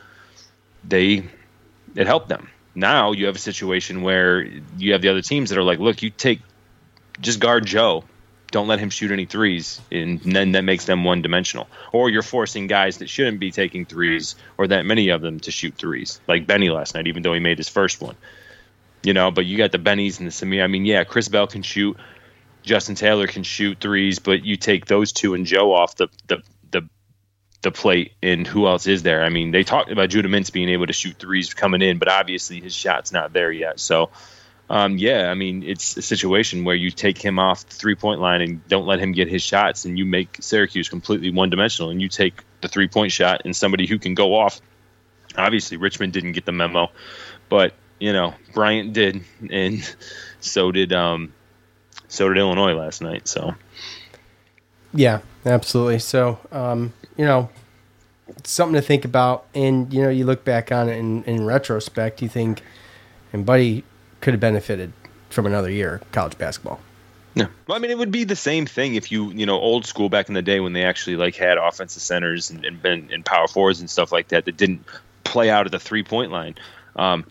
they 0.85 1.29
it 1.95 2.07
helped 2.07 2.29
them. 2.29 2.49
Now 2.75 3.13
you 3.13 3.27
have 3.27 3.37
a 3.37 3.41
situation 3.41 4.03
where 4.03 4.43
you 4.79 4.93
have 4.93 5.03
the 5.03 5.09
other 5.09 5.23
teams 5.23 5.51
that 5.51 5.59
are 5.59 5.63
like, 5.63 5.79
look, 5.79 6.03
you 6.03 6.11
take 6.11 6.41
just 7.21 7.41
guard 7.41 7.67
Joe. 7.67 8.05
Don't 8.51 8.69
let 8.69 8.81
him 8.81 8.91
shoot 8.91 9.11
any 9.11 9.25
threes, 9.25 9.81
and 9.91 10.21
then 10.21 10.53
that 10.53 10.63
makes 10.63 10.85
them 10.85 11.05
one 11.05 11.23
dimensional. 11.23 11.69
Or 11.91 12.11
you're 12.11 12.23
forcing 12.23 12.67
guys 12.67 12.99
that 12.99 13.09
shouldn't 13.09 13.41
be 13.41 13.51
taking 13.51 13.87
threes, 13.87 14.37
or 14.59 14.67
that 14.67 14.85
many 14.85 15.09
of 15.09 15.23
them, 15.23 15.41
to 15.41 15.51
shoot 15.51 15.75
threes, 15.75 16.21
like 16.29 16.47
Benny 16.47 16.69
last 16.69 16.95
night, 16.95 17.07
even 17.07 17.23
though 17.23 17.33
he 17.33 17.41
made 17.41 17.57
his 17.57 17.71
first 17.71 18.03
one. 18.03 18.15
You 19.03 19.15
know, 19.15 19.31
but 19.31 19.47
you 19.47 19.57
got 19.57 19.73
the 19.73 19.79
Bennies 19.79 20.19
and 20.19 20.27
the 20.27 20.33
Symir. 20.33 20.63
I 20.63 20.67
mean, 20.67 20.85
yeah, 20.85 21.05
Chris 21.05 21.29
Bell 21.29 21.47
can 21.47 21.63
shoot, 21.63 21.97
Justin 22.63 22.95
Taylor 22.95 23.27
can 23.27 23.43
shoot 23.43 23.81
threes, 23.81 24.19
but 24.19 24.45
you 24.45 24.57
take 24.57 24.85
those 24.85 25.13
two 25.13 25.33
and 25.33 25.47
Joe 25.47 25.73
off 25.73 25.97
the 25.97 26.09
the 26.27 26.43
the, 27.63 27.71
plate, 27.71 28.13
and 28.23 28.47
who 28.47 28.67
else 28.67 28.87
is 28.87 29.03
there? 29.03 29.25
I 29.25 29.29
mean, 29.29 29.51
they 29.51 29.65
talked 29.65 29.91
about 29.91 30.11
Judah 30.11 30.29
Mintz 30.29 30.53
being 30.53 30.69
able 30.69 30.87
to 30.87 30.93
shoot 30.93 31.17
threes 31.17 31.55
coming 31.55 31.83
in, 31.83 31.99
but 31.99 32.09
obviously 32.09 32.61
his 32.61 32.75
shot's 32.75 33.13
not 33.13 33.33
there 33.33 33.51
yet. 33.51 33.81
So 33.81 34.11
um, 34.73 34.97
yeah, 34.97 35.31
I 35.31 35.35
mean, 35.35 35.63
it's 35.63 35.99
a 35.99 36.03
situation 36.03 36.65
where 36.65 36.75
you 36.75 36.91
take 36.91 37.19
him 37.23 37.39
off 37.39 37.67
the 37.67 37.75
three 37.75 37.95
point 37.95 38.21
line 38.21 38.41
and 38.41 38.67
don't 38.69 38.87
let 38.87 39.01
him 39.01 39.13
get 39.13 39.29
his 39.29 39.43
shots, 39.43 39.85
and 39.85 39.99
you 39.99 40.07
make 40.07 40.39
Syracuse 40.41 40.89
completely 40.89 41.31
one 41.31 41.51
dimensional, 41.51 41.91
and 41.91 42.01
you 42.01 42.09
take 42.09 42.43
the 42.63 42.69
three 42.69 42.89
point 42.89 43.13
shot 43.13 43.43
and 43.45 43.55
somebody 43.55 43.87
who 43.87 43.99
can 43.99 44.15
go 44.15 44.35
off. 44.35 44.63
Obviously, 45.37 45.77
Richmond 45.77 46.15
didn't 46.15 46.33
get 46.33 46.47
the 46.47 46.53
memo, 46.53 46.91
but 47.51 47.75
you 47.99 48.15
know 48.15 48.35
Bryant 48.55 48.95
did, 48.95 49.23
and 49.51 49.95
so 50.41 50.73
did 50.73 50.95
um, 50.95 51.35
so 52.09 52.29
did 52.29 52.39
Illinois 52.39 52.73
last 52.73 53.03
night. 53.03 53.29
So 53.29 53.55
Yeah, 54.95 55.21
absolutely. 55.45 55.99
So, 55.99 56.39
um, 56.51 56.93
you 57.17 57.25
know, 57.25 57.51
something 58.45 58.75
to 58.75 58.83
think 58.87 59.05
about. 59.05 59.47
And, 59.55 59.93
you 59.93 60.03
know, 60.03 60.09
you 60.09 60.25
look 60.25 60.45
back 60.45 60.73
on 60.73 60.89
it 60.89 60.97
in, 60.99 61.25
in 61.25 61.45
retrospect, 61.45 62.23
you 62.23 62.29
think, 62.29 62.63
and 63.33 63.47
Buddy 63.47 63.85
could 64.21 64.35
have 64.35 64.41
benefited 64.41 64.93
from 65.31 65.47
another 65.47 65.71
year 65.71 66.01
college 66.13 66.37
basketball. 66.39 66.81
Yeah. 67.35 67.47
Well, 67.67 67.77
I 67.77 67.81
mean, 67.81 67.91
it 67.91 67.97
would 67.97 68.11
be 68.11 68.25
the 68.25 68.37
same 68.37 68.67
thing 68.67 68.95
if 68.95 69.11
you, 69.11 69.31
you 69.31 69.47
know, 69.47 69.59
old 69.59 69.87
school 69.87 70.11
back 70.11 70.29
in 70.29 70.35
the 70.35 70.43
day 70.43 70.61
when 70.61 70.75
they 70.75 70.85
actually 70.85 71.17
like 71.17 71.35
had 71.35 71.57
offensive 71.57 72.03
centers 72.03 72.51
and 72.51 72.65
and, 72.65 73.11
and 73.11 73.25
power 73.25 73.49
forwards 73.49 73.81
and 73.81 73.89
stuff 73.89 74.13
like 74.13 74.29
that 74.29 74.45
that 74.45 74.59
didn't 74.59 74.85
play 75.25 75.49
out 75.49 75.65
at 75.65 75.73
the 75.73 75.79
three 75.79 76.03
point 76.03 76.31
line. 76.31 76.57
Um, 76.95 77.25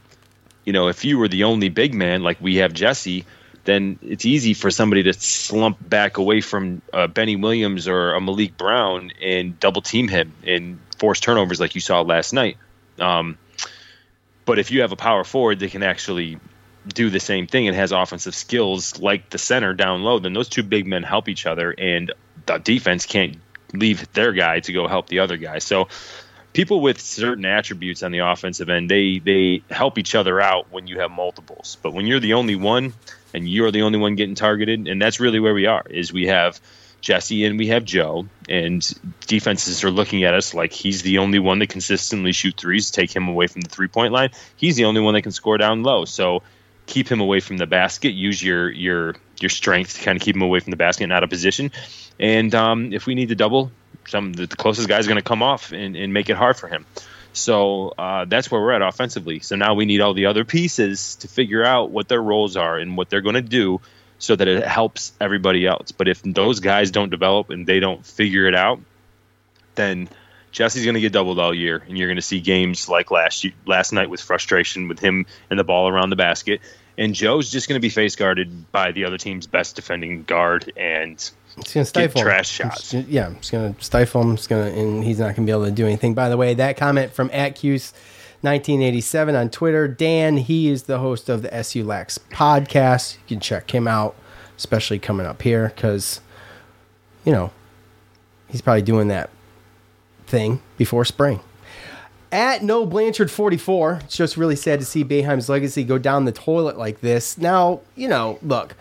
you 0.66 0.74
know, 0.74 0.88
if 0.88 1.05
you 1.05 1.20
were 1.20 1.28
the 1.28 1.43
only 1.43 1.70
big 1.70 1.93
man 1.93 2.24
like 2.24 2.41
we 2.41 2.55
have 2.55 2.74
Jesse, 2.74 3.26
then 3.64 3.99
it's 4.01 4.26
easy 4.26 4.53
for 4.53 4.72
somebody 4.72 5.03
to 5.03 5.14
slump 5.14 5.78
back 5.88 6.18
away 6.18 6.41
from 6.41 6.82
uh, 6.93 7.07
Benny 7.07 7.36
Williams 7.36 7.88
or 7.88 8.14
a 8.14 8.22
Malik 8.22 8.57
Brown 8.57 9.12
and 9.22 9.59
double 9.59 9.82
team 9.82 10.07
him 10.07 10.34
and 10.45 10.80
force 10.97 11.20
turnovers 11.20 11.59
like 11.59 11.76
you 11.76 11.82
saw 11.82 12.01
last 12.01 12.34
night. 12.34 12.57
Um, 12.99 13.38
but 14.45 14.59
if 14.59 14.72
you 14.72 14.82
have 14.82 14.91
a 14.91 14.95
power 14.95 15.24
forward 15.24 15.59
that 15.59 15.72
can 15.72 15.84
actually 15.84 16.39
do 16.88 17.09
the 17.09 17.20
same 17.20 17.47
thing 17.47 17.68
and 17.68 17.76
has 17.76 17.91
offensive 17.91 18.34
skills 18.34 18.99
like 18.99 19.30
the 19.30 19.38
center 19.38 19.74
down 19.74 20.03
low, 20.03 20.20
then 20.20 20.34
those 20.34 20.49
two 20.49 20.64
big 20.64 20.88
men 20.88 21.03
help 21.03 21.30
each 21.30 21.45
other, 21.45 21.72
and 21.78 22.12
the 22.47 22.57
defense 22.57 23.05
can't 23.05 23.38
leave 23.74 24.12
their 24.14 24.34
guy 24.34 24.59
to 24.59 24.74
go 24.74 24.88
help 24.88 25.07
the 25.07 25.20
other 25.20 25.38
guy. 25.38 25.59
So 25.59 25.88
people 26.54 26.82
with 26.82 26.99
certain 26.99 27.45
attributes 27.45 28.04
on 28.04 28.12
the 28.12 28.20
offensive 28.20 28.70
end, 28.70 28.89
they 28.89 29.20
they 29.20 29.64
help 29.70 29.97
each 29.97 30.16
other 30.16 30.39
out 30.41 30.72
when 30.72 30.88
you 30.88 30.99
have 30.99 31.12
multiples. 31.12 31.78
But 31.82 31.93
when 31.93 32.08
you're 32.08 32.20
the 32.20 32.34
only 32.34 32.56
one 32.56 32.93
and 33.34 33.47
you're 33.47 33.72
the 33.72 33.84
only 33.84 33.99
one 33.99 34.16
getting 34.16 34.36
targeted, 34.36 34.88
and 34.88 35.02
that's 35.02 35.20
really 35.20 35.39
where 35.39 35.54
we 35.54 35.66
are, 35.66 35.84
is 35.89 36.12
we 36.12 36.28
have 36.28 36.60
Jesse 37.02 37.45
and 37.45 37.58
we 37.58 37.68
have 37.68 37.84
Joe, 37.84 38.28
and 38.47 38.88
defenses 39.28 39.84
are 39.84 39.91
looking 39.91 40.24
at 40.24 40.34
us 40.34 40.54
like 40.54 40.72
he's 40.72 41.02
the 41.02 41.18
only 41.18 41.39
one 41.39 41.60
that 41.60 41.70
consistently 41.70 42.32
shoot 42.32 42.56
threes. 42.58 42.91
Take 42.91 43.16
him 43.16 43.28
away 43.28 43.47
from 43.47 43.62
the 43.62 43.70
three 43.70 43.88
point 43.88 44.14
line. 44.14 44.30
He's 44.56 44.76
the 44.76 44.86
only 44.86 45.02
one 45.02 45.14
that 45.16 45.24
can 45.24 45.32
score 45.32 45.58
down 45.58 45.84
low. 45.84 46.06
So 46.06 46.43
keep 46.86 47.10
him 47.10 47.22
away 47.22 47.39
from 47.39 47.58
the 47.58 47.68
basket. 47.68 48.12
Use 48.12 48.43
your 48.43 48.70
your 48.70 49.16
your 49.39 49.49
strength 49.49 49.95
to 49.95 50.04
kind 50.04 50.16
of 50.16 50.22
keep 50.22 50.36
him 50.36 50.41
away 50.41 50.60
from 50.60 50.72
the 50.72 50.78
basket 50.78 51.06
and 51.06 51.14
out 51.14 51.24
of 51.24 51.30
position. 51.30 51.72
And 52.20 52.54
um, 52.54 52.93
if 52.93 53.08
we 53.08 53.16
need 53.16 53.30
to 53.30 53.36
double, 53.36 53.72
some 54.08 54.34
the 54.34 54.47
closest 54.47 54.88
guy 54.88 54.99
is 54.99 55.08
going 55.08 55.18
to 55.18 55.24
come 55.24 55.43
off 55.43 55.72
and, 55.72 55.95
and 55.95 56.14
make 56.14 56.30
it 56.30 56.36
hard 56.36 56.58
for 56.58 56.68
him. 56.68 56.86
So 57.34 57.93
uh, 57.97 58.26
that's 58.26 58.52
where 58.52 58.60
we're 58.62 58.74
at 58.74 58.82
offensively. 58.82 59.39
So 59.39 59.56
now 59.56 59.74
we 59.74 59.86
need 59.86 60.02
all 60.02 60.14
the 60.14 60.26
other 60.26 60.43
pieces 60.43 61.16
to 61.18 61.28
figure 61.28 61.64
out 61.64 61.89
what 61.89 62.08
their 62.08 62.22
roles 62.22 62.58
are 62.58 62.78
and 62.78 62.97
what 62.97 63.10
they're 63.10 63.22
going 63.22 63.36
to 63.36 63.41
do 63.41 63.80
so 64.20 64.36
that 64.36 64.47
it 64.47 64.66
helps 64.66 65.14
everybody 65.20 65.66
else. 65.66 65.91
But 65.91 66.08
if 66.08 66.22
those 66.24 66.60
guys 66.60 66.91
don't 66.91 67.10
develop 67.10 67.49
and 67.49 67.66
they 67.66 67.80
don't 67.80 68.06
figure 68.06 68.47
it 68.47 68.56
out, 68.56 68.80
then 69.76 70.10
Jesse's 70.52 70.84
going 70.84 70.95
to 70.95 71.02
get 71.02 71.14
doubled 71.14 71.39
all 71.39 71.54
year, 71.54 71.82
and 71.88 71.97
you're 71.97 72.10
going 72.10 72.18
to 72.18 72.22
see 72.22 72.41
games 72.41 72.89
like 72.89 73.10
last 73.10 73.45
last 73.66 73.93
night 73.93 74.10
with 74.10 74.20
frustration 74.20 74.89
with 74.89 74.99
him 74.99 75.26
and 75.49 75.58
the 75.58 75.64
ball 75.64 75.88
around 75.88 76.10
the 76.10 76.18
basket. 76.18 76.60
And 76.97 77.16
Joe's 77.16 77.49
just 77.49 77.70
going 77.70 77.80
to 77.80 77.82
be 77.82 77.89
face 77.89 78.18
guarded 78.18 78.70
by 78.72 78.91
the 78.91 79.06
other 79.06 79.18
team's 79.18 79.47
best 79.47 79.78
defending 79.78 80.24
guard, 80.24 80.74
and 80.76 81.18
It's 81.58 81.74
going 81.74 81.84
to 81.84 81.86
stifle 81.89 82.22
him. 82.22 82.26
trash 82.28 82.49
shots. 82.49 82.93
It's- 82.93 83.10
yeah, 83.12 83.32
it's 83.32 83.52
going 83.52 83.74
to 83.74 83.84
stifle 83.84 84.22
him. 84.22 84.34
It's 84.34 84.47
going 84.47 84.74
to, 84.74 84.80
and 84.80 85.04
he's 85.04 85.20
not 85.20 85.36
going 85.36 85.36
to 85.36 85.41
be 85.45 85.52
able 85.52 85.66
to 85.66 85.72
do 85.72 85.86
anything. 85.86 86.14
By 86.14 86.30
the 86.30 86.38
way, 86.38 86.54
that 86.54 86.78
comment 86.78 87.14
from 87.14 87.30
Atcuse 87.30 87.91
1987 88.41 89.36
on 89.36 89.49
Twitter. 89.49 89.88
Dan, 89.88 90.38
he 90.38 90.70
is 90.70 90.84
the 90.84 90.99
host 90.99 91.30
of 91.30 91.41
the 91.41 91.54
SU 91.54 91.84
Lax 91.84 92.18
podcast. 92.32 93.16
You 93.28 93.36
can 93.36 93.39
check 93.39 93.72
him 93.74 93.88
out, 93.88 94.16
especially 94.58 94.97
coming 94.99 95.26
up 95.28 95.41
here, 95.41 95.72
because, 95.76 96.22
you 97.26 97.32
know, 97.32 97.52
he's 98.49 98.62
probably 98.62 98.82
doing 98.82 99.10
that 99.10 99.30
thing 100.28 100.62
before 100.78 101.06
spring. 101.06 101.41
At 102.32 102.64
Noah 102.64 102.86
Blanchard 102.86 103.30
44, 103.30 103.99
it's 104.06 104.16
just 104.16 104.38
really 104.38 104.56
sad 104.56 104.80
to 104.80 104.86
see 104.86 105.04
Boeheim's 105.04 105.49
legacy 105.49 105.84
go 105.84 105.97
down 105.97 106.24
the 106.24 106.32
toilet 106.32 106.78
like 106.78 107.02
this. 107.02 107.38
Now, 107.38 107.82
you 107.95 108.08
know, 108.08 108.39
look, 108.41 108.74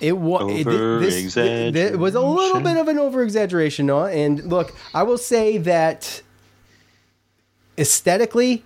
it 0.00 0.18
was 0.18 0.64
this, 0.64 1.34
this, 1.34 1.92
it 1.92 1.98
was 1.98 2.14
a 2.14 2.20
little 2.20 2.60
bit 2.60 2.76
of 2.76 2.88
an 2.88 2.98
over 2.98 3.22
exaggeration, 3.22 3.86
Noah. 3.86 4.10
And 4.10 4.44
look, 4.44 4.74
I 4.92 5.02
will 5.02 5.18
say 5.18 5.58
that 5.58 6.22
aesthetically, 7.78 8.64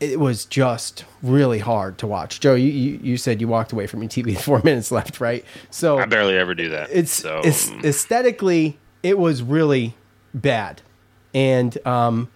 it 0.00 0.20
was 0.20 0.44
just 0.44 1.04
really 1.22 1.58
hard 1.58 1.98
to 1.98 2.06
watch. 2.06 2.40
Joe, 2.40 2.54
you, 2.54 2.70
you, 2.70 3.00
you 3.02 3.16
said 3.16 3.40
you 3.40 3.48
walked 3.48 3.72
away 3.72 3.86
from 3.86 4.02
your 4.02 4.10
TV 4.10 4.26
with 4.26 4.42
four 4.44 4.60
minutes 4.62 4.92
left, 4.92 5.20
right? 5.20 5.44
So 5.70 5.98
I 5.98 6.06
barely 6.06 6.36
ever 6.36 6.54
do 6.54 6.68
that. 6.70 6.90
it's, 6.92 7.12
so 7.12 7.40
it's 7.44 7.70
aesthetically 7.84 8.78
it 9.02 9.18
was 9.18 9.42
really 9.42 9.94
bad 10.34 10.82
and 11.32 11.78
um 11.86 12.30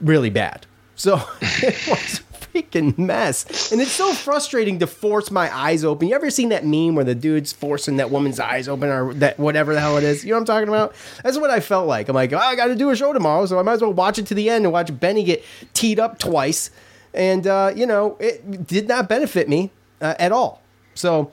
really 0.00 0.30
bad 0.30 0.66
so 0.94 1.20
it 1.40 1.88
was 1.88 2.20
freaking 2.54 2.96
mess. 2.98 3.72
And 3.72 3.80
it's 3.80 3.92
so 3.92 4.12
frustrating 4.12 4.78
to 4.78 4.86
force 4.86 5.30
my 5.30 5.54
eyes 5.54 5.84
open. 5.84 6.08
You 6.08 6.14
ever 6.14 6.30
seen 6.30 6.50
that 6.50 6.64
meme 6.64 6.94
where 6.94 7.04
the 7.04 7.14
dude's 7.14 7.52
forcing 7.52 7.96
that 7.96 8.10
woman's 8.10 8.40
eyes 8.40 8.68
open 8.68 8.88
or 8.88 9.14
that 9.14 9.38
whatever 9.38 9.74
the 9.74 9.80
hell 9.80 9.96
it 9.96 10.04
is? 10.04 10.24
You 10.24 10.30
know 10.30 10.36
what 10.36 10.40
i'm 10.40 10.46
talking 10.46 10.68
about? 10.68 10.94
That's 11.22 11.38
what 11.38 11.50
i 11.50 11.60
felt 11.60 11.88
like. 11.88 12.08
I'm 12.08 12.14
like 12.14 12.32
oh, 12.32 12.38
i 12.38 12.54
gotta 12.54 12.74
do 12.74 12.90
a 12.90 12.96
show 12.96 13.12
tomorrow 13.12 13.46
so 13.46 13.58
i 13.58 13.62
might 13.62 13.74
as 13.74 13.82
well 13.82 13.92
watch 13.92 14.18
it 14.18 14.26
to 14.26 14.34
the 14.34 14.48
end 14.50 14.64
and 14.64 14.72
watch 14.72 14.98
benny 14.98 15.24
get 15.24 15.44
teed 15.72 15.98
up 15.98 16.18
twice. 16.18 16.70
And 17.12 17.46
uh, 17.46 17.72
you 17.74 17.86
know 17.86 18.16
it 18.20 18.66
did 18.66 18.88
not 18.88 19.08
benefit 19.08 19.48
me 19.48 19.70
uh, 20.00 20.14
at 20.18 20.32
all. 20.32 20.62
So 20.94 21.32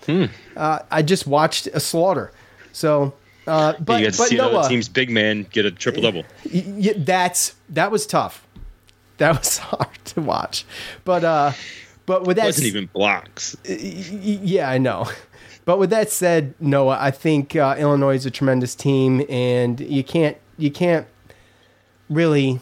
uh, 0.55 0.79
i 0.89 1.01
just 1.01 1.27
watched 1.27 1.67
a 1.67 1.79
slaughter. 1.79 2.31
So 2.73 3.13
uh, 3.47 3.73
but, 3.79 3.99
you 3.99 4.05
get 4.05 4.13
to 4.13 4.17
but 4.19 4.27
see 4.29 4.37
Noah, 4.37 4.67
team's 4.67 4.89
big 4.89 5.09
man 5.09 5.45
get 5.51 5.65
a 5.65 5.71
triple 5.71 6.01
double. 6.01 6.23
that's 6.97 7.55
that 7.69 7.91
was 7.91 8.05
tough. 8.05 8.45
That 9.21 9.37
was 9.37 9.57
hard 9.59 10.03
to 10.05 10.21
watch, 10.21 10.65
but 11.05 11.23
uh, 11.23 11.51
but 12.07 12.25
with 12.25 12.37
that, 12.37 12.45
wasn't 12.45 12.65
even 12.65 12.87
blocks. 12.87 13.55
yeah, 13.63 14.69
I 14.69 14.77
know. 14.77 15.07
But 15.63 15.77
with 15.77 15.91
that 15.91 16.09
said, 16.09 16.55
Noah, 16.59 16.97
I 16.99 17.11
think 17.11 17.55
uh, 17.55 17.75
Illinois 17.77 18.15
is 18.15 18.25
a 18.25 18.31
tremendous 18.31 18.73
team, 18.73 19.23
and 19.29 19.79
you 19.79 20.03
can't 20.03 20.35
you 20.57 20.71
can't 20.71 21.05
really 22.09 22.59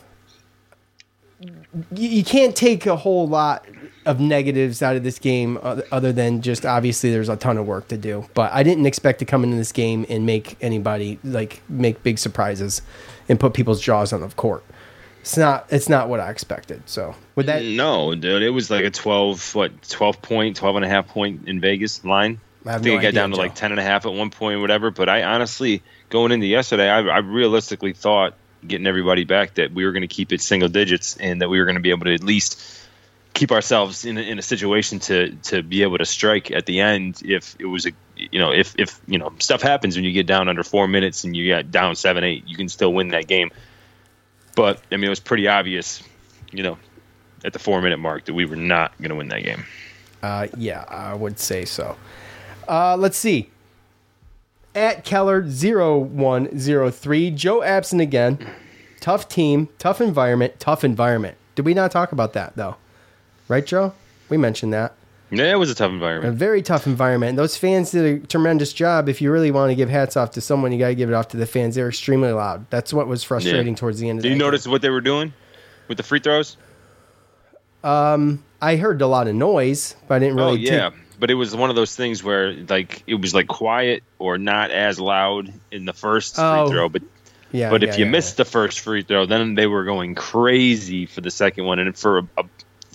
you, 1.40 2.10
you 2.10 2.24
can't 2.26 2.58
take 2.58 2.86
a 2.86 2.98
whole 2.98 3.26
lot 3.26 3.66
of 4.06 4.20
negatives 4.20 4.82
out 4.82 4.98
of 4.98 5.04
this 5.04 5.18
game 5.18 5.58
other 5.64 6.12
than 6.12 6.42
just 6.42 6.66
obviously 6.66 7.10
there's 7.10 7.30
a 7.30 7.38
ton 7.38 7.58
of 7.58 7.66
work 7.66 7.88
to 7.88 7.98
do. 7.98 8.26
But 8.34 8.52
I 8.52 8.64
didn't 8.64 8.86
expect 8.86 9.20
to 9.20 9.26
come 9.26 9.46
into 9.46 9.56
this 9.56 9.72
game 9.72 10.06
and 10.10 10.26
make 10.26 10.58
anybody 10.62 11.20
like 11.24 11.62
make 11.70 12.04
big 12.04 12.20
surprises 12.20 12.82
and 13.30 13.40
put 13.40 13.54
people's 13.54 13.80
jaws 13.80 14.12
on 14.12 14.20
the 14.20 14.28
court. 14.28 14.64
It's 15.30 15.38
not 15.38 15.68
it's 15.70 15.88
not 15.88 16.10
what 16.10 16.20
I 16.20 16.32
expected. 16.32 16.90
So 16.90 17.14
with 17.36 17.46
that, 17.46 17.64
No, 17.64 18.16
dude, 18.16 18.42
it 18.42 18.50
was 18.50 18.72
like 18.72 18.84
a 18.84 18.90
12, 18.90 19.54
what, 19.54 19.88
12 19.88 20.24
point, 20.24 20.56
12 20.56 20.78
and 20.78 20.86
a 20.86 20.90
half 20.90 21.08
point 21.08 21.48
in 21.48 21.62
Vegas 21.62 22.04
line. 22.04 22.40
I 22.66 22.70
I, 22.70 22.74
think 22.80 22.86
no 22.86 22.92
it 22.94 22.96
got 22.96 23.08
idea, 23.10 23.12
down 23.12 23.30
to 23.30 23.36
Joe. 23.36 23.42
like 23.44 23.54
10 23.54 23.70
and 23.70 23.80
a 23.80 23.84
half 23.84 24.08
at 24.08 24.12
one 24.14 24.32
point 24.32 24.58
or 24.58 24.62
whatever. 24.62 24.90
But 24.90 25.08
I 25.08 25.22
honestly, 25.22 25.84
going 26.10 26.32
into 26.32 26.48
yesterday, 26.48 26.90
I, 26.90 27.02
I 27.02 27.18
realistically 27.20 27.94
thought 27.94 28.34
getting 28.68 28.88
everybody 28.88 29.24
back 29.24 29.54
that 29.54 29.72
we 29.72 29.86
were 29.86 29.92
going 29.92 30.02
to 30.02 30.08
keep 30.08 30.34
it 30.34 30.42
single 30.42 30.68
digits 30.68 31.16
and 31.18 31.44
that 31.44 31.48
we 31.50 31.60
were 31.60 31.66
going 31.66 31.76
to 31.76 31.82
be 31.82 31.92
able 31.92 32.06
to 32.06 32.14
at 32.16 32.24
least 32.24 32.60
keep 33.36 33.52
ourselves 33.52 34.06
in 34.06 34.18
a, 34.18 34.22
in 34.22 34.40
a 34.40 34.42
situation 34.42 34.98
to 34.98 35.36
to 35.44 35.62
be 35.62 35.84
able 35.84 36.00
to 36.00 36.06
strike 36.06 36.50
at 36.50 36.66
the 36.66 36.80
end 36.80 37.22
if 37.24 37.56
it 37.60 37.66
was 37.68 37.86
a 37.86 37.92
you 38.18 38.40
know 38.40 38.52
if 38.52 38.74
if 38.80 39.00
you 39.06 39.20
know 39.20 39.32
stuff 39.38 39.62
happens 39.62 39.96
when 39.96 40.04
you 40.04 40.12
get 40.12 40.26
down 40.26 40.50
under 40.50 40.64
four 40.64 40.88
minutes 40.88 41.24
and 41.24 41.38
you 41.38 41.46
get 41.46 41.70
down 41.70 41.96
seven 41.96 42.24
eight 42.24 42.44
you 42.48 42.58
can 42.58 42.68
still 42.68 42.92
win 42.92 43.10
that 43.10 43.28
game 43.28 43.52
but 44.60 44.82
i 44.92 44.96
mean 44.98 45.06
it 45.06 45.10
was 45.10 45.20
pretty 45.20 45.48
obvious 45.48 46.04
you 46.52 46.64
know 46.64 46.78
at 47.46 47.54
the 47.54 47.60
four 47.60 47.82
minute 47.82 47.98
mark 47.98 48.26
that 48.26 48.34
we 48.34 48.46
were 48.46 48.56
not 48.58 48.96
going 48.98 49.10
to 49.10 49.16
win 49.16 49.30
that 49.30 49.44
game 49.44 49.64
Uh, 50.22 50.48
yeah, 50.58 50.84
I 50.90 51.14
would 51.14 51.40
say 51.40 51.64
so. 51.64 51.96
Uh, 52.68 52.98
let's 52.98 53.18
see. 53.18 53.50
At 54.76 55.06
Keller 55.06 55.42
0103, 55.42 57.32
Joe 57.32 57.60
Abson 57.62 58.02
again. 58.02 58.38
Tough 59.00 59.30
team, 59.30 59.70
tough 59.78 60.02
environment, 60.02 60.60
tough 60.60 60.84
environment. 60.84 61.38
Did 61.56 61.64
we 61.66 61.74
not 61.74 61.92
talk 61.92 62.12
about 62.12 62.34
that 62.34 62.58
though? 62.58 62.76
Right, 63.48 63.66
Joe? 63.66 63.94
We 64.28 64.36
mentioned 64.36 64.74
that. 64.74 64.94
Yeah 65.32 65.52
it 65.52 65.56
was 65.60 65.70
a 65.70 65.76
tough 65.76 65.92
environment. 65.92 66.34
A 66.34 66.38
very 66.38 66.62
tough 66.62 66.88
environment. 66.88 67.38
Those 67.38 67.56
fans 67.58 67.92
did 67.92 68.24
a 68.24 68.28
tremendous 68.28 68.74
job. 68.74 69.08
If 69.10 69.22
you 69.22 69.32
really 69.32 69.52
want 69.52 69.70
to 69.72 69.76
give 69.76 69.90
hats 69.90 70.18
off 70.18 70.32
to 70.32 70.42
someone, 70.42 70.72
you 70.72 70.80
got 70.80 70.88
to 70.90 70.96
give 70.96 71.10
it 71.10 71.14
off 71.14 71.28
to 71.30 71.38
the 71.38 71.46
fans. 71.46 71.76
They're 71.76 71.90
extremely 71.90 72.32
loud. 72.32 72.66
That's 72.70 72.94
what 72.94 73.08
was 73.08 73.24
frustrating 73.24 73.74
Yeah. 73.74 73.80
towards 73.80 74.00
the 74.00 74.10
end 74.10 74.20
of 74.20 74.24
the 74.24 74.30
day. 74.30 74.34
did 74.34 74.40
you 74.40 74.44
notice 74.46 74.68
what 74.68 74.82
they 74.82 74.90
were 74.90 75.02
doing 75.02 75.34
with 75.88 75.98
the 75.98 76.04
free 76.04 76.20
throws 76.20 76.58
Um, 77.84 78.44
I 78.62 78.76
heard 78.76 79.02
a 79.02 79.08
lot 79.08 79.28
of 79.28 79.36
noise, 79.36 79.96
but 80.08 80.16
I 80.16 80.20
didn't 80.20 80.36
really 80.36 80.52
oh 80.52 80.56
yeah 80.56 80.90
take- 80.90 81.00
but 81.20 81.30
it 81.30 81.34
was 81.36 81.54
one 81.56 81.70
of 81.70 81.76
those 81.76 81.96
things 81.96 82.24
where 82.24 82.54
like 82.54 83.04
it 83.08 83.16
was 83.16 83.34
like 83.34 83.48
quiet 83.48 84.04
or 84.20 84.38
not 84.38 84.72
as 84.72 85.00
loud 85.00 85.52
in 85.72 85.84
the 85.86 85.92
first 85.94 86.36
Oh, 86.40 86.66
free 86.68 86.74
throw 86.74 86.90
but 86.90 87.02
yeah, 87.52 87.70
but 87.70 87.82
yeah, 87.82 87.90
if 87.90 87.98
you 88.00 88.06
yeah, 88.06 88.12
missed 88.12 88.38
the 88.38 88.46
first 88.46 88.80
free 88.82 89.02
throw, 89.02 89.26
then 89.26 89.56
they 89.56 89.66
were 89.68 89.84
going 89.84 90.14
crazy 90.16 91.06
for 91.08 91.22
the 91.22 91.32
second 91.32 91.66
one. 91.66 91.80
And 91.80 91.98
for 91.98 92.20
a, 92.20 92.28
a, 92.38 92.44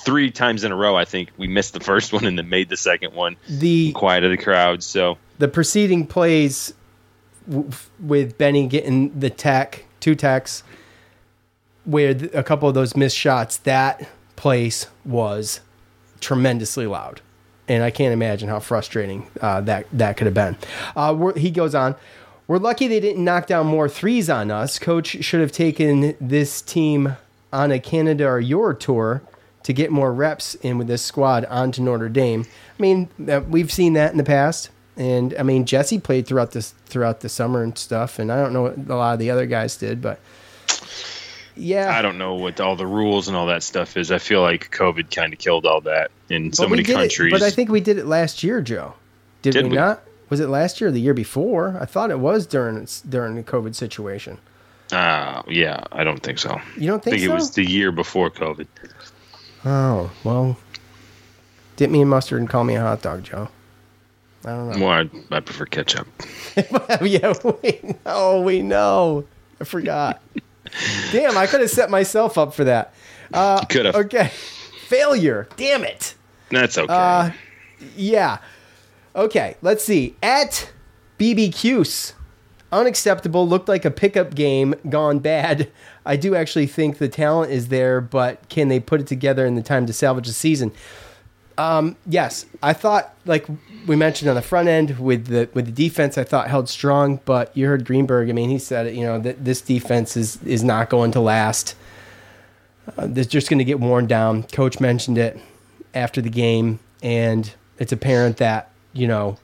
three 0.05 0.31
times 0.31 0.65
in 0.65 0.73
a 0.73 0.77
row, 0.77 0.97
I 0.97 1.05
think 1.05 1.31
we 1.37 1.49
missed 1.49 1.73
the 1.73 1.81
first 1.81 2.13
one 2.13 2.25
and 2.25 2.39
then 2.39 2.49
made 2.49 2.69
the 2.69 2.77
second 2.77 3.15
one. 3.15 3.37
the 3.49 3.93
quiet 3.93 4.25
of 4.25 4.31
the 4.31 4.37
crowd. 4.37 4.83
So 4.83 5.19
the 5.39 5.49
preceding 5.49 6.07
plays 6.07 6.75
w- 7.49 7.71
with 8.01 8.39
Benny 8.39 8.67
getting 8.67 9.19
the 9.19 9.31
tech, 9.31 9.85
two 10.01 10.15
techs, 10.15 10.63
with 11.87 12.35
a 12.35 12.43
couple 12.43 12.69
of 12.69 12.75
those 12.75 12.97
missed 12.97 13.17
shots, 13.17 13.59
that 13.59 14.09
place 14.37 14.87
was 15.05 15.61
tremendously 16.21 16.87
loud. 16.87 17.21
And 17.69 17.83
I 17.83 17.91
can't 17.91 18.13
imagine 18.13 18.49
how 18.49 18.61
frustrating 18.61 19.27
uh, 19.41 19.63
that, 19.63 19.87
that 19.93 20.17
could 20.17 20.27
have 20.27 20.35
been. 20.35 20.57
Uh, 20.95 21.15
we're, 21.17 21.39
he 21.39 21.51
goes 21.51 21.75
on. 21.75 21.95
We're 22.47 22.59
lucky 22.59 22.89
they 22.89 23.01
didn't 23.01 23.25
knock 23.25 23.47
down 23.47 23.67
more 23.67 23.89
threes 23.89 24.29
on 24.29 24.51
us. 24.51 24.79
Coach 24.79 25.25
should 25.25 25.41
have 25.41 25.53
taken 25.53 26.15
this 26.21 26.61
team 26.61 27.17
on 27.53 27.71
a 27.71 27.79
Canada 27.79 28.27
or 28.27 28.39
Euro 28.41 28.75
tour 28.75 29.23
to 29.65 29.73
get 29.73 29.91
more 29.91 30.13
reps 30.13 30.55
in 30.57 30.79
with 30.79 30.87
this 30.87 31.03
squad 31.03 31.45
onto 31.47 31.83
Notre 31.83 32.09
Dame. 32.09 32.47
I 32.79 32.83
mean, 32.83 33.09
we've 33.49 33.73
seen 33.73 33.95
that 33.95 34.13
in 34.13 34.19
the 34.19 34.25
past, 34.25 34.71
and 34.97 35.35
I 35.39 35.43
mean 35.43 35.65
Jesse 35.67 35.99
played 35.99 36.27
throughout 36.27 36.53
this 36.53 36.73
throughout 36.87 37.21
the 37.21 37.29
summer 37.29 37.63
and 37.63 37.77
stuff, 37.77 38.19
and 38.19 38.31
I 38.31 38.41
don't 38.41 38.53
know 38.53 38.63
what 38.63 38.77
a 38.79 38.95
lot 38.97 39.13
of 39.15 39.19
the 39.19 39.31
other 39.31 39.47
guys 39.47 39.77
did, 39.77 40.01
but 40.01 40.21
yeah, 41.57 41.97
I 41.97 42.03
don't 42.03 42.19
know 42.19 42.35
what 42.35 42.61
all 42.61 42.75
the 42.77 42.87
rules 42.87 43.29
and 43.29 43.37
all 43.37 43.47
that 43.47 43.63
stuff 43.63 43.97
is. 43.97 44.11
I 44.11 44.19
feel 44.19 44.43
like 44.43 44.71
COVID 44.73 45.15
kind 45.15 45.33
of 45.33 45.39
killed 45.39 45.67
all 45.67 45.81
that 45.83 46.11
in 46.29 46.53
so 46.53 46.65
But 46.65 46.71
many 46.71 46.83
did 46.83 46.93
it- 46.93 46.95
countries. 46.95 47.31
but 47.33 47.43
I 47.43 47.51
think 47.51 47.71
we 47.71 47.81
did 47.81 47.97
it 47.99 48.07
last 48.07 48.43
year, 48.43 48.61
Joe. 48.61 48.95
Did, 49.43 49.53
Did 49.53 49.65
we, 49.65 49.71
we? 49.71 49.77
not? 49.77 50.03
Was 50.31 50.41
it 50.41 50.49
last 50.49 50.81
year 50.81 50.89
or 50.89 50.91
the 50.91 51.01
year 51.01 51.15
before? 51.15 51.77
I 51.81 51.85
thought 51.85 52.11
it 52.11 52.19
was 52.19 52.47
during 52.47 52.89
during 53.09 53.37
the 53.37 53.43
COVID 53.43 53.75
situation. 53.75 54.39
Uh, 54.91 55.43
yeah, 55.49 55.85
I 55.93 56.03
don't 56.03 56.23
think 56.23 56.39
so. 56.39 56.61
You 56.77 56.89
don't 56.89 57.01
I 57.01 57.05
think, 57.05 57.17
think 57.17 57.27
so? 57.27 57.31
it 57.33 57.35
was 57.35 57.51
the 57.53 57.65
year 57.65 57.93
before 57.93 58.31
COVID. 58.31 58.67
Oh 59.65 60.11
well, 60.25 60.57
dip 61.77 61.91
me 61.91 62.01
in 62.01 62.09
mustard 62.09 62.41
and 62.41 62.49
call 62.49 62.65
me 62.65 62.75
a 62.77 62.81
hot 62.81 63.03
dog, 63.03 63.25
Joe. 63.25 63.49
I 64.45 64.51
don't 64.51 64.71
know. 64.71 64.77
More, 64.79 64.93
I, 64.93 65.11
I 65.31 65.41
prefer 65.41 65.65
ketchup. 65.65 66.07
yeah, 67.03 67.33
we 67.43 67.81
know, 68.05 68.41
we 68.43 68.63
know. 68.63 69.25
I 69.61 69.65
forgot. 69.65 70.21
Damn, 71.13 71.37
I 71.39 71.47
could 71.47 71.61
have 71.61 71.71
set 71.71 71.91
myself 71.91 72.37
up 72.37 72.53
for 72.55 72.65
that. 72.65 72.93
Uh, 73.33 73.65
Could 73.67 73.87
have. 73.87 73.95
okay, 73.97 74.31
failure. 74.87 75.49
Damn 75.57 75.85
it. 75.85 76.15
That's 76.51 76.77
okay. 76.77 76.93
Uh, 76.93 77.31
Yeah. 77.97 78.39
Okay, 79.17 79.57
let's 79.63 79.85
see. 79.85 80.15
At 80.23 80.71
BBQs, 81.19 82.13
unacceptable. 82.73 83.49
Looked 83.49 83.69
like 83.69 83.85
a 83.85 83.91
pickup 83.91 84.35
game 84.35 84.75
gone 84.89 85.21
bad. 85.21 85.71
I 86.07 86.17
do 86.17 86.35
actually 86.35 86.67
think 86.67 86.99
the 86.99 87.09
talent 87.09 87.51
is 87.51 87.69
there, 87.69 88.01
but 88.01 88.49
can 88.49 88.69
they 88.69 88.81
put 88.81 89.01
it 89.01 89.07
together 89.07 89.47
in 89.47 89.55
the 89.55 89.63
time 89.63 89.87
to 89.87 89.93
salvage 89.93 90.27
the 90.27 90.33
season? 90.33 90.73
Um, 91.57 91.97
yes, 92.07 92.47
I 92.63 92.73
thought 92.73 93.15
like 93.27 93.47
we 93.87 93.97
mentioned 93.97 94.29
on 94.29 94.35
the 94.35 94.43
front 94.43 94.69
end 94.69 94.99
with 94.99 95.27
the 95.27 95.49
with 95.55 95.67
the 95.67 95.73
defense, 95.73 96.19
I 96.19 96.25
thought 96.25 96.49
held 96.49 96.69
strong. 96.69 97.21
But 97.25 97.57
you 97.57 97.67
heard 97.67 97.85
Greenberg. 97.85 98.29
I 98.29 98.33
mean, 98.33 98.51
he 98.51 98.59
said 98.59 98.87
it. 98.87 98.95
You 98.95 99.05
know 99.05 99.19
that 99.21 99.45
this 99.45 99.61
defense 99.61 100.17
is 100.17 100.43
is 100.43 100.65
not 100.65 100.91
going 100.91 101.13
to 101.13 101.21
last. 101.21 101.77
Uh, 102.99 103.07
they're 103.09 103.25
just 103.25 103.49
going 103.49 103.59
to 103.59 103.65
get 103.65 103.81
worn 103.81 104.07
down. 104.07 104.43
Coach 104.43 104.81
mentioned 104.81 105.17
it 105.17 105.39
after 105.95 106.21
the 106.21 106.29
game, 106.29 106.81
and 107.03 107.55
it's 107.79 107.93
apparent 107.93 108.39
that 108.39 108.71
you 108.93 109.07
know 109.07 109.39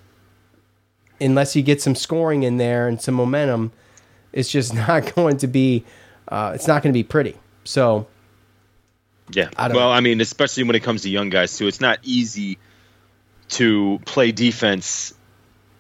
unless 1.21 1.55
you 1.55 1.63
get 1.63 1.81
some 1.81 1.95
scoring 1.95 2.43
in 2.43 2.57
there 2.57 2.89
and 2.89 3.01
some 3.01 3.15
momentum, 3.15 3.73
it's 4.33 4.51
just 4.51 4.75
not 4.89 5.15
going 5.15 5.37
to 5.39 5.47
be. 5.47 5.85
Uh, 6.31 6.53
it's 6.55 6.67
not 6.69 6.83
going 6.83 6.93
to 6.93 6.99
be 6.99 7.03
pretty. 7.03 7.37
So 7.65 8.07
Yeah. 9.33 9.51
I 9.57 9.69
don't 9.69 9.77
well, 9.77 9.89
know. 9.89 9.95
I 9.95 10.01
mean, 10.01 10.21
especially 10.21 10.65
when 10.65 10.77
it 10.77 10.83
comes 10.83 11.03
to 11.03 11.11
young 11.11 11.29
guys 11.29 11.57
too, 11.57 11.67
it's 11.67 11.81
not 11.81 11.99
easy 12.03 12.59
to 13.51 14.01
play 14.05 14.33
defense 14.33 15.13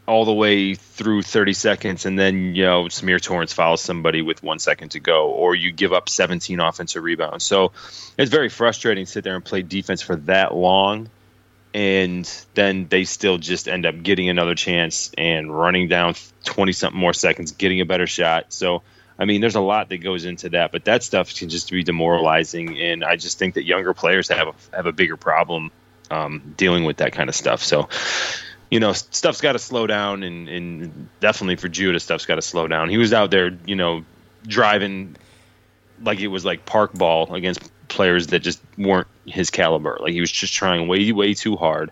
all 0.07 0.25
the 0.25 0.33
way 0.33 0.75
through 0.75 1.23
30 1.23 1.53
seconds 1.53 2.05
and 2.05 2.19
then, 2.19 2.57
you 2.57 2.65
know, 2.65 2.85
Symir 2.87 3.21
Torrence 3.21 3.53
fouls 3.53 3.81
somebody 3.81 4.23
with 4.23 4.43
one 4.43 4.59
second 4.59 4.91
to 4.91 5.01
go 5.01 5.29
or 5.29 5.55
you 5.55 5.71
give 5.71 5.93
up 5.93 6.09
17 6.09 6.59
offensive 6.59 7.05
rebounds. 7.05 7.45
So 7.45 7.71
it's 8.19 8.31
very 8.31 8.49
frustrating 8.49 9.05
to 9.05 9.11
sit 9.11 9.23
there 9.23 9.37
and 9.37 9.45
play 9.45 9.63
defense 9.63 10.03
for 10.03 10.17
that 10.17 10.53
long 10.53 11.09
and 11.73 12.29
then 12.55 12.89
they 12.89 13.05
still 13.05 13.39
just 13.39 13.69
end 13.69 13.87
up 13.87 14.03
getting 14.03 14.29
another 14.29 14.55
chance 14.55 15.13
and 15.17 15.57
running 15.57 15.87
down 15.89 16.15
20 16.45 16.73
something 16.73 17.01
more 17.01 17.13
seconds, 17.13 17.53
getting 17.53 17.81
a 17.81 17.85
better 17.85 18.07
shot. 18.07 18.53
So, 18.53 18.83
I 19.21 19.27
mean, 19.27 19.43
there's 19.43 19.55
a 19.55 19.61
lot 19.61 19.91
that 19.91 19.99
goes 19.99 20.25
into 20.25 20.49
that, 20.51 20.73
but 20.73 20.87
that 20.87 21.03
stuff 21.03 21.35
can 21.35 21.51
just 21.51 21.71
be 21.71 21.83
demoralizing. 21.83 22.81
And 22.81 23.05
I 23.05 23.17
just 23.17 23.39
think 23.39 23.55
that 23.55 23.65
younger 23.65 23.93
players 23.93 24.29
have 24.29 24.49
a, 24.49 24.77
have 24.77 24.87
a 24.87 24.93
bigger 24.93 25.19
problem 25.19 25.71
um, 26.11 26.55
dealing 26.57 26.85
with 26.85 26.97
that 26.97 27.13
kind 27.13 27.29
of 27.29 27.35
stuff. 27.35 27.63
So, 27.63 27.91
you 28.71 28.81
know, 28.81 28.95
stuff's 28.95 29.43
got 29.43 29.53
to 29.53 29.59
slow 29.59 29.87
down, 29.87 30.23
and, 30.23 30.49
and 30.49 31.09
definitely 31.21 31.57
for 31.57 31.69
Judah, 31.69 32.01
stuff's 32.01 32.25
got 32.25 32.37
to 32.37 32.43
slow 32.43 32.67
down. 32.67 32.89
He 32.89 32.97
was 32.97 33.13
out 33.13 33.31
there, 33.31 33.51
you 33.67 33.77
know, 33.77 34.05
driving 34.47 35.17
like 36.03 36.21
it 36.21 36.29
was 36.29 36.45
like 36.45 36.65
park 36.65 36.95
ball 36.95 37.35
against 37.35 37.71
players 37.89 38.29
that 38.29 38.39
just 38.39 38.61
weren't 38.79 39.09
his 39.27 39.51
caliber. 39.51 39.99
Like 40.01 40.13
he 40.13 40.21
was 40.21 40.33
just 40.33 40.55
trying 40.55 40.89
way, 40.89 41.13
way 41.13 41.35
too 41.35 41.57
hard. 41.57 41.91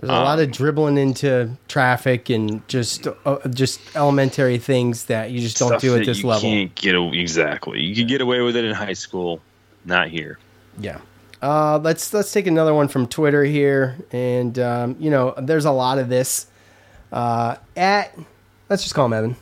There's 0.00 0.10
a 0.10 0.14
lot 0.14 0.40
of 0.40 0.50
dribbling 0.50 0.96
into 0.96 1.50
traffic 1.68 2.30
and 2.30 2.66
just 2.68 3.06
uh, 3.26 3.48
just 3.50 3.80
elementary 3.94 4.56
things 4.56 5.04
that 5.06 5.30
you 5.30 5.40
just 5.40 5.58
don't 5.58 5.78
do 5.78 5.94
at 5.94 6.06
this 6.06 6.22
you 6.22 6.28
level. 6.28 6.40
Can't 6.40 6.74
get 6.74 6.94
a, 6.94 7.12
exactly. 7.12 7.82
You 7.82 7.94
could 7.94 8.08
get 8.08 8.22
away 8.22 8.40
with 8.40 8.56
it 8.56 8.64
in 8.64 8.74
high 8.74 8.94
school, 8.94 9.42
not 9.84 10.08
here. 10.08 10.38
Yeah. 10.78 11.00
Uh, 11.42 11.78
let's 11.82 12.14
let's 12.14 12.32
take 12.32 12.46
another 12.46 12.72
one 12.72 12.88
from 12.88 13.06
Twitter 13.06 13.44
here, 13.44 13.98
and 14.10 14.58
um, 14.58 14.96
you 14.98 15.10
know, 15.10 15.34
there's 15.36 15.66
a 15.66 15.70
lot 15.70 15.98
of 15.98 16.08
this. 16.08 16.46
Uh, 17.12 17.56
at 17.76 18.18
let's 18.70 18.82
just 18.82 18.94
call 18.94 19.04
him 19.04 19.12
Evan. 19.12 19.36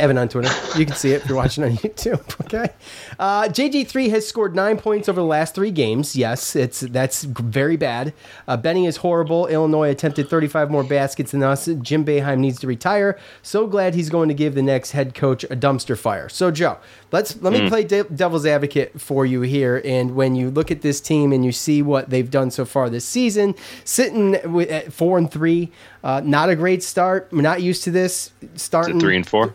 Evan 0.00 0.18
on 0.18 0.28
Twitter. 0.28 0.50
You 0.78 0.86
can 0.86 0.94
see 0.94 1.12
it 1.12 1.22
if 1.22 1.28
you're 1.28 1.36
watching 1.36 1.62
on 1.64 1.70
YouTube. 1.76 2.20
Okay. 2.46 2.72
Uh, 3.18 3.44
JG3 3.44 4.10
has 4.10 4.26
scored 4.26 4.56
nine 4.56 4.78
points 4.78 5.08
over 5.08 5.20
the 5.20 5.26
last 5.26 5.54
three 5.54 5.70
games. 5.70 6.16
Yes, 6.16 6.56
it's 6.56 6.80
that's 6.80 7.24
very 7.24 7.76
bad. 7.76 8.12
Uh, 8.48 8.56
Benny 8.56 8.86
is 8.86 8.96
horrible. 8.98 9.46
Illinois 9.46 9.90
attempted 9.90 10.28
35 10.28 10.70
more 10.70 10.82
baskets 10.82 11.32
than 11.32 11.42
us. 11.42 11.66
Jim 11.82 12.04
Boeheim 12.04 12.38
needs 12.38 12.58
to 12.60 12.66
retire. 12.66 13.18
So 13.42 13.66
glad 13.66 13.94
he's 13.94 14.10
going 14.10 14.28
to 14.28 14.34
give 14.34 14.54
the 14.54 14.62
next 14.62 14.92
head 14.92 15.14
coach 15.14 15.44
a 15.44 15.48
dumpster 15.56 15.98
fire. 15.98 16.28
So 16.28 16.50
Joe, 16.50 16.78
let's 17.12 17.40
let 17.42 17.52
me 17.52 17.68
play 17.68 17.84
de- 17.84 18.04
devil's 18.04 18.46
advocate 18.46 19.00
for 19.00 19.26
you 19.26 19.42
here. 19.42 19.82
And 19.84 20.14
when 20.16 20.34
you 20.34 20.50
look 20.50 20.70
at 20.70 20.80
this 20.82 21.00
team 21.00 21.32
and 21.32 21.44
you 21.44 21.52
see 21.52 21.82
what 21.82 22.10
they've 22.10 22.30
done 22.30 22.50
so 22.50 22.64
far 22.64 22.88
this 22.88 23.04
season, 23.04 23.54
sitting 23.84 24.38
with, 24.52 24.70
at 24.70 24.92
four 24.92 25.18
and 25.18 25.30
three, 25.30 25.70
uh, 26.02 26.22
not 26.24 26.48
a 26.48 26.56
great 26.56 26.82
start. 26.82 27.28
We're 27.30 27.42
not 27.42 27.62
used 27.62 27.84
to 27.84 27.90
this 27.90 28.32
Is 28.54 28.62
starting 28.62 28.98
three 29.00 29.16
and 29.16 29.28
four? 29.28 29.54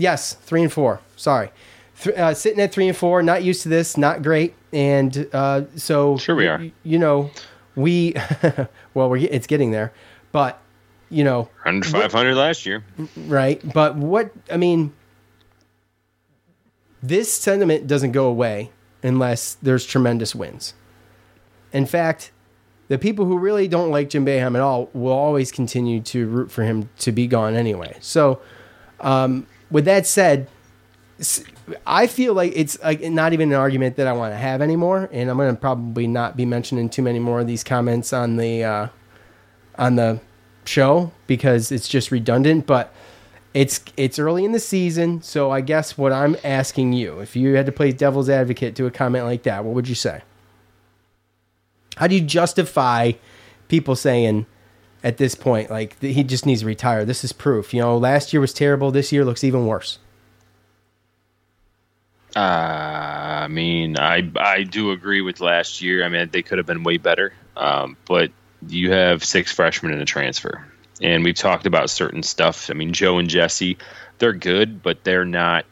Yes, 0.00 0.32
three 0.34 0.62
and 0.62 0.72
four. 0.72 1.00
Sorry, 1.16 1.50
Th- 2.00 2.16
uh, 2.16 2.32
sitting 2.34 2.58
at 2.60 2.72
three 2.72 2.88
and 2.88 2.96
four. 2.96 3.22
Not 3.22 3.42
used 3.44 3.62
to 3.64 3.68
this. 3.68 3.96
Not 3.96 4.22
great. 4.22 4.54
And 4.72 5.28
uh, 5.32 5.62
so 5.76 6.16
Sure 6.16 6.34
we 6.34 6.46
are. 6.48 6.58
y- 6.58 6.72
You 6.84 6.98
know, 6.98 7.30
we 7.76 8.14
well, 8.94 9.10
we're 9.10 9.16
it's 9.18 9.46
getting 9.46 9.70
there, 9.72 9.92
but 10.32 10.60
you 11.10 11.24
know, 11.24 11.48
Under 11.64 11.86
500 11.86 12.34
last 12.36 12.64
year. 12.66 12.82
right? 13.26 13.60
But 13.74 13.96
what 13.96 14.30
I 14.50 14.56
mean, 14.56 14.92
this 17.02 17.32
sentiment 17.32 17.86
doesn't 17.86 18.12
go 18.12 18.26
away 18.26 18.70
unless 19.02 19.54
there's 19.62 19.84
tremendous 19.86 20.34
wins. 20.34 20.74
In 21.72 21.86
fact, 21.86 22.32
the 22.88 22.98
people 22.98 23.24
who 23.24 23.38
really 23.38 23.68
don't 23.68 23.90
like 23.90 24.10
Jim 24.10 24.26
Boeheim 24.26 24.54
at 24.54 24.60
all 24.60 24.90
will 24.92 25.12
always 25.12 25.50
continue 25.52 26.00
to 26.02 26.26
root 26.26 26.50
for 26.50 26.64
him 26.64 26.88
to 26.98 27.12
be 27.12 27.26
gone 27.26 27.54
anyway. 27.54 27.96
So, 28.00 28.40
um, 29.00 29.46
with 29.70 29.84
that 29.84 30.06
said, 30.06 30.48
I 31.86 32.06
feel 32.06 32.34
like 32.34 32.52
it's 32.54 32.80
like 32.82 33.00
not 33.02 33.32
even 33.32 33.52
an 33.52 33.58
argument 33.58 33.96
that 33.96 34.06
I 34.06 34.12
want 34.12 34.32
to 34.32 34.36
have 34.36 34.62
anymore, 34.62 35.08
and 35.12 35.30
I'm 35.30 35.36
going 35.36 35.54
to 35.54 35.60
probably 35.60 36.06
not 36.06 36.36
be 36.36 36.44
mentioning 36.44 36.88
too 36.88 37.02
many 37.02 37.18
more 37.18 37.40
of 37.40 37.46
these 37.46 37.62
comments 37.62 38.12
on 38.12 38.36
the 38.36 38.64
uh, 38.64 38.88
on 39.76 39.96
the 39.96 40.20
show 40.64 41.12
because 41.26 41.70
it's 41.70 41.88
just 41.88 42.10
redundant. 42.10 42.66
But 42.66 42.92
it's 43.52 43.84
it's 43.96 44.18
early 44.18 44.44
in 44.44 44.52
the 44.52 44.60
season, 44.60 45.22
so 45.22 45.50
I 45.50 45.60
guess 45.60 45.98
what 45.98 46.12
I'm 46.12 46.36
asking 46.42 46.94
you, 46.94 47.20
if 47.20 47.36
you 47.36 47.54
had 47.54 47.66
to 47.66 47.72
play 47.72 47.92
devil's 47.92 48.30
advocate 48.30 48.74
to 48.76 48.86
a 48.86 48.90
comment 48.90 49.24
like 49.24 49.42
that, 49.44 49.64
what 49.64 49.74
would 49.74 49.88
you 49.88 49.94
say? 49.94 50.22
How 51.96 52.06
do 52.06 52.14
you 52.14 52.22
justify 52.22 53.12
people 53.68 53.94
saying 53.94 54.46
at 55.02 55.16
this 55.16 55.34
point 55.34 55.70
like 55.70 56.00
he 56.00 56.22
just 56.22 56.46
needs 56.46 56.60
to 56.60 56.66
retire? 56.66 57.04
This 57.04 57.24
is 57.24 57.32
proof. 57.32 57.72
You 57.74 57.80
know, 57.80 57.96
last 57.96 58.32
year 58.32 58.40
was 58.40 58.52
terrible. 58.52 58.90
This 58.90 59.12
year 59.12 59.24
looks 59.24 59.44
even 59.44 59.66
worse. 59.66 59.98
Uh, 62.34 62.38
I 62.38 63.48
mean, 63.48 63.98
I 63.98 64.30
I 64.36 64.62
do 64.62 64.92
agree 64.92 65.20
with 65.20 65.40
last 65.40 65.82
year. 65.82 66.04
I 66.04 66.08
mean, 66.08 66.28
they 66.30 66.42
could 66.42 66.58
have 66.58 66.66
been 66.66 66.84
way 66.84 66.96
better. 66.96 67.32
Um, 67.56 67.96
but 68.06 68.30
you 68.68 68.92
have 68.92 69.24
six 69.24 69.52
freshmen 69.52 69.92
in 69.92 70.00
a 70.00 70.04
transfer, 70.04 70.64
and 71.02 71.24
we've 71.24 71.34
talked 71.34 71.66
about 71.66 71.90
certain 71.90 72.22
stuff. 72.22 72.70
I 72.70 72.74
mean, 72.74 72.92
Joe 72.92 73.18
and 73.18 73.28
Jesse, 73.28 73.78
they're 74.18 74.32
good, 74.32 74.82
but 74.82 75.02
they're 75.02 75.24
not 75.24 75.64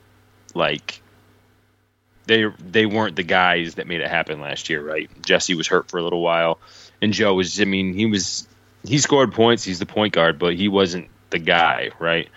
like 0.55 1.01
they 2.27 2.47
they 2.59 2.87
weren't 2.87 3.17
the 3.17 3.23
guys 3.23 3.77
that 3.77 3.87
made 3.87 4.01
it 4.01 4.09
happen 4.09 4.41
last 4.41 4.69
year, 4.69 4.83
right? 4.83 5.11
Jesse 5.23 5.55
was 5.55 5.67
hurt 5.67 5.91
for 5.91 5.99
a 5.99 6.03
little 6.03 6.23
while, 6.23 6.59
and 7.01 7.13
Joe 7.13 7.35
was. 7.35 7.61
I 7.61 7.65
mean, 7.65 7.95
he 7.95 8.07
was 8.07 8.49
he 8.89 8.99
scored 8.99 9.33
points. 9.33 9.65
He's 9.65 9.79
the 9.79 9.87
point 9.87 10.15
guard, 10.15 10.39
but 10.39 10.55
he 10.55 10.69
wasn't 10.69 11.09
the 11.31 11.39
guy, 11.39 11.91
right? 11.99 12.29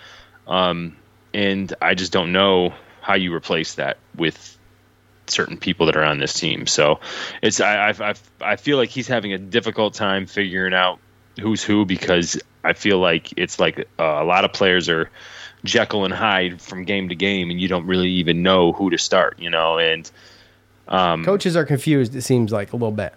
Um, 0.47 0.97
and 1.33 1.73
I 1.81 1.95
just 1.95 2.11
don't 2.11 2.31
know 2.31 2.73
how 3.01 3.15
you 3.15 3.33
replace 3.33 3.75
that 3.75 3.97
with 4.15 4.57
certain 5.27 5.57
people 5.57 5.85
that 5.85 5.95
are 5.95 6.03
on 6.03 6.19
this 6.19 6.33
team. 6.33 6.67
So 6.67 6.99
it's 7.41 7.61
I 7.61 7.89
I 7.89 8.13
I, 8.41 8.55
feel 8.57 8.77
like 8.77 8.89
he's 8.89 9.07
having 9.07 9.33
a 9.33 9.37
difficult 9.37 9.93
time 9.93 10.25
figuring 10.25 10.73
out 10.73 10.99
who's 11.39 11.63
who 11.63 11.85
because 11.85 12.39
I 12.63 12.73
feel 12.73 12.99
like 12.99 13.33
it's 13.37 13.59
like 13.59 13.79
uh, 13.99 14.03
a 14.03 14.25
lot 14.25 14.43
of 14.43 14.51
players 14.51 14.89
are 14.89 15.09
Jekyll 15.63 16.05
and 16.05 16.13
Hyde 16.13 16.61
from 16.61 16.83
game 16.83 17.09
to 17.09 17.15
game, 17.15 17.49
and 17.49 17.61
you 17.61 17.67
don't 17.67 17.85
really 17.85 18.09
even 18.09 18.43
know 18.43 18.73
who 18.73 18.89
to 18.89 18.97
start. 18.97 19.39
You 19.39 19.49
know, 19.49 19.79
and 19.79 20.11
um, 20.87 21.23
Coaches 21.23 21.55
are 21.55 21.65
confused. 21.65 22.13
It 22.15 22.23
seems 22.23 22.51
like 22.51 22.73
a 22.73 22.75
little 22.75 22.91
bit. 22.91 23.13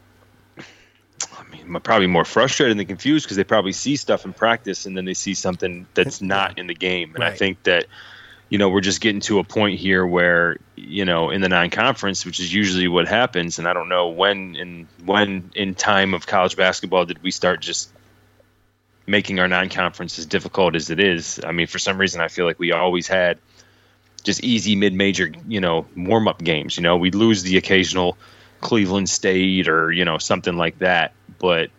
Probably 1.82 2.06
more 2.06 2.24
frustrated 2.24 2.78
than 2.78 2.86
confused 2.86 3.26
because 3.26 3.36
they 3.36 3.44
probably 3.44 3.72
see 3.72 3.96
stuff 3.96 4.24
in 4.24 4.32
practice 4.32 4.86
and 4.86 4.96
then 4.96 5.04
they 5.04 5.14
see 5.14 5.34
something 5.34 5.86
that's 5.94 6.20
not 6.20 6.58
in 6.58 6.66
the 6.66 6.74
game. 6.74 7.14
And 7.14 7.24
I 7.24 7.32
think 7.32 7.62
that, 7.64 7.86
you 8.48 8.58
know, 8.58 8.68
we're 8.68 8.80
just 8.80 9.00
getting 9.00 9.20
to 9.22 9.38
a 9.38 9.44
point 9.44 9.78
here 9.78 10.06
where, 10.06 10.58
you 10.76 11.04
know, 11.04 11.30
in 11.30 11.40
the 11.40 11.48
non-conference, 11.48 12.24
which 12.24 12.40
is 12.40 12.52
usually 12.52 12.88
what 12.88 13.08
happens, 13.08 13.58
and 13.58 13.66
I 13.66 13.72
don't 13.72 13.88
know 13.88 14.08
when 14.08 14.56
in 14.56 14.88
when 15.04 15.50
in 15.54 15.74
time 15.74 16.14
of 16.14 16.26
college 16.26 16.56
basketball 16.56 17.06
did 17.06 17.22
we 17.22 17.30
start 17.30 17.60
just 17.60 17.90
making 19.06 19.38
our 19.38 19.48
non-conference 19.48 20.18
as 20.18 20.26
difficult 20.26 20.74
as 20.74 20.90
it 20.90 21.00
is. 21.00 21.40
I 21.44 21.52
mean, 21.52 21.66
for 21.66 21.78
some 21.78 21.98
reason, 21.98 22.20
I 22.20 22.28
feel 22.28 22.46
like 22.46 22.58
we 22.58 22.72
always 22.72 23.06
had 23.06 23.38
just 24.22 24.42
easy 24.42 24.74
mid-major, 24.76 25.32
you 25.46 25.60
know, 25.60 25.86
warm-up 25.96 26.42
games. 26.42 26.76
You 26.76 26.82
know, 26.82 26.96
we'd 26.96 27.14
lose 27.14 27.42
the 27.42 27.58
occasional 27.58 28.16
Cleveland 28.64 29.08
State 29.10 29.68
or 29.68 29.92
you 29.92 30.04
know 30.04 30.18
something 30.18 30.56
like 30.56 30.78
that, 30.78 31.12
but 31.38 31.70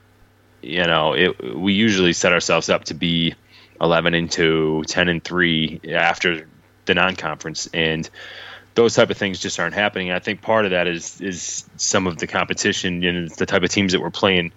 you 0.61 0.83
know, 0.85 1.13
it, 1.13 1.55
we 1.55 1.73
usually 1.73 2.13
set 2.13 2.33
ourselves 2.33 2.69
up 2.69 2.85
to 2.85 2.93
be 2.95 3.35
11 3.79 4.13
and 4.13 4.31
2, 4.31 4.83
10 4.87 5.09
and 5.09 5.23
3 5.23 5.81
after 5.93 6.47
the 6.85 6.95
non-conference 6.95 7.67
and 7.73 8.09
those 8.75 8.93
type 8.93 9.09
of 9.09 9.17
things 9.17 9.39
just 9.39 9.59
aren't 9.59 9.73
happening. 9.73 10.11
I 10.11 10.19
think 10.19 10.41
part 10.41 10.65
of 10.65 10.71
that 10.71 10.85
is 10.87 11.19
is 11.21 11.65
some 11.77 12.07
of 12.07 12.17
the 12.17 12.27
competition 12.27 13.03
and 13.03 13.31
the 13.31 13.45
type 13.45 13.63
of 13.63 13.69
teams 13.69 13.93
that 13.93 14.01
we're 14.01 14.11
playing 14.11 14.51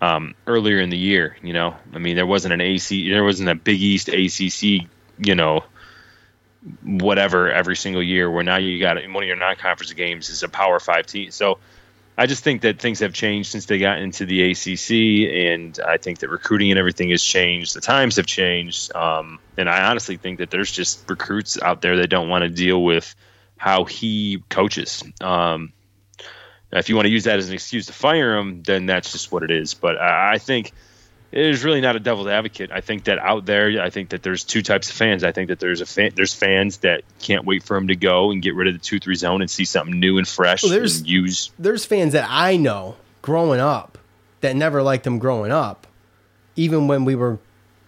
um, 0.00 0.34
earlier 0.46 0.78
in 0.78 0.90
the 0.90 0.98
year. 0.98 1.36
You 1.42 1.54
know, 1.54 1.74
I 1.94 1.98
mean, 1.98 2.16
there 2.16 2.26
wasn't 2.26 2.54
an 2.54 2.60
AC, 2.60 3.10
there 3.10 3.24
wasn't 3.24 3.48
a 3.48 3.54
Big 3.54 3.80
East 3.80 4.08
ACC, 4.08 4.88
you 5.18 5.34
know, 5.34 5.64
whatever 6.82 7.50
every 7.50 7.76
single 7.76 8.02
year. 8.02 8.30
Where 8.30 8.44
now 8.44 8.56
you 8.56 8.78
got 8.78 8.96
one 9.08 9.24
of 9.24 9.26
your 9.26 9.36
non-conference 9.36 9.92
games 9.94 10.28
is 10.28 10.42
a 10.42 10.48
Power 10.48 10.78
Five 10.78 11.06
team. 11.06 11.30
So 11.30 11.58
I 12.18 12.26
just 12.26 12.42
think 12.42 12.62
that 12.62 12.80
things 12.80 13.00
have 13.00 13.12
changed 13.12 13.50
since 13.50 13.66
they 13.66 13.78
got 13.78 13.98
into 13.98 14.24
the 14.24 14.50
ACC, 14.50 15.30
and 15.30 15.78
I 15.86 15.98
think 15.98 16.20
that 16.20 16.30
recruiting 16.30 16.70
and 16.70 16.78
everything 16.78 17.10
has 17.10 17.22
changed. 17.22 17.74
The 17.74 17.82
times 17.82 18.16
have 18.16 18.26
changed, 18.26 18.94
um, 18.96 19.38
and 19.58 19.68
I 19.68 19.90
honestly 19.90 20.16
think 20.16 20.38
that 20.38 20.50
there's 20.50 20.72
just 20.72 21.08
recruits 21.10 21.60
out 21.60 21.82
there 21.82 21.96
that 21.98 22.08
don't 22.08 22.30
want 22.30 22.42
to 22.42 22.48
deal 22.48 22.82
with 22.82 23.14
how 23.58 23.84
he 23.84 24.42
coaches. 24.48 25.02
Um, 25.20 25.72
if 26.72 26.88
you 26.88 26.96
want 26.96 27.06
to 27.06 27.12
use 27.12 27.24
that 27.24 27.38
as 27.38 27.48
an 27.48 27.54
excuse 27.54 27.86
to 27.86 27.92
fire 27.92 28.36
him, 28.36 28.62
then 28.62 28.86
that's 28.86 29.12
just 29.12 29.30
what 29.30 29.42
it 29.42 29.50
is. 29.50 29.74
But 29.74 29.98
I 29.98 30.34
I 30.34 30.38
think 30.38 30.72
it 31.32 31.44
is 31.46 31.64
really 31.64 31.80
not 31.80 31.96
a 31.96 32.00
devil's 32.00 32.28
advocate. 32.28 32.70
I 32.72 32.80
think 32.80 33.04
that 33.04 33.18
out 33.18 33.46
there, 33.46 33.80
I 33.82 33.90
think 33.90 34.10
that 34.10 34.22
there's 34.22 34.44
two 34.44 34.62
types 34.62 34.88
of 34.90 34.96
fans. 34.96 35.24
I 35.24 35.32
think 35.32 35.48
that 35.48 35.58
there's 35.60 35.80
a 35.80 35.86
fan, 35.86 36.12
there's 36.14 36.32
fans 36.34 36.78
that 36.78 37.02
can't 37.20 37.44
wait 37.44 37.62
for 37.62 37.76
him 37.76 37.88
to 37.88 37.96
go 37.96 38.30
and 38.30 38.40
get 38.42 38.54
rid 38.54 38.68
of 38.68 38.74
the 38.74 38.80
two 38.80 38.98
three 39.00 39.14
zone 39.16 39.40
and 39.42 39.50
see 39.50 39.64
something 39.64 39.98
new 39.98 40.18
and 40.18 40.26
fresh 40.26 40.62
Well, 40.62 40.72
there's- 40.72 40.98
and 40.98 41.06
use. 41.08 41.50
There's 41.58 41.84
fans 41.84 42.12
that 42.12 42.26
I 42.30 42.56
know 42.56 42.96
growing 43.22 43.60
up 43.60 43.98
that 44.40 44.54
never 44.56 44.82
liked 44.82 45.06
him 45.06 45.18
growing 45.18 45.50
up, 45.52 45.86
even 46.54 46.86
when 46.88 47.04
we 47.04 47.14
were, 47.16 47.38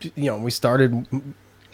you 0.01 0.27
know, 0.27 0.39
we 0.39 0.51
started, 0.51 1.07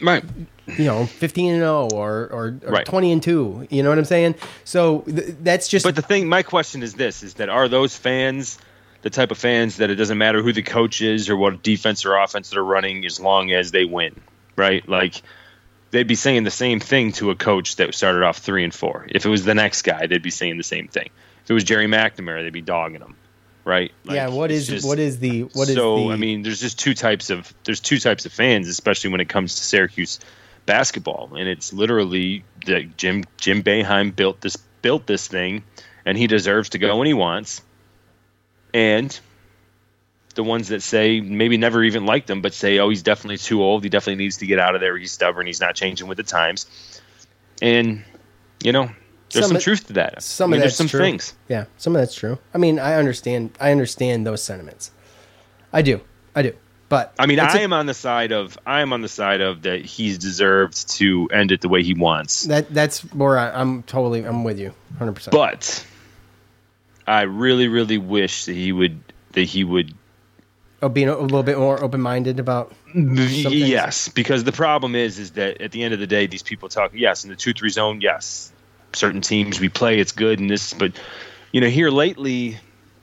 Right. 0.02 0.22
you 0.66 0.84
know, 0.84 1.06
15 1.06 1.52
and 1.52 1.60
0 1.60 1.88
or 1.94 2.28
or, 2.30 2.54
or 2.66 2.72
Right. 2.72 2.84
20 2.86 3.12
and 3.12 3.22
2. 3.22 3.68
You 3.70 3.82
know 3.82 3.88
what 3.88 3.98
I'm 3.98 4.04
saying? 4.04 4.34
So 4.64 5.00
th- 5.00 5.36
that's 5.42 5.68
just 5.68 5.84
But 5.84 5.94
the 5.96 6.02
thing, 6.02 6.28
my 6.28 6.42
question 6.42 6.82
is 6.82 6.94
this: 6.94 7.22
is 7.22 7.34
that 7.34 7.48
are 7.48 7.68
those 7.68 7.96
fans 7.96 8.58
the 9.04 9.10
type 9.10 9.30
of 9.30 9.36
fans 9.38 9.76
that 9.76 9.90
it 9.90 9.96
doesn't 9.96 10.16
matter 10.16 10.42
who 10.42 10.50
the 10.52 10.62
coach 10.62 11.02
is 11.02 11.28
or 11.28 11.36
what 11.36 11.62
defense 11.62 12.06
or 12.06 12.16
offense 12.16 12.48
they're 12.50 12.64
running, 12.64 13.04
as 13.04 13.20
long 13.20 13.52
as 13.52 13.70
they 13.70 13.84
win, 13.84 14.18
right? 14.56 14.88
Like 14.88 15.20
they'd 15.90 16.06
be 16.08 16.14
saying 16.14 16.44
the 16.44 16.50
same 16.50 16.80
thing 16.80 17.12
to 17.12 17.30
a 17.30 17.34
coach 17.36 17.76
that 17.76 17.94
started 17.94 18.22
off 18.22 18.38
three 18.38 18.64
and 18.64 18.72
four. 18.74 19.06
If 19.10 19.26
it 19.26 19.28
was 19.28 19.44
the 19.44 19.54
next 19.54 19.82
guy, 19.82 20.06
they'd 20.06 20.22
be 20.22 20.30
saying 20.30 20.56
the 20.56 20.62
same 20.64 20.88
thing. 20.88 21.10
If 21.44 21.50
it 21.50 21.52
was 21.54 21.64
Gerry 21.64 21.86
McNamara, 21.86 22.42
they'd 22.42 22.52
be 22.52 22.62
dogging 22.62 23.02
him, 23.02 23.14
right? 23.66 23.92
Like, 24.06 24.16
yeah. 24.16 24.28
What 24.28 24.50
is 24.50 24.66
just- 24.66 24.86
what 24.86 24.98
is 24.98 25.18
the 25.18 25.42
what 25.52 25.68
is 25.68 25.74
so 25.74 26.08
the 26.08 26.12
I 26.14 26.16
mean, 26.16 26.42
there's 26.42 26.60
just 26.60 26.78
two 26.78 26.94
types 26.94 27.28
of 27.28 27.52
there's 27.64 27.80
two 27.80 27.98
types 27.98 28.24
of 28.24 28.32
fans, 28.32 28.68
especially 28.68 29.10
when 29.10 29.20
it 29.20 29.28
comes 29.28 29.54
to 29.56 29.62
Syracuse 29.64 30.18
basketball, 30.64 31.34
and 31.36 31.46
it's 31.46 31.72
literally 31.74 32.42
that 32.64 32.96
Jim 32.96 33.24
Jim 33.36 33.62
Boeheim 33.62 34.16
built 34.16 34.40
this 34.40 34.56
built 34.80 35.06
this 35.06 35.28
thing, 35.28 35.62
and 36.06 36.16
he 36.16 36.26
deserves 36.26 36.70
to 36.70 36.78
go 36.78 36.96
when 36.96 37.06
he 37.06 37.12
wants, 37.14 37.60
and 38.74 39.18
the 40.34 40.42
ones 40.44 40.68
that 40.68 40.82
say 40.82 41.20
maybe 41.20 41.56
never 41.56 41.82
even 41.84 42.04
liked 42.04 42.28
him, 42.28 42.42
but 42.42 42.52
say, 42.52 42.78
oh, 42.80 42.88
he's 42.90 43.02
definitely 43.04 43.38
too 43.38 43.62
old, 43.62 43.84
he 43.84 43.88
definitely 43.88 44.22
needs 44.22 44.38
to 44.38 44.46
get 44.46 44.58
out 44.58 44.74
of 44.74 44.80
there, 44.80 44.96
he's 44.98 45.12
stubborn, 45.12 45.46
he's 45.46 45.60
not 45.60 45.74
changing 45.76 46.08
with 46.08 46.16
the 46.18 46.24
times, 46.24 46.66
and 47.62 48.04
you 48.62 48.72
know. 48.72 48.90
There's 49.30 49.46
Some 49.46 49.56
some, 49.56 49.62
truth 49.62 49.86
to 49.88 49.92
that. 49.94 50.22
some 50.22 50.50
I 50.50 50.52
mean, 50.52 50.58
of 50.58 50.60
there's 50.62 50.72
that's 50.72 50.76
some 50.78 50.86
true. 50.88 51.00
things. 51.00 51.34
Yeah, 51.48 51.64
some 51.76 51.96
of 51.96 52.02
that's 52.02 52.14
true. 52.14 52.38
I 52.52 52.58
mean, 52.58 52.78
I 52.78 52.94
understand. 52.94 53.50
I 53.60 53.72
understand 53.72 54.24
those 54.24 54.44
sentiments. 54.44 54.92
I 55.72 55.82
do. 55.82 56.00
I 56.36 56.42
do. 56.42 56.52
But 56.88 57.14
I 57.18 57.26
mean, 57.26 57.40
I 57.40 57.52
a- 57.52 57.62
am 57.62 57.72
on 57.72 57.86
the 57.86 57.94
side 57.94 58.30
of 58.30 58.56
I 58.64 58.80
am 58.80 58.92
on 58.92 59.00
the 59.00 59.08
side 59.08 59.40
of 59.40 59.62
that 59.62 59.84
he's 59.84 60.18
deserved 60.18 60.88
to 60.98 61.28
end 61.32 61.50
it 61.50 61.62
the 61.62 61.68
way 61.68 61.82
he 61.82 61.94
wants. 61.94 62.44
that 62.44 62.72
that's 62.72 63.12
more. 63.12 63.36
I'm 63.36 63.82
totally 63.84 64.22
I'm 64.24 64.44
with 64.44 64.60
you, 64.60 64.72
hundred 64.98 65.14
percent. 65.14 65.32
But 65.32 65.84
I 67.06 67.22
really, 67.22 67.68
really 67.68 67.98
wish 67.98 68.46
that 68.46 68.54
he 68.54 68.72
would 68.72 69.00
that 69.32 69.42
he 69.42 69.64
would 69.64 69.94
Oh, 70.84 70.88
being 70.90 71.08
a 71.08 71.16
little 71.16 71.42
bit 71.42 71.56
more 71.56 71.82
open 71.82 72.02
minded 72.02 72.38
about 72.38 72.70
yes, 72.94 74.08
because 74.08 74.44
the 74.44 74.52
problem 74.52 74.94
is 74.94 75.18
is 75.18 75.30
that 75.30 75.62
at 75.62 75.72
the 75.72 75.82
end 75.82 75.94
of 75.94 76.00
the 76.00 76.06
day, 76.06 76.26
these 76.26 76.42
people 76.42 76.68
talk 76.68 76.92
yes 76.92 77.24
in 77.24 77.30
the 77.30 77.36
two 77.36 77.54
three 77.54 77.70
zone. 77.70 78.02
Yes, 78.02 78.52
certain 78.92 79.22
teams 79.22 79.58
we 79.58 79.70
play 79.70 79.98
it's 79.98 80.12
good 80.12 80.40
and 80.40 80.50
this, 80.50 80.74
but 80.74 80.92
you 81.52 81.62
know 81.62 81.68
here 81.68 81.88
lately, 81.88 82.58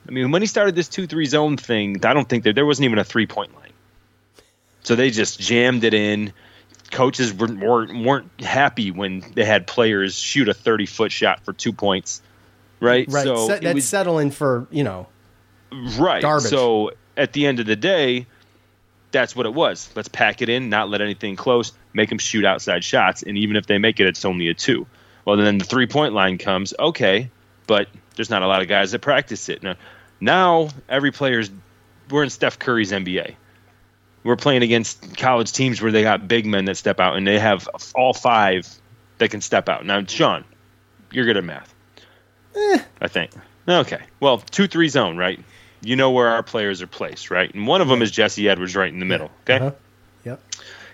I 0.06 0.12
mean 0.12 0.30
when 0.30 0.42
he 0.42 0.46
started 0.46 0.76
this 0.76 0.88
two 0.88 1.08
three 1.08 1.26
zone 1.26 1.56
thing, 1.56 2.06
I 2.06 2.14
don't 2.14 2.28
think 2.28 2.44
that 2.44 2.54
there 2.54 2.64
wasn't 2.64 2.84
even 2.84 3.00
a 3.00 3.04
three 3.04 3.26
point 3.26 3.52
line. 3.56 3.72
So 4.84 4.94
they 4.94 5.10
just 5.10 5.40
jammed 5.40 5.82
it 5.82 5.92
in. 5.92 6.32
Coaches 6.92 7.34
weren't, 7.34 7.58
weren't 7.58 8.04
weren't 8.04 8.40
happy 8.40 8.92
when 8.92 9.24
they 9.34 9.44
had 9.44 9.66
players 9.66 10.14
shoot 10.14 10.48
a 10.48 10.54
thirty 10.54 10.86
foot 10.86 11.10
shot 11.10 11.44
for 11.44 11.52
two 11.52 11.72
points, 11.72 12.22
right? 12.82 13.06
right. 13.08 13.24
So 13.24 13.48
se- 13.48 13.60
that's 13.60 13.74
was- 13.74 13.88
settling 13.88 14.30
for 14.30 14.66
you 14.70 14.84
know 14.84 15.06
right. 15.98 16.22
garbage. 16.22 16.50
So 16.50 16.92
at 17.16 17.32
the 17.32 17.46
end 17.46 17.60
of 17.60 17.66
the 17.66 17.76
day, 17.76 18.26
that's 19.10 19.36
what 19.36 19.46
it 19.46 19.54
was. 19.54 19.90
Let's 19.94 20.08
pack 20.08 20.42
it 20.42 20.48
in, 20.48 20.68
not 20.68 20.88
let 20.88 21.00
anything 21.00 21.36
close, 21.36 21.72
make 21.92 22.08
them 22.08 22.18
shoot 22.18 22.44
outside 22.44 22.84
shots, 22.84 23.22
and 23.22 23.38
even 23.38 23.56
if 23.56 23.66
they 23.66 23.78
make 23.78 24.00
it, 24.00 24.06
it's 24.06 24.24
only 24.24 24.48
a 24.48 24.54
two. 24.54 24.86
Well, 25.24 25.36
then 25.36 25.58
the 25.58 25.64
three 25.64 25.86
point 25.86 26.14
line 26.14 26.38
comes. 26.38 26.74
Okay, 26.78 27.30
but 27.66 27.88
there's 28.16 28.30
not 28.30 28.42
a 28.42 28.46
lot 28.46 28.62
of 28.62 28.68
guys 28.68 28.92
that 28.92 29.00
practice 29.00 29.48
it 29.48 29.62
now. 29.62 29.76
Now 30.20 30.68
every 30.88 31.12
player's 31.12 31.50
we're 32.10 32.24
in 32.24 32.30
Steph 32.30 32.58
Curry's 32.58 32.92
NBA. 32.92 33.36
We're 34.24 34.36
playing 34.36 34.62
against 34.62 35.16
college 35.16 35.52
teams 35.52 35.82
where 35.82 35.90
they 35.90 36.02
got 36.02 36.28
big 36.28 36.46
men 36.46 36.66
that 36.66 36.76
step 36.76 37.00
out, 37.00 37.16
and 37.16 37.26
they 37.26 37.38
have 37.38 37.68
all 37.94 38.14
five 38.14 38.68
that 39.18 39.30
can 39.30 39.40
step 39.40 39.68
out. 39.68 39.84
Now, 39.84 40.04
Sean, 40.04 40.44
you're 41.10 41.24
good 41.24 41.36
at 41.36 41.44
math. 41.44 41.71
I 42.54 43.08
think. 43.08 43.32
Okay. 43.68 44.00
Well, 44.20 44.38
two 44.38 44.66
three 44.66 44.88
zone, 44.88 45.16
right? 45.16 45.40
You 45.80 45.96
know 45.96 46.10
where 46.10 46.28
our 46.28 46.42
players 46.42 46.82
are 46.82 46.86
placed, 46.86 47.30
right? 47.30 47.52
And 47.52 47.66
one 47.66 47.80
of 47.80 47.88
them 47.88 48.02
is 48.02 48.10
Jesse 48.10 48.48
Edwards, 48.48 48.76
right 48.76 48.92
in 48.92 49.00
the 49.00 49.04
middle. 49.04 49.30
Okay. 49.42 49.56
Uh-huh. 49.56 49.72
Yep. 50.24 50.40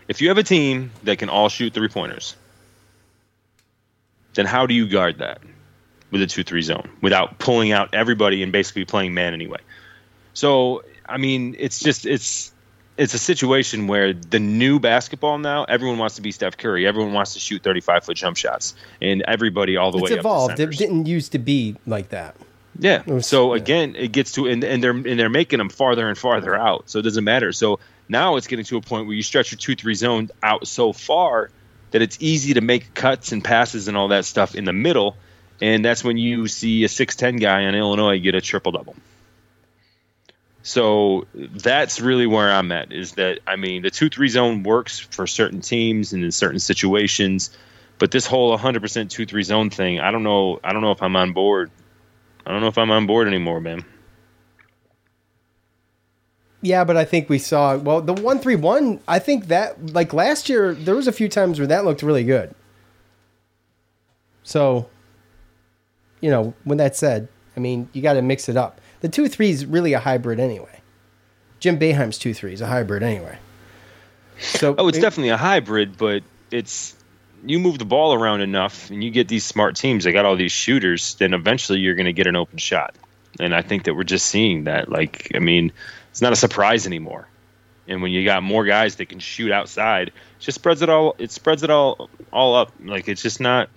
If 0.08 0.20
you 0.22 0.28
have 0.28 0.38
a 0.38 0.42
team 0.42 0.90
that 1.02 1.18
can 1.18 1.28
all 1.28 1.48
shoot 1.48 1.74
three 1.74 1.88
pointers, 1.88 2.34
then 4.34 4.46
how 4.46 4.66
do 4.66 4.74
you 4.74 4.88
guard 4.88 5.18
that 5.18 5.42
with 6.10 6.22
a 6.22 6.26
two 6.26 6.42
three 6.42 6.62
zone 6.62 6.88
without 7.02 7.38
pulling 7.38 7.72
out 7.72 7.94
everybody 7.94 8.42
and 8.42 8.52
basically 8.52 8.84
playing 8.84 9.12
man 9.12 9.34
anyway? 9.34 9.60
So 10.32 10.84
I 11.06 11.18
mean, 11.18 11.56
it's 11.58 11.80
just 11.80 12.06
it's 12.06 12.52
it's 12.98 13.14
a 13.14 13.18
situation 13.18 13.86
where 13.86 14.12
the 14.12 14.38
new 14.40 14.78
basketball 14.80 15.38
now, 15.38 15.64
everyone 15.64 15.98
wants 15.98 16.16
to 16.16 16.22
be 16.22 16.32
Steph 16.32 16.56
Curry. 16.58 16.86
Everyone 16.86 17.12
wants 17.14 17.32
to 17.34 17.38
shoot 17.40 17.62
35 17.62 18.04
foot 18.04 18.16
jump 18.16 18.36
shots, 18.36 18.74
and 19.00 19.22
everybody 19.26 19.76
all 19.76 19.90
the 19.92 19.98
it's 19.98 20.10
way 20.10 20.18
evolved. 20.18 20.58
It 20.60 20.70
didn't 20.72 21.06
used 21.06 21.32
to 21.32 21.38
be 21.38 21.76
like 21.86 22.10
that. 22.10 22.34
yeah. 22.78 23.02
was- 23.06 23.26
So 23.26 23.54
again, 23.54 23.94
it 23.96 24.12
gets 24.12 24.32
to 24.32 24.46
and, 24.46 24.62
and 24.64 24.82
they're 24.82 24.90
and 24.90 25.18
they're 25.18 25.30
making 25.30 25.58
them 25.58 25.68
farther 25.70 26.08
and 26.08 26.18
farther 26.18 26.54
out. 26.54 26.90
So 26.90 26.98
it 26.98 27.02
doesn't 27.02 27.24
matter. 27.24 27.52
So 27.52 27.78
now 28.08 28.36
it's 28.36 28.46
getting 28.46 28.64
to 28.66 28.76
a 28.76 28.80
point 28.80 29.06
where 29.06 29.14
you 29.16 29.22
stretch 29.22 29.52
your 29.52 29.58
two 29.58 29.76
three 29.76 29.94
zone 29.94 30.30
out 30.42 30.66
so 30.66 30.92
far 30.92 31.50
that 31.92 32.02
it's 32.02 32.18
easy 32.20 32.54
to 32.54 32.60
make 32.60 32.92
cuts 32.94 33.32
and 33.32 33.42
passes 33.42 33.88
and 33.88 33.96
all 33.96 34.08
that 34.08 34.24
stuff 34.24 34.54
in 34.54 34.64
the 34.64 34.72
middle, 34.74 35.16
and 35.60 35.84
that's 35.84 36.02
when 36.04 36.18
you 36.18 36.48
see 36.48 36.84
a 36.84 36.88
six 36.88 37.16
ten 37.16 37.36
guy 37.36 37.64
on 37.64 37.74
Illinois 37.74 38.18
get 38.18 38.34
a 38.34 38.40
triple 38.40 38.72
double. 38.72 38.94
So 40.62 41.26
that's 41.34 42.00
really 42.00 42.26
where 42.26 42.50
I'm 42.50 42.72
at. 42.72 42.92
Is 42.92 43.12
that 43.12 43.40
I 43.46 43.56
mean 43.56 43.82
the 43.82 43.90
two 43.90 44.08
three 44.08 44.28
zone 44.28 44.62
works 44.62 44.98
for 44.98 45.26
certain 45.26 45.60
teams 45.60 46.12
and 46.12 46.24
in 46.24 46.32
certain 46.32 46.58
situations, 46.58 47.56
but 47.98 48.10
this 48.10 48.26
whole 48.26 48.56
100% 48.56 49.10
two 49.10 49.26
three 49.26 49.42
zone 49.42 49.70
thing, 49.70 50.00
I 50.00 50.10
don't 50.10 50.22
know. 50.22 50.60
I 50.62 50.72
don't 50.72 50.82
know 50.82 50.92
if 50.92 51.02
I'm 51.02 51.16
on 51.16 51.32
board. 51.32 51.70
I 52.46 52.50
don't 52.50 52.60
know 52.60 52.68
if 52.68 52.78
I'm 52.78 52.90
on 52.90 53.06
board 53.06 53.28
anymore, 53.28 53.60
man. 53.60 53.84
Yeah, 56.60 56.84
but 56.84 56.96
I 56.96 57.04
think 57.04 57.28
we 57.28 57.38
saw 57.38 57.76
well 57.76 58.00
the 58.00 58.14
one 58.14 58.40
three 58.40 58.56
one. 58.56 59.00
I 59.06 59.18
think 59.18 59.46
that 59.46 59.92
like 59.94 60.12
last 60.12 60.48
year 60.48 60.74
there 60.74 60.96
was 60.96 61.06
a 61.06 61.12
few 61.12 61.28
times 61.28 61.58
where 61.60 61.68
that 61.68 61.84
looked 61.84 62.02
really 62.02 62.24
good. 62.24 62.54
So, 64.42 64.88
you 66.20 66.30
know, 66.30 66.54
when 66.64 66.78
that 66.78 66.96
said, 66.96 67.28
I 67.56 67.60
mean 67.60 67.88
you 67.92 68.02
got 68.02 68.14
to 68.14 68.22
mix 68.22 68.48
it 68.48 68.56
up. 68.56 68.80
The 69.00 69.08
two 69.08 69.28
three 69.28 69.50
is 69.50 69.66
really 69.66 69.92
a 69.92 70.00
hybrid 70.00 70.40
anyway. 70.40 70.80
Jim 71.60 71.78
Boeheim's 71.78 72.18
two 72.18 72.34
three 72.34 72.52
is 72.52 72.60
a 72.60 72.66
hybrid 72.66 73.02
anyway. 73.02 73.38
So 74.38 74.74
Oh, 74.78 74.88
it's 74.88 74.98
definitely 74.98 75.30
a 75.30 75.36
hybrid, 75.36 75.96
but 75.96 76.22
it's 76.50 76.94
you 77.44 77.58
move 77.58 77.78
the 77.78 77.84
ball 77.84 78.14
around 78.14 78.40
enough 78.40 78.90
and 78.90 79.02
you 79.02 79.10
get 79.10 79.28
these 79.28 79.44
smart 79.44 79.76
teams 79.76 80.04
that 80.04 80.12
got 80.12 80.24
all 80.24 80.36
these 80.36 80.52
shooters, 80.52 81.14
then 81.16 81.34
eventually 81.34 81.78
you're 81.78 81.94
going 81.94 82.06
to 82.06 82.12
get 82.12 82.26
an 82.26 82.36
open 82.36 82.58
shot. 82.58 82.94
And 83.38 83.54
I 83.54 83.62
think 83.62 83.84
that 83.84 83.94
we're 83.94 84.04
just 84.04 84.26
seeing 84.26 84.64
that. 84.64 84.88
Like, 84.88 85.30
I 85.34 85.38
mean, 85.38 85.70
it's 86.10 86.20
not 86.20 86.32
a 86.32 86.36
surprise 86.36 86.86
anymore. 86.86 87.28
And 87.86 88.02
when 88.02 88.10
you 88.10 88.24
got 88.24 88.42
more 88.42 88.64
guys 88.64 88.96
that 88.96 89.08
can 89.08 89.18
shoot 89.18 89.52
outside, 89.52 90.08
it 90.08 90.14
just 90.40 90.56
spreads 90.56 90.82
it 90.82 90.88
all. 90.88 91.14
It 91.18 91.30
spreads 91.30 91.62
it 91.62 91.70
all 91.70 92.10
all 92.32 92.54
up. 92.54 92.72
Like 92.84 93.08
it's 93.08 93.22
just 93.22 93.40
not. 93.40 93.70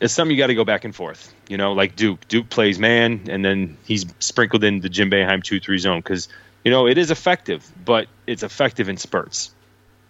It's 0.00 0.12
something 0.12 0.36
you 0.36 0.42
got 0.42 0.48
to 0.48 0.54
go 0.54 0.64
back 0.64 0.84
and 0.84 0.94
forth. 0.94 1.32
You 1.48 1.56
know, 1.56 1.72
like 1.72 1.96
Duke. 1.96 2.26
Duke 2.28 2.50
plays 2.50 2.78
man, 2.78 3.22
and 3.28 3.44
then 3.44 3.76
he's 3.86 4.04
sprinkled 4.20 4.62
in 4.62 4.80
the 4.80 4.88
Jim 4.88 5.10
Boeheim 5.10 5.42
two 5.42 5.58
three 5.60 5.78
zone 5.78 6.00
because 6.00 6.28
you 6.64 6.70
know 6.70 6.86
it 6.86 6.98
is 6.98 7.10
effective, 7.10 7.70
but 7.84 8.06
it's 8.26 8.42
effective 8.42 8.88
in 8.88 8.96
spurts, 8.98 9.52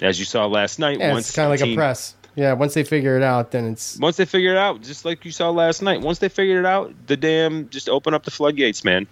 as 0.00 0.18
you 0.18 0.24
saw 0.24 0.46
last 0.46 0.78
night. 0.78 0.98
yeah, 0.98 1.12
once 1.12 1.28
it's 1.28 1.36
kind 1.36 1.46
of 1.46 1.50
like 1.50 1.60
team- 1.60 1.72
a 1.74 1.76
press. 1.76 2.14
Yeah, 2.34 2.52
once 2.52 2.74
they 2.74 2.84
figure 2.84 3.16
it 3.16 3.22
out, 3.22 3.52
then 3.52 3.64
it's 3.64 3.98
Once 3.98 4.16
they 4.16 4.26
figure 4.26 4.50
it 4.50 4.58
out, 4.58 4.82
just 4.82 5.06
like 5.06 5.24
you 5.24 5.30
saw 5.30 5.48
last 5.48 5.80
night. 5.80 6.02
Once 6.02 6.18
they 6.18 6.28
figured 6.28 6.58
it 6.58 6.66
out, 6.66 6.92
the 7.06 7.16
damn 7.16 7.70
just 7.70 7.88
open 7.88 8.12
up 8.12 8.24
the 8.24 8.30
floodgates, 8.30 8.84
man. 8.84 9.06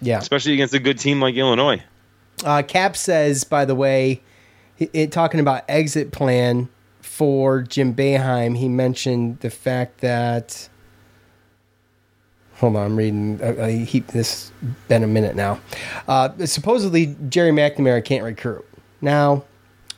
yeah. 0.00 0.18
Especially 0.18 0.52
against 0.52 0.72
a 0.72 0.78
good 0.78 0.98
team 1.00 1.20
like 1.20 1.34
Illinois. 1.34 1.82
Uh, 2.44 2.62
Cap 2.62 2.96
says, 2.96 3.42
by 3.42 3.64
the 3.64 3.74
way, 3.74 4.20
it, 4.78 4.90
it, 4.92 5.12
talking 5.12 5.40
about 5.40 5.64
exit 5.68 6.12
plan 6.12 6.68
for 7.12 7.60
Jim 7.60 7.94
Boeheim, 7.94 8.56
he 8.56 8.70
mentioned 8.70 9.40
the 9.40 9.50
fact 9.50 10.00
that. 10.00 10.70
Hold 12.54 12.76
on, 12.76 12.86
I'm 12.86 12.96
reading. 12.96 13.38
Uh, 13.42 13.46
uh, 13.48 13.68
he, 13.68 14.00
this 14.00 14.50
been 14.88 15.04
a 15.04 15.06
minute 15.06 15.36
now. 15.36 15.60
Uh, 16.08 16.30
supposedly, 16.46 17.14
Gerry 17.28 17.50
McNamara 17.50 18.02
can't 18.02 18.24
recruit. 18.24 18.64
Now, 19.02 19.44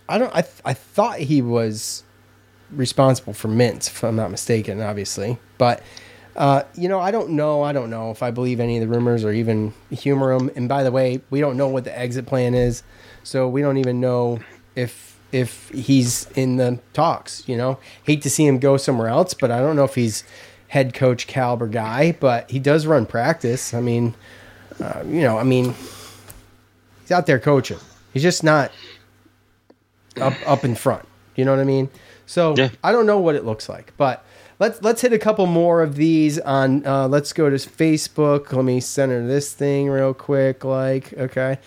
I 0.09 0.19
don't. 0.19 0.35
I 0.35 0.43
th- 0.43 0.61
I 0.65 0.75
thought 0.75 1.21
he 1.21 1.41
was 1.41 2.03
responsible 2.73 3.33
for 3.33 3.47
Mintz, 3.47 3.87
if 3.87 4.03
I'm 4.03 4.17
not 4.17 4.33
mistaken, 4.33 4.81
obviously, 4.83 5.39
but. 5.57 5.83
Uh, 6.37 6.65
you 6.75 6.89
know, 6.89 6.99
I 6.99 7.13
don't 7.13 7.31
know. 7.31 7.63
I 7.63 7.73
don't 7.73 7.91
know 7.91 8.11
if 8.11 8.21
I 8.21 8.33
believe 8.33 8.59
any 8.59 8.77
of 8.77 8.81
the 8.81 8.93
rumors 8.93 9.25
or 9.25 9.31
even 9.31 9.73
humor 9.93 10.37
them. 10.37 10.51
And 10.57 10.69
by 10.69 10.83
the 10.83 10.91
way, 10.91 11.21
we 11.31 11.39
don't 11.39 11.57
know 11.57 11.69
what 11.69 11.85
the 11.85 11.97
exit 11.97 12.27
plan 12.27 12.55
is, 12.55 12.83
so 13.23 13.49
we 13.49 13.63
don't 13.63 13.77
even 13.77 14.01
know 14.01 14.41
if 14.75 15.14
if 15.35 15.69
he's 15.71 16.29
in 16.37 16.57
the 16.57 16.79
talks. 16.93 17.47
You 17.49 17.57
know, 17.57 17.79
hate 18.05 18.23
to 18.23 18.31
see 18.31 18.47
him 18.47 18.59
go 18.59 18.77
somewhere 18.77 19.09
else, 19.09 19.35
but 19.35 19.51
I 19.51 19.59
don't 19.59 19.77
know 19.77 19.85
if 19.85 19.95
he's 19.95 20.25
head 20.69 20.95
coach 20.95 21.27
caliber 21.27 21.67
guy. 21.67 22.13
But 22.13 22.51
he 22.51 22.59
does 22.59 22.87
run 22.87 23.07
practice. 23.07 23.75
I 23.75 23.81
mean, 23.81 24.15
uh, 24.81 25.03
you 25.07 25.21
know, 25.23 25.39
I 25.39 25.43
mean, 25.43 25.75
he's 27.03 27.11
out 27.11 27.27
there 27.27 27.39
coaching. 27.39 27.79
He's 28.13 28.23
just 28.23 28.45
not 28.45 28.71
up 30.21 30.35
up 30.47 30.65
in 30.65 30.75
front. 30.75 31.07
You 31.37 31.45
know 31.45 31.51
what 31.51 31.61
I 31.61 31.65
mean? 31.65 31.91
So 32.27 32.55
Yeah. 32.57 32.71
I 32.83 32.93
don't 32.93 33.07
know 33.07 33.19
what 33.19 33.35
it 33.35 33.45
looks 33.45 33.69
like, 33.69 33.93
but 33.97 34.25
let's 34.59 34.81
let's 34.83 35.03
hit 35.03 35.13
a 35.13 35.19
couple 35.19 35.47
more 35.47 35.83
of 35.83 35.97
these 35.97 36.39
on. 36.39 36.87
Uh, 36.87 37.09
let's 37.09 37.33
go 37.33 37.51
to 37.51 37.57
Facebook. 37.57 38.53
Let 38.53 38.65
me 38.65 38.81
center 38.81 39.27
this 39.27 39.53
thing 39.53 39.89
real 39.89 40.15
quick. 40.15 40.65
Like 40.65 41.13
okay, 41.15 41.59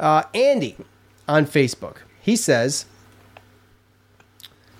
uh, 0.00 0.24
Andy 0.34 0.76
on 1.28 1.46
Facebook. 1.46 1.98
He 2.20 2.36
says. 2.36 2.86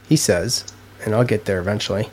He 0.09 0.17
says, 0.17 0.65
and 1.05 1.15
I'll 1.15 1.25
get 1.25 1.45
there 1.45 1.59
eventually. 1.59 2.11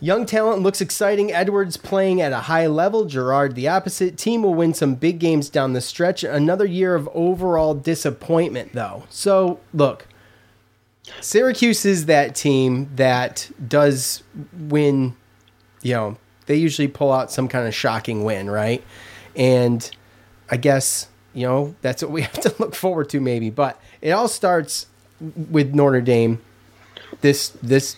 Young 0.00 0.26
talent 0.26 0.62
looks 0.62 0.80
exciting. 0.80 1.32
Edwards 1.32 1.76
playing 1.76 2.20
at 2.20 2.32
a 2.32 2.40
high 2.40 2.66
level. 2.66 3.06
Girard 3.06 3.54
the 3.54 3.68
opposite. 3.68 4.18
Team 4.18 4.42
will 4.42 4.54
win 4.54 4.74
some 4.74 4.94
big 4.94 5.18
games 5.18 5.48
down 5.48 5.72
the 5.72 5.80
stretch. 5.80 6.22
Another 6.22 6.66
year 6.66 6.94
of 6.94 7.08
overall 7.14 7.74
disappointment, 7.74 8.72
though. 8.74 9.04
So, 9.08 9.60
look, 9.72 10.06
Syracuse 11.20 11.84
is 11.84 12.06
that 12.06 12.34
team 12.34 12.90
that 12.96 13.50
does 13.66 14.22
win, 14.52 15.16
you 15.82 15.94
know, 15.94 16.18
they 16.46 16.56
usually 16.56 16.88
pull 16.88 17.10
out 17.10 17.32
some 17.32 17.48
kind 17.48 17.66
of 17.66 17.74
shocking 17.74 18.22
win, 18.22 18.50
right? 18.50 18.84
And 19.34 19.88
I 20.50 20.58
guess, 20.58 21.08
you 21.32 21.46
know, 21.46 21.74
that's 21.80 22.02
what 22.02 22.12
we 22.12 22.22
have 22.22 22.40
to 22.40 22.54
look 22.58 22.74
forward 22.74 23.08
to 23.10 23.20
maybe. 23.20 23.48
But 23.48 23.80
it 24.02 24.10
all 24.10 24.28
starts 24.28 24.86
with 25.20 25.74
Notre 25.74 26.00
Dame 26.00 26.40
this 27.20 27.48
this 27.62 27.96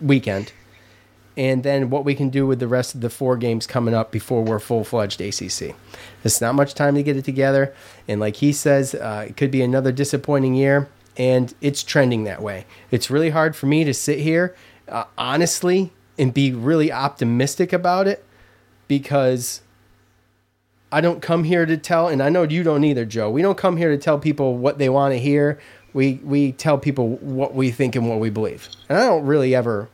weekend. 0.00 0.52
and 1.36 1.62
then 1.62 1.90
what 1.90 2.04
we 2.04 2.14
can 2.14 2.28
do 2.28 2.46
with 2.46 2.58
the 2.58 2.68
rest 2.68 2.94
of 2.94 3.00
the 3.00 3.08
four 3.08 3.36
games 3.36 3.66
coming 3.66 3.94
up 3.94 4.10
before 4.10 4.42
we're 4.42 4.58
full 4.58 4.84
fledged 4.84 5.20
ACC. 5.20 5.74
It's 6.24 6.40
not 6.40 6.54
much 6.54 6.74
time 6.74 6.94
to 6.96 7.02
get 7.02 7.16
it 7.16 7.24
together, 7.24 7.74
and 8.08 8.20
like 8.20 8.36
he 8.36 8.52
says, 8.52 8.94
uh, 8.94 9.26
it 9.28 9.36
could 9.36 9.50
be 9.50 9.62
another 9.62 9.92
disappointing 9.92 10.54
year, 10.54 10.88
and 11.16 11.54
it's 11.60 11.82
trending 11.82 12.24
that 12.24 12.42
way. 12.42 12.66
It's 12.90 13.10
really 13.10 13.30
hard 13.30 13.54
for 13.56 13.66
me 13.66 13.84
to 13.84 13.94
sit 13.94 14.18
here, 14.18 14.54
uh, 14.88 15.04
honestly, 15.16 15.92
and 16.18 16.34
be 16.34 16.52
really 16.52 16.92
optimistic 16.92 17.72
about 17.72 18.06
it 18.06 18.24
because 18.88 19.62
I 20.92 21.00
don't 21.00 21.22
come 21.22 21.44
here 21.44 21.64
to 21.64 21.76
tell, 21.76 22.08
and 22.08 22.20
I 22.22 22.28
know 22.28 22.42
you 22.42 22.62
don't 22.62 22.84
either, 22.84 23.04
Joe. 23.04 23.30
We 23.30 23.40
don't 23.40 23.56
come 23.56 23.76
here 23.76 23.90
to 23.90 23.98
tell 23.98 24.18
people 24.18 24.58
what 24.58 24.78
they 24.78 24.88
want 24.88 25.14
to 25.14 25.18
hear. 25.18 25.60
We 25.92 26.20
we 26.22 26.52
tell 26.52 26.78
people 26.78 27.16
what 27.16 27.54
we 27.54 27.70
think 27.70 27.96
and 27.96 28.08
what 28.08 28.20
we 28.20 28.30
believe, 28.30 28.68
and 28.88 28.98
I 28.98 29.06
don't 29.06 29.26
really 29.26 29.54
ever. 29.54 29.88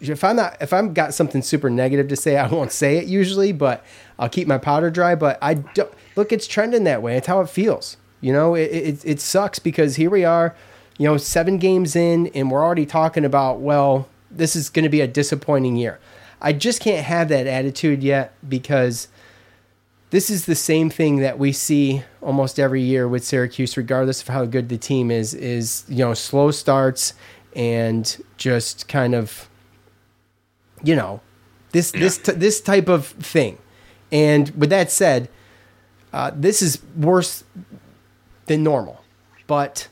If 0.00 0.22
I'm 0.22 0.36
not, 0.36 0.56
if 0.60 0.72
I'm 0.72 0.92
got 0.92 1.14
something 1.14 1.42
super 1.42 1.70
negative 1.70 2.08
to 2.08 2.16
say, 2.16 2.36
I 2.36 2.46
won't 2.48 2.72
say 2.72 2.98
it 2.98 3.06
usually, 3.06 3.52
but 3.52 3.84
I'll 4.18 4.28
keep 4.28 4.46
my 4.46 4.58
powder 4.58 4.90
dry. 4.90 5.14
But 5.14 5.38
I 5.40 5.54
don't 5.54 5.92
look; 6.16 6.32
it's 6.32 6.46
trending 6.46 6.84
that 6.84 7.02
way. 7.02 7.16
It's 7.16 7.26
how 7.26 7.40
it 7.40 7.48
feels. 7.48 7.96
You 8.20 8.32
know, 8.32 8.54
it 8.54 8.70
it, 8.70 9.04
it 9.04 9.20
sucks 9.20 9.58
because 9.58 9.96
here 9.96 10.10
we 10.10 10.24
are, 10.24 10.54
you 10.98 11.06
know, 11.06 11.16
seven 11.16 11.58
games 11.58 11.96
in, 11.96 12.28
and 12.28 12.50
we're 12.50 12.64
already 12.64 12.86
talking 12.86 13.24
about 13.24 13.60
well, 13.60 14.08
this 14.30 14.54
is 14.54 14.70
going 14.70 14.84
to 14.84 14.88
be 14.88 15.00
a 15.00 15.08
disappointing 15.08 15.76
year. 15.76 15.98
I 16.40 16.52
just 16.52 16.80
can't 16.80 17.04
have 17.04 17.28
that 17.28 17.46
attitude 17.46 18.02
yet 18.02 18.34
because 18.46 19.08
this 20.10 20.30
is 20.30 20.46
the 20.46 20.54
same 20.54 20.90
thing 20.90 21.16
that 21.18 21.38
we 21.38 21.52
see 21.52 22.02
almost 22.22 22.58
every 22.60 22.82
year 22.82 23.08
with 23.08 23.24
Syracuse, 23.24 23.76
regardless 23.76 24.22
of 24.22 24.28
how 24.28 24.44
good 24.44 24.68
the 24.68 24.78
team 24.78 25.10
is. 25.10 25.34
Is 25.34 25.84
you 25.88 25.98
know 25.98 26.14
slow 26.14 26.50
starts 26.50 27.14
and 27.54 28.22
just 28.36 28.88
kind 28.88 29.14
of 29.14 29.48
you 30.82 30.94
know 30.94 31.20
this 31.72 31.92
yeah. 31.92 32.00
this 32.00 32.18
this 32.18 32.60
type 32.60 32.88
of 32.88 33.06
thing. 33.06 33.58
And 34.12 34.50
with 34.50 34.70
that 34.70 34.92
said, 34.92 35.28
uh, 36.12 36.30
this 36.34 36.62
is 36.62 36.80
worse 36.96 37.42
than 38.46 38.62
normal, 38.62 39.02
but 39.48 39.88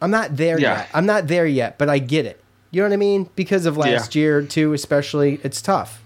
I'm 0.00 0.12
not 0.12 0.36
there 0.36 0.60
yeah. 0.60 0.78
yet. 0.78 0.90
I'm 0.94 1.06
not 1.06 1.26
there 1.26 1.46
yet, 1.46 1.78
but 1.78 1.88
I 1.88 1.98
get 1.98 2.26
it. 2.26 2.40
You 2.70 2.82
know 2.82 2.88
what 2.88 2.94
I 2.94 2.98
mean? 2.98 3.30
Because 3.34 3.66
of 3.66 3.76
last 3.76 4.14
yeah. 4.14 4.20
year 4.20 4.42
too, 4.42 4.72
especially, 4.72 5.40
it's 5.42 5.60
tough. 5.60 6.03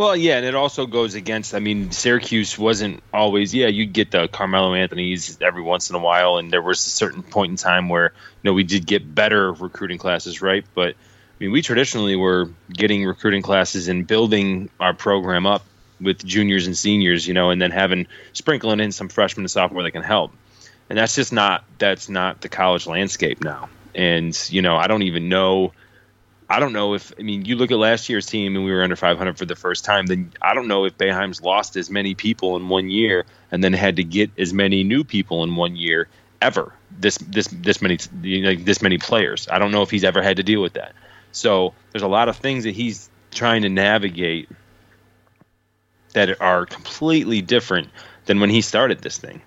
Well, 0.00 0.16
yeah, 0.16 0.38
and 0.38 0.46
it 0.46 0.54
also 0.54 0.86
goes 0.86 1.14
against. 1.14 1.54
I 1.54 1.58
mean, 1.58 1.90
Syracuse 1.90 2.58
wasn't 2.58 3.02
always. 3.12 3.54
Yeah, 3.54 3.66
you'd 3.66 3.92
get 3.92 4.10
the 4.10 4.28
Carmelo 4.28 4.72
Anthony's 4.72 5.36
every 5.42 5.60
once 5.60 5.90
in 5.90 5.96
a 5.96 5.98
while, 5.98 6.38
and 6.38 6.50
there 6.50 6.62
was 6.62 6.78
a 6.86 6.88
certain 6.88 7.22
point 7.22 7.50
in 7.50 7.56
time 7.58 7.90
where 7.90 8.14
you 8.14 8.48
know 8.48 8.54
we 8.54 8.62
did 8.62 8.86
get 8.86 9.14
better 9.14 9.52
recruiting 9.52 9.98
classes, 9.98 10.40
right? 10.40 10.64
But 10.74 10.94
I 10.94 10.94
mean, 11.38 11.52
we 11.52 11.60
traditionally 11.60 12.16
were 12.16 12.48
getting 12.72 13.04
recruiting 13.04 13.42
classes 13.42 13.88
and 13.88 14.06
building 14.06 14.70
our 14.80 14.94
program 14.94 15.44
up 15.44 15.66
with 16.00 16.24
juniors 16.24 16.66
and 16.66 16.74
seniors, 16.74 17.28
you 17.28 17.34
know, 17.34 17.50
and 17.50 17.60
then 17.60 17.70
having 17.70 18.06
sprinkling 18.32 18.80
in 18.80 18.92
some 18.92 19.10
freshmen 19.10 19.44
and 19.44 19.50
sophomore 19.50 19.82
that 19.82 19.90
can 19.90 20.02
help. 20.02 20.32
And 20.88 20.98
that's 20.98 21.14
just 21.14 21.30
not 21.30 21.62
that's 21.76 22.08
not 22.08 22.40
the 22.40 22.48
college 22.48 22.86
landscape 22.86 23.44
now. 23.44 23.68
And 23.94 24.34
you 24.50 24.62
know, 24.62 24.78
I 24.78 24.86
don't 24.86 25.02
even 25.02 25.28
know 25.28 25.74
I 26.50 26.58
don't 26.58 26.72
know 26.72 26.94
if 26.94 27.12
I 27.16 27.22
mean 27.22 27.44
you 27.44 27.54
look 27.54 27.70
at 27.70 27.78
last 27.78 28.08
year's 28.08 28.26
team 28.26 28.56
and 28.56 28.64
we 28.64 28.72
were 28.72 28.82
under 28.82 28.96
500 28.96 29.38
for 29.38 29.44
the 29.44 29.54
first 29.54 29.84
time. 29.84 30.06
Then 30.06 30.32
I 30.42 30.52
don't 30.52 30.66
know 30.66 30.84
if 30.84 30.98
Boeheim's 30.98 31.40
lost 31.40 31.76
as 31.76 31.88
many 31.88 32.16
people 32.16 32.56
in 32.56 32.68
one 32.68 32.90
year 32.90 33.24
and 33.52 33.62
then 33.62 33.72
had 33.72 33.96
to 33.96 34.04
get 34.04 34.32
as 34.36 34.52
many 34.52 34.82
new 34.82 35.04
people 35.04 35.44
in 35.44 35.54
one 35.54 35.76
year 35.76 36.08
ever. 36.42 36.74
This 36.90 37.18
this 37.18 37.46
this 37.46 37.80
many 37.80 37.98
like 38.42 38.64
this 38.64 38.82
many 38.82 38.98
players. 38.98 39.46
I 39.48 39.60
don't 39.60 39.70
know 39.70 39.82
if 39.82 39.90
he's 39.90 40.02
ever 40.02 40.22
had 40.22 40.38
to 40.38 40.42
deal 40.42 40.60
with 40.60 40.72
that. 40.72 40.92
So 41.30 41.72
there's 41.92 42.02
a 42.02 42.08
lot 42.08 42.28
of 42.28 42.36
things 42.36 42.64
that 42.64 42.74
he's 42.74 43.08
trying 43.30 43.62
to 43.62 43.68
navigate 43.68 44.48
that 46.14 46.40
are 46.40 46.66
completely 46.66 47.42
different 47.42 47.90
than 48.24 48.40
when 48.40 48.50
he 48.50 48.60
started 48.60 49.00
this 49.02 49.18
thing. 49.18 49.40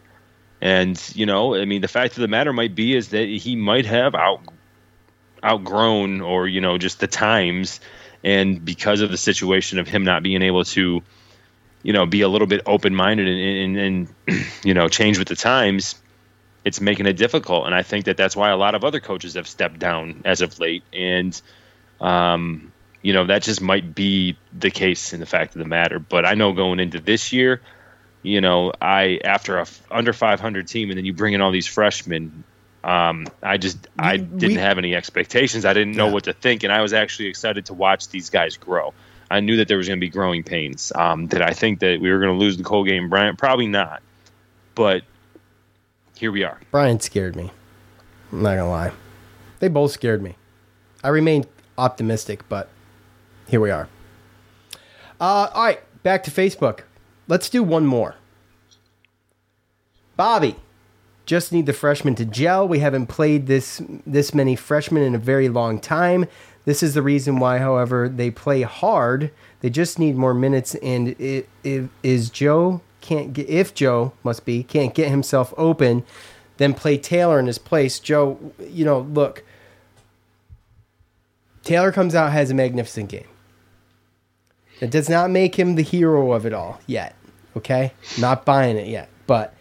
And 0.62 0.98
you 1.14 1.26
know, 1.26 1.54
I 1.54 1.66
mean, 1.66 1.82
the 1.82 1.90
fact 1.90 2.16
of 2.16 2.22
the 2.22 2.30
matter 2.30 2.54
might 2.54 2.76
be 2.76 2.96
is 2.96 3.10
that 3.10 3.28
he 3.28 3.58
might 3.58 3.86
have 3.86 4.16
out 4.16 4.40
outgrown 5.44 6.22
or 6.22 6.48
you 6.48 6.62
know 6.62 6.78
just 6.78 7.00
the 7.00 7.08
times. 7.08 7.80
And 8.24 8.64
because 8.64 9.02
of 9.02 9.12
the 9.12 9.18
situation 9.18 9.80
of 9.80 9.88
him 9.88 10.06
not 10.06 10.24
being 10.24 10.42
able 10.42 10.64
to 10.66 11.02
you 11.82 11.94
know 11.94 12.06
be 12.06 12.22
a 12.22 12.28
little 12.28 12.48
bit 12.48 12.62
open 12.66 12.96
minded 12.96 13.28
and, 13.28 13.78
and, 13.78 14.08
and 14.28 14.46
you 14.64 14.74
know 14.74 14.88
change 14.88 15.18
with 15.20 15.28
the 15.28 15.36
times 15.36 15.96
it's 16.66 16.80
making 16.80 17.06
it 17.06 17.14
difficult. 17.14 17.66
And 17.66 17.76
i 17.76 17.84
think 17.84 18.06
that 18.06 18.18
that's 18.18 18.36
why 18.36 18.50
a 18.50 18.58
lot 18.58 18.76
of 18.76 18.84
other 18.84 19.00
coaches 19.00 19.34
have 19.34 19.48
stepped 19.48 19.80
down 19.80 20.22
as 20.26 20.42
of 20.42 20.60
late. 20.60 20.84
And 20.94 21.40
um, 22.00 22.72
you 23.02 23.14
know 23.14 23.26
that 23.26 23.44
just 23.44 23.62
might 23.62 23.94
be 23.94 24.38
the 24.58 24.72
case 24.72 25.14
in 25.14 25.20
the 25.20 25.26
fact 25.26 25.56
of 25.56 25.60
the 25.60 25.68
matter. 25.68 26.00
But 26.00 26.26
i 26.26 26.34
know 26.34 26.54
going 26.54 26.80
into 26.80 27.00
this 27.00 27.34
year 27.34 27.62
you 28.24 28.40
know 28.42 28.72
i 28.82 29.20
after 29.24 29.60
a 29.60 29.68
under 29.92 30.14
500 30.14 30.68
team 30.68 30.90
and 30.90 30.98
then 30.98 31.06
you 31.06 31.14
bring 31.14 31.34
in 31.34 31.42
all 31.42 31.52
these 31.52 31.68
freshmen 31.68 32.44
um, 32.84 33.28
I 33.42 33.58
just 33.58 33.88
I 33.98 34.18
didn't 34.18 34.42
we, 34.42 34.54
have 34.56 34.78
any 34.78 34.96
expectations. 34.96 35.66
I 35.66 35.74
didn't 35.74 35.96
know 35.96 36.08
yeah. 36.08 36.14
what 36.14 36.24
to 36.26 36.34
think, 36.34 36.64
and 36.64 36.74
I 36.74 36.82
was 36.82 36.94
actually 36.94 37.28
excited 37.28 37.66
to 37.68 37.74
watch 37.74 38.10
these 38.10 38.30
guys 38.30 38.58
grow. 38.58 38.94
I 39.32 39.40
knew 39.40 39.58
that 39.58 39.68
there 39.68 39.78
was 39.78 39.88
going 39.88 40.00
to 40.00 40.06
be 40.06 40.10
growing 40.10 40.44
pains. 40.44 40.92
Um, 40.94 41.28
did 41.28 41.42
I 41.42 41.54
think 41.54 41.80
that 41.80 42.00
we 42.00 42.12
were 42.12 42.20
going 42.20 42.38
to 42.38 42.40
lose 42.40 42.58
the 42.58 42.64
Colgate 42.64 42.94
game, 42.94 43.10
Bryant? 43.10 43.38
Probably 43.38 43.68
not. 43.68 44.04
But 44.76 45.04
here 46.16 46.32
we 46.32 46.44
are. 46.44 46.60
Bryant 46.72 47.02
scared 47.02 47.36
me. 47.36 47.52
I'm 48.32 48.42
not 48.42 48.56
gonna 48.56 48.70
lie. 48.70 48.92
They 49.60 49.68
both 49.68 49.92
scared 49.92 50.22
me. 50.22 50.36
I 51.04 51.10
remained 51.10 51.48
optimistic, 51.78 52.48
but 52.50 52.70
here 53.48 53.60
we 53.60 53.70
are. 53.70 53.88
Uh, 55.22 55.50
all 55.54 55.64
right, 55.64 55.82
back 56.02 56.24
to 56.24 56.32
Facebook. 56.32 56.82
Let's 57.28 57.50
do 57.50 57.62
one 57.62 57.86
more. 57.86 58.16
Bobby 60.16 60.56
just 61.26 61.52
need 61.52 61.66
the 61.66 61.74
freshmen 61.74 62.16
to 62.16 62.26
gel. 62.26 62.68
We 62.68 62.80
haven't 62.80 63.08
played 63.08 63.48
this 63.48 63.82
this 64.06 64.34
many 64.34 64.56
freshmen 64.56 65.04
in 65.04 65.16
a 65.16 65.20
very 65.20 65.50
long 65.50 65.80
time. 65.80 66.26
This 66.66 66.82
is 66.82 66.94
the 66.94 67.02
reason 67.02 67.40
why, 67.40 67.58
however, 67.58 68.08
they 68.08 68.32
play 68.32 68.62
hard. 68.62 69.32
They 69.60 69.70
just 69.70 70.00
need 70.00 70.16
more 70.16 70.34
minutes. 70.34 70.76
And 70.76 71.10
it, 71.20 71.50
it, 71.64 71.90
is 72.02 72.30
Joe 72.30 72.82
can't 73.02 73.34
get 73.34 73.50
if 73.50 73.74
Joe 73.74 74.14
must 74.24 74.46
be 74.46 74.64
can't 74.64 74.94
get 74.94 75.10
himself 75.10 75.54
open, 75.58 76.06
then 76.58 76.74
play 76.74 76.98
Taylor 76.98 77.40
in 77.40 77.48
his 77.48 77.58
place. 77.58 78.00
Joe, 78.00 78.40
you 78.60 78.86
know, 78.86 79.00
look. 79.00 79.44
Taylor 81.64 81.94
comes 81.94 82.14
out 82.14 82.34
has 82.34 82.52
a 82.52 82.54
magnificent 82.54 83.10
game. 83.10 83.28
It 84.82 84.92
does 84.92 85.08
not 85.08 85.30
make 85.30 85.56
him 85.56 85.76
the 85.76 85.82
hero 85.82 86.34
of 86.34 86.46
it 86.46 86.52
all 86.52 86.82
yet. 86.88 87.16
Okay, 87.56 87.94
not 88.20 88.44
buying 88.44 88.76
it 88.76 88.88
yet, 88.88 89.08
but 89.28 89.54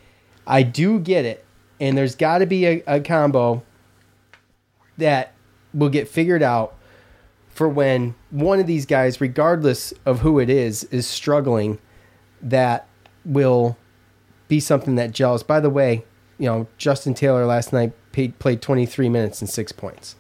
I 0.46 0.62
do 0.62 0.98
get 0.98 1.24
it 1.24 1.44
and 1.83 1.99
there's 1.99 2.14
got 2.14 2.39
to 2.39 2.47
be 2.47 2.64
a, 2.64 2.83
a 2.87 3.01
combo 3.01 3.61
that 4.99 5.35
will 5.74 5.89
get 5.89 6.07
figured 6.07 6.43
out 6.43 6.76
for 7.49 7.68
when 7.68 8.14
one 8.30 8.61
of 8.61 8.68
these 8.68 8.87
guys, 8.87 9.20
regardless 9.20 9.93
of 10.07 10.20
who 10.20 10.39
it 10.39 10.49
is, 10.49 10.85
is 10.85 11.09
struggling, 11.09 11.78
that 12.41 12.87
will 13.24 13.76
be 14.47 14.61
something 14.61 14.95
that 14.95 15.11
gels. 15.11 15.43
By 15.43 15.59
the 15.59 15.68
way, 15.68 16.05
you 16.39 16.47
know, 16.47 16.68
Justin 16.78 17.14
Taylor 17.14 17.47
last 17.47 17.72
night 17.72 17.93
paid, 18.12 18.39
played 18.39 18.62
23 18.62 19.09
minutes 19.09 19.41
and 19.41 19.51
six 19.51 19.72
points. 19.72 20.14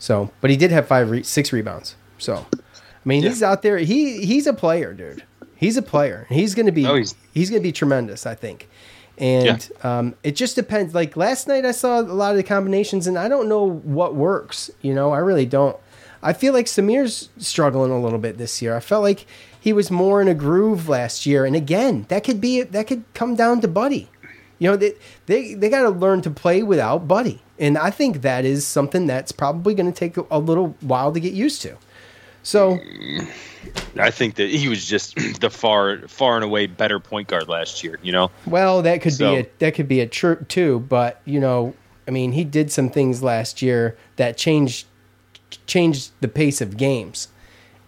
So, 0.00 0.32
but 0.40 0.50
he 0.50 0.56
did 0.56 0.72
have 0.72 0.88
five, 0.88 1.10
re- 1.10 1.22
six 1.22 1.52
rebounds. 1.52 1.94
So, 2.18 2.44
I 2.52 2.58
mean, 3.04 3.22
yeah. 3.22 3.28
he's 3.28 3.42
out 3.42 3.62
there. 3.62 3.78
He 3.78 4.26
he's 4.26 4.48
a 4.48 4.52
player, 4.52 4.92
dude. 4.92 5.22
He's 5.54 5.76
a 5.76 5.82
player. 5.82 6.26
He's 6.28 6.56
going 6.56 6.66
to 6.66 6.72
be. 6.72 6.86
Oh, 6.86 6.96
he's, 6.96 7.14
he's 7.32 7.50
going 7.50 7.62
to 7.62 7.66
be 7.66 7.72
tremendous. 7.72 8.26
I 8.26 8.34
think. 8.34 8.68
And 9.18 9.70
yeah. 9.70 9.98
um, 9.98 10.14
it 10.22 10.36
just 10.36 10.56
depends. 10.56 10.94
Like 10.94 11.16
last 11.16 11.46
night, 11.46 11.64
I 11.64 11.72
saw 11.72 12.00
a 12.00 12.02
lot 12.02 12.30
of 12.30 12.36
the 12.36 12.42
combinations, 12.42 13.06
and 13.06 13.18
I 13.18 13.28
don't 13.28 13.48
know 13.48 13.68
what 13.68 14.14
works. 14.14 14.70
You 14.80 14.94
know, 14.94 15.12
I 15.12 15.18
really 15.18 15.46
don't. 15.46 15.76
I 16.22 16.32
feel 16.32 16.52
like 16.52 16.66
Symir's 16.66 17.28
struggling 17.38 17.90
a 17.90 18.00
little 18.00 18.18
bit 18.18 18.38
this 18.38 18.62
year. 18.62 18.76
I 18.76 18.80
felt 18.80 19.02
like 19.02 19.26
he 19.58 19.72
was 19.72 19.90
more 19.90 20.20
in 20.22 20.28
a 20.28 20.34
groove 20.34 20.88
last 20.88 21.26
year, 21.26 21.44
and 21.44 21.54
again, 21.54 22.06
that 22.08 22.24
could 22.24 22.40
be 22.40 22.62
that 22.62 22.86
could 22.86 23.04
come 23.14 23.34
down 23.34 23.60
to 23.60 23.68
Buddy. 23.68 24.08
You 24.58 24.70
know, 24.70 24.76
they 24.76 24.94
they, 25.26 25.54
they 25.54 25.68
got 25.68 25.82
to 25.82 25.90
learn 25.90 26.22
to 26.22 26.30
play 26.30 26.62
without 26.62 27.06
Buddy, 27.08 27.42
and 27.58 27.76
I 27.76 27.90
think 27.90 28.22
that 28.22 28.44
is 28.44 28.66
something 28.66 29.06
that's 29.06 29.32
probably 29.32 29.74
going 29.74 29.92
to 29.92 29.98
take 29.98 30.16
a 30.16 30.38
little 30.38 30.76
while 30.80 31.12
to 31.12 31.20
get 31.20 31.32
used 31.32 31.62
to. 31.62 31.76
So 32.42 32.80
I 33.98 34.10
think 34.10 34.36
that 34.36 34.50
he 34.50 34.68
was 34.68 34.84
just 34.84 35.16
the 35.40 35.50
far 35.50 36.06
far 36.08 36.36
and 36.36 36.44
away 36.44 36.66
better 36.66 36.98
point 36.98 37.28
guard 37.28 37.48
last 37.48 37.84
year, 37.84 37.98
you 38.02 38.12
know. 38.12 38.30
Well, 38.46 38.82
that 38.82 39.02
could 39.02 39.12
so. 39.12 39.34
be 39.34 39.40
a 39.40 39.46
that 39.58 39.74
could 39.74 39.88
be 39.88 40.00
a 40.00 40.06
true 40.06 40.44
too, 40.48 40.80
but 40.80 41.20
you 41.24 41.40
know, 41.40 41.74
I 42.06 42.10
mean, 42.10 42.32
he 42.32 42.44
did 42.44 42.72
some 42.72 42.90
things 42.90 43.22
last 43.22 43.62
year 43.62 43.96
that 44.16 44.36
changed 44.36 44.86
changed 45.66 46.12
the 46.20 46.28
pace 46.28 46.60
of 46.60 46.76
games. 46.76 47.28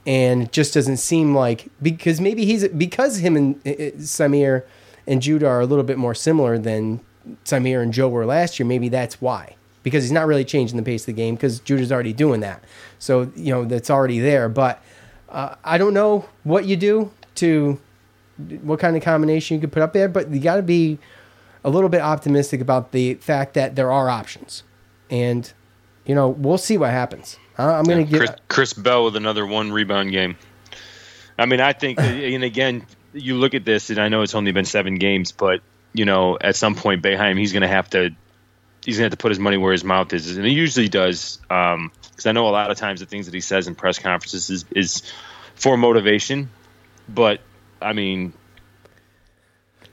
And 0.07 0.43
it 0.43 0.53
just 0.53 0.75
doesn't 0.75 0.99
seem 0.99 1.35
like 1.35 1.69
because 1.81 2.21
maybe 2.21 2.45
he's 2.45 2.69
because 2.69 3.19
him 3.19 3.37
and 3.37 3.57
uh, 3.67 3.71
uh, 3.71 3.91
Symir 3.99 4.65
and 5.07 5.23
Judah 5.23 5.49
are 5.49 5.61
a 5.61 5.67
little 5.67 5.85
bit 5.85 5.97
more 5.97 6.15
similar 6.15 6.59
than 6.59 7.01
Symir 7.45 7.83
and 7.83 7.91
Joe 7.91 8.09
were 8.09 8.27
last 8.27 8.59
year. 8.59 8.67
Maybe 8.67 8.91
that's 8.91 9.23
why 9.23 9.57
because 9.85 10.03
he's 10.03 10.11
not 10.11 10.27
really 10.27 10.45
changing 10.45 10.77
the 10.77 10.83
pace 10.83 11.03
of 11.03 11.07
the 11.07 11.13
game 11.13 11.37
because 11.37 11.61
Judah's 11.61 11.93
already 11.93 12.13
doing 12.13 12.41
that. 12.41 12.65
So 12.99 13.31
you 13.37 13.53
know 13.53 13.65
that's 13.65 13.91
already 13.91 14.19
there. 14.19 14.49
But 14.49 14.83
Uh, 15.29 15.55
I 15.65 15.79
don't 15.79 15.95
know 15.95 16.27
what 16.45 16.65
you 16.65 16.77
do 16.77 17.11
to 17.37 17.79
what 18.63 18.79
kind 18.81 18.97
of 18.97 19.03
combination 19.03 19.57
you 19.57 19.61
could 19.61 19.73
put 19.73 19.83
up 19.83 19.93
there, 19.93 20.09
but 20.09 20.31
you 20.31 20.41
got 20.41 20.57
to 20.57 20.63
be 20.63 20.99
a 21.65 21.71
little 21.71 21.89
bit 21.89 22.01
optimistic 22.01 22.61
about 22.61 22.93
the 22.93 23.15
fact 23.15 23.55
that 23.55 23.75
there 23.75 23.91
are 23.91 24.09
options, 24.09 24.63
and 25.11 25.53
you 26.07 26.15
know 26.15 26.29
we'll 26.29 26.59
see 26.59 26.77
what 26.79 26.91
happens. 26.91 27.39
I'm 27.57 27.85
going 27.85 28.07
to 28.07 28.17
Chris, 28.17 28.31
get 28.31 28.49
Chris 28.49 28.73
Bell 28.73 29.05
with 29.05 29.17
another 29.17 29.47
one 29.47 29.73
rebound 29.73 30.11
game. 30.11 30.37
I 31.39 31.47
mean, 31.47 31.61
I 31.61 31.73
think, 31.73 31.99
and 32.01 32.45
again, 32.45 32.87
you 33.13 33.37
look 33.37 33.55
at 33.55 33.65
this, 33.65 33.91
and 33.91 33.99
I 33.99 34.09
know 34.09 34.23
it's 34.23 34.35
only 34.35 34.53
been 34.53 34.65
seven 34.65 34.97
games, 34.97 35.33
but 35.33 35.61
you 35.93 36.05
know, 36.05 36.37
at 36.41 36.57
some 36.57 36.75
point, 36.75 37.03
Boeheim, 37.03 37.39
he's 37.39 37.53
going 37.53 37.63
to 37.63 37.69
have 37.69 37.89
to, 37.91 38.11
he's 38.85 38.97
going 38.97 39.03
to 39.03 39.13
have 39.13 39.19
to 39.19 39.23
put 39.23 39.31
his 39.31 39.39
money 39.39 39.57
where 39.57 39.73
his 39.73 39.85
mouth 39.85 40.13
is, 40.13 40.37
and 40.37 40.47
he 40.47 40.53
usually 40.53 40.89
does. 40.89 41.39
Um, 41.51 41.91
because 42.11 42.27
I 42.27 42.33
know 42.33 42.49
a 42.49 42.51
lot 42.51 42.71
of 42.71 42.77
times 42.77 43.01
the 43.01 43.07
things 43.07 43.27
that 43.27 43.35
he 43.35 43.41
says 43.41 43.67
in 43.67 43.75
press 43.75 43.99
conferences 43.99 44.49
is, 44.51 44.65
is 44.71 45.03
for 45.57 45.77
motivation, 45.77 46.49
but 47.09 47.41
I 47.83 47.93
mean, 47.93 48.33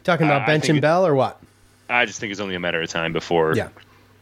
talking 0.03 0.27
about 0.27 0.47
I 0.47 0.57
benching 0.57 0.81
Bell 0.81 1.05
or 1.05 1.15
what? 1.15 1.41
I 1.89 2.05
just 2.05 2.19
think 2.19 2.31
it's 2.31 2.39
only 2.39 2.55
a 2.55 2.59
matter 2.59 2.81
of 2.81 2.89
time 2.89 3.11
before. 3.11 3.55
Yeah. 3.55 3.69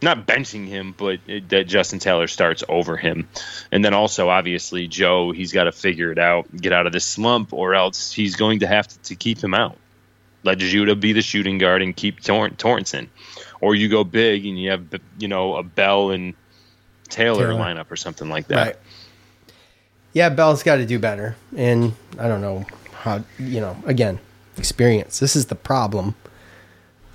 Not 0.02 0.26
benching 0.26 0.66
him, 0.66 0.96
but 0.98 1.20
it, 1.28 1.50
that 1.50 1.66
Justin 1.68 2.00
Taylor 2.00 2.28
starts 2.28 2.64
over 2.70 2.96
him, 2.96 3.28
and 3.70 3.84
then 3.84 3.94
also 3.94 4.30
obviously 4.30 4.88
Joe, 4.88 5.32
he's 5.32 5.52
got 5.52 5.66
to 5.66 5.74
figure 5.74 6.10
it 6.14 6.18
out, 6.18 6.56
get 6.56 6.72
out 6.72 6.88
of 6.88 6.94
this 6.94 7.06
slump, 7.06 7.52
or 7.52 7.76
else 7.76 8.14
he's 8.14 8.38
going 8.38 8.60
to 8.60 8.68
have 8.68 8.88
to, 8.88 9.00
to 9.00 9.16
keep 9.16 9.44
him 9.44 9.54
out. 9.54 9.78
Let 10.42 10.60
Judah 10.60 10.96
be 10.96 11.12
the 11.12 11.22
shooting 11.22 11.58
guard 11.58 11.82
and 11.82 11.94
keep 11.94 12.22
Tor- 12.22 12.50
Torrence 12.52 12.94
in, 12.94 13.10
or 13.62 13.76
you 13.76 13.90
go 13.90 14.04
big 14.04 14.46
and 14.46 14.60
you 14.60 14.72
have 14.72 14.86
you 15.18 15.28
know 15.28 15.56
a 15.56 15.64
Bell 15.64 16.12
and 16.12 16.34
Taylor, 17.10 17.48
Taylor. 17.48 17.60
lineup 17.60 17.92
or 17.92 17.96
something 17.96 18.30
like 18.30 18.48
that. 18.48 18.66
Right. 18.66 18.76
Yeah, 20.14 20.30
Bell's 20.30 20.64
got 20.64 20.78
to 20.78 20.86
do 20.86 20.98
better, 20.98 21.36
and 21.56 21.94
I 22.18 22.28
don't 22.28 22.42
know 22.42 22.66
how. 22.94 23.24
You 23.38 23.62
know, 23.62 23.78
again, 23.86 24.20
experience. 24.58 25.20
This 25.20 25.36
is 25.36 25.48
the 25.48 25.56
problem. 25.56 26.16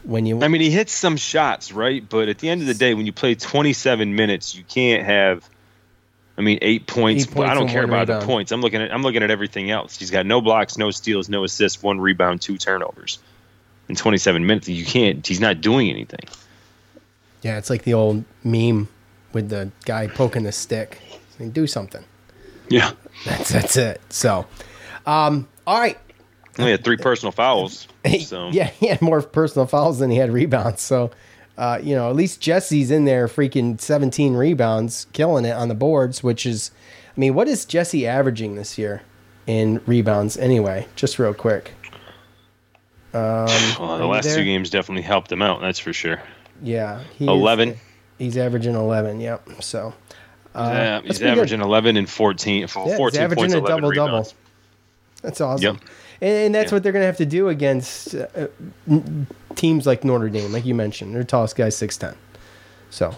When 0.05 0.27
you, 0.27 0.43
I 0.43 0.49
mean, 0.49 0.61
he 0.61 0.71
hits 0.71 0.93
some 0.93 1.17
shots, 1.17 1.73
right? 1.73 2.07
But 2.07 2.29
at 2.29 2.39
the 2.39 2.51
end 2.51 2.61
of 2.61 2.67
the 2.67 2.75
day, 2.75 2.93
when 2.93 3.07
you 3.07 3.13
play 3.13 3.35
27 3.35 4.15
minutes, 4.15 4.55
you 4.55 4.63
can't 4.65 5.05
have. 5.05 5.49
I 6.37 6.43
mean, 6.43 6.59
eight 6.63 6.87
points. 6.87 7.25
Eight 7.25 7.35
but 7.35 7.47
I 7.47 7.55
don't 7.55 7.69
care 7.69 7.85
about 7.85 8.07
the 8.09 8.21
points. 8.21 8.53
I'm 8.53 8.61
looking 8.61 8.83
at. 8.83 8.93
I'm 8.93 9.03
looking 9.03 9.23
at 9.23 9.31
everything 9.31 9.71
else. 9.71 9.97
He's 9.97 10.11
got 10.11 10.27
no 10.27 10.41
blocks, 10.41 10.77
no 10.77 10.91
steals, 10.91 11.29
no 11.29 11.45
assists, 11.45 11.83
one 11.83 12.01
rebound, 12.01 12.43
two 12.43 12.59
turnovers. 12.59 13.19
In 13.89 13.97
27 13.97 14.47
minutes, 14.47 14.69
you 14.69 14.85
can't. 14.85 15.27
He's 15.27 15.41
not 15.41 15.61
doing 15.61 15.91
anything. 15.91 16.21
yeah, 17.43 17.59
it's 17.59 17.69
like 17.71 17.83
the 17.83 17.95
old 17.95 18.25
meme 18.43 18.89
with 19.33 19.51
the 19.51 19.71
guy 19.85 20.07
poking 20.07 20.45
the 20.45 20.53
stick. 20.53 21.01
Saying, 21.37 21.51
do 21.51 21.67
something. 21.67 22.05
Yeah. 22.69 22.93
That's 23.25 23.51
that's 23.51 23.77
it. 23.77 24.01
So, 24.09 24.47
um, 25.07 25.49
all 25.67 25.79
right. 25.79 25.99
He 26.57 26.63
had 26.71 26.85
three 26.85 26.97
personal 26.97 27.33
fouls. 27.33 27.89
So 28.21 28.51
Yeah, 28.51 28.67
he 28.69 28.87
had 28.87 29.03
more 29.03 29.21
personal 29.23 29.67
fouls 29.67 29.99
than 29.99 30.11
he 30.11 30.19
had 30.19 30.31
rebounds. 30.33 30.83
So, 30.83 31.11
uh, 31.59 31.81
you 31.83 31.95
know, 31.95 32.09
at 32.11 32.17
least 32.17 32.41
Jesse's 32.41 32.91
in 32.91 33.07
there, 33.07 33.27
freaking 33.29 33.81
17 33.81 34.35
rebounds, 34.35 35.07
killing 35.13 35.45
it 35.45 35.53
on 35.53 35.69
the 35.69 35.75
boards. 35.75 36.23
Which 36.23 36.47
is, 36.47 36.71
I 37.17 37.21
mean, 37.21 37.35
what 37.35 37.49
is 37.49 37.65
Jesse 37.65 38.07
averaging 38.07 38.55
this 38.55 38.79
year 38.79 39.03
in 39.47 39.81
rebounds 39.87 40.37
anyway? 40.37 40.87
Just 40.97 41.19
real 41.19 41.35
quick. 41.35 41.73
Um, 43.15 43.47
well, 43.79 43.99
the 43.99 44.07
last 44.07 44.25
there? 44.25 44.37
two 44.37 44.45
games 44.45 44.71
definitely 44.71 45.03
helped 45.03 45.31
him 45.31 45.41
out. 45.43 45.61
That's 45.61 45.79
for 45.79 45.93
sure. 45.93 46.21
Yeah, 46.63 47.03
he 47.17 47.25
is- 47.25 47.29
11. 47.31 47.77
he's 48.19 48.37
averaging 48.37 48.75
11. 48.75 49.21
Yep. 49.21 49.49
So, 49.61 49.95
uh, 50.55 50.71
Yeah, 50.73 51.01
he's 51.01 51.19
pretty 51.19 51.21
good. 51.21 51.29
averaging 51.31 51.61
11 51.61 51.97
and 51.97 52.09
14. 52.11 52.67
For 52.67 52.89
Yeah, 52.89 52.97
14 52.97 53.21
he's 53.21 53.25
averaging 53.25 53.43
points, 53.43 53.55
a 53.55 53.59
11 53.59 53.83
double 53.83 53.95
double. 53.95 54.33
That's 55.23 55.41
awesome. 55.41 55.63
Yep. 55.63 55.77
And, 56.21 56.31
and 56.31 56.55
that's 56.55 56.71
Yeah. 56.71 56.77
what 56.77 56.83
they're 56.83 56.93
going 56.93 57.03
to 57.03 57.07
have 57.07 57.17
to 57.19 57.27
do 57.27 57.49
against 57.49 58.15
uh, 58.15 58.49
teams 59.57 59.87
like 59.87 60.05
Notre 60.05 60.29
Dame, 60.29 60.53
like 60.53 60.65
you 60.65 60.75
mentioned. 60.75 61.15
Their 61.15 61.25
tallest 61.25 61.57
guy's 61.57 61.77
6'10. 61.77 62.15
So, 62.91 63.15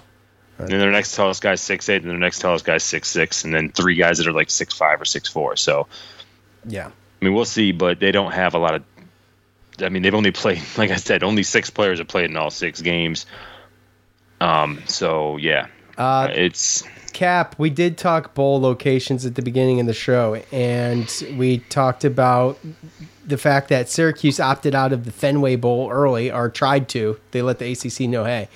And 0.59 0.69
then 0.69 0.79
their 0.81 0.91
next 0.91 1.15
tallest 1.15 1.43
guy's 1.43 1.61
six 1.61 1.89
eight, 1.91 2.01
and 2.03 2.11
their 2.11 2.17
next 2.19 2.39
tallest 2.39 2.65
guy's 2.65 2.83
six 2.83 3.09
six, 3.11 3.45
and 3.45 3.53
then 3.53 3.71
three 3.73 3.95
guys 3.95 4.17
that 4.19 4.27
are 4.27 4.33
like 4.33 4.49
six 4.51 4.73
five 4.73 4.99
or 5.01 5.05
six 5.05 5.29
four. 5.29 5.55
So 5.57 5.87
yeah. 6.67 6.87
I 6.87 7.25
mean, 7.25 7.35
we'll 7.35 7.45
see, 7.45 7.73
but 7.73 8.01
they 8.01 8.11
don't 8.11 8.33
have 8.33 8.55
a 8.55 8.59
lot 8.59 8.75
of. 8.75 8.83
I 9.83 9.89
mean, 9.89 10.03
they've 10.03 10.15
only 10.15 10.33
played, 10.33 10.63
like 10.77 10.91
I 10.91 10.97
said, 10.97 11.23
only 11.23 11.43
six 11.43 11.71
players 11.71 11.99
have 11.99 12.09
played 12.09 12.31
in 12.31 12.37
all 12.37 12.51
six 12.51 12.81
games. 12.83 13.27
Um. 14.41 14.83
So 14.87 15.37
yeah, 15.39 15.69
Uh, 15.97 16.29
it's 16.31 16.85
Cap, 17.15 17.55
we 17.59 17.71
did 17.71 17.97
talk 17.97 18.35
bowl 18.35 18.61
locations 18.61 19.25
at 19.25 19.37
the 19.37 19.41
beginning 19.41 19.81
of 19.81 19.87
the 19.87 19.95
show, 19.95 20.35
and 20.53 21.11
we 21.39 21.61
talked 21.71 22.05
about 22.05 22.59
the 23.27 23.39
fact 23.39 23.71
that 23.71 23.89
Syracuse 23.89 24.39
opted 24.39 24.75
out 24.75 24.93
of 24.93 25.07
the 25.07 25.11
Fenway 25.11 25.57
Bowl 25.57 25.91
early, 25.91 26.31
or 26.31 26.51
tried 26.51 26.91
to. 26.91 27.19
They 27.31 27.41
let 27.41 27.59
the 27.59 27.73
ACC 27.73 28.01
know, 28.01 28.25
hey, 28.25 28.49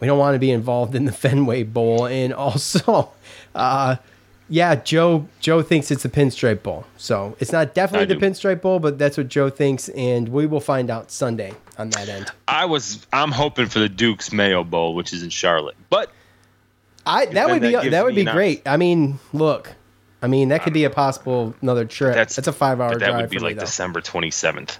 we 0.00 0.08
don't 0.08 0.18
want 0.18 0.34
to 0.34 0.40
be 0.40 0.50
involved 0.50 0.96
in 0.96 1.04
the 1.04 1.12
Fenway 1.22 1.62
Bowl, 1.62 2.06
and 2.06 2.34
also, 2.34 3.12
uh, 3.54 3.94
yeah, 4.48 4.74
Joe 4.74 5.26
Joe 5.40 5.62
thinks 5.62 5.90
it's 5.90 6.02
the 6.02 6.08
Pinstripe 6.08 6.62
Bowl, 6.62 6.84
so 6.96 7.36
it's 7.40 7.52
not 7.52 7.74
definitely 7.74 8.04
I 8.04 8.06
the 8.06 8.20
do. 8.20 8.26
Pinstripe 8.26 8.60
Bowl, 8.60 8.78
but 8.78 8.98
that's 8.98 9.16
what 9.16 9.28
Joe 9.28 9.48
thinks, 9.50 9.88
and 9.90 10.28
we 10.28 10.46
will 10.46 10.60
find 10.60 10.90
out 10.90 11.10
Sunday 11.10 11.52
on 11.78 11.90
that 11.90 12.08
end. 12.08 12.30
I 12.46 12.66
was 12.66 13.06
I'm 13.12 13.32
hoping 13.32 13.66
for 13.66 13.78
the 13.78 13.88
Duke's 13.88 14.32
Mayo 14.32 14.62
Bowl, 14.62 14.94
which 14.94 15.12
is 15.12 15.22
in 15.22 15.30
Charlotte, 15.30 15.76
but 15.88 16.10
I 17.06 17.26
that 17.26 17.48
would 17.48 17.62
be 17.62 17.72
that 17.72 17.82
gives 17.82 17.92
that 17.92 18.04
would 18.04 18.14
be 18.14 18.24
great. 18.24 18.66
I 18.66 18.76
mean, 18.76 19.18
look, 19.32 19.72
I 20.20 20.26
mean 20.26 20.50
that 20.50 20.62
could 20.62 20.74
be 20.74 20.84
a 20.84 20.90
possible 20.90 21.54
another 21.62 21.86
trip. 21.86 22.14
That's, 22.14 22.36
that's 22.36 22.48
a 22.48 22.52
five 22.52 22.80
hour 22.80 22.98
that 22.98 23.16
would 23.16 23.30
be 23.30 23.38
like 23.38 23.56
me. 23.56 23.60
December 23.60 24.00
27th. 24.00 24.78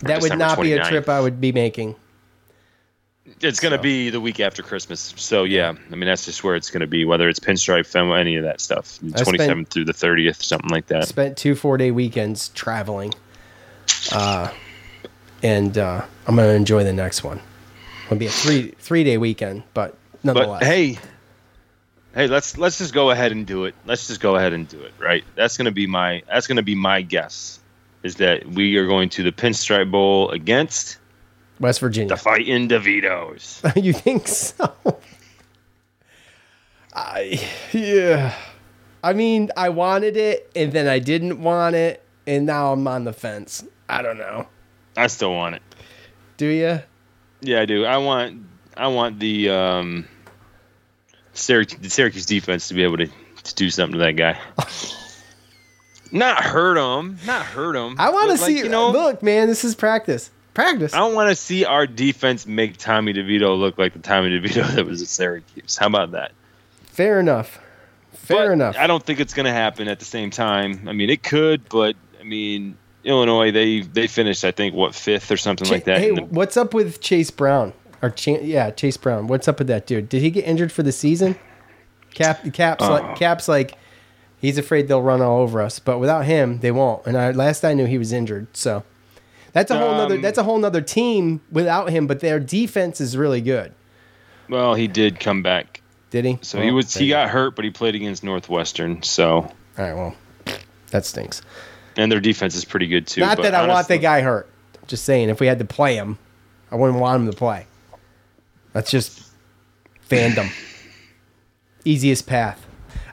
That 0.00 0.20
would 0.20 0.30
December 0.30 0.36
not 0.44 0.60
be 0.60 0.72
a 0.74 0.84
trip 0.84 1.08
I 1.08 1.20
would 1.20 1.40
be 1.40 1.50
making. 1.50 1.96
It's 3.40 3.60
going 3.60 3.72
to 3.72 3.78
be 3.78 4.10
the 4.10 4.20
week 4.20 4.40
after 4.40 4.62
Christmas. 4.62 5.12
So 5.16 5.44
yeah, 5.44 5.74
I 5.90 5.94
mean 5.94 6.06
that's 6.06 6.24
just 6.24 6.42
where 6.44 6.56
it's 6.56 6.70
going 6.70 6.80
to 6.80 6.86
be. 6.86 7.04
Whether 7.04 7.28
it's 7.28 7.38
Pinstripe, 7.38 7.86
Fenway, 7.86 8.20
any 8.20 8.36
of 8.36 8.44
that 8.44 8.60
stuff. 8.60 8.98
I 9.14 9.22
spent- 9.22 9.40
27th 9.40 9.68
through 9.68 9.84
the 9.84 9.92
30th, 9.92 10.42
something 10.42 10.70
like 10.70 10.86
that. 10.86 11.06
Spent 11.08 11.36
two 11.36 11.54
four 11.54 11.76
day 11.76 11.90
weekends 11.90 12.48
traveling, 12.50 13.14
uh, 14.12 14.52
and 15.42 15.76
uh, 15.78 16.04
I'm 16.26 16.36
gonna 16.36 16.48
enjoy 16.48 16.84
the 16.84 16.92
next 16.92 17.22
one. 17.24 17.40
It'll 18.06 18.16
be 18.18 18.26
a 18.26 18.30
three 18.30 18.74
three 18.78 19.04
day 19.04 19.18
weekend, 19.18 19.62
but 19.74 19.96
nonetheless, 20.24 20.60
But 20.60 20.66
hey, 20.66 20.98
hey, 22.14 22.26
let's 22.26 22.56
let's 22.58 22.78
just 22.78 22.94
go 22.94 23.10
ahead 23.10 23.32
and 23.32 23.46
do 23.46 23.64
it. 23.66 23.74
Let's 23.84 24.06
just 24.08 24.20
go 24.20 24.36
ahead 24.36 24.52
and 24.52 24.66
do 24.68 24.80
it. 24.80 24.92
Right? 24.98 25.24
That's 25.34 25.56
gonna 25.56 25.70
be 25.72 25.86
my 25.86 26.22
that's 26.28 26.46
gonna 26.46 26.62
be 26.62 26.74
my 26.74 27.02
guess. 27.02 27.60
Is 28.02 28.16
that 28.16 28.46
we 28.46 28.76
are 28.76 28.86
going 28.86 29.08
to 29.10 29.22
the 29.24 29.32
Pinstripe 29.32 29.90
Bowl 29.90 30.30
against 30.30 30.98
West 31.60 31.80
Virginia. 31.80 32.08
the 32.08 32.16
Fighting 32.16 32.68
DeVitos. 32.68 33.82
you 33.82 33.92
think 33.92 34.28
so? 34.28 34.72
I 36.94 37.40
yeah. 37.72 38.34
I 39.02 39.12
mean, 39.12 39.50
I 39.56 39.68
wanted 39.68 40.16
it, 40.16 40.50
and 40.56 40.72
then 40.72 40.88
I 40.88 40.98
didn't 40.98 41.40
want 41.40 41.76
it, 41.76 42.04
and 42.26 42.46
now 42.46 42.72
I'm 42.72 42.86
on 42.88 43.04
the 43.04 43.12
fence. 43.12 43.64
I 43.88 44.02
don't 44.02 44.18
know. 44.18 44.46
I 44.96 45.06
still 45.06 45.32
want 45.32 45.54
it. 45.54 45.62
Do 46.36 46.46
you? 46.46 46.80
Yeah, 47.40 47.60
I 47.60 47.66
do. 47.66 47.84
I 47.84 47.98
want 47.98 48.42
I 48.76 48.88
want 48.88 49.20
the 49.20 49.50
um 49.50 50.08
Syracuse, 51.32 51.80
the 51.80 51.90
Syracuse 51.90 52.26
defense 52.26 52.68
to 52.68 52.74
be 52.74 52.82
able 52.82 52.96
to, 52.98 53.06
to 53.06 53.54
do 53.54 53.70
something 53.70 53.98
to 53.98 54.04
that 54.04 54.12
guy. 54.12 54.38
not 56.12 56.42
hurt 56.42 56.76
him, 56.76 57.18
not 57.26 57.44
hurt 57.44 57.76
him. 57.76 57.96
I 57.98 58.10
want 58.10 58.30
to 58.30 58.34
but, 58.34 58.40
like, 58.40 58.48
see. 58.48 58.58
You 58.58 58.68
know, 58.68 58.90
look, 58.90 59.22
man, 59.22 59.46
this 59.46 59.64
is 59.64 59.74
practice. 59.74 60.30
Practice. 60.58 60.92
I 60.92 60.98
don't 60.98 61.14
want 61.14 61.28
to 61.28 61.36
see 61.36 61.64
our 61.64 61.86
defense 61.86 62.44
make 62.44 62.78
Tommy 62.78 63.12
DeVito 63.14 63.56
look 63.56 63.78
like 63.78 63.92
the 63.92 64.00
Tommy 64.00 64.30
DeVito 64.30 64.66
that 64.74 64.84
was 64.84 65.00
at 65.02 65.06
Syracuse. 65.06 65.76
How 65.76 65.86
about 65.86 66.10
that? 66.10 66.32
Fair 66.86 67.20
enough. 67.20 67.60
Fair 68.12 68.46
But 68.48 68.52
enough. 68.54 68.76
I 68.76 68.88
don't 68.88 69.00
think 69.00 69.20
it's 69.20 69.34
going 69.34 69.46
to 69.46 69.52
happen 69.52 69.86
at 69.86 70.00
the 70.00 70.04
same 70.04 70.30
time. 70.30 70.88
I 70.88 70.92
mean, 70.92 71.10
it 71.10 71.22
could, 71.22 71.68
but 71.68 71.94
I 72.20 72.24
mean, 72.24 72.76
Illinois 73.04 73.52
they 73.52 73.82
they 73.82 74.08
finished 74.08 74.44
I 74.44 74.50
think 74.50 74.74
what 74.74 74.96
fifth 74.96 75.30
or 75.30 75.36
something 75.36 75.68
like 75.68 75.84
that. 75.84 75.98
Hey, 75.98 76.10
the- 76.10 76.24
what's 76.24 76.56
up 76.56 76.74
with 76.74 77.00
Chase 77.00 77.30
Brown? 77.30 77.72
Or 78.02 78.10
Ch- 78.10 78.26
yeah, 78.42 78.72
Chase 78.72 78.96
Brown. 78.96 79.28
What's 79.28 79.46
up 79.46 79.60
with 79.60 79.68
that 79.68 79.86
dude? 79.86 80.08
Did 80.08 80.22
he 80.22 80.30
get 80.32 80.44
injured 80.44 80.72
for 80.72 80.82
the 80.82 80.90
season? 80.92 81.36
Cap, 82.14 82.40
Cap's 82.52 82.82
Uh. 82.82 82.90
like 82.90 83.16
Cap's 83.16 83.46
like 83.46 83.74
he's 84.40 84.58
afraid 84.58 84.88
they'll 84.88 85.02
run 85.02 85.22
all 85.22 85.38
over 85.38 85.62
us, 85.62 85.78
but 85.78 85.98
without 85.98 86.24
him, 86.24 86.58
they 86.58 86.72
won't. 86.72 87.06
And 87.06 87.16
I, 87.16 87.30
last 87.30 87.64
I 87.64 87.74
knew, 87.74 87.86
he 87.86 87.96
was 87.98 88.12
injured. 88.12 88.48
So 88.56 88.82
that's 89.58 89.70
a 89.70 89.78
whole 89.78 89.92
nother 89.92 90.14
Um, 90.16 90.22
that's 90.22 90.38
a 90.38 90.42
whole 90.42 90.58
nother 90.58 90.80
team 90.80 91.40
without 91.50 91.90
him. 91.90 92.06
But 92.06 92.20
their 92.20 92.38
defense 92.38 93.00
is 93.00 93.16
really 93.16 93.40
good. 93.40 93.72
well, 94.48 94.74
he 94.74 94.86
did 94.86 95.18
come 95.20 95.42
back. 95.42 95.80
Did 96.10 96.24
he? 96.24 96.38
So 96.42 96.60
he 96.60 96.70
was 96.70 96.94
he 96.94 97.06
you 97.06 97.10
got 97.12 97.28
hurt, 97.28 97.54
but 97.56 97.64
he 97.64 97.70
played 97.70 97.94
against 97.94 98.22
Northwestern. 98.24 99.02
So. 99.02 99.32
All 99.36 99.52
right. 99.76 99.94
Well, 99.94 100.14
that 100.90 101.04
stinks. 101.04 101.42
and 101.96 102.10
their 102.10 102.20
defense 102.20 102.54
is 102.54 102.64
pretty 102.64 102.86
good 102.86 103.06
too. 103.06 103.20
Not 103.20 103.36
but 103.36 103.42
that 103.42 103.54
I 103.54 103.60
want 103.60 103.72
honestly- 103.72 103.96
the 103.96 104.02
guy 104.02 104.20
hurt. 104.22 104.48
Just 104.86 105.04
saying, 105.04 105.28
if 105.28 105.38
we 105.38 105.46
had 105.46 105.58
to 105.58 105.66
play 105.66 105.96
him, 105.96 106.18
I 106.70 106.76
wouldn't 106.76 106.98
want 106.98 107.20
him 107.22 107.30
to 107.30 107.36
play. 107.36 107.66
That's 108.72 108.90
just 108.90 109.22
fandom. 110.08 110.50
Easiest 111.84 112.26
path. 112.26 112.64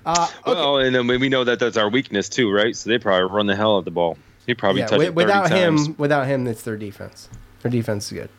Uh, 0.05 0.27
Well, 0.45 0.77
and 0.77 0.95
then 0.95 1.07
we 1.07 1.27
know 1.29 1.43
that 1.43 1.59
that's 1.59 1.75
our 1.77 1.89
weakness 1.89 2.29
too, 2.29 2.51
right? 2.51 2.75
So 2.75 2.89
they 2.89 2.97
probably 2.97 3.29
run 3.35 3.47
the 3.47 3.55
hell 3.55 3.75
out 3.75 3.79
of 3.79 3.85
the 3.85 3.91
ball. 3.91 4.17
He 4.45 4.53
probably 4.53 4.81
yeah, 4.81 4.87
touched 4.87 5.03
wi- 5.03 5.09
it 5.09 5.15
30 5.15 5.25
without 5.25 5.47
times. 5.49 5.87
him, 5.87 5.95
without 5.97 6.27
him, 6.27 6.47
it's 6.47 6.61
their 6.61 6.77
defense. 6.77 7.29
Their 7.61 7.71
defense 7.71 8.11
is 8.11 8.13
good. 8.13 8.29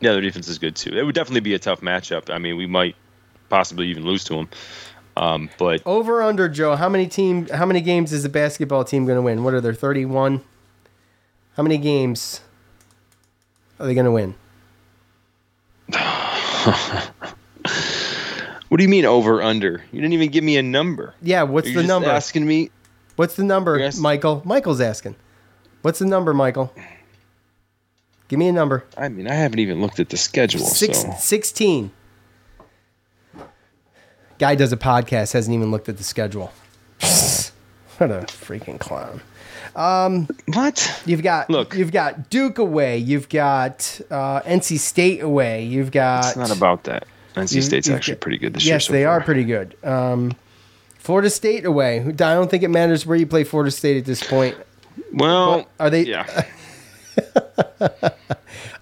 Yeah, 0.00 0.12
their 0.12 0.20
defense 0.20 0.48
is 0.48 0.58
good 0.58 0.76
too. 0.76 0.96
It 0.96 1.04
would 1.04 1.14
definitely 1.14 1.40
be 1.40 1.54
a 1.54 1.58
tough 1.58 1.80
matchup. 1.80 2.28
I 2.30 2.38
mean, 2.38 2.56
we 2.56 2.66
might 2.66 2.96
possibly 3.48 3.86
even 3.88 4.04
lose 4.04 4.24
to 4.24 4.34
them. 4.34 4.48
Um, 5.16 5.48
but 5.58 5.80
Over 5.86 6.22
under 6.22 6.48
Joe, 6.48 6.76
how 6.76 6.88
many 6.88 7.06
team 7.06 7.48
how 7.48 7.64
many 7.64 7.80
games 7.80 8.12
is 8.12 8.22
the 8.22 8.28
basketball 8.28 8.84
team 8.84 9.06
going 9.06 9.16
to 9.16 9.22
win? 9.22 9.44
What 9.44 9.54
are 9.54 9.60
their 9.62 9.72
31? 9.72 10.42
How 11.56 11.62
many 11.62 11.78
games 11.78 12.42
are 13.80 13.86
they 13.86 13.94
going 13.94 14.04
to 14.04 14.12
win? 14.12 14.34
what 18.68 18.76
do 18.76 18.82
you 18.82 18.88
mean 18.88 19.06
over 19.06 19.40
under? 19.40 19.82
You 19.90 20.00
didn't 20.02 20.12
even 20.12 20.30
give 20.30 20.44
me 20.44 20.58
a 20.58 20.62
number. 20.62 21.14
Yeah, 21.22 21.44
what's 21.44 21.68
You're 21.68 21.76
the 21.76 21.80
just 21.82 21.88
number? 21.88 22.10
Asking 22.10 22.46
me. 22.46 22.70
What's 23.16 23.34
the 23.34 23.44
number, 23.44 23.78
Yes. 23.78 23.98
Michael? 23.98 24.42
Michael's 24.44 24.80
asking. 24.80 25.16
What's 25.82 25.98
the 25.98 26.06
number, 26.06 26.34
Michael? 26.34 26.72
Give 28.28 28.38
me 28.38 28.48
a 28.48 28.52
number. 28.52 28.84
I 28.96 29.08
mean, 29.08 29.28
I 29.28 29.34
haven't 29.34 29.58
even 29.60 29.80
looked 29.80 30.00
at 30.00 30.08
the 30.08 30.16
schedule. 30.16 30.60
Six, 30.66 31.02
so 31.02 31.12
16. 31.18 31.90
Guy 34.38 34.54
does 34.54 34.72
a 34.72 34.76
podcast, 34.76 35.32
hasn't 35.32 35.54
even 35.54 35.70
looked 35.70 35.88
at 35.88 35.96
the 35.96 36.04
schedule. 36.04 36.52
what 37.00 38.10
a 38.10 38.20
freaking 38.26 38.78
clown. 38.78 39.22
Um, 39.74 40.28
what? 40.52 41.02
You've 41.06 41.22
got 41.22 41.48
Look. 41.50 41.74
You've 41.74 41.92
got 41.92 42.28
Duke 42.30 42.58
away. 42.58 42.98
You've 42.98 43.28
got 43.28 44.00
uh, 44.10 44.40
NC 44.42 44.78
State 44.78 45.22
away. 45.22 45.64
You've 45.64 45.90
got. 45.90 46.26
it's 46.26 46.36
not 46.36 46.54
about 46.54 46.84
that. 46.84 47.06
NC 47.34 47.56
you- 47.56 47.62
State's 47.62 47.88
actually 47.88 48.14
got- 48.14 48.20
pretty 48.22 48.38
good 48.38 48.54
this 48.54 48.64
year. 48.64 48.74
Yes, 48.74 48.86
so 48.86 48.92
they 48.92 49.04
are 49.04 49.20
pretty 49.22 49.44
good. 49.44 49.76
Um, 49.84 50.32
Florida 51.06 51.30
State 51.30 51.64
away. 51.64 52.00
I 52.00 52.10
don't 52.10 52.50
think 52.50 52.64
it 52.64 52.68
matters 52.68 53.06
where 53.06 53.16
you 53.16 53.28
play 53.28 53.44
Florida 53.44 53.70
State 53.70 53.96
at 53.96 54.04
this 54.04 54.24
point. 54.26 54.56
Well, 55.12 55.68
Are 55.78 55.88
they? 55.88 56.02
yeah. 56.02 56.44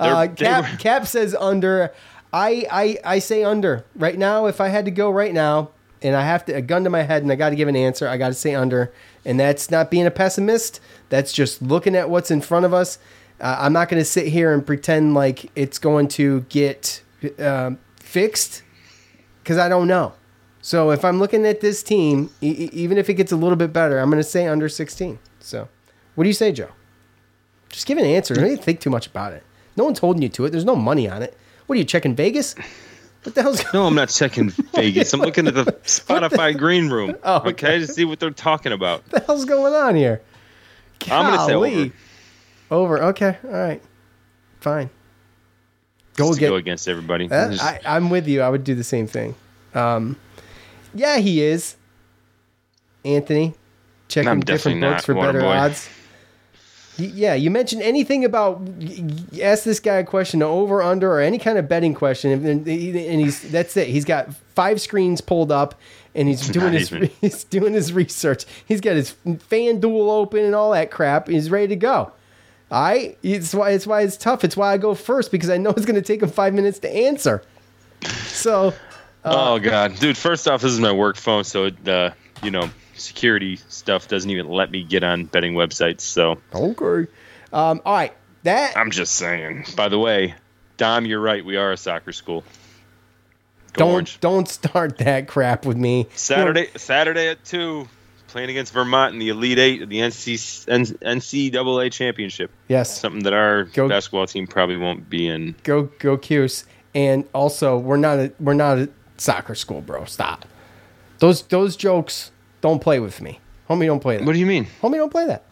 Uh, 0.01 0.27
Cap, 0.35 0.71
were- 0.73 0.79
Cap 0.79 1.07
says 1.07 1.35
under. 1.39 1.93
I, 2.33 2.67
I 2.71 2.99
I 3.05 3.19
say 3.21 3.45
under 3.45 3.85
right 3.95 4.19
now. 4.19 4.47
If 4.47 4.61
I 4.61 4.69
had 4.69 4.87
to 4.87 4.91
go 4.91 5.09
right 5.11 5.33
now, 5.33 5.71
and 6.03 6.17
I 6.17 6.23
have 6.25 6.45
to 6.47 6.53
a 6.53 6.61
gun 6.63 6.83
to 6.85 6.91
my 6.91 7.03
head, 7.03 7.23
and 7.23 7.31
I 7.31 7.37
got 7.37 7.51
to 7.51 7.57
give 7.57 7.69
an 7.69 7.77
answer, 7.77 8.09
I 8.09 8.17
got 8.17 8.29
to 8.29 8.35
say 8.35 8.55
under. 8.55 8.93
And 9.25 9.39
that's 9.39 9.71
not 9.71 9.91
being 9.91 10.05
a 10.07 10.11
pessimist. 10.11 10.81
That's 11.11 11.33
just 11.33 11.63
looking 11.63 11.95
at 11.95 12.11
what's 12.11 12.31
in 12.31 12.41
front 12.41 12.65
of 12.67 12.75
us. 12.75 12.99
Uh, 13.41 13.57
I'm 13.61 13.73
not 13.73 13.89
going 13.89 14.01
to 14.01 14.05
sit 14.05 14.27
here 14.27 14.53
and 14.53 14.67
pretend 14.67 15.15
like 15.15 15.51
it's 15.55 15.79
going 15.79 16.09
to 16.09 16.41
get 16.49 17.03
um, 17.39 17.79
fixed 18.01 18.63
because 19.43 19.59
I 19.59 19.69
don't 19.69 19.87
know. 19.87 20.15
So 20.65 20.93
if 20.93 21.05
I'm 21.05 21.19
looking 21.19 21.45
at 21.45 21.61
this 21.61 21.83
team, 21.83 22.31
e- 22.41 22.71
even 22.73 22.97
if 22.97 23.11
it 23.11 23.15
gets 23.15 23.33
a 23.33 23.37
little 23.37 23.55
bit 23.55 23.71
better, 23.71 23.99
I'm 23.99 24.09
going 24.09 24.19
to 24.23 24.27
say 24.27 24.47
under 24.47 24.67
16. 24.67 25.19
So, 25.41 25.69
what 26.15 26.25
do 26.25 26.29
you 26.31 26.33
say, 26.33 26.53
Joe? 26.53 26.71
Just 27.69 27.87
give 27.87 27.99
an 27.99 28.07
answer. 28.07 28.35
Don't 28.35 28.65
think 28.65 28.81
too 28.81 28.89
much 28.89 29.07
about 29.07 29.35
it. 29.35 29.43
No 29.77 29.85
one's 29.85 29.99
holding 29.99 30.23
you 30.23 30.31
to 30.31 30.47
it. 30.47 30.51
There's 30.53 30.65
no 30.65 30.75
money 30.75 31.07
on 31.07 31.23
it. 31.23 31.37
What 31.67 31.75
are 31.75 31.79
you 31.79 31.85
checking 31.85 32.17
Vegas? 32.17 32.55
What 33.25 33.35
the 33.35 33.43
hell's 33.43 33.63
No, 33.75 33.87
I'm 33.87 33.95
not 34.03 34.09
checking 34.09 34.49
Vegas. 34.75 35.13
I'm 35.13 35.21
looking 35.21 35.47
at 35.47 35.55
the 35.55 35.65
Spotify 35.85 36.57
green 36.57 36.89
room. 36.89 37.15
Oh, 37.25 37.43
okay. 37.51 37.79
to 37.81 37.87
see 37.87 38.07
what 38.07 38.19
they're 38.19 38.31
talking 38.31 38.73
about. 38.73 39.03
What 39.03 39.21
the 39.21 39.27
hell's 39.27 39.45
going 39.45 39.75
on 39.75 39.95
here? 39.97 40.23
I'm 41.11 41.31
gonna 41.31 41.45
say 41.45 41.53
Golly. 41.53 41.93
over. 42.71 42.97
Over. 42.99 43.03
Okay. 43.11 43.37
All 43.45 43.51
right. 43.51 43.83
Fine. 44.61 44.89
Go 46.17 46.33
get. 46.33 46.49
go 46.49 46.55
against 46.57 46.89
everybody. 46.89 47.31
Uh, 47.31 47.55
I, 47.61 47.81
I'm 47.85 48.09
with 48.09 48.27
you. 48.27 48.41
I 48.41 48.49
would 48.49 48.65
do 48.65 48.75
the 48.75 48.85
same 48.85 49.07
thing. 49.07 49.35
Um, 49.75 50.17
yeah, 50.95 51.19
he 51.19 51.43
is. 51.43 51.77
Anthony, 53.05 53.55
checking 54.09 54.29
I'm 54.29 54.41
different 54.41 54.81
books 54.81 55.05
for 55.05 55.15
better 55.15 55.41
Waterboy. 55.41 55.57
odds. 55.57 55.89
Yeah, 56.97 57.35
you 57.35 57.51
mentioned 57.51 57.83
anything 57.83 58.25
about 58.25 58.63
ask 59.43 59.65
this 59.65 59.81
guy 59.81 59.97
a 59.97 60.05
question, 60.05 60.43
over 60.43 60.81
under, 60.81 61.11
or 61.13 61.21
any 61.21 61.39
kind 61.39 61.59
of 61.59 61.69
betting 61.69 61.93
question, 61.93 62.31
and, 62.31 62.47
and 62.47 62.67
he- 62.67 63.09
and 63.09 63.21
he's 63.21 63.43
that's 63.51 63.77
it. 63.77 63.89
He's 63.89 64.05
got 64.05 64.33
five 64.55 64.81
screens 64.81 65.21
pulled 65.21 65.51
up, 65.51 65.75
and 66.15 66.29
he's 66.29 66.49
doing 66.49 66.73
his 66.73 66.93
even. 66.93 67.11
he's 67.21 67.43
doing 67.45 67.73
his 67.75 67.93
research. 67.93 68.45
He's 68.65 68.81
got 68.81 68.95
his 68.95 69.15
FanDuel 69.27 70.09
open 70.09 70.45
and 70.45 70.55
all 70.55 70.71
that 70.71 70.91
crap. 70.93 71.27
He's 71.29 71.51
ready 71.51 71.67
to 71.69 71.77
go. 71.77 72.13
I 72.71 73.17
it's 73.25 73.53
why 73.53 73.71
it's 73.71 73.87
why 73.89 74.03
it's 74.03 74.17
tough. 74.17 74.45
It's 74.45 74.57
why 74.57 74.73
I 74.73 74.79
go 74.79 74.95
first 74.95 75.33
because 75.33 75.51
I 75.51 75.57
know 75.59 75.71
it's 75.71 75.85
going 75.87 75.97
to 75.97 76.03
take 76.03 76.23
him 76.23 76.31
five 76.31 76.55
minutes 76.55 76.79
to 76.81 76.91
answer. 76.91 77.43
So 78.29 78.73
oh 79.25 79.59
god, 79.59 79.97
dude. 79.97 80.17
First 80.17 80.49
off, 80.49 80.63
this 80.63 80.73
is 80.73 80.81
my 80.81 80.93
work 80.93 81.17
phone, 81.17 81.45
so 81.45 81.65
it, 81.67 81.89
uh, 81.89 82.11
you 82.43 82.51
know, 82.51 82.71
security 82.95 83.57
stuff 83.69 84.09
doesn't 84.09 84.31
even 84.31 84.49
let 84.49 84.71
me 84.71 84.83
get 84.85 85.03
on 85.05 85.25
betting 85.25 85.55
websites. 85.55 86.03
So 86.03 86.39
okay, 86.55 87.11
um, 87.53 87.81
all 87.85 87.95
right. 87.95 88.13
That 88.43 88.77
I'm 88.77 88.91
just 88.91 89.15
saying. 89.15 89.65
By 89.77 89.89
the 89.89 89.99
way, 89.99 90.35
Dom, 90.77 91.07
you're 91.07 91.21
right. 91.21 91.45
We 91.45 91.57
are 91.57 91.73
a 91.73 91.77
soccer 91.77 92.13
school. 92.13 92.45
Go 93.73 93.85
don't 93.85 93.93
Orange. 93.93 94.21
don't 94.21 94.49
start 94.49 94.99
that 94.99 95.27
crap 95.29 95.65
with 95.67 95.77
me. 95.77 96.07
Saturday, 96.15 96.69
Saturday 96.77 97.29
at 97.29 97.45
two, 97.45 97.89
playing 98.29 98.51
against 98.51 98.73
Vermont 98.73 99.15
in 99.15 99.19
the 99.19 99.31
Elite 99.31 99.59
Eight 99.59 99.83
of 99.83 99.89
the 99.89 99.99
NC, 99.99 100.67
NCAA 101.01 101.91
championship. 101.91 102.51
Yes. 102.69 103.01
Something 103.01 103.23
that 103.25 103.33
our 103.33 103.65
Go- 103.65 103.89
basketball 103.89 104.27
team 104.27 104.47
probably 104.47 104.77
won't 104.77 105.09
be 105.09 105.27
in. 105.27 105.57
Go 105.63 105.85
go 105.99 106.17
Cuse. 106.19 106.65
And 106.95 107.27
also, 107.33 107.77
we're 107.79 107.97
not 107.97 108.19
a 108.19 108.33
we're 108.39 108.55
not 108.55 108.79
a 108.79 108.89
soccer 109.17 109.55
school, 109.55 109.81
bro. 109.81 110.05
Stop. 110.05 110.45
Those 111.19 111.43
those 111.43 111.77
jokes 111.77 112.31
don't 112.61 112.81
play 112.81 113.01
with 113.01 113.21
me, 113.21 113.41
homie. 113.69 113.87
Don't 113.87 114.01
play 114.01 114.17
that. 114.19 114.27
What 114.27 114.33
do 114.33 114.39
you 114.39 114.47
mean? 114.47 114.67
homie? 114.83 114.97
Don't 114.97 115.11
play 115.11 115.27
that. 115.27 115.45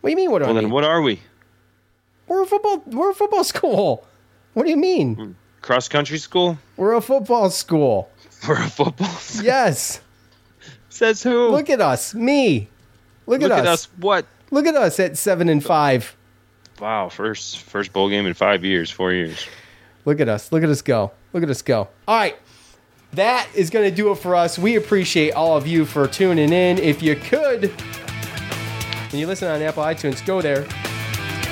What 0.00 0.08
do 0.08 0.10
you 0.12 0.16
mean? 0.16 0.30
What 0.30 0.38
do 0.40 0.44
Well, 0.44 0.52
I 0.52 0.54
then 0.54 0.64
mean? 0.64 0.72
what 0.72 0.84
are 0.84 1.00
we? 1.02 1.20
We're 2.26 2.42
a 2.42 2.46
football. 2.46 2.82
We're 2.86 3.10
a 3.10 3.14
football 3.14 3.44
school. 3.44 4.06
What 4.54 4.64
do 4.64 4.70
you 4.70 4.76
mean? 4.76 5.14
Hmm. 5.14 5.32
Cross 5.62 5.88
country 5.88 6.18
school? 6.18 6.58
We're 6.76 6.94
a 6.94 7.00
football 7.00 7.50
school. 7.50 8.10
We're 8.48 8.54
a 8.62 8.68
football. 8.70 9.08
School. 9.18 9.44
Yes. 9.44 10.00
Says 10.90 11.22
who? 11.24 11.48
Look 11.48 11.68
at 11.70 11.80
us. 11.80 12.14
Me. 12.14 12.68
Look, 13.26 13.40
Look 13.42 13.50
at, 13.50 13.52
us. 13.52 13.58
at 13.60 13.66
us. 13.66 13.84
us. 13.86 13.88
What? 13.98 14.26
Look 14.52 14.66
at 14.66 14.76
us 14.76 15.00
at 15.00 15.18
seven 15.18 15.48
and 15.48 15.62
five. 15.64 16.16
Wow, 16.80 17.08
first 17.08 17.58
first 17.58 17.92
bowl 17.92 18.08
game 18.08 18.26
in 18.26 18.34
five 18.34 18.64
years, 18.64 18.90
four 18.90 19.12
years. 19.12 19.44
Look 20.04 20.20
at 20.20 20.28
us. 20.28 20.52
Look 20.52 20.62
at 20.62 20.68
us 20.68 20.80
go. 20.82 21.10
Look 21.32 21.42
at 21.42 21.50
us 21.50 21.62
go. 21.62 21.88
All 22.06 22.16
right. 22.16 22.36
That 23.12 23.48
is 23.54 23.70
going 23.70 23.88
to 23.88 23.94
do 23.94 24.10
it 24.10 24.16
for 24.16 24.34
us. 24.34 24.58
We 24.58 24.76
appreciate 24.76 25.32
all 25.32 25.56
of 25.56 25.66
you 25.66 25.84
for 25.84 26.06
tuning 26.06 26.52
in. 26.52 26.78
If 26.78 27.02
you 27.02 27.16
could, 27.16 27.70
when 29.10 29.20
you 29.20 29.26
listen 29.26 29.48
on 29.48 29.62
Apple 29.62 29.82
iTunes, 29.82 30.24
go 30.26 30.42
there. 30.42 30.66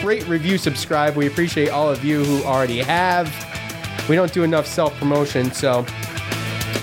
Rate, 0.05 0.27
review, 0.29 0.59
subscribe. 0.59 1.17
We 1.17 1.27
appreciate 1.27 1.71
all 1.71 1.89
of 1.89 2.05
you 2.05 2.23
who 2.25 2.45
already 2.45 2.79
have. 2.79 3.33
We 4.09 4.15
don't 4.17 4.33
do 4.33 4.45
enough 4.45 4.67
self 4.67 4.95
promotion, 4.99 5.51
so 5.51 5.87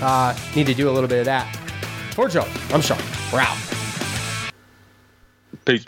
uh, 0.02 0.36
need 0.56 0.66
to 0.66 0.74
do 0.74 0.90
a 0.90 0.92
little 0.92 1.08
bit 1.08 1.20
of 1.20 1.24
that. 1.26 1.54
For 2.12 2.28
Joe, 2.28 2.46
I'm 2.70 2.80
Sean. 2.80 2.98
We're 3.32 3.40
out. 3.40 3.56
Peace. 5.64 5.86